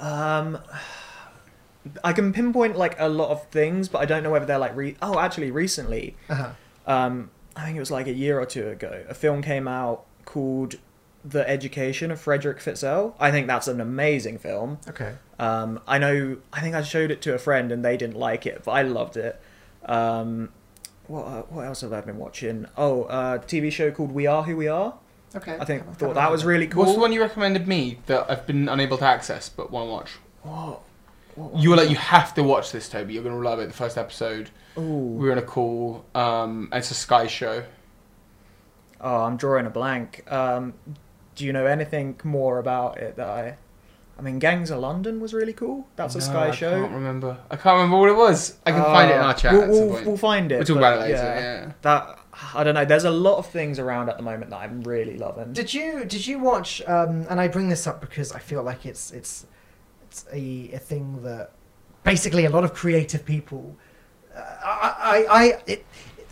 Um, 0.00 0.58
I 2.02 2.14
can 2.14 2.32
pinpoint 2.32 2.76
like 2.78 2.96
a 2.98 3.08
lot 3.10 3.28
of 3.30 3.46
things, 3.48 3.88
but 3.90 3.98
I 4.00 4.06
don't 4.06 4.22
know 4.22 4.30
whether 4.30 4.46
they're 4.46 4.58
like 4.58 4.74
re. 4.74 4.96
Oh, 5.02 5.18
actually, 5.18 5.50
recently, 5.50 6.16
Uh-huh. 6.30 6.50
um, 6.86 7.30
I 7.54 7.64
think 7.66 7.76
it 7.76 7.80
was 7.80 7.90
like 7.90 8.06
a 8.06 8.12
year 8.14 8.40
or 8.40 8.46
two 8.46 8.68
ago, 8.68 9.02
a 9.08 9.12
film 9.14 9.42
came 9.42 9.68
out 9.68 10.04
called 10.24 10.76
The 11.24 11.48
Education 11.48 12.10
of 12.10 12.22
Fredrick 12.22 12.56
Fitzell. 12.58 13.14
I 13.18 13.30
think 13.30 13.46
that's 13.46 13.66
an 13.68 13.80
amazing 13.80 14.38
film. 14.38 14.78
Okay. 14.88 15.14
Um, 15.38 15.80
I 15.86 15.98
know. 15.98 16.36
I 16.52 16.60
think 16.60 16.74
I 16.74 16.82
showed 16.82 17.10
it 17.10 17.22
to 17.22 17.34
a 17.34 17.38
friend 17.38 17.72
and 17.72 17.84
they 17.84 17.96
didn't 17.96 18.16
like 18.16 18.44
it, 18.46 18.62
but 18.64 18.72
I 18.72 18.82
loved 18.82 19.16
it. 19.16 19.40
Um, 19.86 20.50
what 21.06 21.22
uh, 21.24 21.42
what 21.48 21.62
else 21.66 21.80
have 21.82 21.92
I 21.92 22.00
been 22.02 22.18
watching? 22.18 22.66
Oh, 22.76 23.04
uh, 23.04 23.38
TV 23.38 23.72
show 23.72 23.90
called 23.90 24.12
We 24.12 24.26
Are 24.26 24.42
Who 24.42 24.56
We 24.56 24.68
Are. 24.68 24.94
Okay. 25.34 25.56
I 25.58 25.64
think 25.64 25.80
Haven't- 25.82 25.98
thought 25.98 26.14
that 26.14 26.30
was 26.30 26.44
really 26.44 26.66
cool. 26.66 26.82
What's 26.82 26.94
the 26.94 27.00
one 27.00 27.12
you 27.12 27.20
recommended 27.20 27.66
me 27.66 27.98
that 28.06 28.30
I've 28.30 28.46
been 28.46 28.68
unable 28.68 28.98
to 28.98 29.04
access 29.04 29.48
but 29.48 29.70
want 29.70 29.86
to 29.88 29.90
watch? 29.92 30.10
What? 30.42 30.80
What 31.34 31.60
You 31.60 31.70
were 31.70 31.76
like, 31.76 31.90
you 31.90 31.96
have 31.96 32.32
to 32.34 32.42
watch 32.44 32.70
this, 32.70 32.88
Toby. 32.88 33.14
You're 33.14 33.24
going 33.24 33.34
to 33.34 33.48
love 33.48 33.58
it. 33.58 33.66
The 33.66 33.72
first 33.74 33.98
episode, 33.98 34.50
Ooh. 34.78 34.80
we 34.82 35.26
were 35.26 35.32
in 35.32 35.38
a 35.38 35.42
call. 35.42 36.04
Um, 36.14 36.68
and 36.70 36.78
it's 36.78 36.92
a 36.92 36.94
Sky 36.94 37.26
show. 37.26 37.64
Oh, 39.00 39.22
I'm 39.24 39.36
drawing 39.36 39.66
a 39.66 39.70
blank. 39.70 40.30
Um, 40.30 40.74
do 41.34 41.44
you 41.44 41.52
know 41.52 41.66
anything 41.66 42.18
more 42.24 42.58
about 42.58 42.98
it 42.98 43.16
that 43.16 43.28
I? 43.28 43.56
I 44.16 44.22
mean, 44.22 44.38
Gangs 44.38 44.70
of 44.70 44.78
London 44.78 45.18
was 45.20 45.34
really 45.34 45.52
cool. 45.52 45.88
That's 45.96 46.14
a 46.14 46.18
No, 46.18 46.24
Sky 46.24 46.48
I 46.48 46.50
show. 46.52 46.76
I 46.76 46.80
can't 46.82 46.92
remember. 46.92 47.36
I 47.50 47.56
can't 47.56 47.74
remember 47.74 47.96
what 47.98 48.08
it 48.10 48.16
was. 48.16 48.56
I 48.64 48.70
can 48.70 48.82
find 48.84 49.10
it 49.10 49.14
in 49.14 49.20
Uh, 49.20 49.24
our 49.24 49.34
chat 49.34 49.52
We'll, 49.52 49.62
at 49.62 49.66
some 49.74 49.74
we'll, 49.86 49.94
point. 49.94 50.06
we'll 50.06 50.16
find 50.16 50.52
it. 50.52 50.56
We'll 50.58 50.64
talk 50.66 50.76
about 50.76 50.98
it 50.98 51.00
later. 51.00 51.14
Yeah. 51.16 51.72
That 51.82 52.18
I 52.54 52.62
don't 52.62 52.74
know. 52.74 52.84
There's 52.84 53.04
a 53.04 53.10
lot 53.10 53.38
of 53.38 53.46
things 53.46 53.78
around 53.80 54.08
at 54.08 54.16
the 54.16 54.22
moment 54.22 54.50
that 54.50 54.58
I'm 54.58 54.82
really 54.82 55.18
loving. 55.18 55.52
Did 55.52 55.74
you 55.74 56.04
did 56.04 56.26
you 56.28 56.38
watch? 56.38 56.80
Um, 56.86 57.26
and 57.28 57.40
I 57.40 57.48
bring 57.48 57.68
this 57.68 57.86
up 57.88 58.00
because 58.00 58.30
I 58.32 58.38
feel 58.38 58.62
like 58.62 58.86
it's 58.86 59.10
it's 59.10 59.46
it's 60.02 60.24
a, 60.32 60.70
a 60.74 60.78
thing 60.78 61.22
that 61.24 61.50
basically 62.04 62.44
a 62.44 62.50
lot 62.50 62.62
of 62.62 62.72
creative 62.72 63.24
people. 63.24 63.74
Uh, 64.34 64.40
I 64.64 64.94
I, 65.02 65.26
I 65.44 65.62
it, 65.66 65.84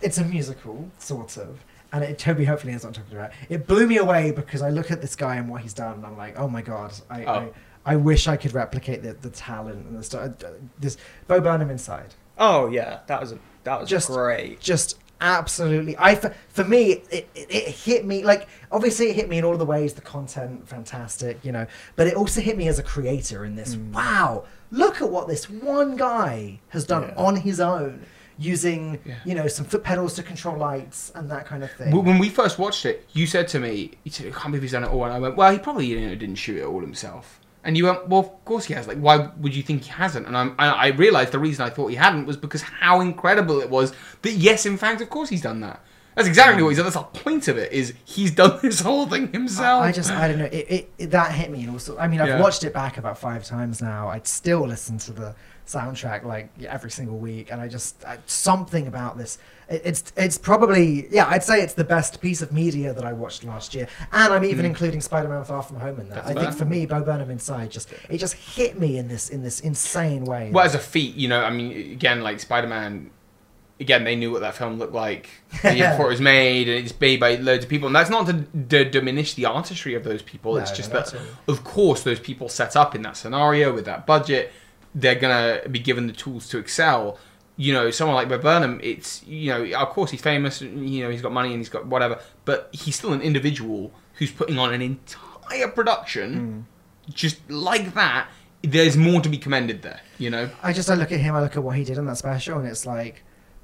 it's 0.02 0.18
a 0.18 0.24
musical 0.24 0.88
sort 0.98 1.36
of, 1.36 1.64
and 1.92 2.02
it, 2.04 2.18
Toby 2.18 2.44
hopefully 2.44 2.72
is 2.72 2.84
not 2.84 2.94
talking 2.94 3.16
about. 3.16 3.30
It 3.48 3.54
It 3.56 3.66
blew 3.66 3.86
me 3.86 3.98
away 3.98 4.30
because 4.32 4.62
I 4.62 4.70
look 4.70 4.90
at 4.90 5.00
this 5.00 5.14
guy 5.14 5.36
and 5.36 5.48
what 5.48 5.62
he's 5.62 5.74
done, 5.74 5.94
and 5.96 6.06
I'm 6.06 6.16
like, 6.16 6.38
oh 6.38 6.48
my 6.48 6.62
god, 6.62 6.92
I, 7.10 7.24
Oh. 7.24 7.32
I, 7.32 7.92
I 7.92 7.96
wish 7.96 8.28
I 8.28 8.36
could 8.36 8.54
replicate 8.54 9.02
the, 9.02 9.12
the 9.14 9.30
talent 9.30 9.86
and 9.86 9.98
the 9.98 10.02
stuff. 10.02 10.32
Uh, 10.44 10.50
this 10.78 10.96
Bo 11.26 11.40
Burnham 11.40 11.70
inside, 11.70 12.14
Oh 12.38 12.68
yeah, 12.68 13.00
that 13.08 13.20
was 13.20 13.32
a, 13.32 13.38
that 13.64 13.80
was 13.80 13.88
Just- 13.88 14.08
great. 14.08 14.60
just 14.60 14.98
absolutely. 15.20 15.96
I 15.98 16.14
for, 16.16 16.34
for 16.48 16.64
me, 16.64 16.92
it, 16.92 17.06
it, 17.10 17.28
it 17.34 17.68
hit 17.68 18.04
me 18.04 18.24
like 18.24 18.48
obviously 18.72 19.08
it 19.10 19.14
hit 19.16 19.28
me 19.28 19.38
in 19.38 19.44
all 19.44 19.56
the 19.56 19.64
ways. 19.64 19.94
The 19.94 20.00
content, 20.00 20.68
fantastic, 20.68 21.44
you 21.44 21.52
know, 21.52 21.66
but 21.96 22.06
it 22.06 22.14
also 22.14 22.40
hit 22.40 22.56
me 22.56 22.68
as 22.68 22.78
a 22.78 22.82
creator 22.82 23.44
in 23.44 23.54
this. 23.54 23.74
Mm. 23.76 23.92
Wow, 23.92 24.44
look 24.70 25.00
at 25.00 25.10
what 25.10 25.28
this 25.28 25.48
one 25.50 25.96
guy 25.96 26.60
has 26.70 26.84
done 26.84 27.04
Yeah. 27.08 27.14
on 27.16 27.36
his 27.36 27.60
own. 27.60 28.04
Using, 28.38 28.98
Yeah. 29.04 29.14
you 29.24 29.34
know, 29.34 29.46
some 29.46 29.64
foot 29.66 29.84
pedals 29.84 30.14
to 30.14 30.22
control 30.22 30.56
lights 30.56 31.12
and 31.14 31.30
that 31.30 31.46
kind 31.46 31.62
of 31.62 31.70
thing. 31.72 31.90
When 32.04 32.18
we 32.18 32.28
first 32.28 32.58
watched 32.58 32.86
it, 32.86 33.06
you 33.12 33.26
said 33.26 33.48
to 33.48 33.60
me, 33.60 33.92
"You 34.04 34.10
said, 34.10 34.26
I 34.26 34.30
can't 34.30 34.46
believe 34.46 34.62
he's 34.62 34.72
done 34.72 34.84
it 34.84 34.90
all," 34.90 35.04
and 35.04 35.12
I 35.12 35.18
went, 35.18 35.36
"Well, 35.36 35.52
he 35.52 35.58
probably 35.58 35.86
you 35.86 36.00
know, 36.00 36.14
didn't 36.14 36.36
shoot 36.36 36.58
it 36.58 36.64
all 36.64 36.80
himself." 36.80 37.38
And 37.64 37.76
you 37.76 37.84
went, 37.84 38.08
"Well, 38.08 38.20
of 38.20 38.44
course 38.44 38.64
he 38.64 38.74
has. 38.74 38.88
Like, 38.88 38.98
why 38.98 39.28
would 39.38 39.54
you 39.54 39.62
think 39.62 39.84
he 39.84 39.90
hasn't?" 39.90 40.26
And 40.26 40.36
I'm, 40.36 40.54
I, 40.58 40.68
I 40.68 40.86
realized 40.88 41.32
the 41.32 41.38
reason 41.38 41.64
I 41.64 41.70
thought 41.70 41.88
he 41.88 41.96
hadn't 41.96 42.26
was 42.26 42.36
because 42.36 42.62
how 42.62 43.00
incredible 43.00 43.60
it 43.60 43.70
was 43.70 43.92
that 44.22 44.32
yes, 44.32 44.66
in 44.66 44.76
fact, 44.76 45.00
of 45.00 45.10
course 45.10 45.28
he's 45.28 45.42
done 45.42 45.60
that. 45.60 45.80
That's 46.14 46.28
exactly 46.28 46.62
what 46.62 46.68
he's 46.70 46.76
done. 46.78 46.84
That's 46.84 46.96
the 46.96 47.02
point 47.20 47.48
of 47.48 47.56
it. 47.56 47.72
Is 47.72 47.94
he's 48.04 48.32
done 48.32 48.58
this 48.60 48.80
whole 48.80 49.06
thing 49.06 49.32
himself? 49.32 49.82
I, 49.82 49.88
I 49.88 49.92
just, 49.92 50.10
I 50.10 50.28
don't 50.28 50.38
know. 50.40 50.44
It, 50.44 50.66
it, 50.68 50.92
it 50.98 51.10
that 51.12 51.32
hit 51.32 51.50
me, 51.50 51.62
and 51.62 51.70
also, 51.70 51.96
I 51.96 52.06
mean, 52.06 52.20
I've 52.20 52.28
Yeah. 52.28 52.40
watched 52.40 52.64
it 52.64 52.74
back 52.74 52.98
about 52.98 53.16
five 53.16 53.44
times 53.44 53.80
now. 53.80 54.08
I'd 54.08 54.26
still 54.26 54.66
listen 54.66 54.98
to 54.98 55.12
the 55.12 55.34
soundtrack 55.66 56.24
like 56.24 56.50
every 56.64 56.90
single 56.90 57.18
week, 57.18 57.50
and 57.50 57.60
I 57.60 57.68
just 57.68 58.04
I, 58.04 58.18
something 58.26 58.86
about 58.86 59.16
this. 59.16 59.38
It, 59.68 59.82
it's, 59.84 60.12
it's 60.16 60.38
probably, 60.38 61.08
yeah, 61.10 61.26
I'd 61.28 61.44
say 61.44 61.62
it's 61.62 61.74
the 61.74 61.84
best 61.84 62.20
piece 62.20 62.42
of 62.42 62.52
media 62.52 62.92
that 62.92 63.04
I 63.04 63.12
watched 63.12 63.44
last 63.44 63.74
year, 63.74 63.88
and 64.12 64.32
I'm 64.32 64.44
even 64.44 64.64
mm. 64.64 64.68
including 64.68 65.00
Spider-Man: 65.00 65.44
Far 65.44 65.62
From 65.62 65.76
Home 65.76 66.00
in 66.00 66.08
that. 66.08 66.26
That's 66.26 66.36
I 66.36 66.44
think 66.44 66.56
for 66.56 66.64
me, 66.64 66.86
Bo 66.86 67.02
Burnham 67.02 67.30
Inside 67.30 67.70
just, 67.70 67.92
it 68.08 68.18
just 68.18 68.34
hit 68.34 68.78
me 68.78 68.98
in 68.98 69.08
this, 69.08 69.30
in 69.30 69.42
this 69.42 69.60
insane 69.60 70.24
way. 70.24 70.50
Well, 70.52 70.64
as 70.64 70.74
a 70.74 70.80
feat, 70.80 71.14
you 71.14 71.28
know, 71.28 71.42
I 71.42 71.50
mean, 71.50 71.92
again, 71.92 72.22
like 72.22 72.40
Spider 72.40 72.66
Man, 72.66 73.10
again, 73.82 74.04
they 74.04 74.16
knew 74.16 74.30
what 74.30 74.40
that 74.40 74.54
film 74.54 74.78
looked 74.78 74.94
like 74.94 75.28
the 75.62 75.76
year 75.76 75.90
before 75.92 76.06
it 76.06 76.10
was 76.10 76.20
made, 76.20 76.68
and 76.68 76.84
it's 76.84 76.98
made 76.98 77.20
by 77.20 77.34
loads 77.36 77.64
of 77.64 77.70
people. 77.70 77.86
And 77.86 77.94
that's 77.94 78.10
not 78.10 78.26
to 78.26 78.32
d- 78.32 78.84
diminish 78.84 79.34
the 79.34 79.44
artistry 79.44 79.94
of 79.94 80.04
those 80.04 80.22
people. 80.22 80.54
No, 80.54 80.60
it's 80.60 80.70
just 80.70 80.92
no, 80.92 81.02
that, 81.02 81.14
of 81.48 81.64
course, 81.64 82.02
those 82.02 82.20
people 82.20 82.48
set 82.48 82.76
up 82.76 82.94
in 82.94 83.02
that 83.02 83.16
scenario 83.16 83.72
with 83.72 83.84
that 83.84 84.06
budget, 84.06 84.52
they're 84.94 85.14
gonna 85.14 85.62
be 85.70 85.78
given 85.78 86.06
the 86.06 86.12
tools 86.12 86.48
to 86.48 86.58
excel. 86.58 87.18
You 87.56 87.72
know, 87.72 87.90
someone 87.90 88.16
like 88.16 88.28
Bo 88.28 88.38
Burnham, 88.38 88.80
it's 88.82 89.22
you 89.24 89.50
know, 89.50 89.78
of 89.78 89.88
course 89.90 90.10
he's 90.10 90.20
famous. 90.20 90.60
You 90.60 91.04
know, 91.04 91.10
he's 91.10 91.22
got 91.22 91.32
money 91.32 91.50
and 91.50 91.58
he's 91.58 91.68
got 91.68 91.86
whatever, 91.86 92.18
but 92.44 92.70
he's 92.72 92.96
still 92.96 93.12
an 93.12 93.20
individual 93.20 93.92
who's 94.14 94.30
putting 94.30 94.58
on 94.58 94.72
an 94.72 94.82
entire 94.82 95.68
production 95.68 96.66
hmm. 97.06 97.12
just 97.12 97.38
like 97.50 97.94
that. 97.94 98.28
There's 98.62 98.96
more 98.96 99.20
to 99.20 99.28
be 99.28 99.38
commended 99.38 99.82
there. 99.82 100.00
You 100.18 100.30
know. 100.30 100.50
I 100.62 100.72
just 100.72 100.90
I 100.90 100.94
look 100.94 101.12
at 101.12 101.20
him, 101.20 101.34
I 101.34 101.40
look 101.40 101.56
at 101.56 101.62
what 101.62 101.76
he 101.76 101.84
did 101.84 101.98
in 101.98 102.06
that 102.06 102.16
special, 102.16 102.58
and 102.58 102.66
it's 102.66 102.86
like 102.86 103.22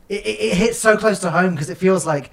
it, 0.08 0.26
it, 0.26 0.40
it 0.40 0.56
hits 0.56 0.78
so 0.78 0.96
close 0.96 1.18
to 1.20 1.30
home 1.30 1.54
because 1.54 1.70
it 1.70 1.78
feels 1.78 2.06
like 2.06 2.30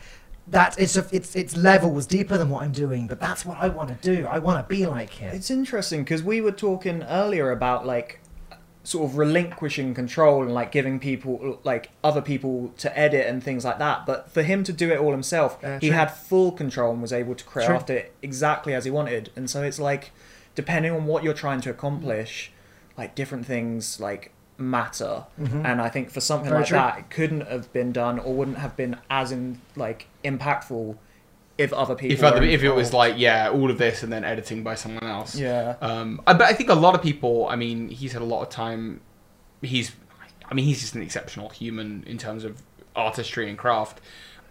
that 0.48 0.80
it's 0.80 0.96
a, 0.96 1.06
it's 1.12 1.36
it's 1.36 1.58
levels 1.58 2.06
deeper 2.06 2.38
than 2.38 2.50
what 2.50 2.64
I'm 2.64 2.72
doing, 2.72 3.08
but 3.08 3.20
that's 3.20 3.46
what 3.46 3.58
I 3.60 3.68
want 3.70 3.90
to 3.90 4.16
do. 4.16 4.26
I 4.28 4.40
want 4.40 4.68
to 4.68 4.76
be 4.76 4.86
like 4.86 5.12
him. 5.12 5.34
It's 5.34 5.50
interesting 5.50 6.04
because 6.04 6.22
we 6.22 6.42
were 6.42 6.52
talking 6.52 7.04
earlier 7.04 7.52
about 7.52 7.86
like 7.86 8.20
sort 8.86 9.10
of 9.10 9.18
relinquishing 9.18 9.94
control 9.94 10.44
and 10.44 10.54
like 10.54 10.72
giving 10.72 11.00
people 11.00 11.60
like 11.64 11.90
other 12.04 12.22
people 12.22 12.72
to 12.78 12.98
edit 12.98 13.26
and 13.28 13.44
things 13.44 13.66
like 13.66 13.80
that. 13.80 14.06
But 14.06 14.32
for 14.32 14.44
him 14.44 14.64
to 14.64 14.72
do 14.72 14.92
it 14.92 15.00
all 15.00 15.12
himself, 15.12 15.58
Yeah, 15.62 15.80
he 15.80 15.90
had 15.90 16.08
full 16.12 16.52
control 16.52 16.94
and 16.94 17.02
was 17.02 17.12
able 17.12 17.36
to 17.36 17.44
True. 17.44 17.64
craft 17.66 17.90
it 17.90 18.14
exactly 18.22 18.74
as 18.74 18.86
he 18.86 18.92
wanted. 18.92 19.32
And 19.36 19.50
so 19.50 19.64
it's 19.64 19.80
like 19.80 20.12
depending 20.54 20.92
on 20.94 21.06
what 21.06 21.24
you're 21.24 21.34
trying 21.34 21.62
to 21.62 21.70
accomplish, 21.70 22.52
like 22.98 23.16
different 23.16 23.46
things 23.46 24.00
like 24.00 24.32
matter. 24.58 25.26
And 25.38 25.82
I 25.82 25.90
think 25.90 26.12
for 26.12 26.22
something 26.22 26.46
Mm-hmm. 26.52 26.54
Very 26.54 26.62
like 26.62 26.68
true. 26.70 26.78
that, 26.78 26.98
it 27.00 27.10
couldn't 27.10 27.48
have 27.48 27.74
been 27.74 27.92
done 27.92 28.20
or 28.20 28.34
wouldn't 28.36 28.60
have 28.60 28.78
been 28.78 28.98
as 29.10 29.32
in 29.32 29.60
like 29.76 30.08
impactful 30.24 30.96
if 31.58 31.72
other 31.72 31.96
people. 31.96 32.14
if 32.14 32.24
other, 32.24 32.44
if 32.44 32.64
it 32.64 32.72
was 32.72 32.92
like 32.94 33.14
yeah 33.18 33.50
all 33.50 33.72
of 33.72 33.78
this 33.78 34.04
and 34.04 34.12
then 34.12 34.24
editing 34.26 34.62
by 34.64 34.76
someone 34.76 35.04
else 35.06 35.36
Yeah. 35.36 35.76
um 35.82 36.22
I, 36.28 36.34
but 36.34 36.44
i 36.48 36.54
think 36.54 36.70
a 36.70 36.74
lot 36.76 36.96
of 36.96 37.02
people 37.02 37.48
i 37.48 37.56
mean 37.56 37.88
he's 37.90 38.12
had 38.14 38.22
a 38.22 38.26
lot 38.26 38.42
of 38.42 38.50
time 38.50 39.00
he's 39.62 39.92
i 40.50 40.54
mean 40.54 40.66
he's 40.66 40.82
just 40.82 40.96
an 40.96 41.02
exceptional 41.02 41.48
human 41.50 42.04
in 42.08 42.18
terms 42.18 42.44
of 42.44 42.62
artistry 42.96 43.48
and 43.50 43.58
craft 43.58 44.02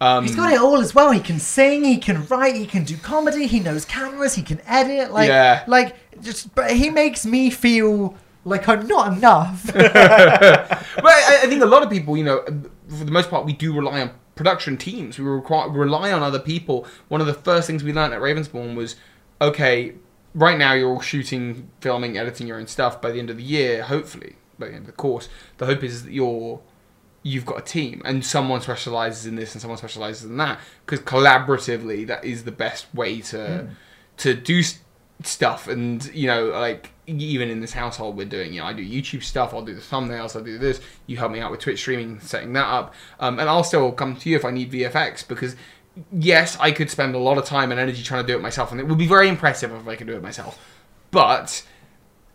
um 0.01 0.23
He's 0.25 0.35
got 0.35 0.51
it 0.51 0.59
all 0.59 0.81
as 0.81 0.93
well. 0.93 1.11
He 1.11 1.21
can 1.21 1.39
sing, 1.39 1.85
he 1.85 1.97
can 1.99 2.25
write, 2.25 2.55
he 2.55 2.65
can 2.65 2.83
do 2.83 2.97
comedy, 2.97 3.47
he 3.47 3.61
knows 3.61 3.85
cameras, 3.85 4.35
he 4.35 4.41
can 4.41 4.59
edit. 4.67 5.13
Like, 5.13 5.29
Yeah. 5.29 5.63
like 5.67 5.95
just, 6.21 6.53
but 6.53 6.69
he 6.71 6.89
makes 6.89 7.25
me 7.25 7.49
feel 7.49 8.13
like 8.43 8.67
I'm 8.67 8.85
not 8.87 9.15
enough. 9.15 9.65
but 9.73 9.95
I, 9.95 11.39
I 11.43 11.47
think 11.47 11.61
a 11.63 11.65
lot 11.65 11.81
of 11.81 11.89
people, 11.89 12.17
you 12.17 12.25
know, 12.25 12.43
for 12.89 13.05
the 13.05 13.11
most 13.11 13.29
part, 13.29 13.45
we 13.45 13.53
do 13.53 13.73
rely 13.73 14.01
on 14.01 14.11
production 14.35 14.77
teams. 14.77 15.17
We 15.17 15.25
require, 15.25 15.69
rely 15.69 16.11
on 16.11 16.21
other 16.21 16.39
people. 16.39 16.85
One 17.07 17.21
of 17.21 17.27
the 17.27 17.33
first 17.33 17.67
things 17.67 17.83
we 17.83 17.93
learned 17.93 18.13
at 18.13 18.21
Ravensbourne 18.21 18.75
was, 18.75 18.95
okay, 19.41 19.95
right 20.33 20.57
now 20.57 20.73
you're 20.73 20.89
all 20.89 21.01
shooting, 21.01 21.69
filming, 21.81 22.17
editing 22.17 22.47
your 22.47 22.59
own 22.59 22.67
stuff. 22.67 23.01
By 23.01 23.11
the 23.11 23.19
end 23.19 23.29
of 23.29 23.37
the 23.37 23.43
year, 23.43 23.83
hopefully, 23.83 24.35
by 24.59 24.67
the 24.67 24.73
end 24.73 24.81
of 24.81 24.87
the 24.87 24.93
course, 24.93 25.29
the 25.57 25.65
hope 25.65 25.83
is 25.83 26.03
that 26.03 26.11
you're 26.11 26.61
you've 27.23 27.45
got 27.45 27.57
a 27.57 27.61
team 27.61 28.03
and 28.05 28.23
someone 28.23 28.61
specializes 28.61 29.25
in 29.25 29.35
this 29.35 29.53
and 29.53 29.59
someone 29.59 29.79
specializes 29.79 30.25
in 30.25 30.37
that 30.37 30.59
because 30.85 31.03
collaboratively 31.03 32.05
that 32.05 32.23
is 32.23 32.43
the 32.43 32.51
best 32.51 32.85
way 32.93 33.19
to 33.19 33.63
hmm. 33.63 33.73
to 34.15 34.35
do 34.35 34.59
s- 34.59 34.79
stuff 35.23 35.67
and 35.67 36.13
you 36.13 36.27
know 36.27 36.45
like 36.45 36.91
even 37.07 37.49
in 37.49 37.61
this 37.61 37.73
household 37.73 38.17
we're 38.17 38.25
doing 38.25 38.53
you 38.53 38.59
know 38.59 38.65
i 38.65 38.73
do 38.73 38.83
youtube 38.83 39.23
stuff 39.23 39.53
i'll 39.53 39.63
do 39.63 39.75
the 39.75 39.81
thumbnails 39.81 40.35
i'll 40.35 40.43
do 40.43 40.57
this 40.57 40.81
you 41.07 41.17
help 41.17 41.31
me 41.31 41.39
out 41.39 41.51
with 41.51 41.59
twitch 41.59 41.79
streaming 41.79 42.19
setting 42.19 42.53
that 42.53 42.65
up. 42.65 42.93
Um, 43.19 43.39
and 43.39 43.49
i'll 43.49 43.63
still 43.63 43.91
come 43.91 44.15
to 44.15 44.29
you 44.29 44.35
if 44.35 44.45
i 44.45 44.51
need 44.51 44.71
vfx 44.71 45.27
because 45.27 45.55
yes 46.11 46.57
i 46.59 46.71
could 46.71 46.89
spend 46.89 47.15
a 47.15 47.19
lot 47.19 47.37
of 47.37 47.45
time 47.45 47.71
and 47.71 47.79
energy 47.79 48.03
trying 48.03 48.23
to 48.23 48.27
do 48.27 48.37
it 48.37 48.41
myself 48.41 48.71
and 48.71 48.79
it 48.79 48.87
would 48.87 48.97
be 48.97 49.07
very 49.07 49.29
impressive 49.29 49.71
if 49.71 49.87
i 49.87 49.95
could 49.95 50.07
do 50.07 50.15
it 50.15 50.23
myself. 50.23 50.59
But 51.11 51.65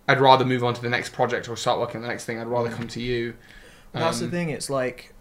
i'd 0.08 0.20
rather 0.20 0.44
move 0.44 0.64
on 0.64 0.74
to 0.74 0.82
the 0.82 0.88
next 0.88 1.12
project 1.12 1.48
or 1.48 1.56
start 1.56 1.78
working 1.78 1.96
on 1.96 2.02
the 2.02 2.08
next 2.08 2.24
thing. 2.24 2.38
I'd 2.38 2.46
rather 2.46 2.70
come 2.70 2.88
to 2.88 3.00
you 3.00 3.34
That's 3.92 4.20
the 4.20 4.26
um, 4.26 4.30
thing. 4.30 4.50
It's 4.50 4.70
like 4.70 5.12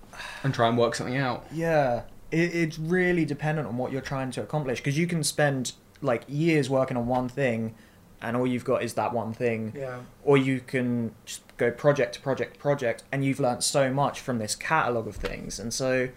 and 0.44 0.54
try 0.54 0.68
and 0.68 0.78
work 0.78 0.96
something 0.96 1.18
out. 1.18 1.46
Yeah, 1.52 2.04
it, 2.32 2.56
it's 2.56 2.80
really 2.80 3.26
dependent 3.26 3.68
on 3.68 3.78
what 3.78 3.92
you're 3.92 4.02
trying 4.02 4.32
to 4.32 4.42
accomplish 4.42 4.80
because 4.80 4.98
you 4.98 5.08
can 5.08 5.24
spend 5.24 5.74
like 6.02 6.24
years 6.28 6.70
working 6.70 6.98
on 6.98 7.08
one 7.08 7.30
thing, 7.30 7.76
and 8.22 8.36
all 8.38 8.46
you've 8.48 8.66
got 8.66 8.84
is 8.84 8.94
that 8.96 9.14
one 9.14 9.34
thing. 9.34 9.74
Yeah. 9.76 10.00
Or 10.24 10.38
you 10.38 10.60
can 10.60 11.14
just 11.26 11.42
go 11.58 11.72
project 11.72 12.16
to 12.16 12.22
project 12.22 12.56
to 12.56 12.60
project, 12.60 13.04
and 13.12 13.24
you've 13.26 13.40
learnt 13.40 13.64
so 13.64 13.92
much 13.94 14.20
from 14.20 14.40
this 14.40 14.56
catalog 14.56 15.08
of 15.08 15.16
things. 15.16 15.60
And 15.60 15.74
so, 15.74 16.10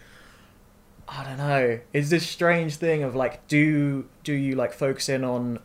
I 1.08 1.24
don't 1.24 1.38
know. 1.38 1.80
Is 1.92 2.10
this 2.10 2.26
strange 2.28 2.76
thing 2.76 3.02
of 3.02 3.14
like, 3.14 3.46
do 3.48 4.06
do 4.24 4.32
you 4.32 4.54
like 4.56 4.72
focus 4.72 5.08
in 5.08 5.24
on 5.24 5.58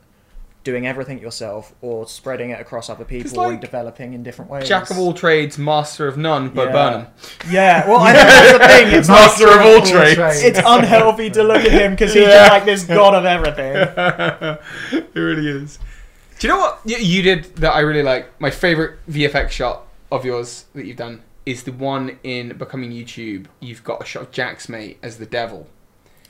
doing 0.64 0.86
everything 0.86 1.18
yourself 1.20 1.74
or 1.82 2.06
spreading 2.06 2.50
it 2.50 2.60
across 2.60 2.90
other 2.90 3.06
people 3.06 3.32
like, 3.42 3.52
and 3.54 3.62
developing 3.62 4.14
in 4.14 4.22
different 4.22 4.52
ways? 4.52 4.68
jack 4.68 4.90
of 4.90 5.00
all 5.00 5.14
trades 5.14 5.58
master 5.58 6.10
of 6.10 6.18
none 6.18 6.50
but 6.50 6.66
Yeah. 6.68 6.72
Burnham 6.74 7.08
Yeah, 7.50 7.88
well, 7.88 8.00
I 8.02 8.12
think 8.12 8.28
that's 8.28 8.52
the 8.52 8.68
thing. 8.68 8.88
It's 9.00 9.08
master 9.08 9.48
of 9.48 9.62
all 9.62 9.76
all 9.76 9.82
trades 9.86 10.16
trades. 10.16 10.44
it's 10.44 10.60
unhealthy 10.66 11.30
to 11.30 11.44
look 11.44 11.62
at 11.64 11.72
him 11.72 11.92
because 11.92 12.14
he's 12.14 12.24
Yeah. 12.24 12.32
just 12.40 12.52
like 12.52 12.66
this 12.66 12.84
god 12.84 13.16
of 13.16 13.24
everything. 13.24 13.76
it 15.16 15.16
really 15.18 15.48
is. 15.48 15.80
Do 16.40 16.48
you 16.48 16.54
know 16.54 16.60
what 16.60 16.80
you, 16.86 16.98
you 16.98 17.22
did 17.24 17.56
that 17.58 17.74
I 17.74 17.80
really 17.80 18.04
like? 18.04 18.40
My 18.40 18.52
favorite 18.52 19.00
VFX 19.10 19.50
shot 19.50 19.88
of 20.12 20.24
yours 20.24 20.66
that 20.76 20.86
you've 20.86 20.98
done 20.98 21.24
is 21.46 21.64
the 21.64 21.72
one 21.72 22.20
in 22.24 22.58
Becoming 22.58 22.92
YouTube. 22.92 23.48
You've 23.60 23.84
got 23.84 24.02
a 24.04 24.06
shot 24.06 24.24
of 24.24 24.32
Jack's 24.32 24.70
mate 24.70 25.00
as 25.02 25.18
the 25.18 25.26
devil. 25.26 25.68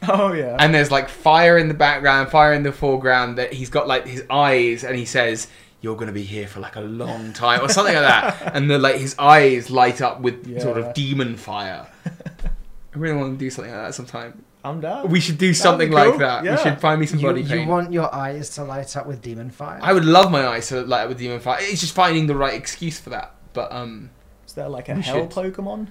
Oh 0.08 0.32
yeah. 0.32 0.56
And 0.60 0.74
there's 0.74 0.92
like 0.92 1.10
fire 1.10 1.58
in 1.58 1.68
the 1.68 1.74
background, 1.74 2.30
fire 2.30 2.54
in 2.54 2.64
the 2.64 2.72
foreground, 2.72 3.38
that 3.38 3.52
he's 3.52 3.70
got 3.70 3.88
like 3.88 4.08
his 4.08 4.24
eyes 4.30 4.84
and 4.84 4.96
he 4.96 5.06
says, 5.06 5.48
You're 5.82 5.98
gonna 5.98 6.12
be 6.14 6.24
here 6.24 6.48
for 6.48 6.62
like 6.62 6.76
a 6.78 6.82
long 6.82 7.34
time 7.34 7.62
or 7.62 7.70
something 7.70 7.96
like 7.96 8.04
that. 8.04 8.54
And 8.56 8.70
then 8.70 8.82
like 8.82 8.98
his 8.98 9.16
eyes 9.20 9.70
light 9.70 10.02
up 10.02 10.22
with 10.22 10.62
sort 10.62 10.78
of 10.78 10.94
demon 10.94 11.36
fire. 11.36 11.86
I 12.06 12.98
really 12.98 13.18
want 13.18 13.34
to 13.34 13.38
do 13.38 13.50
something 13.50 13.74
like 13.74 13.88
that 13.88 13.96
sometime. 13.96 14.44
I'm 14.64 14.82
down. 14.82 15.10
We 15.10 15.20
should 15.20 15.38
do 15.38 15.54
something 15.54 15.90
cool. 15.90 15.98
like 15.98 16.18
that. 16.20 16.44
Yeah. 16.44 16.56
We 16.56 16.62
should 16.64 16.80
find 16.82 17.00
me 17.00 17.06
some 17.08 17.20
you, 17.20 17.28
body 17.28 17.42
you 17.44 17.66
want 17.68 17.94
your 17.94 18.14
eyes 18.14 18.50
to 18.56 18.64
light 18.64 18.98
up 18.98 19.06
with 19.08 19.22
demon 19.22 19.50
fire? 19.50 19.80
I 19.82 19.94
would 19.94 20.04
love 20.06 20.32
my 20.32 20.46
eyes 20.48 20.68
to 20.70 20.82
light 20.82 21.04
up 21.04 21.10
with 21.10 21.20
demon 21.20 21.40
fire. 21.40 21.58
It's 21.62 21.80
just 21.82 21.94
finding 21.96 22.28
the 22.28 22.36
right 22.36 22.54
excuse 22.54 23.00
for 23.00 23.12
that. 23.12 23.34
But 23.54 23.72
um, 23.72 24.10
Is 24.46 24.54
there 24.54 24.68
like 24.68 24.90
a 24.90 24.96
hell 24.96 25.30
should. 25.30 25.30
Pokemon? 25.30 25.88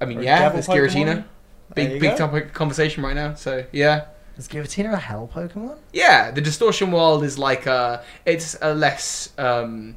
I 0.00 0.04
mean, 0.04 0.18
Or 0.18 0.22
yeah, 0.22 0.40
devil 0.50 0.60
there's 0.60 0.66
Pokemon? 0.92 1.04
Giratina. 1.06 1.24
Big 1.74 1.92
you 1.92 2.00
big 2.00 2.10
go. 2.12 2.16
topic 2.16 2.46
of 2.46 2.52
conversation 2.52 3.02
right 3.02 3.14
now. 3.14 3.34
So 3.34 3.64
yeah, 3.72 4.06
Is 4.36 4.48
Giratina 4.48 4.92
a 4.92 4.96
hell 4.98 5.30
Pokemon? 5.32 5.78
yeah. 5.92 6.30
The 6.30 6.40
distortion 6.40 6.90
world 6.92 7.22
is 7.24 7.38
like 7.38 7.66
a. 7.66 8.02
It's 8.26 8.56
a 8.60 8.74
less 8.74 9.30
um, 9.38 9.94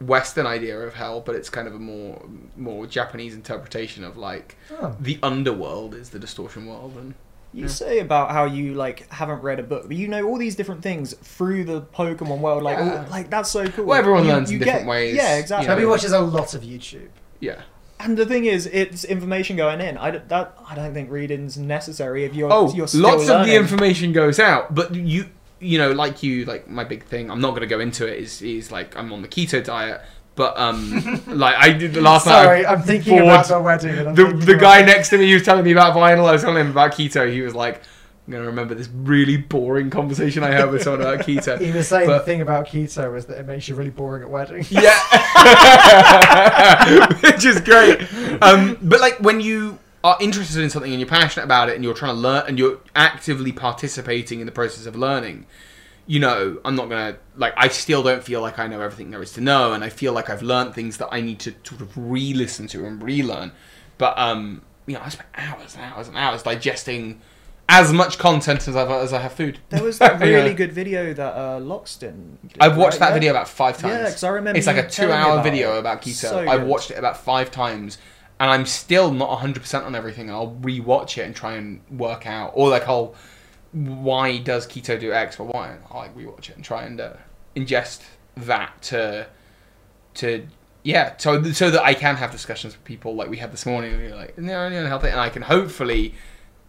Western 0.00 0.46
idea 0.46 0.78
of 0.78 0.94
hell, 0.94 1.20
but 1.20 1.34
it's 1.34 1.50
kind 1.50 1.66
of 1.66 1.74
a 1.74 1.78
more 1.78 2.22
more 2.56 2.86
Japanese 2.86 3.34
interpretation 3.34 4.04
of 4.04 4.16
like 4.16 4.56
Oh. 4.70 4.94
the 5.00 5.18
underworld 5.22 5.94
is 5.94 6.10
the 6.10 6.18
distortion 6.18 6.66
world, 6.66 6.94
and 6.96 7.14
You 7.56 7.68
say 7.68 8.00
about 8.00 8.30
how 8.32 8.44
you 8.44 8.74
like 8.74 9.10
haven't 9.10 9.42
read 9.42 9.58
a 9.58 9.62
book, 9.62 9.88
but 9.88 9.96
you 9.96 10.08
know 10.08 10.26
all 10.28 10.36
these 10.38 10.54
different 10.56 10.82
things 10.82 11.14
through 11.14 11.64
the 11.64 11.80
Pokemon 11.82 12.40
world. 12.40 12.62
Like, 12.62 12.78
Yeah. 12.78 13.04
all, 13.04 13.10
like 13.10 13.30
that's 13.30 13.50
so 13.50 13.66
cool. 13.68 13.86
Well, 13.86 13.98
everyone 13.98 14.24
You- 14.24 14.32
learns 14.32 14.50
in 14.50 14.54
you 14.54 14.58
different 14.58 14.80
get- 14.82 14.88
ways, 14.90 15.16
Yeah, 15.16 15.36
exactly. 15.36 15.66
know. 15.68 15.74
Toby 15.74 15.86
watches 15.86 16.12
a 16.12 16.20
lot 16.20 16.54
of 16.54 16.62
YouTube. 16.62 17.08
Yeah. 17.40 17.62
And 17.98 18.16
the 18.18 18.26
thing 18.26 18.44
is, 18.44 18.66
it's 18.66 19.04
information 19.04 19.56
going 19.56 19.80
in. 19.80 19.96
I 19.96 20.10
don't, 20.10 20.28
that 20.28 20.54
I 20.68 20.74
don't 20.74 20.92
think 20.92 21.10
reading's 21.10 21.56
necessary 21.56 22.24
if 22.24 22.34
you're 22.34 22.52
Oh, 22.52 22.70
you're 22.74 22.86
still 22.88 23.00
lots 23.00 23.28
of 23.28 23.46
the 23.46 23.54
information 23.56 24.12
goes 24.12 24.38
out, 24.38 24.74
but 24.74 24.94
you 24.94 25.26
you 25.58 25.78
know, 25.78 25.90
like 25.92 26.22
you, 26.22 26.44
like 26.44 26.68
my 26.68 26.84
big 26.84 27.02
thing. 27.04 27.30
I'm 27.30 27.40
not 27.40 27.50
going 27.52 27.62
to 27.62 27.66
go 27.66 27.80
into 27.80 28.06
it. 28.06 28.18
Is 28.22 28.42
is 28.42 28.70
like 28.70 28.94
I'm 28.98 29.10
on 29.14 29.22
the 29.22 29.28
keto 29.28 29.64
diet, 29.64 30.02
but 30.36 30.56
um, 30.58 31.22
like 31.26 31.56
I 31.56 31.72
did 31.72 31.94
the 31.94 32.00
last 32.00 32.26
night. 32.26 32.42
Sorry, 32.44 32.66
I'm 32.66 32.82
thinking 32.82 33.14
bored 33.18 33.24
about 33.24 33.48
the 33.48 33.60
wedding. 33.60 33.98
And 33.98 34.08
I'm 34.10 34.14
the 34.14 34.32
the 34.32 34.56
guy 34.56 34.82
next 34.82 35.08
to 35.10 35.18
me, 35.18 35.26
he 35.26 35.34
was 35.34 35.42
telling 35.42 35.64
me 35.64 35.72
about 35.72 35.94
vinyl. 35.96 36.28
I 36.28 36.32
was 36.32 36.42
telling 36.42 36.58
him 36.64 36.70
about 36.70 36.92
keto. 36.92 37.32
He 37.32 37.40
was 37.40 37.54
like, 37.54 37.82
"I'm 38.26 38.32
gonna 38.32 38.44
remember 38.46 38.74
this 38.74 38.88
really 38.94 39.38
boring 39.38 39.90
conversation 39.90 40.42
I 40.44 40.50
had 40.52 40.70
with 40.70 40.82
someone 40.82 41.00
about 41.00 41.26
keto." 41.26 41.58
He 41.64 41.72
was 41.72 41.88
saying 41.88 42.06
But- 42.06 42.18
the 42.18 42.24
thing 42.24 42.40
about 42.42 42.68
keto 42.68 43.16
is 43.16 43.24
that 43.26 43.38
it 43.38 43.46
makes 43.46 43.66
you 43.68 43.74
really 43.74 43.90
boring 43.90 44.22
at 44.22 44.30
weddings. 44.30 44.70
Yeah, 44.70 44.98
which 47.22 47.44
is 47.44 47.60
great. 47.60 48.00
Um, 48.42 48.78
but 48.82 49.00
like 49.00 49.18
when 49.20 49.40
you 49.40 49.78
are 50.04 50.16
interested 50.20 50.62
in 50.62 50.70
something 50.70 50.92
and 50.92 51.00
you're 51.00 51.08
passionate 51.08 51.44
about 51.44 51.68
it 51.68 51.74
and 51.74 51.82
you're 51.82 51.94
trying 51.94 52.14
to 52.14 52.20
learn 52.20 52.44
and 52.46 52.58
you're 52.58 52.78
actively 52.94 53.50
participating 53.52 54.40
in 54.40 54.46
the 54.46 54.52
process 54.52 54.86
of 54.86 54.94
learning, 54.94 55.46
you 56.06 56.20
know, 56.20 56.58
I'm 56.64 56.76
not 56.76 56.88
gonna 56.88 57.16
like. 57.36 57.54
I 57.56 57.68
still 57.68 58.02
don't 58.02 58.22
feel 58.22 58.40
like 58.40 58.58
I 58.58 58.66
know 58.66 58.80
everything 58.80 59.10
there 59.10 59.22
is 59.22 59.32
to 59.32 59.40
know, 59.40 59.72
and 59.72 59.82
I 59.82 59.88
feel 59.88 60.12
like 60.12 60.30
I've 60.30 60.42
learned 60.42 60.74
things 60.74 60.98
that 60.98 61.08
I 61.10 61.20
need 61.20 61.40
to 61.40 61.54
sort 61.64 61.80
of 61.80 61.96
re-listen 61.96 62.66
to 62.68 62.86
and 62.86 63.02
relearn. 63.02 63.52
But 63.98 64.16
um, 64.18 64.62
you 64.86 64.94
know, 64.94 65.00
I 65.02 65.08
spent 65.08 65.28
hours 65.34 65.74
and 65.74 65.84
hours 65.84 66.08
and 66.08 66.16
hours 66.16 66.42
digesting 66.42 67.20
as 67.68 67.92
much 67.92 68.18
content 68.18 68.68
as 68.68 68.76
I've 68.76 68.88
as 68.90 69.12
I 69.12 69.18
have 69.18 69.32
food. 69.32 69.58
There 69.70 69.82
was 69.82 69.98
that 70.00 70.20
really 70.20 70.50
Yeah. 70.50 70.56
good 70.56 70.72
video 70.72 71.12
that 71.12 71.32
uh, 71.34 71.58
Loxton. 71.58 72.36
did, 72.42 72.56
I've 72.60 72.76
watched 72.76 72.92
right? 72.94 73.00
that 73.00 73.08
Yeah. 73.08 73.14
video 73.14 73.30
about 73.32 73.48
five 73.48 73.76
times. 73.78 73.94
Yeah, 73.94 74.04
because 74.04 74.22
I 74.22 74.28
remember 74.28 74.58
It's 74.58 74.68
like 74.68 74.76
a 74.76 74.88
two-hour 74.88 75.32
about 75.32 75.42
video 75.44 75.78
about 75.78 76.02
keto. 76.02 76.12
So 76.14 76.38
I've 76.48 76.62
watched 76.62 76.92
it 76.92 76.98
about 76.98 77.16
five 77.16 77.50
times, 77.50 77.98
and 78.38 78.48
I'm 78.48 78.64
still 78.66 79.10
not 79.10 79.30
100 79.30 79.60
percent 79.60 79.84
on 79.84 79.96
everything. 79.96 80.30
I'll 80.30 80.56
rewatch 80.60 81.18
it 81.18 81.22
and 81.22 81.34
try 81.34 81.54
and 81.54 81.80
work 81.90 82.28
out, 82.28 82.52
or 82.54 82.68
like 82.68 82.86
I'll 82.88 83.16
why 83.76 84.38
does 84.38 84.66
keto 84.66 84.98
do 84.98 85.12
X 85.12 85.38
or 85.38 85.46
Y? 85.46 85.76
I'll 85.90 85.98
like 85.98 86.16
rewatch 86.16 86.48
it 86.48 86.56
and 86.56 86.64
try 86.64 86.84
and 86.84 87.00
uh, 87.00 87.12
ingest 87.54 88.02
that 88.36 88.80
to 88.82 89.26
to 90.14 90.46
yeah, 90.82 91.16
so 91.18 91.42
so 91.52 91.70
that 91.70 91.82
I 91.82 91.94
can 91.94 92.16
have 92.16 92.30
discussions 92.30 92.74
with 92.74 92.84
people 92.84 93.14
like 93.14 93.28
we 93.28 93.36
had 93.36 93.52
this 93.52 93.66
morning. 93.66 93.92
And 93.92 94.02
you're 94.02 94.16
like, 94.16 94.38
no, 94.38 94.68
no, 94.68 94.86
healthy, 94.86 95.08
and 95.08 95.20
I 95.20 95.28
can 95.28 95.42
hopefully 95.42 96.14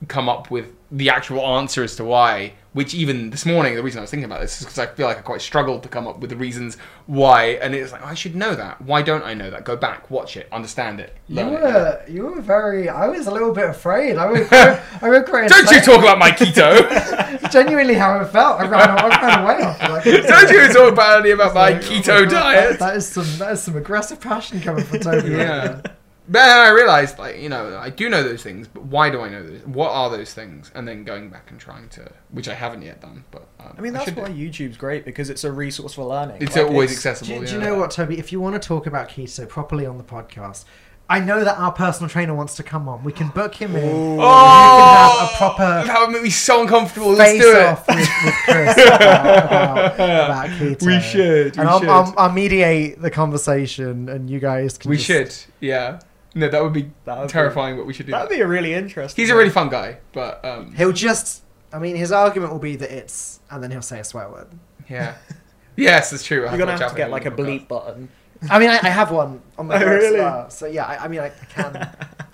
come 0.07 0.29
up 0.29 0.51
with 0.51 0.73
the 0.91 1.09
actual 1.09 1.41
answer 1.41 1.83
as 1.83 1.95
to 1.97 2.03
why. 2.03 2.53
Which 2.73 2.93
even 2.93 3.31
this 3.31 3.43
morning, 3.43 3.73
the 3.73 3.81
reason 3.81 3.97
I 3.97 4.01
was 4.01 4.11
thinking 4.11 4.25
about 4.25 4.39
this 4.39 4.59
is 4.59 4.65
because 4.65 4.77
I 4.77 4.85
feel 4.85 5.07
like 5.07 5.17
I 5.17 5.21
quite 5.21 5.41
struggled 5.41 5.81
to 5.81 5.89
come 5.89 6.05
up 6.05 6.19
with 6.19 6.29
the 6.29 6.35
reasons 6.35 6.77
why, 7.07 7.57
and 7.63 7.73
it's 7.73 7.91
like 7.91 8.03
I 8.03 8.13
should 8.13 8.35
know 8.35 8.53
that. 8.53 8.79
Why 8.83 9.01
don't 9.01 9.23
I 9.23 9.33
know 9.33 9.49
that? 9.49 9.63
Go 9.63 9.75
back, 9.75 10.11
watch 10.11 10.37
it, 10.37 10.47
understand 10.51 10.99
it, 10.99 11.15
You 11.27 11.37
learn 11.37 11.53
it. 11.53 11.61
were, 11.61 12.03
you 12.07 12.23
were 12.27 12.39
very. 12.39 12.87
I 12.87 13.07
was 13.07 13.25
a 13.25 13.31
little 13.31 13.51
bit 13.51 13.67
afraid. 13.67 14.17
I 14.17 14.27
was, 14.27 14.47
I 14.51 15.07
regret. 15.07 15.49
Don't 15.49 15.71
you 15.71 15.81
talk 15.81 15.99
about 16.01 16.19
my 16.19 16.29
keto? 16.29 17.51
Genuinely, 17.51 17.95
how 17.95 18.19
it 18.19 18.27
felt. 18.27 18.59
I 18.59 18.67
ran, 18.67 18.89
I 18.91 19.07
ran 19.07 19.43
away 19.43 19.53
after 19.63 19.93
like. 19.93 20.03
don't 20.27 20.49
you 20.51 20.71
talk 20.71 20.93
about 20.93 21.21
any 21.21 21.31
about 21.31 21.55
my 21.55 21.71
Like, 21.71 21.77
oh 21.77 21.79
keto 21.87 22.05
God, 22.05 22.29
diet? 22.29 22.69
That, 22.71 22.79
that 22.79 22.97
is 22.97 23.07
some. 23.07 23.25
That 23.39 23.53
is 23.53 23.63
some 23.63 23.75
aggressive 23.75 24.21
passion 24.21 24.61
coming 24.61 24.83
from 24.85 24.99
Toby. 24.99 25.29
Yeah. 25.31 25.81
there. 25.81 25.96
But 26.29 26.41
I 26.41 26.69
realized, 26.71 27.17
like, 27.19 27.37
you 27.39 27.47
know, 27.47 27.77
I 27.77 27.89
do 27.89 28.09
know 28.09 28.21
those 28.21 28.43
things, 28.43 28.67
but 28.67 28.83
why 28.83 29.09
do 29.09 29.21
I 29.21 29.29
know 29.29 29.41
those? 29.43 29.61
What 29.65 29.91
are 29.91 30.09
those 30.09 30.33
things? 30.33 30.71
And 30.75 30.85
then 30.87 31.03
going 31.05 31.29
back 31.29 31.49
and 31.51 31.59
trying 31.59 31.87
to, 31.89 32.11
which 32.31 32.49
I 32.49 32.53
haven't 32.53 32.81
yet 32.81 32.99
done, 32.99 33.23
but 33.31 33.47
um, 33.61 33.75
I 33.77 33.81
mean, 33.81 33.93
that's 33.93 34.11
why 34.11 34.27
YouTube's 34.29 34.75
great 34.77 35.05
because 35.05 35.29
it's 35.29 35.43
a 35.45 35.51
resource 35.51 35.93
for 35.93 36.03
learning. 36.05 36.37
it's 36.41 36.55
Like, 36.57 36.65
always 36.65 36.91
it's- 36.91 37.05
accessible. 37.05 37.39
Do, 37.39 37.47
do 37.47 37.53
you 37.53 37.59
know 37.61 37.75
what, 37.77 37.91
Toby? 37.91 38.19
If 38.19 38.31
you 38.33 38.41
want 38.41 38.61
to 38.61 38.65
talk 38.67 38.87
about 38.87 39.07
keto 39.09 39.47
properly 39.47 39.85
on 39.85 39.97
the 39.97 40.03
podcast, 40.03 40.65
I 41.09 41.21
know 41.21 41.41
that 41.45 41.57
our 41.57 41.71
personal 41.71 42.09
trainer 42.09 42.33
wants 42.33 42.55
to 42.55 42.63
come 42.63 42.89
on. 42.89 43.01
We 43.05 43.13
can 43.13 43.29
book 43.29 43.55
him 43.55 43.77
in. 43.77 43.85
Oh, 43.85 44.15
you 44.15 44.19
can 44.19 45.19
have 45.21 45.29
a 45.29 45.37
proper 45.37 45.87
that 45.87 46.01
would 46.01 46.09
make 46.11 46.23
me 46.23 46.29
so 46.29 46.61
uncomfortable. 46.63 47.11
Let's 47.11 47.31
face 47.31 47.41
do 47.41 47.55
it. 47.55 47.63
off 47.65 47.87
with, 47.87 47.97
with 48.25 48.33
Chris 48.43 48.73
about, 48.73 49.95
about, 49.95 49.95
about 49.95 50.49
keto. 50.49 50.85
We 50.85 50.99
should, 50.99 51.55
we 51.55 51.61
and 51.61 51.69
I'll, 51.69 51.79
should. 51.79 51.87
I'll, 51.87 52.13
I'll 52.17 52.31
mediate 52.33 53.01
the 53.01 53.09
conversation, 53.09 54.09
and 54.09 54.29
you 54.29 54.41
guys 54.41 54.77
can. 54.77 54.89
We 54.89 54.97
just- 54.97 55.07
should, 55.07 55.33
yeah. 55.61 56.01
No, 56.37 56.47
that 56.49 56.63
would 56.63 56.73
be 56.73 56.91
That 57.05 57.17
would 57.19 57.27
be- 57.27 57.31
terrifying, 57.33 57.75
but 57.77 57.85
we 57.85 57.93
should 57.93 58.05
do 58.05 58.11
That'd 58.11 58.29
be 58.29 58.41
a 58.41 58.47
really 58.47 58.73
interesting. 58.73 59.21
He's 59.23 59.31
a 59.31 59.35
really 59.35 59.49
fun 59.49 59.69
guy, 59.69 59.97
but 60.13 60.43
um, 60.45 60.73
He'll 60.75 60.91
just. 60.93 61.43
I 61.73 61.79
mean, 61.79 61.95
his 61.97 62.11
argument 62.11 62.51
will 62.53 62.59
be 62.59 62.75
that 62.77 62.91
it's, 62.91 63.39
and 63.51 63.61
then 63.61 63.71
he'll 63.71 63.81
say 63.81 63.99
a 63.99 64.03
swear 64.03 64.29
word. 64.29 64.47
yeah. 64.89 65.15
yes, 65.75 66.13
it's 66.13 66.23
true. 66.23 66.45
I 66.47 66.51
You're 66.51 66.59
gonna 66.59 66.71
watch 66.71 66.79
have 66.79 66.81
out 66.81 66.87
to 66.87 66.89
for 66.93 66.97
get 66.97 67.05
him 67.07 67.11
like 67.11 67.25
a 67.25 67.29
on 67.31 67.35
the 67.35 67.43
podcast. 67.43 67.59
bleep 67.65 67.67
button. 67.67 68.09
I 68.49 68.59
mean, 68.59 68.69
I, 68.69 68.75
I 68.83 68.89
have 68.89 69.11
one 69.11 69.41
on 69.57 69.67
my 69.67 69.75
Oh, 69.83 69.85
notes 69.85 70.03
really? 70.03 70.19
well. 70.19 70.49
So 70.49 70.65
yeah, 70.67 70.85
I, 70.85 71.05
I 71.05 71.07
mean, 71.07 71.19
I, 71.19 71.25
I 71.41 71.45
can, 71.49 71.89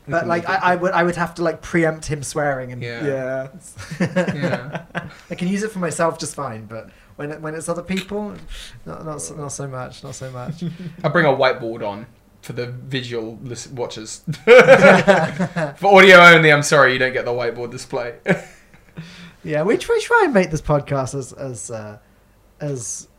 but 0.07 0.27
like, 0.27 0.47
I, 0.49 0.55
I 0.55 0.75
would, 0.75 0.91
I 0.91 1.01
would 1.03 1.15
have 1.15 1.33
to 1.35 1.43
like 1.43 1.61
preempt 1.61 2.05
him 2.07 2.21
swearing, 2.23 2.71
and 2.73 2.81
Yeah. 2.83 3.05
Yeah. 3.05 3.47
Yeah. 3.99 4.85
I 5.29 5.35
can 5.35 5.47
use 5.47 5.63
it 5.63 5.71
for 5.71 5.79
myself 5.79 6.19
just 6.19 6.35
fine. 6.35 6.65
But 6.65 6.89
when 7.15 7.31
it, 7.31 7.41
when 7.41 7.55
it's 7.55 7.69
other 7.69 7.83
people, 7.83 8.33
not 8.85 9.05
not 9.05 9.21
so, 9.21 9.35
not 9.35 9.53
so 9.53 9.67
much, 9.67 10.03
not 10.03 10.13
so 10.15 10.29
much. 10.31 10.63
I 11.03 11.07
bring 11.09 11.25
a 11.25 11.29
whiteboard 11.29 11.87
on 11.87 12.05
for 12.43 12.53
the 12.53 12.67
visual 12.67 13.39
lis- 13.41 13.67
watchers. 13.67 14.21
for 14.43 15.87
audio 15.97 16.17
only, 16.17 16.51
I'm 16.51 16.61
sorry 16.63 16.93
you 16.93 16.99
don't 16.99 17.13
get 17.13 17.25
the 17.25 17.31
whiteboard 17.31 17.71
display. 17.71 18.15
Yeah, 19.45 19.63
we 19.63 19.75
try, 19.75 19.99
try 20.01 20.21
and 20.23 20.33
make 20.33 20.51
this 20.51 20.61
podcast 20.61 21.13
as 21.15 21.33
as 21.33 21.69
uh, 21.69 21.97
as 22.61 23.09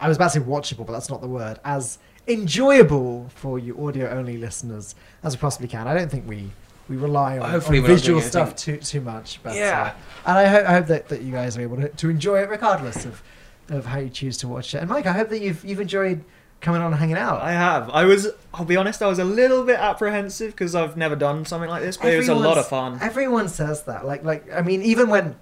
I 0.00 0.08
was 0.08 0.16
about 0.16 0.32
to 0.32 0.40
say 0.40 0.44
watchable, 0.44 0.84
but 0.84 0.92
that's 0.92 1.08
not 1.08 1.20
the 1.20 1.28
word. 1.28 1.60
As 1.64 2.00
enjoyable 2.26 3.28
for 3.36 3.60
you 3.60 3.86
audio 3.86 4.08
only 4.10 4.38
listeners 4.38 4.96
as 5.22 5.36
we 5.36 5.40
possibly 5.40 5.68
can. 5.68 5.86
I 5.86 5.94
don't 5.94 6.10
think 6.10 6.26
we 6.28 6.50
we 6.88 6.96
rely 6.96 7.38
on, 7.38 7.48
Hopefully 7.48 7.78
on 7.78 7.84
visual 7.86 8.20
stuff 8.20 8.56
too 8.56 8.78
too 8.78 9.00
much. 9.00 9.38
But, 9.44 9.54
Yeah. 9.54 9.94
uh, 10.26 10.30
and 10.30 10.38
I, 10.38 10.44
ho- 10.46 10.64
I 10.66 10.72
hope 10.72 10.86
that, 10.88 11.08
that 11.10 11.22
you 11.22 11.30
guys 11.30 11.56
are 11.56 11.60
able 11.60 11.76
to, 11.76 11.88
to 11.90 12.10
enjoy 12.10 12.40
it 12.42 12.48
regardless 12.50 13.04
of 13.04 13.22
of 13.68 13.86
how 13.86 14.00
you 14.00 14.08
choose 14.10 14.36
to 14.38 14.48
watch 14.48 14.74
it. 14.74 14.78
And 14.78 14.88
Mike, 14.90 15.06
I 15.06 15.12
hope 15.12 15.28
that 15.28 15.40
you've 15.40 15.64
you've 15.64 15.80
enjoyed 15.80 16.24
coming 16.60 16.80
on 16.80 16.92
and 16.92 17.00
hanging 17.00 17.16
out. 17.16 17.40
I 17.42 17.52
have. 17.52 17.90
I 17.90 18.04
was. 18.04 18.28
I'll 18.52 18.64
be 18.64 18.76
honest. 18.76 19.02
I 19.02 19.06
was 19.06 19.18
a 19.18 19.24
little 19.24 19.64
bit 19.64 19.78
apprehensive 19.78 20.52
because 20.52 20.74
I've 20.74 20.96
never 20.96 21.16
done 21.16 21.44
something 21.44 21.70
like 21.70 21.82
this, 21.82 21.96
but 21.96 22.12
it 22.12 22.18
was 22.18 22.28
a 22.28 22.34
lot 22.34 22.58
of 22.58 22.68
fun. 22.68 22.98
Everyone 23.00 23.48
says 23.48 23.84
that. 23.84 24.06
Like, 24.06 24.24
like 24.24 24.52
I 24.52 24.62
mean, 24.62 24.82
even 24.82 25.08
when, 25.08 25.36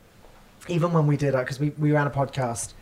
even 0.68 0.92
when 0.92 1.06
we 1.06 1.16
did, 1.16 1.32
because 1.32 1.58
we 1.60 1.70
we 1.70 1.92
ran 1.92 2.06
a 2.06 2.10
podcast 2.10 2.74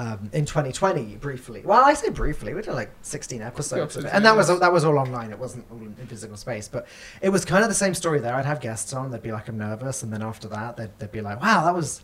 um, 0.00 0.30
in 0.32 0.46
2020 0.46 1.16
briefly. 1.16 1.62
Well, 1.62 1.84
I 1.84 1.92
say 1.92 2.08
briefly. 2.08 2.54
We 2.54 2.62
did 2.62 2.72
like 2.72 2.90
16 3.02 3.42
episodes, 3.42 3.96
of 3.96 4.06
it. 4.06 4.10
and 4.14 4.24
that 4.24 4.34
was 4.34 4.48
that 4.60 4.72
was 4.72 4.84
all 4.84 4.98
online. 4.98 5.30
It 5.30 5.38
wasn't 5.38 5.66
all 5.70 5.78
in 5.78 5.94
physical 6.06 6.36
space, 6.36 6.68
but 6.68 6.86
it 7.20 7.28
was 7.28 7.44
kind 7.44 7.62
of 7.62 7.68
the 7.68 7.74
same 7.74 7.92
story 7.94 8.18
there. 8.18 8.34
I'd 8.34 8.46
have 8.46 8.60
guests 8.60 8.94
on. 8.94 9.10
They'd 9.10 9.22
be 9.22 9.32
like, 9.32 9.48
"I'm 9.48 9.58
nervous," 9.58 10.02
and 10.02 10.12
then 10.12 10.22
after 10.22 10.48
that, 10.48 10.76
they'd, 10.78 10.90
they'd 10.98 11.12
be 11.12 11.20
like, 11.20 11.42
"Wow, 11.42 11.64
that 11.64 11.74
was." 11.74 12.02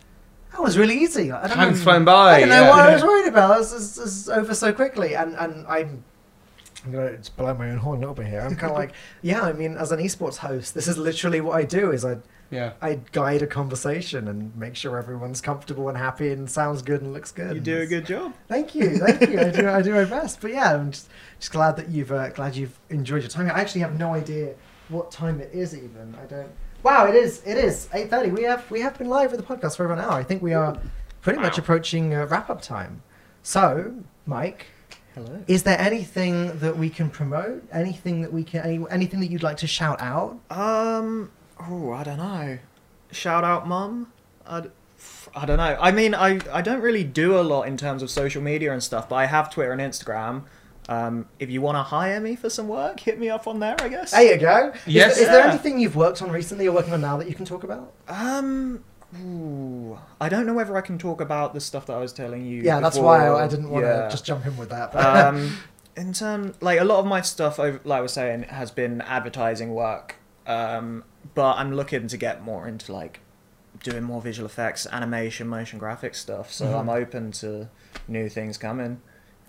That 0.53 0.63
was 0.63 0.79
really 0.79 0.99
easy. 0.99 1.31
I 1.31 1.47
don't 1.49 1.57
Time's 1.57 1.79
know- 1.79 1.85
flown 1.85 2.05
by, 2.05 2.37
I 2.37 2.41
don't 2.41 2.49
know 2.49 2.63
yeah. 2.63 2.71
what 2.71 2.79
I 2.81 2.93
was 2.95 3.03
worried 3.11 3.29
about. 3.29 3.59
This 3.59 3.73
is, 3.73 3.97
this 3.97 4.07
is 4.07 4.29
over 4.29 4.55
so 4.55 4.73
quickly, 4.73 5.15
and 5.15 5.35
and 5.37 5.67
I'm 5.67 6.03
I'm 6.85 6.93
gonna 6.93 7.17
just 7.17 7.37
blow 7.37 7.53
my 7.55 7.71
own 7.71 7.79
horn 7.79 7.99
a 7.99 8.01
little 8.01 8.15
bit 8.15 8.27
here. 8.27 8.41
I'm 8.41 8.57
kind 8.57 8.71
of 8.73 8.79
like, 8.79 8.93
yeah. 9.23 9.43
I 9.43 9.53
mean, 9.53 9.77
as 9.77 9.93
an 9.93 9.99
esports 9.99 10.37
host, 10.37 10.75
this 10.75 10.87
is 10.89 10.97
literally 10.97 11.41
what 11.41 11.57
I 11.57 11.65
do. 11.65 11.91
Is 11.91 12.05
I 12.05 12.19
yeah. 12.51 12.75
I 12.81 13.01
guide 13.13 13.43
a 13.43 13.47
conversation 13.47 14.29
and 14.29 14.57
make 14.57 14.77
sure 14.77 14.97
everyone's 14.97 15.41
comfortable 15.41 15.89
and 15.89 15.99
happy 15.99 16.31
and 16.31 16.49
sounds 16.49 16.81
good 16.81 17.03
and 17.03 17.13
looks 17.13 17.33
good. 17.33 17.57
You 17.57 17.61
do 17.61 17.81
a 17.81 17.87
good 17.87 18.07
job. 18.07 18.35
Thank 18.47 18.75
you, 18.77 18.99
thank 18.99 19.21
you. 19.29 19.41
I 19.41 19.51
do 19.51 19.69
I 19.69 19.83
do 19.83 19.95
my 19.95 20.05
best. 20.19 20.41
But 20.41 20.53
yeah, 20.53 20.75
I'm 20.75 20.93
just 20.93 21.09
just 21.41 21.51
glad 21.53 21.77
that 21.77 21.89
you've 21.89 22.13
uh, 22.13 22.29
glad 22.31 22.55
you've 22.57 22.79
enjoyed 22.89 23.23
your 23.23 23.31
time. 23.31 23.47
I 23.51 23.61
actually 23.61 23.81
have 23.81 23.99
no 23.99 24.15
idea 24.15 24.55
what 24.89 25.11
time 25.11 25.41
it 25.41 25.51
is. 25.53 25.75
Even 25.75 26.15
I 26.23 26.27
don't. 26.27 26.51
Wow, 26.87 27.07
it 27.07 27.17
is 27.17 27.43
it 27.45 27.59
is 27.59 27.89
eight 27.95 28.11
thirty. 28.11 28.31
We 28.31 28.45
have 28.45 28.71
we 28.71 28.81
have 28.81 28.97
been 28.97 29.09
live 29.09 29.33
with 29.33 29.45
the 29.45 29.47
podcast 29.47 29.77
for 29.77 29.83
over 29.83 29.95
an 29.95 29.99
hour. 29.99 30.13
I 30.13 30.23
think 30.23 30.41
we 30.41 30.55
are 30.55 30.81
pretty 31.21 31.41
much 31.41 31.59
approaching 31.59 32.15
uh, 32.15 32.27
wrap 32.27 32.49
up 32.49 32.63
time. 32.63 33.03
So, 33.43 33.93
Mike. 34.25 34.67
Hello. 35.17 35.43
Is 35.49 35.65
there 35.65 35.81
anything 35.81 36.57
that 36.61 36.79
we 36.79 36.89
can 36.89 37.11
promote? 37.11 37.65
Anything 37.73 38.23
that 38.23 38.33
we 38.33 38.45
can? 38.45 38.61
Any, 38.61 38.85
anything 38.89 39.19
that 39.19 39.33
you'd 39.33 39.43
like 39.43 39.57
to 39.57 39.67
shout 39.67 40.01
out? 40.01 40.39
Um. 40.49 41.33
Oh, 41.59 41.91
I 41.91 42.05
don't 42.05 42.19
know. 42.19 42.57
Shout 43.11 43.43
out, 43.43 43.67
mum. 43.67 44.13
i 44.47 44.61
don't 45.45 45.57
know. 45.57 45.77
I 45.81 45.91
mean, 45.91 46.15
I 46.15 46.39
I 46.53 46.63
don't 46.63 46.83
really 46.83 47.03
do 47.03 47.37
a 47.37 47.43
lot 47.43 47.63
in 47.63 47.77
terms 47.77 48.01
of 48.01 48.13
social 48.13 48.43
media 48.43 48.73
and 48.73 48.81
stuff, 48.81 49.09
but 49.09 49.17
I 49.17 49.27
have 49.27 49.51
Twitter 49.51 49.73
and 49.73 49.81
Instagram. 49.81 50.45
Um, 50.89 51.27
if 51.41 51.51
you 51.51 51.61
want 51.61 51.77
to 51.77 51.83
hire 51.83 52.21
me 52.21 52.37
for 52.37 52.49
some 52.49 52.69
work, 52.69 53.01
hit 53.01 53.19
me 53.19 53.29
up 53.29 53.47
on 53.49 53.59
there. 53.59 53.75
I 53.81 53.89
guess. 53.89 54.13
There 54.13 54.23
you 54.35 54.39
go. 54.39 54.73
Is, 54.75 54.81
Yes. 54.87 55.19
is 55.19 55.27
there 55.27 55.41
Yeah. 55.45 55.51
anything 55.51 55.81
you've 55.81 55.97
worked 55.97 56.23
on 56.23 56.31
recently 56.31 56.67
or 56.69 56.73
working 56.73 56.93
on 56.93 57.01
now 57.01 57.17
that 57.17 57.29
you 57.29 57.35
can 57.35 57.45
talk 57.45 57.65
about? 57.65 57.93
Um. 58.09 58.85
Ooh, 59.25 59.99
I 60.21 60.29
don't 60.29 60.47
know 60.47 60.53
whether 60.55 60.77
I 60.77 60.81
can 60.81 60.99
talk 60.99 61.21
about 61.21 61.55
the 61.55 61.61
stuff 61.61 61.87
that 61.87 61.95
I 61.95 61.99
was 62.01 62.13
telling 62.13 62.45
you. 62.45 62.63
Yeah, 62.63 62.81
that's 62.81 62.99
why 62.99 63.27
I, 63.27 63.45
I 63.45 63.49
didn't 63.49 63.71
want 63.71 63.85
Yeah. 63.85 64.03
to 64.05 64.11
just 64.11 64.25
jump 64.25 64.45
in 64.47 64.57
with 64.57 64.69
that. 64.71 64.93
But 64.93 65.05
um, 65.27 65.57
in 65.97 66.13
terms, 66.13 66.57
like 66.61 66.81
a 66.81 66.85
lot 66.85 66.99
of 66.99 67.07
my 67.07 67.21
stuff, 67.21 67.59
like 67.59 67.81
I 67.89 68.01
was 68.01 68.13
saying, 68.13 68.43
has 68.45 68.71
been 68.71 69.01
advertising 69.03 69.75
work. 69.75 70.17
Um, 70.47 71.05
but 71.35 71.55
I'm 71.57 71.73
looking 71.73 72.09
to 72.09 72.17
get 72.17 72.43
more 72.43 72.67
into 72.69 72.93
like 72.93 73.21
doing 73.83 74.03
more 74.03 74.21
visual 74.21 74.47
effects, 74.47 74.87
animation, 74.91 75.47
motion 75.49 75.79
graphics 75.81 76.17
stuff. 76.17 76.53
So 76.53 76.67
Mhm. 76.67 76.79
I'm 76.81 76.89
open 76.89 77.31
to 77.33 77.69
new 78.09 78.29
things 78.29 78.59
coming. 78.59 79.01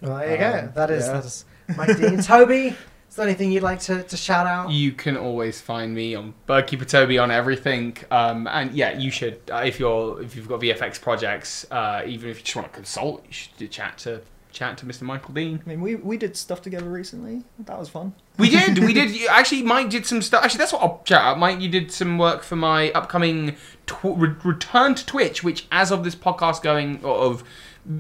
Well, 0.02 0.18
there 0.18 0.32
you 0.32 0.38
go. 0.38 0.68
Um, 0.68 0.72
That 0.76 0.92
is 0.92 1.06
yeah. 1.08 1.14
that 1.14 1.26
is 1.26 1.46
Mike 1.76 1.98
Dean. 1.98 2.22
Toby, 2.22 2.68
is 3.10 3.16
there 3.16 3.26
anything 3.26 3.52
you'd 3.52 3.64
like 3.64 3.80
to, 3.82 4.04
to 4.04 4.18
shout 4.18 4.46
out? 4.48 4.70
You 4.72 4.92
can 4.92 5.18
always 5.18 5.60
find 5.60 5.94
me 5.94 6.16
on 6.16 6.34
Birdkeeper 6.48 6.88
Toby 6.88 7.18
on 7.18 7.32
everything, 7.32 7.98
um, 8.12 8.48
and 8.48 8.72
yeah, 8.74 8.98
you 8.98 9.10
should 9.12 9.40
uh, 9.52 9.58
if 9.66 9.80
you're 9.80 10.22
if 10.22 10.36
you've 10.36 10.48
got 10.48 10.62
VFX 10.62 11.02
projects, 11.02 11.66
uh, 11.72 12.04
even 12.06 12.30
if 12.30 12.38
you 12.38 12.44
just 12.44 12.56
want 12.56 12.68
to 12.68 12.74
consult, 12.76 13.26
you 13.26 13.34
should 13.34 13.72
chat 13.72 13.98
to 14.00 14.22
chat 14.52 14.78
to 14.78 14.86
Mr. 14.86 15.02
Michael 15.04 15.34
Dean. 15.34 15.62
I 15.66 15.70
mean, 15.70 15.82
we 15.82 15.96
we 15.96 16.18
did 16.18 16.36
stuff 16.38 16.62
together 16.62 16.90
recently. 16.90 17.44
That 17.60 17.78
was 17.78 17.90
fun. 17.90 18.14
We 18.38 18.50
did, 18.50 18.80
we 18.80 18.94
did. 18.94 19.10
you- 19.16 19.28
Actually, 19.30 19.64
Mike 19.64 19.90
did 19.90 20.06
some 20.06 20.22
stuff. 20.22 20.44
Actually, 20.44 20.60
that's 20.60 20.74
what 20.74 20.82
I'll 20.84 21.02
chat 21.06 21.22
out. 21.22 21.40
Mike, 21.40 21.60
you 21.60 21.70
did 21.70 21.92
some 21.92 22.18
work 22.18 22.44
for 22.44 22.56
my 22.56 22.92
upcoming 22.92 23.56
tw- 23.88 24.04
re- 24.16 24.36
return 24.44 24.96
to 24.96 25.06
Twitch, 25.06 25.44
which, 25.44 25.68
as 25.72 25.92
of 25.92 26.04
this 26.04 26.16
podcast 26.16 26.62
going 26.62 27.04
or 27.04 27.16
of 27.16 27.44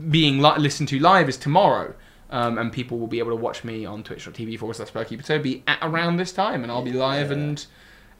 being 0.09 0.39
li- 0.39 0.57
listened 0.57 0.89
to 0.89 0.99
live, 0.99 1.29
is 1.29 1.37
tomorrow. 1.37 1.93
Um, 2.29 2.57
and 2.57 2.73
people 2.73 2.99
will 2.99 3.07
be 3.07 3.19
able 3.19 3.31
to 3.31 3.37
watch 3.37 3.63
me 3.63 3.85
on 3.85 4.03
twitch.tv 4.03 4.59
forward 4.59 4.75
slash 4.75 4.91
Birdkeeper 4.91 5.23
Toby 5.23 5.63
at 5.65 5.79
around 5.81 6.17
this 6.17 6.33
time, 6.33 6.61
and 6.63 6.71
I'll 6.71 6.83
be 6.83 6.91
live 6.91 7.31
and 7.31 7.65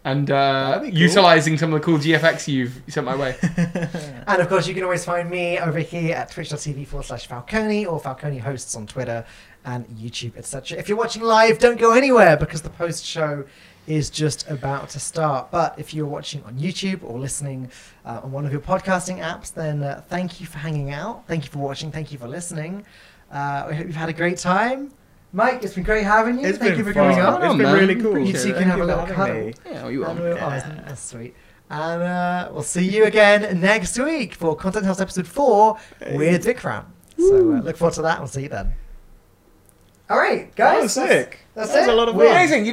and 0.06 0.31
uh, 0.31 0.80
cool. 0.80 0.88
utilizing 0.88 1.57
some 1.57 1.73
of 1.73 1.81
the 1.81 1.85
cool 1.85 1.98
GFX 1.98 2.48
you've 2.48 2.81
sent 2.88 3.06
my 3.06 3.15
way. 3.15 3.35
And 4.27 4.41
of 4.41 4.49
course, 4.49 4.68
you 4.68 4.73
can 4.73 4.84
always 4.84 5.06
find 5.06 5.30
me 5.30 5.57
over 5.57 5.80
here 5.80 6.15
at 6.15 6.31
twitch.tv 6.31 6.88
forward 6.88 7.06
slash 7.06 7.27
Falcone 7.27 7.85
or 7.85 7.99
Falcone 7.99 8.38
hosts 8.39 8.76
on 8.76 8.85
Twitter 8.85 9.26
and 9.64 9.85
YouTube, 9.88 10.38
etc. 10.38 10.77
If 10.77 10.88
you're 10.89 10.98
watching 10.98 11.22
live, 11.22 11.60
don't 11.60 11.80
go 11.80 11.91
anywhere 11.94 12.35
because 12.38 12.61
the 12.61 12.69
post 12.69 13.06
show 13.06 13.45
is 13.88 14.09
just 14.09 14.47
about 14.49 14.89
to 14.89 14.99
start. 14.99 15.49
But 15.49 15.76
if 15.80 15.93
you're 15.93 16.05
watching 16.05 16.43
on 16.43 16.55
YouTube 16.57 17.03
or 17.03 17.18
listening 17.18 17.72
uh, 18.05 18.22
on 18.23 18.31
one 18.31 18.45
of 18.45 18.51
your 18.51 18.61
podcasting 18.61 19.19
apps, 19.19 19.53
then 19.53 19.81
uh, 19.81 20.03
thank 20.09 20.39
you 20.39 20.45
for 20.45 20.57
hanging 20.59 20.91
out. 20.91 21.26
Thank 21.27 21.45
you 21.45 21.49
for 21.51 21.59
watching. 21.59 21.91
Thank 21.91 22.11
you 22.11 22.18
for 22.18 22.27
listening. 22.27 22.85
Uh, 23.31 23.68
I 23.69 23.73
hope 23.73 23.88
you've 23.88 23.95
had 23.95 24.09
a 24.09 24.14
great 24.14 24.38
time. 24.38 24.91
Mike, 25.34 25.61
it's 25.64 25.73
been 25.76 25.84
great 25.84 26.03
having 26.03 26.39
you. 26.39 26.47
It's 26.47 26.57
thank 26.57 26.77
you 26.77 26.84
for 26.84 26.93
fun. 26.93 27.11
coming 27.14 27.19
up. 27.19 27.39
It's 27.41 27.49
on, 27.49 27.57
been 27.57 27.65
man. 27.68 27.76
really 27.76 27.95
cool. 27.95 28.18
You 28.18 28.31
two 28.34 28.39
Appreciate 28.39 28.53
can 28.55 28.64
have 28.69 28.80
a 28.80 28.85
little 28.85 29.05
cuddle. 29.05 29.35
me. 29.47 29.53
Yeah, 29.65 29.88
you 29.89 30.05
are. 30.05 30.14
we'll- 30.14 30.34
oh, 30.38 30.49
that's 30.85 31.01
sweet. 31.03 31.35
And 31.69 32.01
uh, 32.01 32.49
we'll 32.53 32.64
see 32.64 32.88
you 32.88 33.03
again 33.05 33.59
next 33.59 33.99
week 33.99 34.34
for 34.35 34.55
Content 34.55 34.85
House 34.85 35.01
episode 35.01 35.27
4 35.27 35.77
with 36.14 36.45
Vikram. 36.45 36.85
So 37.19 37.35
uh, 37.35 37.59
look 37.61 37.76
forward 37.76 37.93
to 37.95 38.01
that. 38.03 38.19
We'll 38.19 38.30
see 38.30 38.43
you 38.43 38.49
then. 38.49 38.73
All 40.09 40.18
right, 40.18 40.55
guys. 40.55 40.76
That 40.76 40.81
was 40.84 40.93
sick. 40.93 41.39
That's 41.53 41.73
that 41.73 41.80
was 41.81 41.88
it. 41.89 41.93
a 41.93 41.95
lot 41.95 42.07
of 42.07 42.15
We're- 42.15 42.30
fun. 42.30 42.38
Amazing. 42.38 42.59
You 42.61 42.65